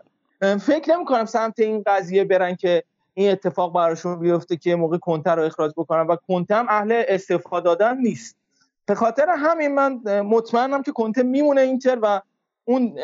[0.61, 2.83] فکر نمی کنم سمت این قضیه برن که
[3.13, 7.59] این اتفاق براشون بیفته که موقع کنتر رو اخراج بکنن و کنته هم اهل استعفا
[7.59, 8.35] دادن نیست
[8.85, 12.21] به خاطر همین من مطمئنم که کنته میمونه اینتر و
[12.65, 12.99] اون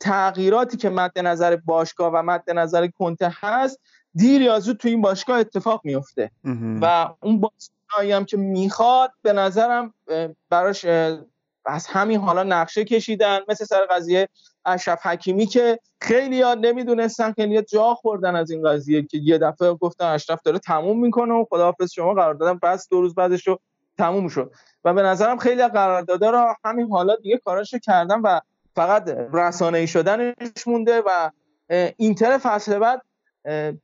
[0.00, 3.80] تغییراتی که مد نظر باشگاه و مد نظر کنته هست
[4.14, 6.30] دیر یا زود تو این باشگاه اتفاق میفته.
[6.80, 9.94] و اون بازیکنایی هم که می‌خواد به نظرم
[10.50, 10.84] براش
[11.66, 14.28] از همین حالا نقشه کشیدن مثل سر قضیه
[14.66, 19.74] اشرف حکیمی که خیلی یاد نمی‌دونستن خیلی جا خوردن از این قضیه که یه دفعه
[19.74, 23.60] گفتن اشرف داره تموم می‌کنه و خداحافظ شما قرار دادن بس دو روز بعدش رو
[23.98, 24.52] تموم شد.
[24.84, 28.40] و به نظرم خیلی قراردادا رو همین حالا دیگه کاراشو کردن و
[28.74, 31.30] فقط رسانه ای شدنش مونده و
[31.96, 33.02] اینتر فصل بعد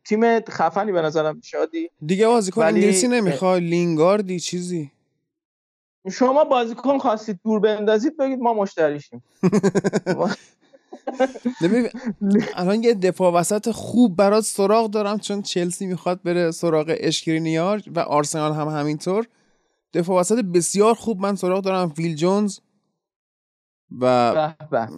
[0.05, 4.91] تیم خفنی به نظرم شادی دیگه بازیکن ولی- انگلیسی نمی‌خوای؟ لینگاردی چیزی؟
[6.09, 9.23] شما بازیکن خواستید دور بندازید بگید ما مشتریشیم.
[12.57, 18.01] الان یه دفاع وسط خوب برات سراغ دارم چون چلسی می‌خواد بره سراغ اشکرینیار و
[18.01, 19.27] آرسنال هم همینطور.
[19.93, 22.59] دفاع وسط بسیار خوب من سراغ دارم ویل جونز
[24.01, 24.05] و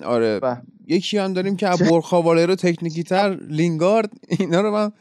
[0.05, 0.41] آره.
[0.87, 4.93] یکی هم داریم که از برخاوالرو تکنیکی تر لینگارد اینا رو من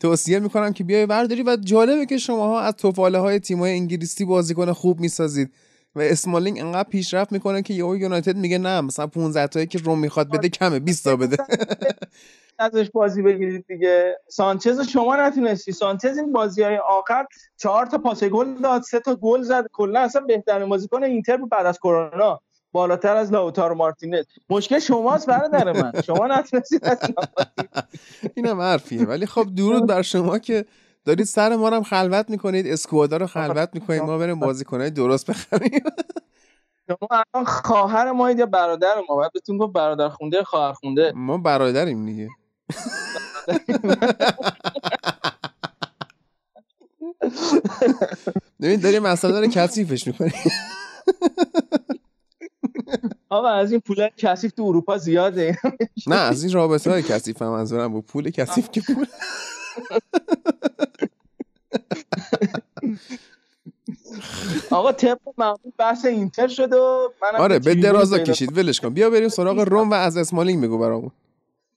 [0.00, 4.72] توصیه می‌کنم که بیای برداری و جالبه که شماها از توفاله های تیمای انگلیسی بازیکن
[4.72, 5.52] خوب می‌سازید
[5.94, 9.98] و اسمالینگ انقدر پیشرفت می‌کنه که یهو یونایتد میگه نه مثلا 15 تایی که روم
[9.98, 11.36] می‌خواد بده کمه 20 تا بده.
[12.58, 14.18] ازش بازی بگیرید دیگه.
[14.28, 15.72] سانچز شما نتونستی.
[15.72, 17.26] سانچز این بازی های آخر
[17.56, 19.66] چهار تا پاس گل داد سه تا گل زد.
[19.72, 22.40] کلا اصلا بهترین بازیکن اینتر بود بعد از کرونا.
[22.72, 24.24] بالاتر از لاوتارو مارتینز.
[24.50, 25.92] مشکل شماست برادر من.
[26.02, 26.98] شما نتونستید از
[28.34, 29.04] اینم حرفیه.
[29.04, 30.64] ولی خب درود بر شما که
[31.04, 32.66] دارید سر ما هم خلوت می‌کنید.
[32.66, 34.02] اسکوادا رو خلوت می‌کنید.
[34.02, 35.82] ما بریم بازیکنهای درست بخریم.
[36.88, 41.38] شما الان خواهر ما یا برادر ما؟ باید بهتون گفت برادر خونده خواهر خونده؟ ما
[41.38, 42.28] برادریم دیگه.
[48.60, 50.32] ببین داریم مسئله رو کثیفش می‌کنیم.
[53.28, 55.58] آقا از این پول کثیف تو اروپا زیاده.
[56.06, 58.06] نه از این رابطه های کثیف هم منظورم بود.
[58.06, 59.06] پول کثیف که پول.
[64.70, 68.58] آقا طبق معمول بحث اینتر شد و منم آره به درازا کشید.
[68.58, 68.88] ولش کن.
[68.88, 71.10] بیا بریم سراغ روم و از اسمالینگ بگو برامون.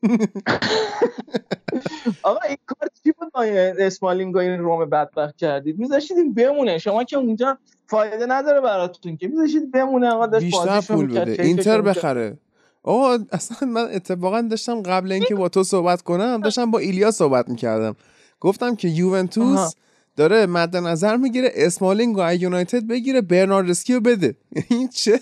[2.24, 3.44] آقا این کار چی بود؟ ما
[3.86, 5.80] اسمالینگ و این روم بدبخت کردید.
[5.80, 6.78] میذاشید این بمونه.
[6.78, 7.58] شما که اونجا
[7.88, 9.28] فایده نداره براتون که.
[9.28, 10.10] میذاشید بمونه.
[10.10, 11.82] آقا داشت بیشتر پول بده اینتر.
[11.82, 12.38] بخره.
[12.84, 17.50] آقا اصلا من اتفاقا داشتم قبل اینکه با تو صحبت کنم داشتم با ایلیا صحبت
[17.50, 17.96] می‌کردم.
[18.40, 19.72] گفتم که یوونتوس آها.
[20.16, 24.36] داره مد نظر می‌گیره اسمالینگ و یونایتد بگیره برناردسکی رو بده.
[24.70, 25.20] این چه؟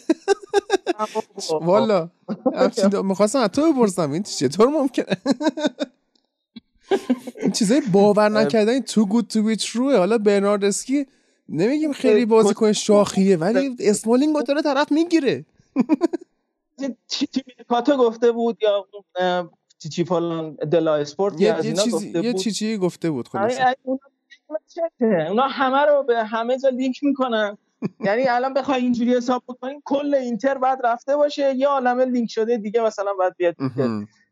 [1.61, 2.09] والا.
[3.03, 5.17] می‌خواستم از تو بپرسم این چطور ممکنه
[7.41, 11.07] این چیزای باور نکردنی تو گود تو بی تروه حالا برناردسکی
[11.49, 15.45] نمیگیم خیلی بازیکن شاخیه ولی اسمالینگ داره طرف می‌گیره.
[17.67, 18.85] کاتو گفته بود یا
[19.79, 23.29] چی چی فلان دلا اسپورت یه, یه چیزی گفته یه بود؟ چی چی گفته بود
[24.67, 27.57] چته؟ اونا همه رو به همه جا لینک می‌کنن.
[27.99, 31.55] یعنی الان بخوای اینجوری حساب بکنیم کل اینتر بعد رفته باشه.
[31.55, 33.55] یه عالمه لینک شده دیگه مثلا بعد بیاد.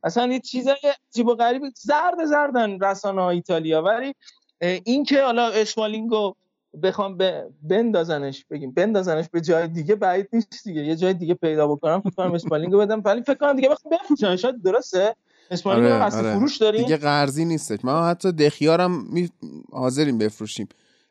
[0.04, 0.76] اصلا یه چیزای
[1.12, 3.82] عجیب و غریب زرد زردن رسانه های ایتالیا.
[3.82, 4.16] ولی
[4.62, 6.34] این که حالا اسمالینگو
[6.84, 10.82] بخوام ب- بندازنش بگیم بندازنش به جای دیگه بعید نیست دیگه.
[10.82, 13.02] یه جای دیگه پیدا بکنم فکر کنم اسپالینگ رو بدم.
[13.06, 15.16] ولی فکر کنم دیگه بخوام بفروشن شاید درسته؟
[15.52, 16.36] اسمالینگ آره، آره.
[16.36, 17.86] فروش داریم؟ دیگه قرضی نیستش.
[17.86, 19.30] ما حتی دخیا رم می...
[19.72, 20.68] حاضریم بفروشیم.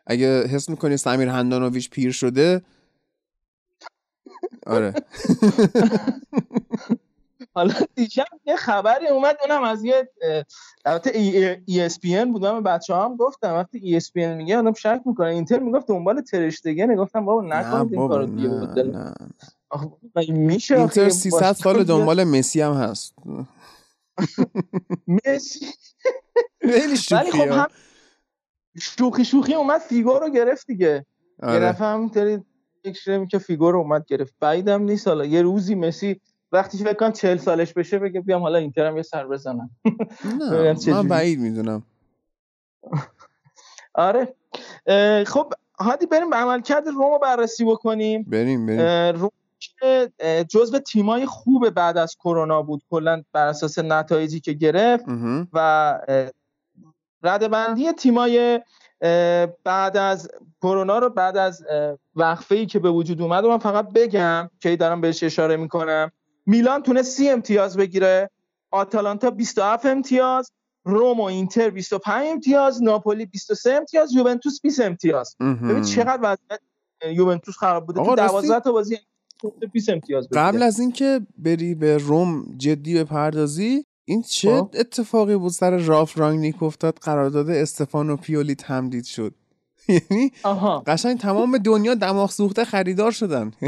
[0.06, 2.62] اگه حس می‌کنی سمیر هندانویچ پیر شده
[4.66, 4.94] آره.
[7.54, 10.08] حالا دیشب یه خبری اومد اونم از یه
[10.84, 11.18] البته
[11.66, 12.46] ای اس پی بود.
[12.46, 15.26] من بچه هم گفتم وقتی ای اس پی میگه آدم شک می‌کنه.
[15.26, 16.94] اینتر می‌گفت دنبال تر اشتگن.
[16.94, 18.68] گفتم بابا نکنید این کارو دیگه بود
[20.28, 23.14] میشه اینتر یه 300 باشگاه سال دنبال مسی هم هست.
[25.26, 25.66] مسی.
[26.60, 27.68] خیلی ولی خب هم
[28.80, 31.06] شوخی شوخی اومد فیگو رو گرفت دیگه.
[31.42, 31.64] یه آره.
[31.64, 32.38] دفعه همینطوری
[32.84, 34.34] فکر که فیگو رو اومد گرفت.
[34.40, 35.24] بعیدم نیست حالا.
[35.24, 36.20] یه روزی مسی
[36.52, 39.70] وقتی فکر کنم 40 سالش بشه بگه بیام حالا اینترم یه سر بزنم.
[40.40, 41.08] نه من.
[41.08, 41.82] بعید می‌دونم.
[43.94, 44.34] آره.
[45.26, 48.22] خب هادی بریم به عملکرد روم رو بررسی بکنیم.
[48.22, 49.20] بریم بریم.
[49.20, 49.30] روم
[49.60, 50.12] که
[50.48, 52.82] جزو تیمای خوب بعد از کرونا بود.
[52.90, 55.04] کلا بر اساس نتایجی که گرفت.
[55.52, 55.98] و
[57.26, 58.60] ردبندی تیمای
[59.64, 60.28] بعد از
[60.62, 61.64] کرونا رو بعد از
[62.16, 66.12] وقفه ای که به وجود اومد رو من فقط بگم که دارم بهش اشاره می‌کنم.
[66.46, 68.30] میلان تونست سی امتیاز بگیره
[68.70, 70.50] آتالانتا 27 امتیاز
[70.84, 75.36] روم و اینتر 25 امتیاز ناپولی 23 امتیاز یوونتوس 20 امتیاز.
[75.40, 76.60] ببین چقدر وضعیت
[77.16, 78.04] یوونتوس خراب بوده.
[78.04, 78.98] تو راستی 12 تا بازی
[79.72, 80.42] 20 امتیاز بگیره.
[80.42, 84.70] قبل از اینکه بری به روم جدی بپردازی این چه خب.
[84.74, 89.34] اتفاقی بود سر رالف رانگنیک افتاد؟ قرارداد استفانو پیولی تمدید شد.
[89.88, 90.32] یعنی
[90.86, 93.52] قشنگ تمام دنیا دماغ سوخته خریدار شدن.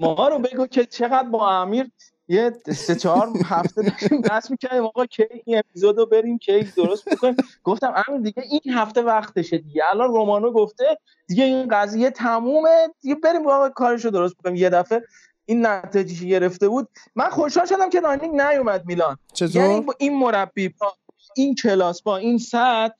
[0.00, 1.90] ما رو بگو که چقدر با امیر
[2.28, 4.84] یه سه چهار هفته داشتیم بحث می‌کردیم.
[4.84, 9.58] آقا کی این اپیزود رو بریم کی درست بکنیم؟ گفتم امیر دیگه این هفته وقتشه
[9.58, 9.82] دیگه.
[9.90, 10.98] الان رومانو گفته
[11.28, 12.88] دیگه این قضیه تمومه.
[13.00, 14.56] دیگه بریم آقا کارشو درست بکنیم.
[14.56, 15.02] یه دفعه
[15.46, 16.88] این نتیجه که گرفته بود.
[17.14, 19.16] من خوشحال شدم که رانینگ نیومد میلان.
[19.40, 20.94] یعنی چطور با این مربی با
[21.36, 22.94] این کلاس با این سطح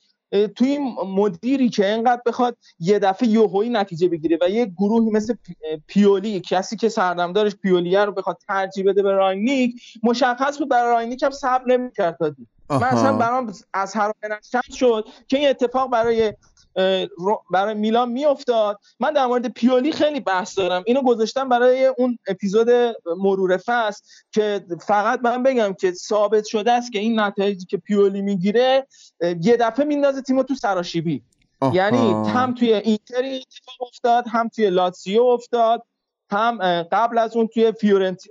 [0.55, 5.35] توی این مدیری که اینقدر بخواد یه دفعه یوهویی نتیجه بگیره و یه گروهی مثل
[5.87, 11.23] پیولی کسی که سردمدارش پیولیه رو بخواد ترجیح بده به رانگنیک مشخص بود برای رانگنیک
[11.23, 12.31] هم صبر نمی‌کرد تا.
[12.69, 14.11] من اصلا برام از هر
[14.73, 16.33] شد که این اتفاق برای
[17.51, 18.79] برای میلان میافتاد.
[18.99, 20.83] من در مورد پیولی خیلی بحث دارم.
[20.85, 22.67] اینو گذاشتم برای اون اپیزود
[23.17, 28.21] مرور فصل که فقط من بگم که ثابت شده است که این نتایجی که پیولی
[28.21, 28.87] می‌گیره
[29.41, 31.23] یه دفعه میندازه تیمو تو سراشیبی.
[31.59, 31.75] آها.
[31.75, 35.83] یعنی هم توی اینتر این اتفاق افتاد هم توی لاتسیو افتاد
[36.31, 38.23] هم قبل از اون توی فیورنت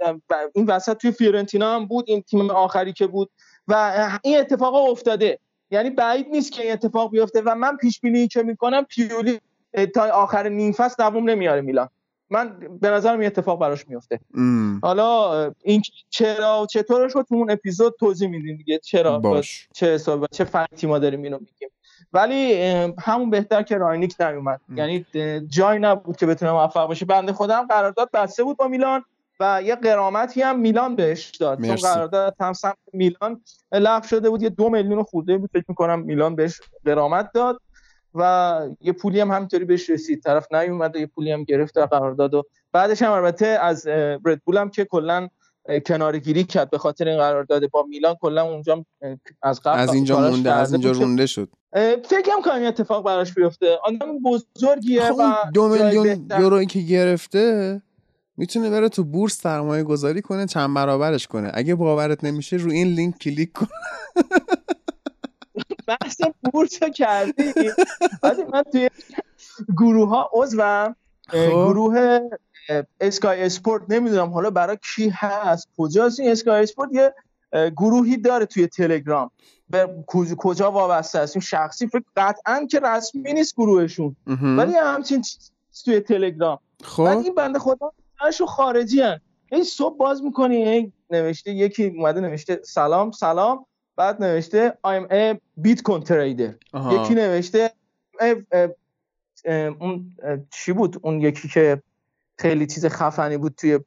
[0.55, 3.31] این وسط توی فیورنتینا هم بود این تیم آخری که بود.
[3.69, 5.39] و این اتفاق افتاده.
[5.73, 9.41] یعنی بعید نیست که این اتفاق بیفته و من پیش بینی که می‌کنم پیولی
[9.95, 11.89] تا آخر نیم فصل دووم نمیاره میلان.
[12.31, 14.21] من به نظرم این اتفاق براش میفته.
[14.35, 14.81] ام.
[14.83, 18.79] حالا این چرا و چطورش رو تو اون اپیزود توضیح میدیم دیگه.
[18.79, 19.69] چرا باش.
[19.75, 21.69] چه حساب چه fact ی ما داریم اینو میگیم.
[22.13, 22.55] ولی
[22.99, 24.61] همون بهتر که راینیک نیومد.
[24.69, 24.79] م.
[24.79, 29.05] یعنی اه، جایی نبود که بتونه موفق باشه بنده خودم قرارداد بسته بود با میلان.
[29.43, 31.59] و یه قرامتی هم میلان بهش داد.
[31.59, 31.87] چون مرسی.
[31.87, 33.41] قرارداد هم سمت میلان
[33.73, 34.43] لغو شده بود.
[34.43, 35.51] یه دو میلیون خورده بود.
[35.53, 37.61] فکر می‌کنم میلان بهش قرامت داد
[38.15, 40.23] و یه پولی هم همینطوری بهش رسید.
[40.23, 43.87] طرف نیومد و یه پولی هم گرفت و قرارداد و بعدش هم البته از
[44.25, 45.29] ردبول هم که کلا
[45.87, 48.15] کنار گیری کرد به خاطر این قرارداد با میلان.
[48.21, 48.85] کلا اونجا
[49.43, 51.49] از قبل از اینجا مونده از اینجا رونده شد.
[52.05, 53.79] فکر کنم این اتفاق براش بیفته.
[53.85, 57.83] آدم بزرگیه خب و دو میلیون یورویی که گرفته
[58.37, 61.51] می‌تونه بره تو بورس سرمایه گذاری کنه چند برابرش کنه.
[61.55, 63.67] اگه باورت نمیشه رو این لینک کلیک کن.
[65.89, 66.21] بحث
[66.53, 67.53] بورس رو کردی.
[68.23, 68.91] ولی من توی
[69.77, 70.97] گروه ها عضوم.
[71.29, 71.49] خب.
[71.49, 72.21] گروه
[73.01, 77.15] اسکای اسپورت نمی‌دونم حالا برای کی هست کجاست این اسکای اسپورت؟ یه
[77.77, 79.31] گروهی داره توی تلگرام.
[79.71, 84.17] به کج- کجا وابسته است؟ این شخصی فکر قطعا که رسمی نیست گروهشون.
[84.57, 85.51] ولی همچین چیز
[85.85, 86.59] توی تلگرام.
[86.85, 87.03] خب.
[87.03, 89.21] این بنده خدا همشون خارجی هن.
[89.53, 95.39] این صبح باز می‌کنی این نوشته یکی اومده نوشته سلام سلام بعد نوشته I'm a
[95.63, 96.55] Bitcoin trader.
[96.93, 97.73] یکی نوشته
[99.81, 100.17] اون
[100.51, 101.83] چی بود؟ اون یکی که
[102.43, 103.79] خیلی چیز خفنی بود توی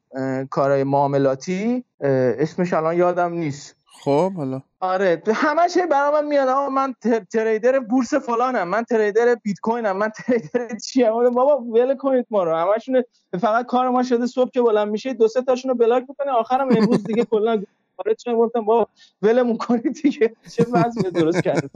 [0.50, 1.84] کارهای معاملاتی.
[2.00, 3.76] اسمش الان یادم نیست.
[4.04, 4.62] خب حالا.
[4.80, 6.48] آره همش هی برای من میاد.
[6.48, 11.96] آقا من تر- تریدر بورس فلانم من تریدر بیت کوینم من تریدر چیم؟ بابا ول
[11.96, 12.56] کنید ما رو.
[12.56, 13.02] همشون
[13.40, 16.30] فقط کار ما شده صبح که بلند میشه دو سه تاشون رو بلاک می‌کنه.
[16.32, 17.62] آخرم امروز دیگه کلا
[17.96, 18.88] خارج شدم گفتم بابا
[19.22, 20.36] ولمون کنید دیگه.
[20.56, 21.70] چه وضعی درست کرد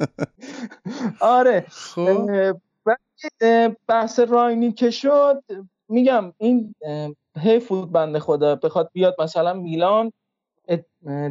[1.21, 1.67] آره.
[1.69, 2.31] خب.
[3.89, 5.43] بحث راینی که شد
[5.91, 7.11] میگم این اه،
[7.41, 10.13] حیف بود بنده خدا بخواد بیاد مثلا میلان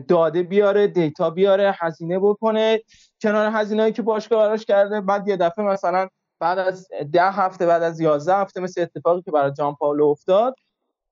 [0.07, 2.81] داده بیاره دیتا بیاره هزینه بکنه
[3.21, 6.07] کنار هزینه‌ای که باشگاه براش کرده بعد یه دفعه مثلا
[6.39, 10.55] بعد از ده هفته بعد از 11 هفته مثل اتفاقی که برای جان پاولو افتاد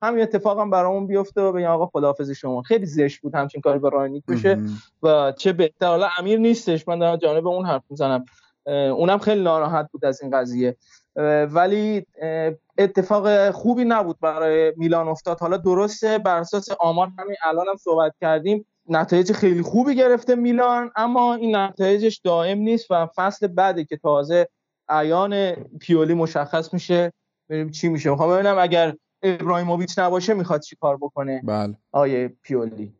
[0.01, 2.61] همین اتفاق هم برامون بیفته و بگم آقا خداحافظ شما.
[2.61, 4.57] خیلی زشت بود همچین کاری با راینیک بشه.
[5.03, 5.87] و چه بهتر.
[5.87, 8.25] حالا امیر نیستش من دارم جانب اون حرف می‌زنم.
[8.67, 10.75] اونم خیلی ناراحت بود از این قضیه.
[11.51, 12.05] ولی
[12.77, 15.39] اتفاق خوبی نبود برای میلان افتاد.
[15.39, 20.91] حالا درسته بر اساس آمار همین الان هم صحبت کردیم نتایج خیلی خوبی گرفته میلان
[20.95, 24.47] اما این نتایجش دائم نیست و فصل بعدی که تازه
[24.89, 27.13] عیان پیولی مشخص میشه
[27.49, 28.09] ببینیم چی میشه.
[28.09, 31.77] می‌خوام ببینم اگر ابراهیموویچ نباشه می‌خواد چی کار بکنه؟ بله.
[31.91, 32.93] آیه پیولی.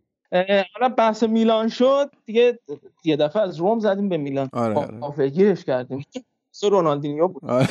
[0.73, 2.11] حالا بحث میلان شد.
[2.25, 2.59] دیگه
[3.03, 4.49] یه دفعه از روم زدیم به میلان.
[4.53, 4.99] آره، آره.
[5.01, 6.05] آفگیرش کردیم.
[6.51, 7.45] سو رونالدینیو بود.
[7.45, 7.67] آره.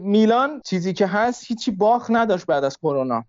[0.00, 3.24] میلان چیزی که هست هیچی باخ نداشت بعد از کرونا.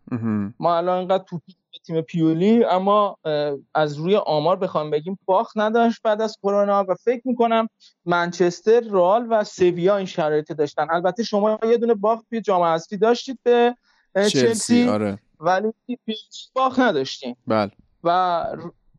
[0.59, 1.39] ما الان اینقدر تو
[1.85, 3.17] تیم پیولی اما
[3.73, 7.69] از روی آمار بخوام بگیم باخ نداشت بعد از کرونا و فکر می‌کنم
[8.05, 10.87] منچستر رال و سویا این شرایط داشتن.
[10.91, 13.75] البته شما یه دونه باخت توی جام حذفی داشتید به
[14.15, 15.19] چلسی آره.
[15.39, 15.73] ولی
[16.05, 17.35] هیچ باخ نداشتیم.
[17.47, 17.71] بله.
[18.03, 18.09] و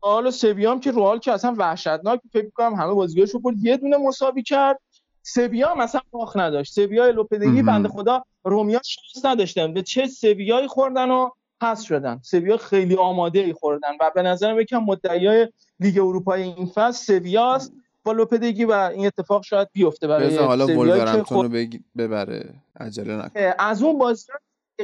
[0.03, 3.77] رئال و سویا هم که رئال که اصلا وحشتناک فکر کنم همه بازیاشو برد یه
[3.77, 4.79] دونه مساوی کرد.
[5.27, 7.61] سویا هم اصلا باخ نداشت سویا لوپدگی.
[7.61, 9.73] بنده خدا رومیا شانس نداشتن.
[9.73, 11.29] به چه سویایی خوردن و
[11.61, 12.19] پس شدن.
[12.23, 15.47] سویا خیلی آماده ای خوردن و به نظرم یکم مدعیای
[15.79, 17.73] لیگ اروپای این فصل سویاست.
[18.03, 21.49] با لوپدگی و این اتفاق شاید بیفته برای حالا رو
[21.97, 22.53] ببره.
[22.79, 23.53] عجله نکن.
[23.59, 24.25] از اون بازی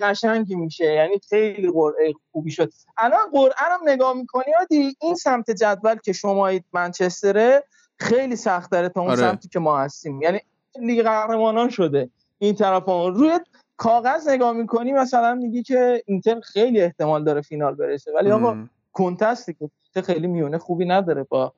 [0.01, 0.85] قشنگی میشه.
[0.85, 2.73] یعنی خیلی قرعه خوبی شد.
[2.97, 7.63] الان قرعه رو نگاه می‌کنی عادی این سمت جدول که شما منچستره
[8.01, 9.19] خیلی سخت داره تا اون آره.
[9.19, 10.39] سمتی که ما هستیم یعنی
[10.81, 13.07] لیگ قهرمانان شده این طرف ها.
[13.07, 13.39] روی
[13.77, 18.57] کاغذ نگاه می‌کنی مثلا میگی که اینتر خیلی احتمال داره فینال برسه ولی آقا.
[18.93, 19.55] کنتستی
[19.93, 21.53] که خیلی میونه خوبی نداره با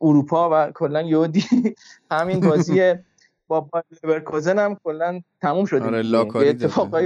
[0.00, 1.44] اروپا و کلا یودی
[2.10, 2.94] همین بازی
[3.48, 6.02] با بایر لورکوزن هم کلا تموم شد آره.
[6.02, 6.48] لاکاری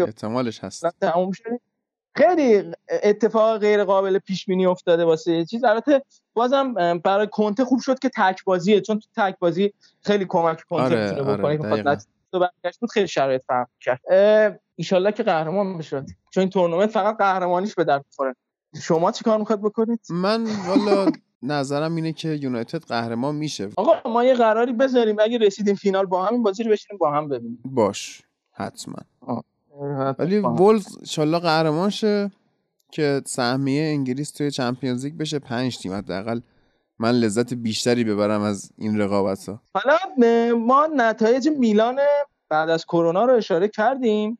[0.02, 1.60] احتمالش هست تموم شد
[2.16, 5.64] خیلی اتفاق غیر قابل پیش بینی افتاده واسه یه چیز.
[5.64, 6.02] البته
[6.34, 10.82] بازم برای کنته خوب شد که تک بازیه چون تو تک بازی خیلی کمک کنته
[10.82, 11.56] آره، می‌تونه آره، بکنه
[12.62, 14.00] که بود خیلی شرایط فرق کرد
[14.76, 18.34] ایشالله که قهرمان بشه چون این تورنمنت فقط قهرمانیش به درد می‌خوره.
[18.82, 21.12] شما چی کار می‌خواد بکنید؟ من والا
[21.42, 23.68] نظرم اینه که یونایتد قهرمان میشه.
[23.76, 25.16] آقا ما یه قراری بذاریم.
[25.20, 27.62] اگه رسیدیم فینال با هم این بازی رو بشینیم با هم ببینیم.
[27.64, 28.96] باش حتما.
[30.18, 30.38] ولی.
[30.38, 32.30] وولز انشالله قهرمان شه
[32.92, 36.40] که سهمیه انگلیس توی چمپیونز لیگ بشه پنج تیم حداقل.
[36.98, 39.96] من لذت بیشتری ببرم از این رقابت ها حالا
[40.54, 41.98] ما نتایج میلان
[42.48, 44.38] بعد از کرونا رو اشاره کردیم.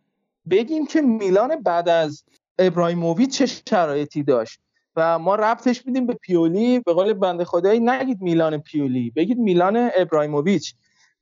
[0.51, 2.25] بگیم که میلان بعد از
[2.59, 4.61] ابراهیموویچ چه شرایطی داشت
[4.97, 6.81] و ما ربطش میدیم به پیولی.
[6.81, 10.75] به قول بنده خدایی نگید میلان پیولی بگید میلان ابراهیموویچ.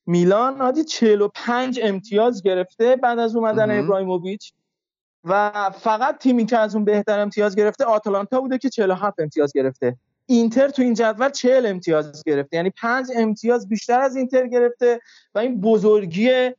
[0.07, 3.79] میلان عادی 45 امتیاز گرفته بعد از اومدن.
[3.79, 4.53] ابراهیموویچ
[5.25, 9.97] و فقط تیمی که از اون بهتر امتیاز گرفته آتالانتا بوده که 47 امتیاز گرفته.
[10.27, 12.57] اینتر تو این جدول 40 امتیاز گرفته.
[12.57, 15.01] یعنی 5 امتیاز بیشتر از اینتر گرفته
[15.35, 16.53] و این بزرگی اه،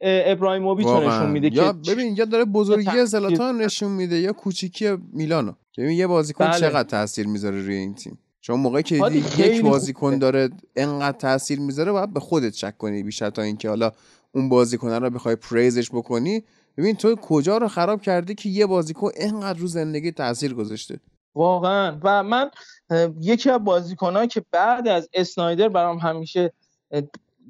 [0.00, 4.96] ابراهیموویچ رو نشون میده یا که ببین یا داره بزرگی زلاتان نشون میده یا کوچیکی
[5.12, 6.60] میلانو که ببین یه بازیکن بله.
[6.60, 8.18] چقدر تاثیر می‌ذاره روی این تیم.
[8.46, 8.96] شما موقعی که
[9.38, 9.62] یک.
[9.62, 13.92] بازیکن داره انقدر تاثیر می‌ذاره باید به خودت شک کنی بیشتر تا اینکه حالا
[14.32, 16.44] اون بازیکن رو بخوای پریزش بکنی.
[16.76, 21.00] ببین تو کجا رو خراب کردی که یه بازیکن انقدر رو زندگی تاثیر گذاشته؟
[21.34, 21.98] واقعا.
[22.02, 22.50] و من
[23.20, 26.52] یکی از بازیکنایی که بعد از اسنایدر برام همیشه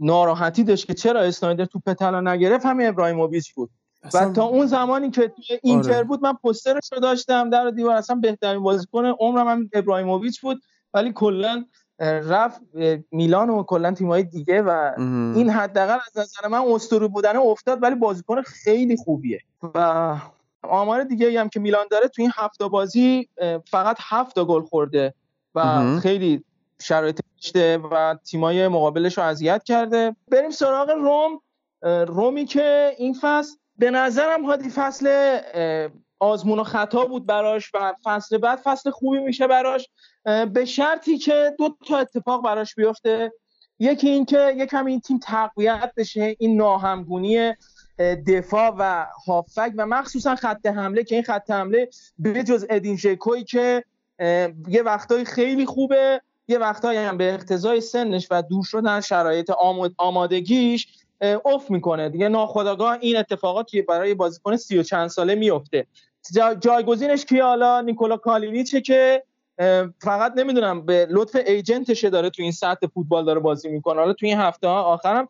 [0.01, 3.71] ناراحتی داشت که چرا اسنایدر تو پتلا نگرفت همین ابراهیموویچ بود.
[4.15, 6.05] و تا اون زمانی که اینتر آره.
[6.05, 10.63] بود من پوسترش رو داشتم در دیوار اصلا بهترین بازیکن عمرم هم ابراهیموویچ بود.
[10.97, 11.65] ولی کلا
[12.01, 12.61] رفت
[13.13, 14.93] میلان و کلا تیم‌های دیگه و.
[15.37, 19.41] این حداقل از نظر من اسطوره بودن افتاد ولی بازیکن خیلی خوبیه
[19.75, 20.17] و
[20.63, 23.29] آمار دیگه هم که میلان داره تو این هفته بازی
[23.71, 25.15] فقط هفت گل خورده
[25.55, 25.61] و.
[26.01, 26.45] خیلی
[26.81, 31.41] شرایط داشته و تیمای مقابلش رو اذیت کرده بریم سراغ روم
[32.09, 35.39] رومی که این فصل به نظرم هادی فصل
[36.19, 39.89] آزمون و خطا بود براش و فصل بعد فصل خوبی میشه براش.
[40.53, 43.33] به شرطی که دو تا اتفاق براش بیفته.
[43.79, 47.55] یکی اینکه یکم این تیم تقویت بشه این ناهمگونی اه،
[48.15, 51.89] دفاع و هافک و مخصوصا خط حمله که این خط حمله
[52.19, 53.85] به جز ادین ژکویی که
[54.69, 59.95] یه وقتایی خیلی خوبه یه وقتایی هم به اقتضای سنش و دور شدن شرایط آماد-
[59.99, 60.89] آمادگیش
[61.21, 62.09] افت می‌کنه.
[62.09, 65.87] دیگه ناخداگاه این اتفاقات توی برای بازیکن سی و چند ساله میفته
[66.35, 69.23] جا- جایگزینش کیه حالا؟ نیکولا کالینیچه که
[70.01, 74.01] فقط نمی‌دونم به لطف ایجنتشه داره تو این سطح فوتبال داره بازی می‌کنه.
[74.01, 75.29] حالا تو این هفته ها آخرم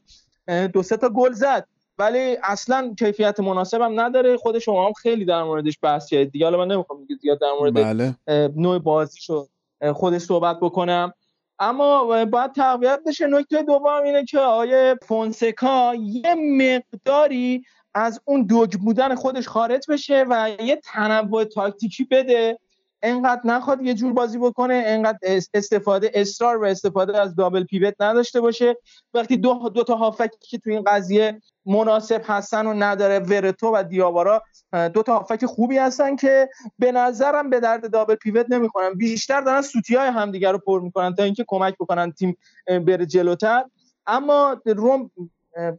[0.73, 1.67] دو سه تا گل زد.
[1.99, 4.37] ولی اصلا کیفیت مناسبم نداره.
[4.37, 6.33] خود شما هم خیلی در موردش بحث کردید.
[6.33, 8.15] دیگه حالا من نمی‌خوام دیگه زیاد در مورد بله.
[8.57, 9.49] نوع بازیشو
[9.95, 11.13] خودش صحبت بکنم.
[11.59, 13.27] اما باید تقویت بشه.
[13.27, 20.25] نکته دوم اینه که آیه فونسکا یه مقداری از دوگ دوگ بودن خودش خارج بشه
[20.31, 22.59] و یه تنوع تاکتیکی بده.
[23.03, 27.95] انقدر نخواد یه جور بازی بکنه انقدر اس- استفاده اصرار و استفاده از دابل پیوت
[28.01, 28.77] نداشته باشه.
[29.15, 33.83] وقتی دو, دو تا هافکی که تو این قضیه مناسب هستن و نداره ورتو و
[33.83, 38.95] دیاوارا دو تا هافک خوبی هستن که به نظرم به درد دابل پیوت نمی‌خورن.
[38.95, 42.37] بیشتر دارن سوتی های همدیگه رو پر می‌کنن تا اینکه کمک بکنن تیم
[42.67, 43.65] بره جلوتر.
[44.07, 45.11] اما روم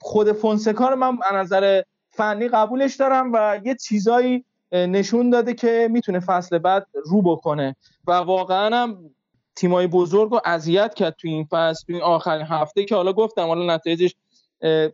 [0.02, 6.20] خود فونسکا من از نظر فنی قبولش دارم و یه چیزایی نشون داده که می‌تونه
[6.20, 7.76] فصل بعد رو بکنه.
[8.08, 8.98] و واقعا هم
[9.56, 13.48] تیمای بزرگ رو اذیت کرد تو این فصل تو این آخرین هفته که حالا گفتم
[13.48, 14.16] حالا نتایجش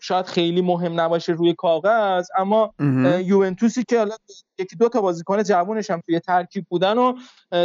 [0.01, 2.73] شاید خیلی مهم نباشه روی کاغذ اما
[3.25, 4.15] یوونتوسی که حالا
[4.59, 7.13] یکی دو تا بازیکن جوونش هم توی ترکیب بودن و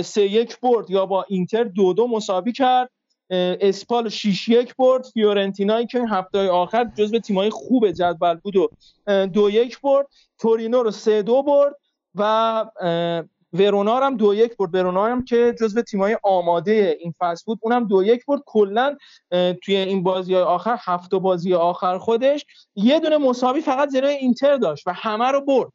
[0.02, 2.90] سه یک برد یا با اینتر دو دو مساوی کرد.
[3.30, 8.70] اسپال 6 یک برد فیورنتینایی که این هفته آخر جزو تیمای خوب جدول بود و
[9.26, 10.06] دو یک برد.
[10.38, 11.74] تورینو رو سه دو برد
[12.14, 12.64] و
[13.52, 14.74] ورونا رو هم دو یک برد.
[14.74, 18.42] ورونا هم که جزو تیمای آماده این فصل بود اونم دو یک برد.
[18.46, 18.96] کلا
[19.62, 24.86] توی این بازی آخر هفت بازی آخر خودش یه دونه مساوی فقط جلوی اینتر داشت
[24.86, 25.72] و همه رو برد.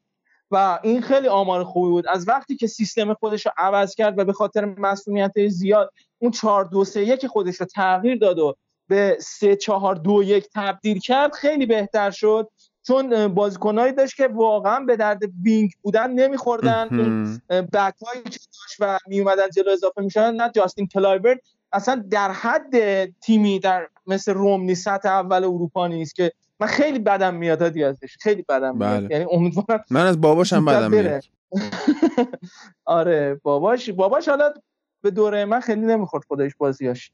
[0.51, 2.07] و این خیلی آمار خوبی بود.
[2.07, 6.65] از وقتی که سیستم خودش رو عوض کرد و به خاطر مسئولیت زیاد اون 4
[6.65, 8.55] 2 3 1 خودش رو تغییر داد و
[8.87, 12.49] به 3 4 2 1 تبدیل کرد خیلی بهتر شد.
[12.87, 16.87] چون بازیکنایی داشت که واقعا به درد wing بودن نمیخوردن.
[16.91, 17.41] اون.
[17.49, 21.39] بک هایی که داشت و می اومدن جلو اضافه می‌شدن نه جاستین کلایورت
[21.73, 26.99] اصلا در حد تیمی در مثل روم نیست سطح اول اروپا نیست که من خیلی
[26.99, 28.17] بدم میاد ازش.
[28.21, 28.99] خیلی بدم بله.
[28.99, 30.91] میاد یعنی امیدوارم من از باباشم بدم.
[30.91, 31.23] میاد.
[32.85, 34.53] آره باباش باباش حالا
[35.01, 37.11] به دوره من خیلی نمی‌خورد خودش بازیاش.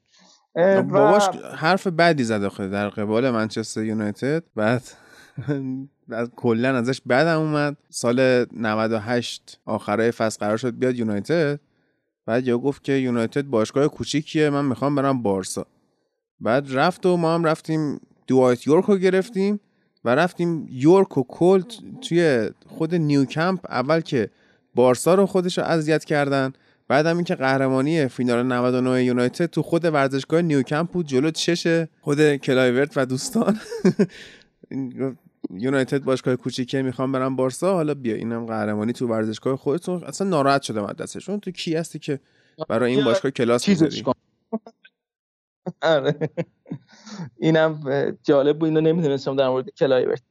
[0.55, 4.43] و باباش حرف بدی زد آخه در قبال منچستر یونایتد.
[4.55, 4.81] بعد
[6.35, 7.77] کلا ازش بدم اومد.
[7.89, 11.59] سال 98 آخرای فصل قرار شد بیاد یونایتد.
[12.25, 15.65] بعد یا گفت که یونایتد باشگاه کوچیکیه من می‌خوام برم بارسا.
[16.39, 19.59] بعد رفت و ما هم رفتیم دوایت یورک رو گرفتیم
[20.05, 23.59] و رفتیم یورک و کلت توی خود نیوکمپ.
[23.69, 24.29] اول که
[24.75, 26.53] بارسا رو خودش رو اذیت کردن
[26.89, 31.67] بعد هم اینکه قهرمانی فینال 99 یونایتد تو خود ورزشگاه نیوکمپ بود جلو چش
[32.01, 33.59] خود کلایورت و دوستان.
[35.49, 40.03] یونایتد باشگاه کوچیکه می‌خوام برم بارسا حالا بیا اینم قهرمانی تو ورزشگاه خودتون.
[40.03, 42.19] اصلا ناراحت شدم از دستشون تو کی هستی که
[42.69, 44.03] برای این باشگاه کلاس می‌ذاری
[45.81, 46.29] آره.
[47.39, 47.79] اینم
[48.23, 50.21] جالب بود اینو نمی‌دونستم در مورد کلایورت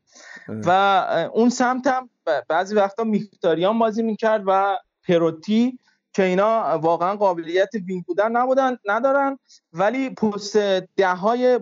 [0.48, 0.60] آره.
[0.66, 5.78] و اون سمت هم ب- بعضی وقتا میختاریان بازی می‌کرد و پروتی
[6.18, 9.38] که اینا واقعا قابلیت وینگ بودن نبودن ندارن.
[9.72, 10.56] ولی پست
[10.96, 11.58] ده های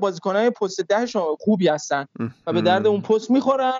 [0.51, 2.07] پست دهشون خوبی هستن
[2.47, 3.73] و به درد اون پست می‌خورن.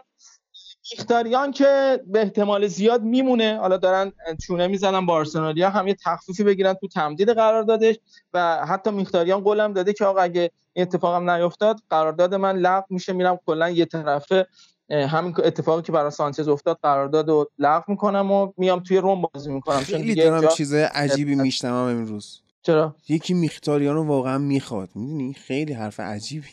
[0.93, 3.59] میختاریان که به احتمال زیاد میمونه.
[3.59, 4.13] حالا دارن
[4.47, 7.97] چونه می‌زنن با آرسنالیا هم یه تخفیفی بگیرن تو تمدید قراردادش
[8.35, 13.39] و حتی میختاریان قولم داده که آقا اگه اتفاقم نیفتاد قرارداد من لغو میشه میرم
[13.47, 14.47] کلا یه طرفه
[14.91, 19.53] همین اتفاقی که برای سانچز افتاد قرارداد رو لغو می‌کنم و میام توی روم بازی
[19.53, 19.77] می‌کنم.
[19.77, 22.41] چون خیلی دیگه دارم اینجا چیزای عجیبی میشنوم امروز.
[22.63, 24.89] چرا؟ یکی میختاریان رو واقعا می‌خواد.
[24.95, 26.47] می‌دونی؟ خیلی حرف عجیبی.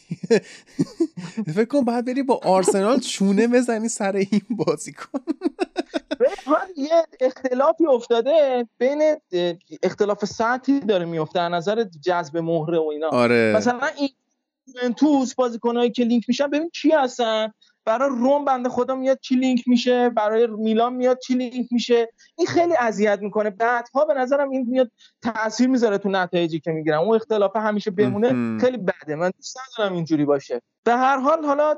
[1.55, 5.19] فکر کن باید بری با آرسنال چونه بزنی سر این بازیکن
[6.77, 9.15] یه اختلافی افتاده بین
[9.83, 13.09] اختلاف سطحی داره میفته از نظر جذب مهره و اینا.
[13.09, 13.53] آره.
[13.57, 14.09] مثلا این
[14.67, 17.53] یوونتوس بازیکنایی که لینک میشن ببین کی هستن؟
[17.85, 22.47] برای روم بنده خدا میاد چی لینک میشه؟ برای میلان میاد چی لینک میشه؟ این
[22.47, 23.49] خیلی اذیت می‌کنه.
[23.49, 26.97] بعدها به نظرم این میاد تاثیر می‌ذاره تو نتایجی که می‌گیرن.
[26.97, 28.59] اون اختلاف همیشه بمونه.
[28.59, 29.15] خیلی بده.
[29.15, 30.61] من دوست ندارم اینجوری باشه.
[30.83, 31.75] به هر حال حالا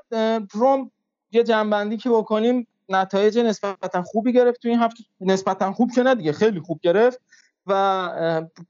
[0.51, 0.92] روم
[1.32, 5.03] یه جنبندی که بکنیم نتایج نسبتا خوبی گرفت تو این هفته.
[5.19, 7.22] نسبتا خوب که نه دیگه خیلی خوب گرفت
[7.67, 8.09] و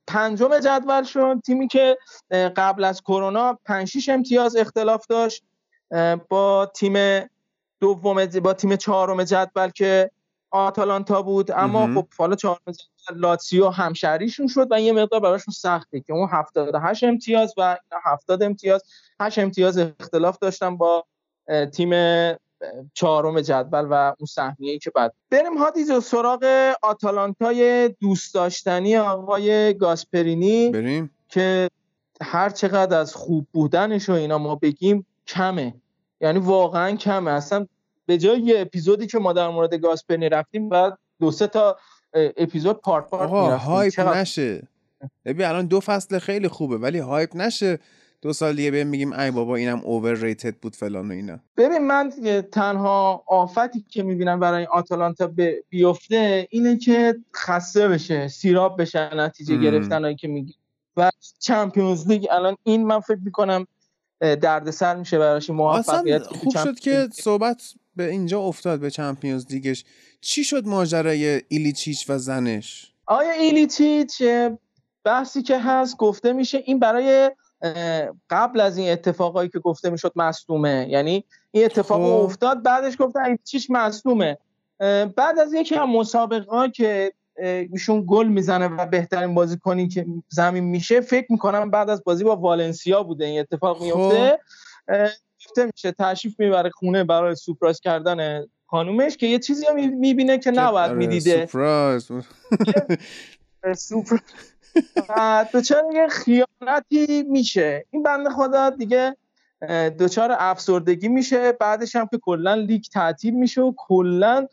[0.07, 1.41] پنجم جدول شد.
[1.45, 1.97] تیمی که
[2.31, 5.43] قبل از کرونا 5 6 امتیاز اختلاف داشت.
[6.29, 7.25] با تیم
[7.79, 10.11] دوم با تیم چهارم جدول که
[10.51, 11.51] آتالانتا بود.
[11.51, 12.01] اما مهم.
[12.01, 17.03] خب حالا چهارم جدول لاتسیو همشهریشون شد و یه مقدار براشون سخته که اون 78
[17.03, 18.83] امتیاز و اینا 70 امتیاز.
[19.19, 21.05] 8 امتیاز اختلاف داشتن با
[21.73, 21.91] تیم
[22.93, 25.13] چهارم جدول و اون سهمیه که بعد.
[25.29, 31.11] بریم هادی جو سراغ آتالانتای دوست داشتنی آقای گاسپرینی بریم.
[31.29, 31.69] که
[32.21, 35.73] هر چقدر از خوب بودنش و اینا ما بگیم کمه.
[36.21, 37.31] یعنی واقعا کمه.
[37.31, 37.67] اصلا
[38.05, 41.77] به جای یه اپیزودی که ما در مورد گاسپرینی رفتیم بعد دو سه تا
[42.13, 43.67] اپیزود part part می‌رفتیم.
[43.71, 44.67] hype چقدر- نشه.
[45.25, 47.79] ببین الان دو فصل خیلی خوبه ولی hype نشه.
[48.21, 51.39] دو سال دیگه بهم میگیم ای بابا اینم overrated بود فلان و اینا.
[51.57, 52.09] ببین من
[52.51, 55.31] تنها آفتی که می‌بینم برای آتالانتا
[55.69, 59.57] بیفته اینه که خسته بشه سیراب بشه نتیجه.
[59.57, 60.53] گرفتن که میگی.
[60.97, 63.67] و چمپیونز لیگ الان این من فکر می‌کنم
[64.19, 67.61] دردسر میشه براش موفقیت خوب شد چمپیونز که صحبت
[67.95, 69.85] به اینجا افتاد به چمپیونز لیگش.
[70.21, 74.21] چی شد ماجرای ایلیچیچ و زنش؟ آیا ایلیچیچ
[75.03, 77.31] بحثی که هست گفته میشه؟ این برای
[78.29, 80.87] قبل از این اتفاقایی که گفته می‌شد مصدومه.
[80.89, 82.23] یعنی این اتفاق خب.
[82.23, 84.37] افتاد بعدش گفته ایلیچیچ مصدومه.
[85.15, 91.01] بعد از یکی از مسابقه که ایشون گل می‌زنه و بهترین بازیکنی که زمین میشه
[91.01, 93.83] فکر می‌کنم بعد از بازی با والنسیا بوده این اتفاق خب.
[93.83, 94.39] میفته
[95.45, 100.51] گفته میشه تشریف می‌بره خونه برای سورپرایز کردن خانومش که یه چیزی رو می‌بینه که
[100.51, 101.45] نباید می‌دیده.
[101.45, 102.11] سورپرایز.
[103.75, 104.17] سوپر
[105.09, 107.85] و دچار یه خیانتی میشه.
[107.91, 109.17] این بنده خدا دیگه
[109.61, 111.51] اه، دچار افسردگی میشه.
[111.51, 114.47] بعدش هم که کلا لیگ تعطیل میشه و کلا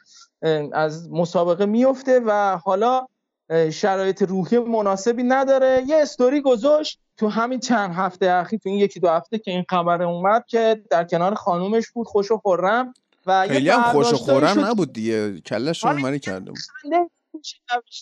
[0.72, 3.06] از مسابقه میفته و حالا
[3.72, 5.84] شرایط روحی مناسبی نداره.
[5.86, 9.64] یه استوری گذاشت تو همین چند هفته اخیر تو این یکی دو هفته که این
[9.68, 12.94] خبر اومد که در کنار خانومش بود خوش و خورم
[13.26, 14.60] و خیلی هم خوش و خورم شد.
[14.60, 15.40] نبود دیگه.
[15.40, 17.10] کلش رو آره، کرده بود خنده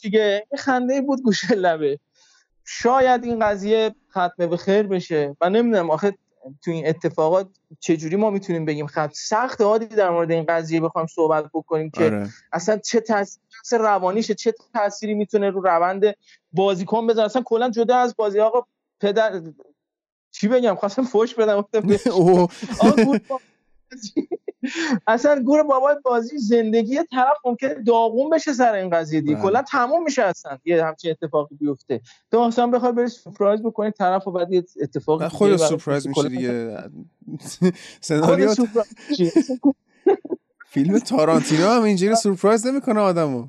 [0.02, 0.46] دیگه.
[0.52, 1.98] یه خنده بود گوشه لبه.
[2.64, 6.14] شاید این قضیه ختمه به خیر بشه و نمی‌دونم آخه
[6.62, 7.48] تو این اتفاقات
[7.80, 12.04] چجوری ما می‌تونیم بگیم خط سخت عادی در مورد این قضیه بخوایم صحبت بکنیم که
[12.04, 12.28] آره.
[12.52, 13.40] اصلا چه تاثیر
[13.78, 16.04] روانیشه چه تأثیری می‌تونه رو روند
[16.52, 18.66] بازیکن بذاره؟ اصلا کلا جدا از بازی آقا
[19.00, 19.42] پدر
[20.30, 21.56] چی بگم؟ خواستم فوش بدم.
[21.62, 21.80] گفتم
[25.06, 29.42] اصلا گور بابای بازی زندگی طرف ممکنه داغون بشه سر این قضیه دیگه بله.
[29.42, 34.26] کلا تموم میشه اصلا یه همچین اتفاقی بیفته تو اصلا بخوای بری سورپرایز بکنی طرف
[34.26, 36.06] و بعد یه اتفاق و دیگه خود سورپرایز.
[36.06, 36.78] میشه دیگه
[38.00, 38.54] سناریو؟
[40.70, 43.46] فیلم تارانتینو هم اینجوری سورپرایز نمی‌کنه آدمو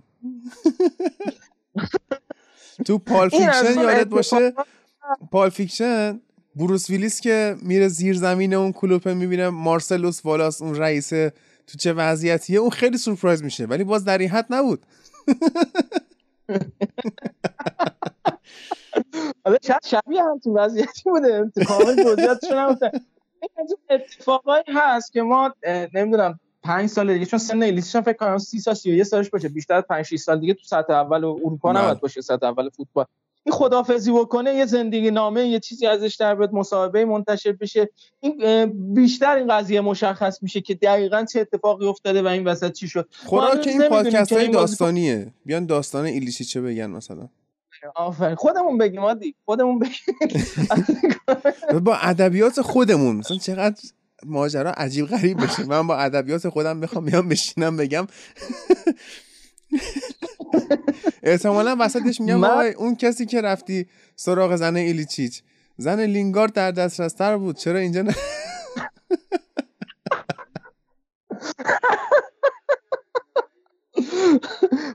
[2.85, 4.53] تو Pulp Fiction یادت باشه
[5.31, 6.21] Pulp Fiction
[6.55, 11.33] بروس ویلیس که میره زیر زمین اون کلوپه می‌بینه مارسلوس والاس اون رئیسه
[11.67, 14.85] تو چه وضعیتیه اون خیلی سورپرایز میشه ولی باز در این حد نبود.
[19.45, 22.77] حالا شاید شبیه همچین وضعیتی بوده تو کامل جزئیاتش از
[23.57, 25.53] اون اتفاقایی هست که ما
[25.93, 29.49] نمی‌دونم پنج سال دیگه چون سن ایلیچیچ هم فکر کنم 30 سال 31 سالش باشه
[29.49, 31.71] بیشتر از 5 6 سال دیگه تو سطح اول اروپا.
[31.71, 33.05] نباید باشه سطح اول فوتبال.
[33.43, 37.89] این خدافظی بکنه یه زندگی نامه یه چیزی ازش در بیاد مصاحبه منتشر بشه.
[38.19, 42.87] این بیشتر این قضیه مشخص میشه که دقیقا چه اتفاقی افتاده و این وسط چی
[42.87, 43.09] شد.
[43.25, 45.33] خوراک هنوز این پادکست که های داستانیه.
[45.45, 47.29] بیان داستان ایلیچیچه بگن مثلا.
[47.95, 48.35] آفرین.
[48.35, 50.15] خودمون بگیم عادی خودمون بگیم.
[51.85, 53.15] با ادبیات خودمون.
[53.15, 53.81] مثلا چقدر
[54.25, 55.63] ماجرا عجیب غریب بشه.
[55.63, 58.07] من با ادبیات خودم بخوام بیام بشینم بگم.
[61.23, 65.43] احتمالا وسطش میگم من- اون کسی که رفتی سراغ زن ایلیچیچ.
[65.77, 67.55] زن لینگارد در دسترس تر بود.
[67.57, 68.15] چرا اینجا نه؟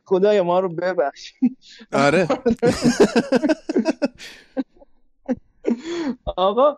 [0.04, 1.32] خدایا ما رو ببخش
[1.92, 2.28] آره.
[6.36, 6.76] آقا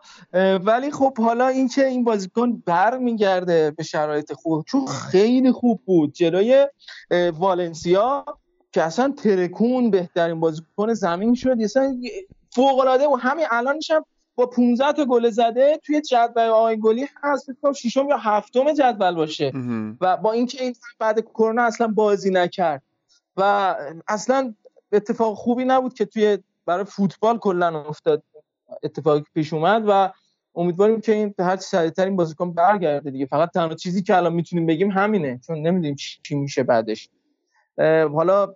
[0.64, 5.80] ولی خب حالا این که این بازیکن بر میگرده به شرایط خوب چون خیلی خوب
[5.84, 6.12] بود.
[6.12, 6.66] جلوی
[7.38, 8.24] والنسیا
[8.72, 11.56] که اصلا ترکون بهترین بازیکن زمین شد.
[11.60, 12.00] اصلا
[12.50, 14.04] فوق العاده و همین الانش هم
[14.36, 17.46] با 15 تا گل زده توی جدول آقای گلی هست.
[17.46, 19.52] فکر کنم ششم یا هفتم جدول باشه.
[20.00, 22.82] و با اینکه این بعد کرونا اصلا بازی نکرد.
[23.36, 23.74] و
[24.08, 24.54] اصلا
[24.92, 28.22] اتفاق خوبی نبود که توی برای فوتبال کلا افتاد.
[28.82, 30.12] اتفاقی پیش اومد و
[30.54, 33.26] امیدواریم که این هر چه سریعتر این بازیکن برگرده دیگه.
[33.26, 35.40] فقط تنها چیزی که الان می‌تونیم بگیم همینه.
[35.46, 37.08] چون نمی‌دونیم چی میشه بعدش.
[38.14, 38.54] حالا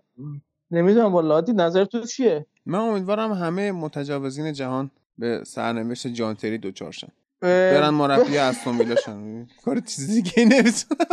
[0.70, 6.92] نمی‌دونم عادی نظر تو چیه؟ من امیدوارم همه متجاوزین جهان به سرنوشت جان تری دوچار
[6.92, 7.08] شن.
[7.40, 9.46] برن مربی استون ویلا شن.
[9.64, 11.06] کار چیزی دیگه نمی‌تونم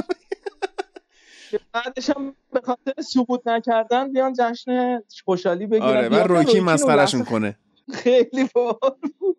[1.73, 5.88] بعدش هم به خاطر سقوط نکردن بیان جشن خوشحالی بگیرن.
[5.88, 7.55] آره و روکی لحظه کنه
[7.93, 9.37] خیلی باحال بود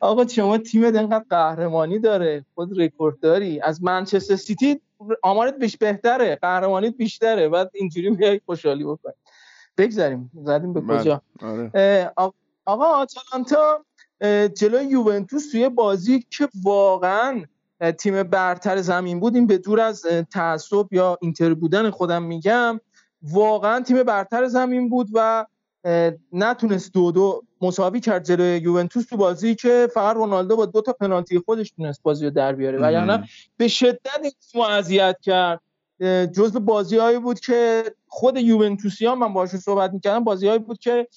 [0.00, 2.44] آقا شما تیمت انقدر قهرمانی داره.
[2.54, 3.60] خود رکورد داری.
[3.60, 4.80] از منچستر سیتی
[5.22, 6.36] آمارت بیش بهتره.
[6.42, 7.48] قهرمانیت بیشتره.
[7.48, 9.14] بعد اینجوری بیای خوشحالی بکنی
[9.78, 10.30] بگذاریم.
[10.44, 11.00] زدیم به بله.
[11.00, 11.70] کجا آره.
[11.74, 12.30] اه، آ-
[12.64, 13.84] آقا آتالانتا
[14.54, 17.42] جلوی یوونتوس توی بازی که واقعا
[17.98, 19.34] تیم برتر زمین بود.
[19.34, 22.80] این به دور از تعصب یا اینتر بودن خودم میگم
[23.22, 25.46] واقعا تیم برتر زمین بود و
[26.32, 30.92] نتونست دو دو مساوی کرد جلوی یوونتوس تو بازی که فقط رونالدو با دو تا
[30.92, 32.78] پنالتی خودش تونست بازی رو در بیاره.
[32.82, 33.24] و یعنی
[33.56, 34.20] به شدت
[34.70, 35.60] اذیت کرد.
[36.32, 41.08] جزو بازیهایی بود که خود یوونتوسیان من باشون صحبت می‌کردم بازیهایی بود که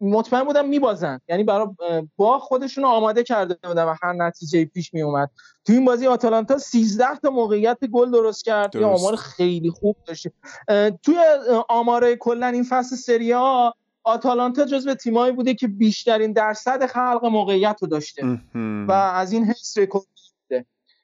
[0.00, 1.20] مطمئن بودم میبازن.
[1.28, 1.68] یعنی برای
[2.16, 5.30] با خودشون آماده کرده بودن و هر نتیجه پیش میومد
[5.64, 8.74] تو این بازی آتالانتا 13 تا موقعیت گل درست کرد.
[8.74, 8.86] یه.
[8.86, 10.32] آمار خیلی خوب داشته
[10.68, 16.32] اه، توی اه، آمار کلا این فصل سری ها آتالانتا جزو تیمایی بوده که بیشترین
[16.32, 18.40] درصد خلق موقعیت رو داشته.
[18.88, 20.06] و از این حس رکورد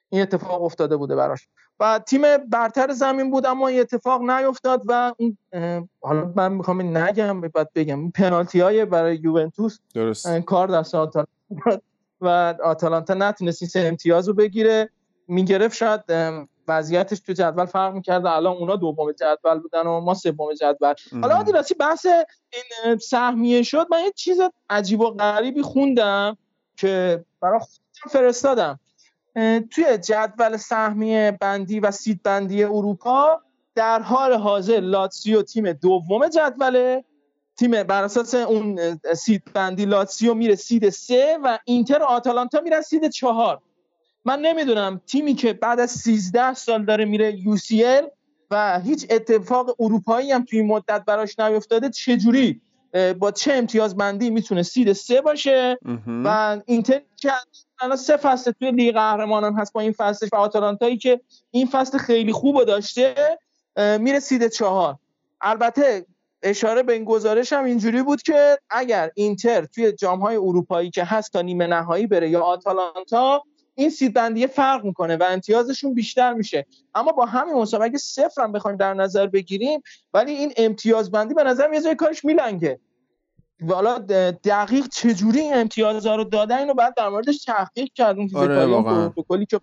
[0.09, 1.47] این اتفاق افتاده بوده براش.
[1.79, 5.37] و تیم برتر زمین بود اما این اتفاق نیفتاد و اون
[6.01, 10.39] حالا من می‌خوام این نگم بعد بگم پنالتی های برای یوونتوس درست.
[10.39, 11.81] کار دست آتالانتا
[12.21, 14.89] و آتالانتا نتونست این سه امتیاز رو بگیره.
[15.27, 16.01] می‌گرفت شاید
[16.67, 20.93] وضعیتش تو جدول فرق می‌کرد الان اونا دوم جدول بودن و ما سوم جدول.
[21.21, 21.35] حالا.
[21.35, 23.87] آدیلاسی بحث این سهمیه شد.
[23.91, 24.37] من یه چیز
[24.69, 26.37] عجیب و غریبی خوندم
[26.77, 28.79] که برای خودم فرستادم.
[29.71, 33.41] توی جدول سهمیه بندی و سید بندی اروپا
[33.75, 37.03] در حال حاضر لاتسیو تیم دوم جدوله
[37.57, 43.09] تیم بر اساس اون سید بندی لاتسیو میره سید سه و اینتر آتالانتا میرن سید
[43.09, 43.61] چهار.
[44.25, 48.05] من نمی‌دونم تیمی که بعد از 13 سال داره میره UCL
[48.51, 52.61] و هیچ اتفاق اروپایی هم توی مدت براش نیفتاده چجوری
[53.19, 55.77] با چه امتیازبندی می‌تونه سید سه باشه.
[56.25, 57.31] و اینتر که
[57.81, 61.97] الان سه فصل توی لیگ قهرمانان هست با این فصلش و آتالانتایی که این فصل
[61.97, 63.15] خیلی خوب داشته
[63.99, 64.95] میره سید چهار.
[65.41, 66.05] البته
[66.43, 71.33] اشاره به این گزارش هم اینجوری بود که اگر اینتر توی جامهای اروپایی که هست
[71.33, 73.43] تا نیمه نهایی بره یا آتالانتا
[73.75, 76.65] این سید بندیه فرق می‌کنه و امتیازشون بیشتر میشه.
[76.95, 79.81] اما با همین مسابقه اگه صفر هم بخوایم در نظر بگیریم
[80.13, 82.79] ولی این امتیاز بندی به نظر یه جای کارش میلنگه.
[83.61, 88.17] و حالا د- دقیق چجوری این امتیازها رو دادن اینو بعد در موردش تحقیق کرد
[88.17, 89.09] اون آره، اون واقعا.
[89.09, 89.59] پروتکلی که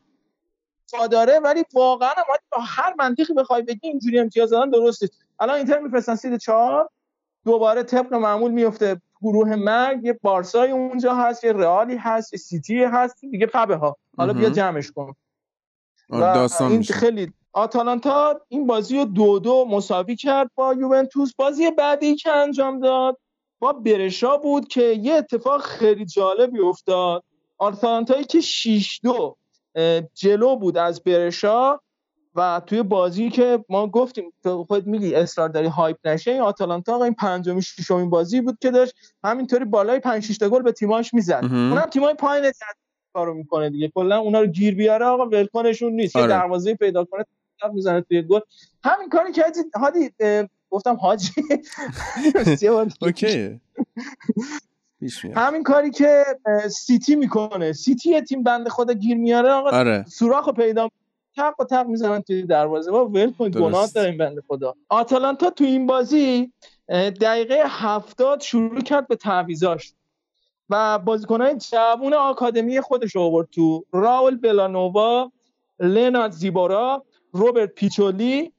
[1.10, 5.14] داره ولی واقعا هم باید با هر منطقی بخوای بگی اینجوری امتیاز دادن درست نیست
[5.40, 6.90] الان اینتر میفرستن سید چهار
[7.44, 12.82] دوباره طبق معمول میفته گروه مرگ یه بارسای اونجا هست یه رئالی هست یه سیتی
[12.84, 13.96] هست دیگه فبه ها.
[14.18, 14.50] حالا بیا.
[14.50, 15.14] جمعش کن.
[16.10, 16.94] آره، داستان این میشه.
[16.94, 21.34] خیلی آتالانتا این بازی رو دو دو مساوی کرد با یوونتوس.
[21.34, 23.18] بازی بعدی که انجام داد
[23.64, 27.24] با برشا بود که یه اتفاق خیلی جالبی افتاد.
[27.58, 29.36] آتالانتایی که 6 دو
[30.14, 31.78] جلو بود از برشا
[32.34, 36.94] و توی بازی که ما گفتیم تو خود میگی اصرار داری هایپ نشه این آتالانتا
[36.94, 38.94] آقا این پنجمی ششمین بازی بود که داشت
[39.24, 41.40] همینطوری بالای 5 6 تا گل به تیماش می‌زد.
[41.42, 42.52] اونم تیمای پایین
[43.12, 43.92] کارو می‌کنه دیگه.
[43.94, 46.16] کلا اونا رو گیر بیاره آقا ولکنشون نیست.
[46.16, 46.30] یه آره.
[46.30, 47.24] دروازه پیدا کنه
[47.72, 48.40] می‌زنه توی گل.
[48.84, 49.44] همین کاری که
[49.74, 50.10] هادی
[50.74, 51.30] گفتم حاجی.
[53.02, 53.60] اوکی.
[55.34, 56.24] همین کاری که
[56.70, 57.72] سیتی می‌کنه.
[57.72, 60.04] سیتی تیم بنده خدا گیر میاره آقا آره.
[60.08, 60.88] سوراخ رو پیدا
[61.36, 62.90] تق و تق می‌زنن توی دروازه.
[62.90, 63.50] با ول کن.
[63.50, 64.74] گناه داره این بنده خدا.
[64.88, 66.52] آتالانتا تو این بازی
[67.20, 69.94] دقیقه هفتاد شروع کرد به تعویضاش.
[70.70, 75.32] و بازیکنهای جوون آکادمی خودش رو آورد تو راول بلانووا
[75.80, 78.52] لنارد زیبارا روبرت پیچولی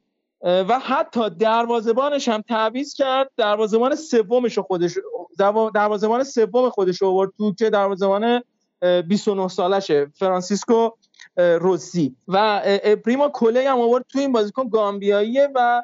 [0.46, 3.32] و حتی دروازه‌بانش هم تعویض کرد.
[3.38, 4.98] دروازه‌بان سومش خودش
[5.74, 8.42] دروازه‌بان سوم خودش آورد تو که دروازه‌بان
[8.82, 10.90] اه، 29 سالشه فرانسیسکو
[11.38, 12.16] روسی.
[12.28, 12.62] و
[13.06, 15.82] پریما کوله هم آورد تو این بازیکن گامبیاییه و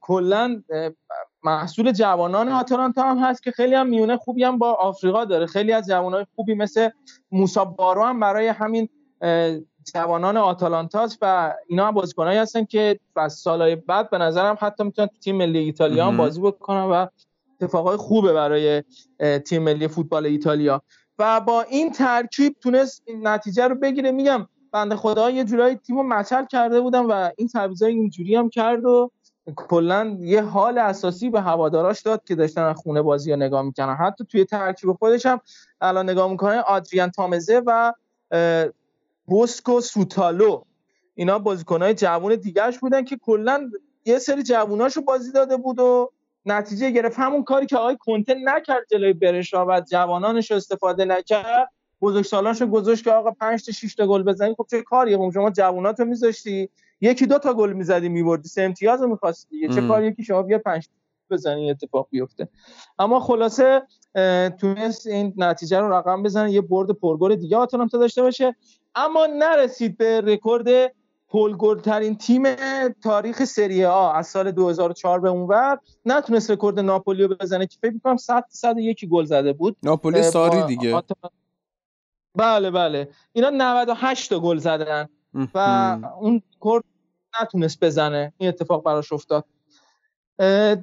[0.00, 0.62] کلا
[1.42, 5.46] محصول جوانان آتالانتا هم هست که خیلی هم میونه خوبی هم با آفریقا داره.
[5.46, 6.88] خیلی از جوانای خوبی مثل
[7.32, 8.88] موسا بارو هم برای همین
[9.94, 15.08] جوانان آتالانتاست و اینا هم بازیکنایی هستن که از سالهای بعد به نظرم حتی می‌تونن
[15.08, 16.16] تو تیم ملی ایتالیا هم.
[16.16, 17.06] بازی بکنن و
[17.60, 18.82] اتفاقای خوبه برای
[19.38, 20.82] تیم ملی فوتبال ایتالیا.
[21.18, 24.10] و با این ترکیب تونست این نتیجه رو بگیره.
[24.10, 28.48] میگم بنده خدا یه جورایی تیم رو مچل کرده بودم و این تعویضای اینجوری هم
[28.48, 29.10] کرد و
[29.56, 34.24] کلا یه حال اساسی به هواداراش داد که داشتن خونه بازی رو نگاه می‌کنن حتی
[34.24, 35.40] توی ترکیب خودش هم
[35.80, 37.92] الان نگاه می‌کنه آدریان تامزه و
[39.26, 40.62] بوسکو سوتالو.
[41.14, 43.70] اینا بازیکنهای جوان دیگرش بودن که کلا
[44.04, 46.12] یه سری جووناشو بازی داده بود و
[46.44, 47.18] نتیجه گرفت.
[47.18, 51.70] همون کاری که آقای کنته نکرد جلوی برشا و جوانانش استفاده نکرد.
[52.00, 55.30] بزرگسالانش رو گذاشت که آقا 5 تا 6 تا گل بزنی خب چه کاریه خب
[55.34, 56.68] شما جواناتو میذاشتی.
[57.00, 58.48] یکی دو تا گل می‌زدی میبردی.
[58.48, 59.68] سه امتیاز رو می‌خواستی دیگه.
[59.68, 59.88] چه ام.
[59.88, 60.88] کاریه که شما بیا 5
[61.30, 62.48] بزنی اتفاق بیفته.
[62.98, 63.82] اما خلاصه
[64.60, 66.52] تونست این نتیجه رو رقم بزنه.
[66.52, 68.56] یه برد پرگل دیگه آتالانتا داشته باشه.
[68.96, 70.92] اما نرسید به رکورد
[71.28, 72.42] پرگل ترین تیم
[73.02, 74.12] تاریخ سری آ.
[74.12, 75.78] از سال 2004 به اونور.
[76.04, 79.76] نتونست رکورد ناپولی رو بزنه که فکر می‌کنم 100 101 گل زده بود.
[79.82, 81.02] ناپولی ساری دیگه.
[82.34, 83.08] بله بله.
[83.32, 85.08] اینا 98 تا گل زدن.
[85.54, 85.58] و.
[86.20, 86.84] اون کرد
[87.42, 88.32] نتونست بزنه.
[88.38, 89.44] این اتفاق براش افتاد.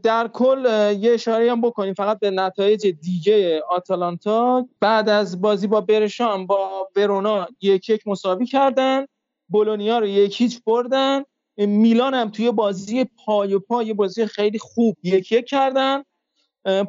[0.03, 0.65] در کل
[0.99, 4.67] یه اشاره هم بکنیم فقط به نتایج دیگه آتالانتا.
[4.79, 9.05] بعد از بازی با برشام با ورونا یک یک مساوی کردن.
[9.47, 11.23] بولونیا رو یک هیچ بردن.
[11.57, 16.03] میلان هم توی بازی پای و پای بازی خیلی خوب یک یک کردن.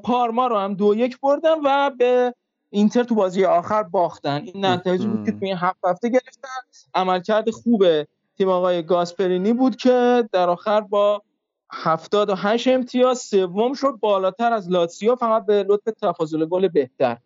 [0.02, 2.34] پارما رو هم دو یک بردن و به
[2.70, 4.42] اینتر تو بازی آخر باختن.
[4.44, 5.32] این نتایجی بود که.
[5.32, 6.48] توی این هفت هفته گرفتن.
[6.94, 7.84] عملکرد خوب
[8.38, 11.22] تیم آقای گاسپرینی بود که در آخر با
[11.72, 17.16] 78 امتیاز سوم شد بالاتر از لاتسیو فقط به لطف تفاضل گل بهتر.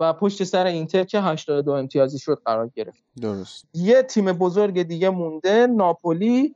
[0.00, 3.04] و پشت سر اینتر که 82 امتیازی شد قرار گرفت.
[3.22, 3.64] درست.
[3.74, 6.54] یه تیم بزرگ دیگه مونده ناپولی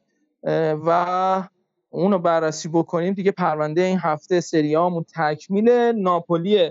[0.87, 1.49] و
[1.91, 6.71] اونو بررسی بکنیم دیگه پرونده این هفته سریامون تکمیل ناپولی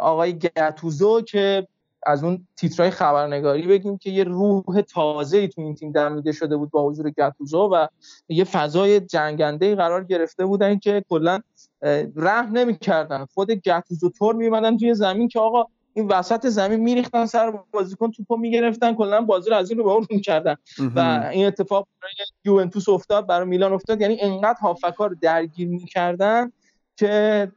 [0.00, 1.68] آقای گتوزو که
[2.06, 6.70] از اون تیترهای خبرنگاری بگیم که یه روح تازه تو این تیم دمیده شده بود
[6.70, 7.86] با حضور گتوزو و
[8.28, 11.40] یه فضای جنگنده قرار گرفته بودن که کلا
[12.16, 13.26] رحم نمی‌کردن.
[13.34, 18.36] خود گتوزو طور میومدن توی زمین که آقا این وسط زمین میریختن سر بازیکن توپو
[18.36, 20.56] می‌گرفتن کلا بازی رو از این رو به اون رو می‌کردن
[20.96, 21.28] و.
[21.32, 22.12] این اتفاق برای
[22.44, 24.00] یوونتوس افتاد برای میلان افتاد.
[24.00, 26.52] یعنی انقدر هافکا رو درگیر می‌کردن
[26.96, 27.52] که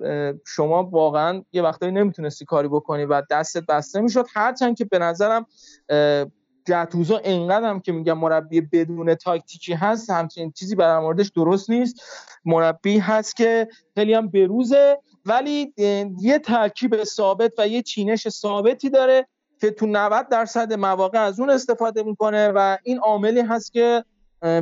[0.47, 4.25] شما واقعا یه وقتایی نمی‌تونستی کاری بکنی و دستت بسته می‌شد.
[4.33, 5.45] هرچند که به نظرم
[5.89, 6.25] اه،
[6.67, 12.01] گتوزو انقدر هم که میگم مربی بدون تاکتیکی هست همچین چیزی در موردش درست نیست.
[12.45, 15.73] مربی هست که خیلی هم بروزه ولی
[16.19, 19.27] یه ترکیب ثابت و یه چینش ثابتی داره
[19.61, 24.03] که تو 90 درصد مواقع از اون استفاده می‌کنه و این عاملی هست که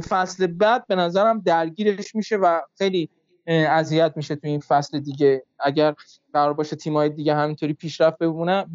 [0.09, 3.09] فصل بعد به نظرم درگیرش میشه و خیلی
[3.47, 5.43] اذیت میشه تو این فصل دیگه.
[5.59, 5.95] اگر
[6.33, 8.17] قرار باشه تیم‌های دیگه همینطوری پیشرفت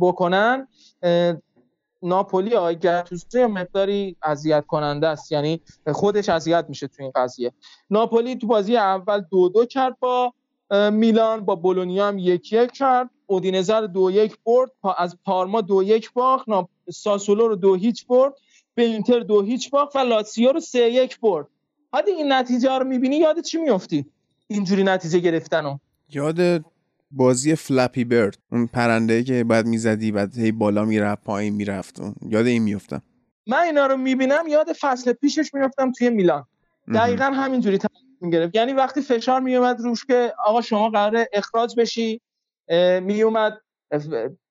[0.00, 0.68] بکنن.
[2.02, 5.32] ناپولی آقای گتوزو مقداری اذیت کننده است.
[5.32, 5.60] یعنی
[5.92, 7.52] خودش اذیت میشه تو این قضیه.
[7.90, 10.34] ناپولی تو بازی اول دو دو کرد با
[10.90, 13.10] میلان با بولونیا هم یک یک کرد.
[13.26, 14.70] اودینزه رو دو یک برد.
[14.98, 16.46] از پارما دو یک باخت.
[16.92, 18.34] ساسولو رو دو هیچ برد.
[18.74, 21.46] به اینتر دو هیچ باخت و لاتسیو رو سه یک برد.
[21.92, 24.06] حالا این نتیجه رو می‌بینی؟ یاد چی میفتی
[24.46, 25.80] اینجوری نتیجه گرفتن
[26.10, 26.64] یاد
[27.10, 28.38] بازی فلپی برد.
[28.52, 32.00] اون پرنده که بعد می‌زدی بعد هی بالا می‌رفت پایین می‌رفت.
[32.28, 33.02] یاد این میفتم
[33.46, 36.44] من اینا رو می‌بینم یاد فصل پیشش میفتم توی میلان.
[36.94, 38.54] دقیقا همینجوری تصمیم گرفت.
[38.54, 42.20] یعنی وقتی فشار میومد روش که آقا شما قراره اخراج بشی
[43.02, 43.60] میومد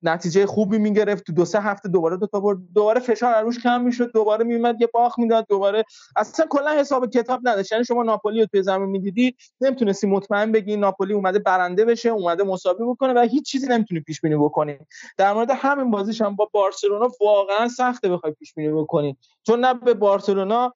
[0.03, 1.26] نتیجه خوبی می‌گرفت.
[1.26, 2.58] تو دو سه هفته دوباره دو تا برد.
[2.76, 4.11] دوباره فشار روش کم می‌شد.
[4.14, 5.45] دوباره میومد یه باخ می‌داد.
[5.50, 5.84] دوباره
[6.16, 7.72] اصلا کلا حساب کتاب نداشت.
[7.72, 12.44] یعنی شما ناپولی رو توی زمین می‌دیدی نمی‌تونستی مطمئن بگی ناپولی اومده برنده بشه اومده
[12.44, 14.78] مساوی بکنه و هیچ چیزی نمی‌تونی پیش بینی بکنی.
[15.18, 19.18] در مورد همین بازیش هم با بارسلونا واقعا سخته بخوای پیش بینی بکنی.
[19.44, 20.74] چون نه به بارسلونا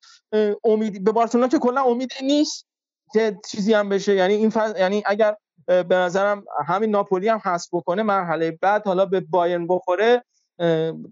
[0.63, 2.67] امید به بارسلونا که کلا امید نیست
[3.13, 4.15] که چیزی هم بشه.
[4.15, 5.35] یعنی این فصل- یعنی اگر
[5.67, 10.23] به نظرم همین ناپولی هم حذف بکنه مرحله بعد حالا به بایرن بخوره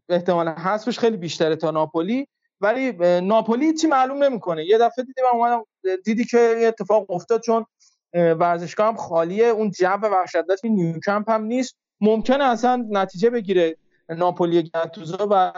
[0.10, 2.28] احتمال حذفش خیلی بیشتره تا ناپولی.
[2.62, 2.92] ولی
[3.22, 4.66] ناپولی چی معلوم نمی‌کنه.
[4.66, 5.66] یه دفعه دیدی من اومدم
[6.06, 7.66] دیدی که یه اتفاق افتاد چون
[8.14, 11.76] اه، ورزشگاه هم خالیه اون جو وحشتناک نیوکمپ هم نیست.
[12.02, 13.78] ممکنه اصلا نتیجه بگیره
[14.10, 15.52] ناپولی گتوزو و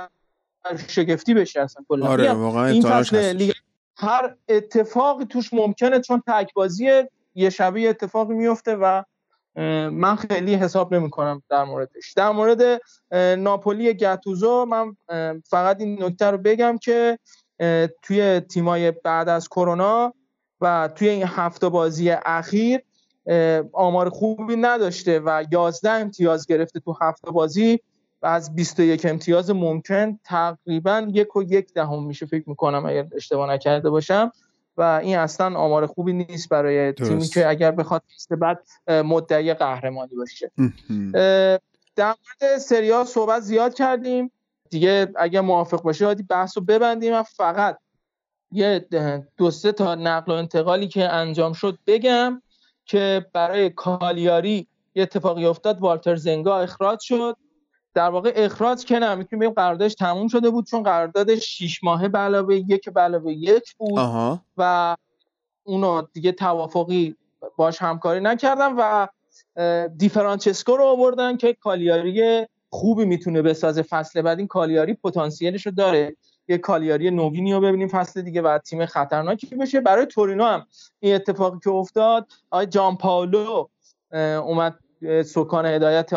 [0.88, 2.08] شگفتی بشه اصلا کلا.
[2.08, 3.36] آره واقعا این فصل.
[3.36, 3.52] لیگ
[3.98, 7.04] هر اتفاقی توش ممکنه چون تک بازی
[7.36, 9.04] یه شبه یه اتفاقی میفته و
[9.92, 12.14] من خیلی حساب نمی کنم در موردش.
[12.14, 12.82] در مورد
[13.38, 14.96] ناپولی گتوزو من
[15.50, 17.20] فقط این نکته رو بگم که
[18.02, 20.14] توی تیمای بعد از کرونا
[20.62, 22.82] و توی این هفته بازی اخیر
[23.74, 27.80] آمار خوبی نداشته و 11 امتیاز گرفته تو هفته بازی
[28.22, 33.50] و از 21 امتیاز ممکن تقریبا یک و یک دهم میشه فکر می‌کنم اگر اشتباه
[33.50, 34.32] نکرده باشم.
[34.78, 37.10] و این اصلا آمار خوبی نیست برای درست.
[37.10, 40.52] تیمی که اگر بخواد فصل بعد مدعی قهرمانی باشه.
[41.96, 44.32] در مورد سریا صحبت زیاد کردیم.
[44.70, 47.78] دیگه اگه موافق باشه باید بحث رو ببندیم من فقط
[48.52, 48.88] یه
[49.38, 52.42] دو سه تا نقل و انتقالی که انجام شد بگم
[52.86, 55.80] که برای کالیاری یه اتفاقی افتاد.
[55.80, 57.38] والتر زنگا اخراج شد.
[57.96, 62.08] در واقع اخراج که نه می‌تونیم بگیم قراردادش تموم شده بود چون قرارداد 6 ماهه
[62.08, 64.42] به علاوه یک به علاوه یک بود آها.
[64.58, 64.96] و
[65.64, 67.16] اونو دیگه توافقی
[67.58, 69.08] باش همکاری نکردن و
[69.88, 74.38] دی فرانچسکو رو آوردن که کالیاری خوبی می‌تونه بسازه فصل بعد.
[74.38, 76.16] این کالیاری پتانسیلش رو داره.
[76.48, 79.82] یه کالیاری نوینی رو ببینیم فصل دیگه و تیم خطرناکی بشه.
[79.82, 80.66] برای تورینو هم
[81.00, 83.68] این اتفاقی که افتاد آقای جان پاولو
[84.12, 84.80] اومد
[85.26, 86.10] سکان هدایت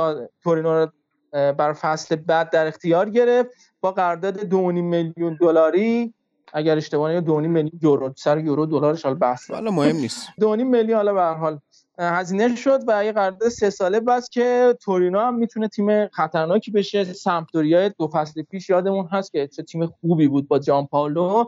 [0.42, 0.92] تورینو رو
[1.32, 3.50] بر فصل بعد در اختیار گرفت
[3.80, 6.14] با قرارداد 2.5 میلیون دلاری
[6.52, 10.28] اگر اشتباه نکنم 2.5 میلیون یورو سر یورو دلارش حالا بحث حالا مهم نیست.
[10.40, 11.58] 2.5 میلیون حالا به هر حال
[11.98, 17.04] هزینه شد و یه قرارداد سه ساله بس که تورینو هم می‌تونه تیم خطرناکی بشه.
[17.04, 21.44] سمپدوریا دو فصل پیش یادمون هست که چه تیم خوبی بود با جان پاولو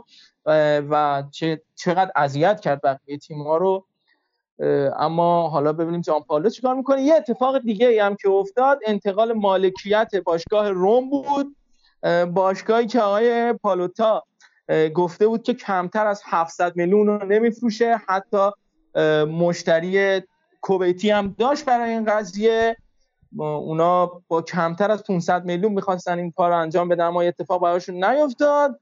[0.91, 3.87] و چه چقدر اذیت کرد بقیه تیم‌ها رو.
[4.99, 9.33] اما حالا ببینیم جان پاولو چیکار می‌کنه؟ یه اتفاق دیگه ای هم که افتاد انتقال
[9.33, 11.57] مالکیت باشگاه روم بود.
[12.03, 14.25] اه، باشگاهی که آقای پالوتا
[14.95, 18.01] گفته بود که کمتر از 700 میلیون رو نمیفروشه.
[18.09, 18.51] حتی
[19.25, 20.23] مشتری
[20.61, 22.77] کویتی هم داشت برای این قضیه.
[23.39, 28.05] اونا با کمتر از 500 میلیون می‌خواستن این کار رو انجام بدن اما اتفاق براشون
[28.05, 28.81] نیفتاد.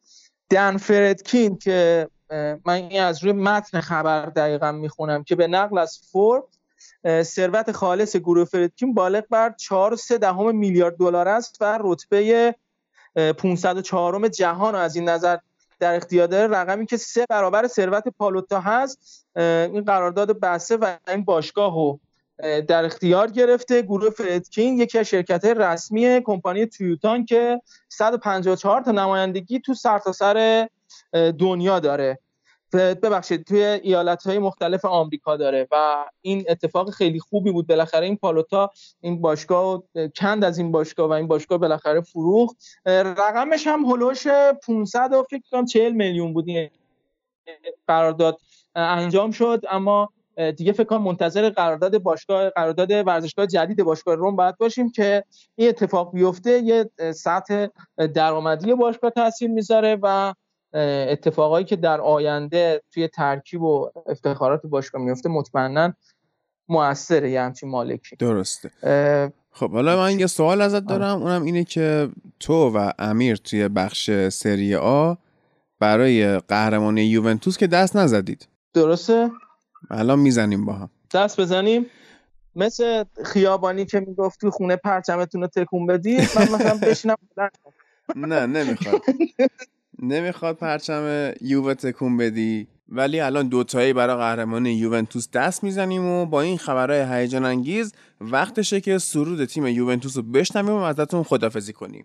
[0.51, 5.99] دن فردکین که من این از روی متن خبر دقیقا می‌خونم که به نقل از
[6.13, 6.45] فورب
[7.23, 12.55] ثروت خالص گروه فردکین بالغ بر 4.3 دهم میلیارد دلار است و رتبه
[13.17, 15.37] اه، 504 جهان از این نظر
[15.81, 16.47] در اختیار داره.
[16.57, 22.01] رقمی که سه برابر ثروت پالوتا هست این قرارداد بسته و این باشگاه رو
[22.69, 23.83] در اختیار گرفته.
[23.83, 30.78] گروه فردکین یکی از شرکت رسمی کمپانی تویوتان که 154 تا نمایندگی تو سرتاسر اه،
[31.13, 32.19] دنیا داره.
[32.73, 37.67] ببخشید توی ایالت های مختلف آمریکا داره و این اتفاق خیلی خوبی بود.
[37.67, 39.83] بالاخره این پالوتا این باشگاه
[40.17, 42.57] کند از این باشگاه و این باشگاه بالاخره فروخت.
[42.87, 44.27] رقمش هم هلوش
[44.67, 46.49] 500 و فکر کنم 40 میلیون بود.
[46.49, 46.71] این
[47.87, 48.39] قرارداد
[48.75, 50.09] انجام شد اما
[50.57, 55.25] دیگه فکر کنم منتظر قرارداد باشگاه قرارداد ورزشگاه جدید باشگاه روم باید باشیم که
[55.57, 56.59] این اتفاق بیفته.
[56.59, 57.67] یه سطح
[58.15, 60.35] درآمدی باشگاه تاثیر می‌ذاره و
[61.09, 65.95] اتفاقایی که در آینده توی ترکیب و افتخارات باشگاه میفته مطمئنا
[66.69, 68.17] موثره یه همچین مالکی.
[68.17, 68.71] درسته.
[69.51, 72.09] خب حالا من یه سوال ازت دارم اونم اینه که
[72.41, 75.15] تو و امیر توی بخش سری آ
[75.81, 78.49] برای قهرمانی یوونتوس که دست نزدید.
[78.75, 79.31] درسته؟
[79.91, 80.91] الان می‌زنیم با هم.
[81.15, 81.87] دست بزنیم.
[82.57, 87.17] مثل خیابانی که می‌گفت تو خونه پرچمتون رو تکون بدید من مثلا بشینم
[88.17, 89.03] نه نمی‌خواد.
[90.03, 92.69] نمی‌خواد پرچم یووه تکون بدی.
[92.89, 98.81] ولی الان دوتایی برای قهرمانی یوونتوس دست می‌زنیم و با این خبرهای هیجان انگیز وقتشه
[98.81, 102.05] که سرود تیم یوونتوس رو بشنویم و ازتون خدافزی کنیم.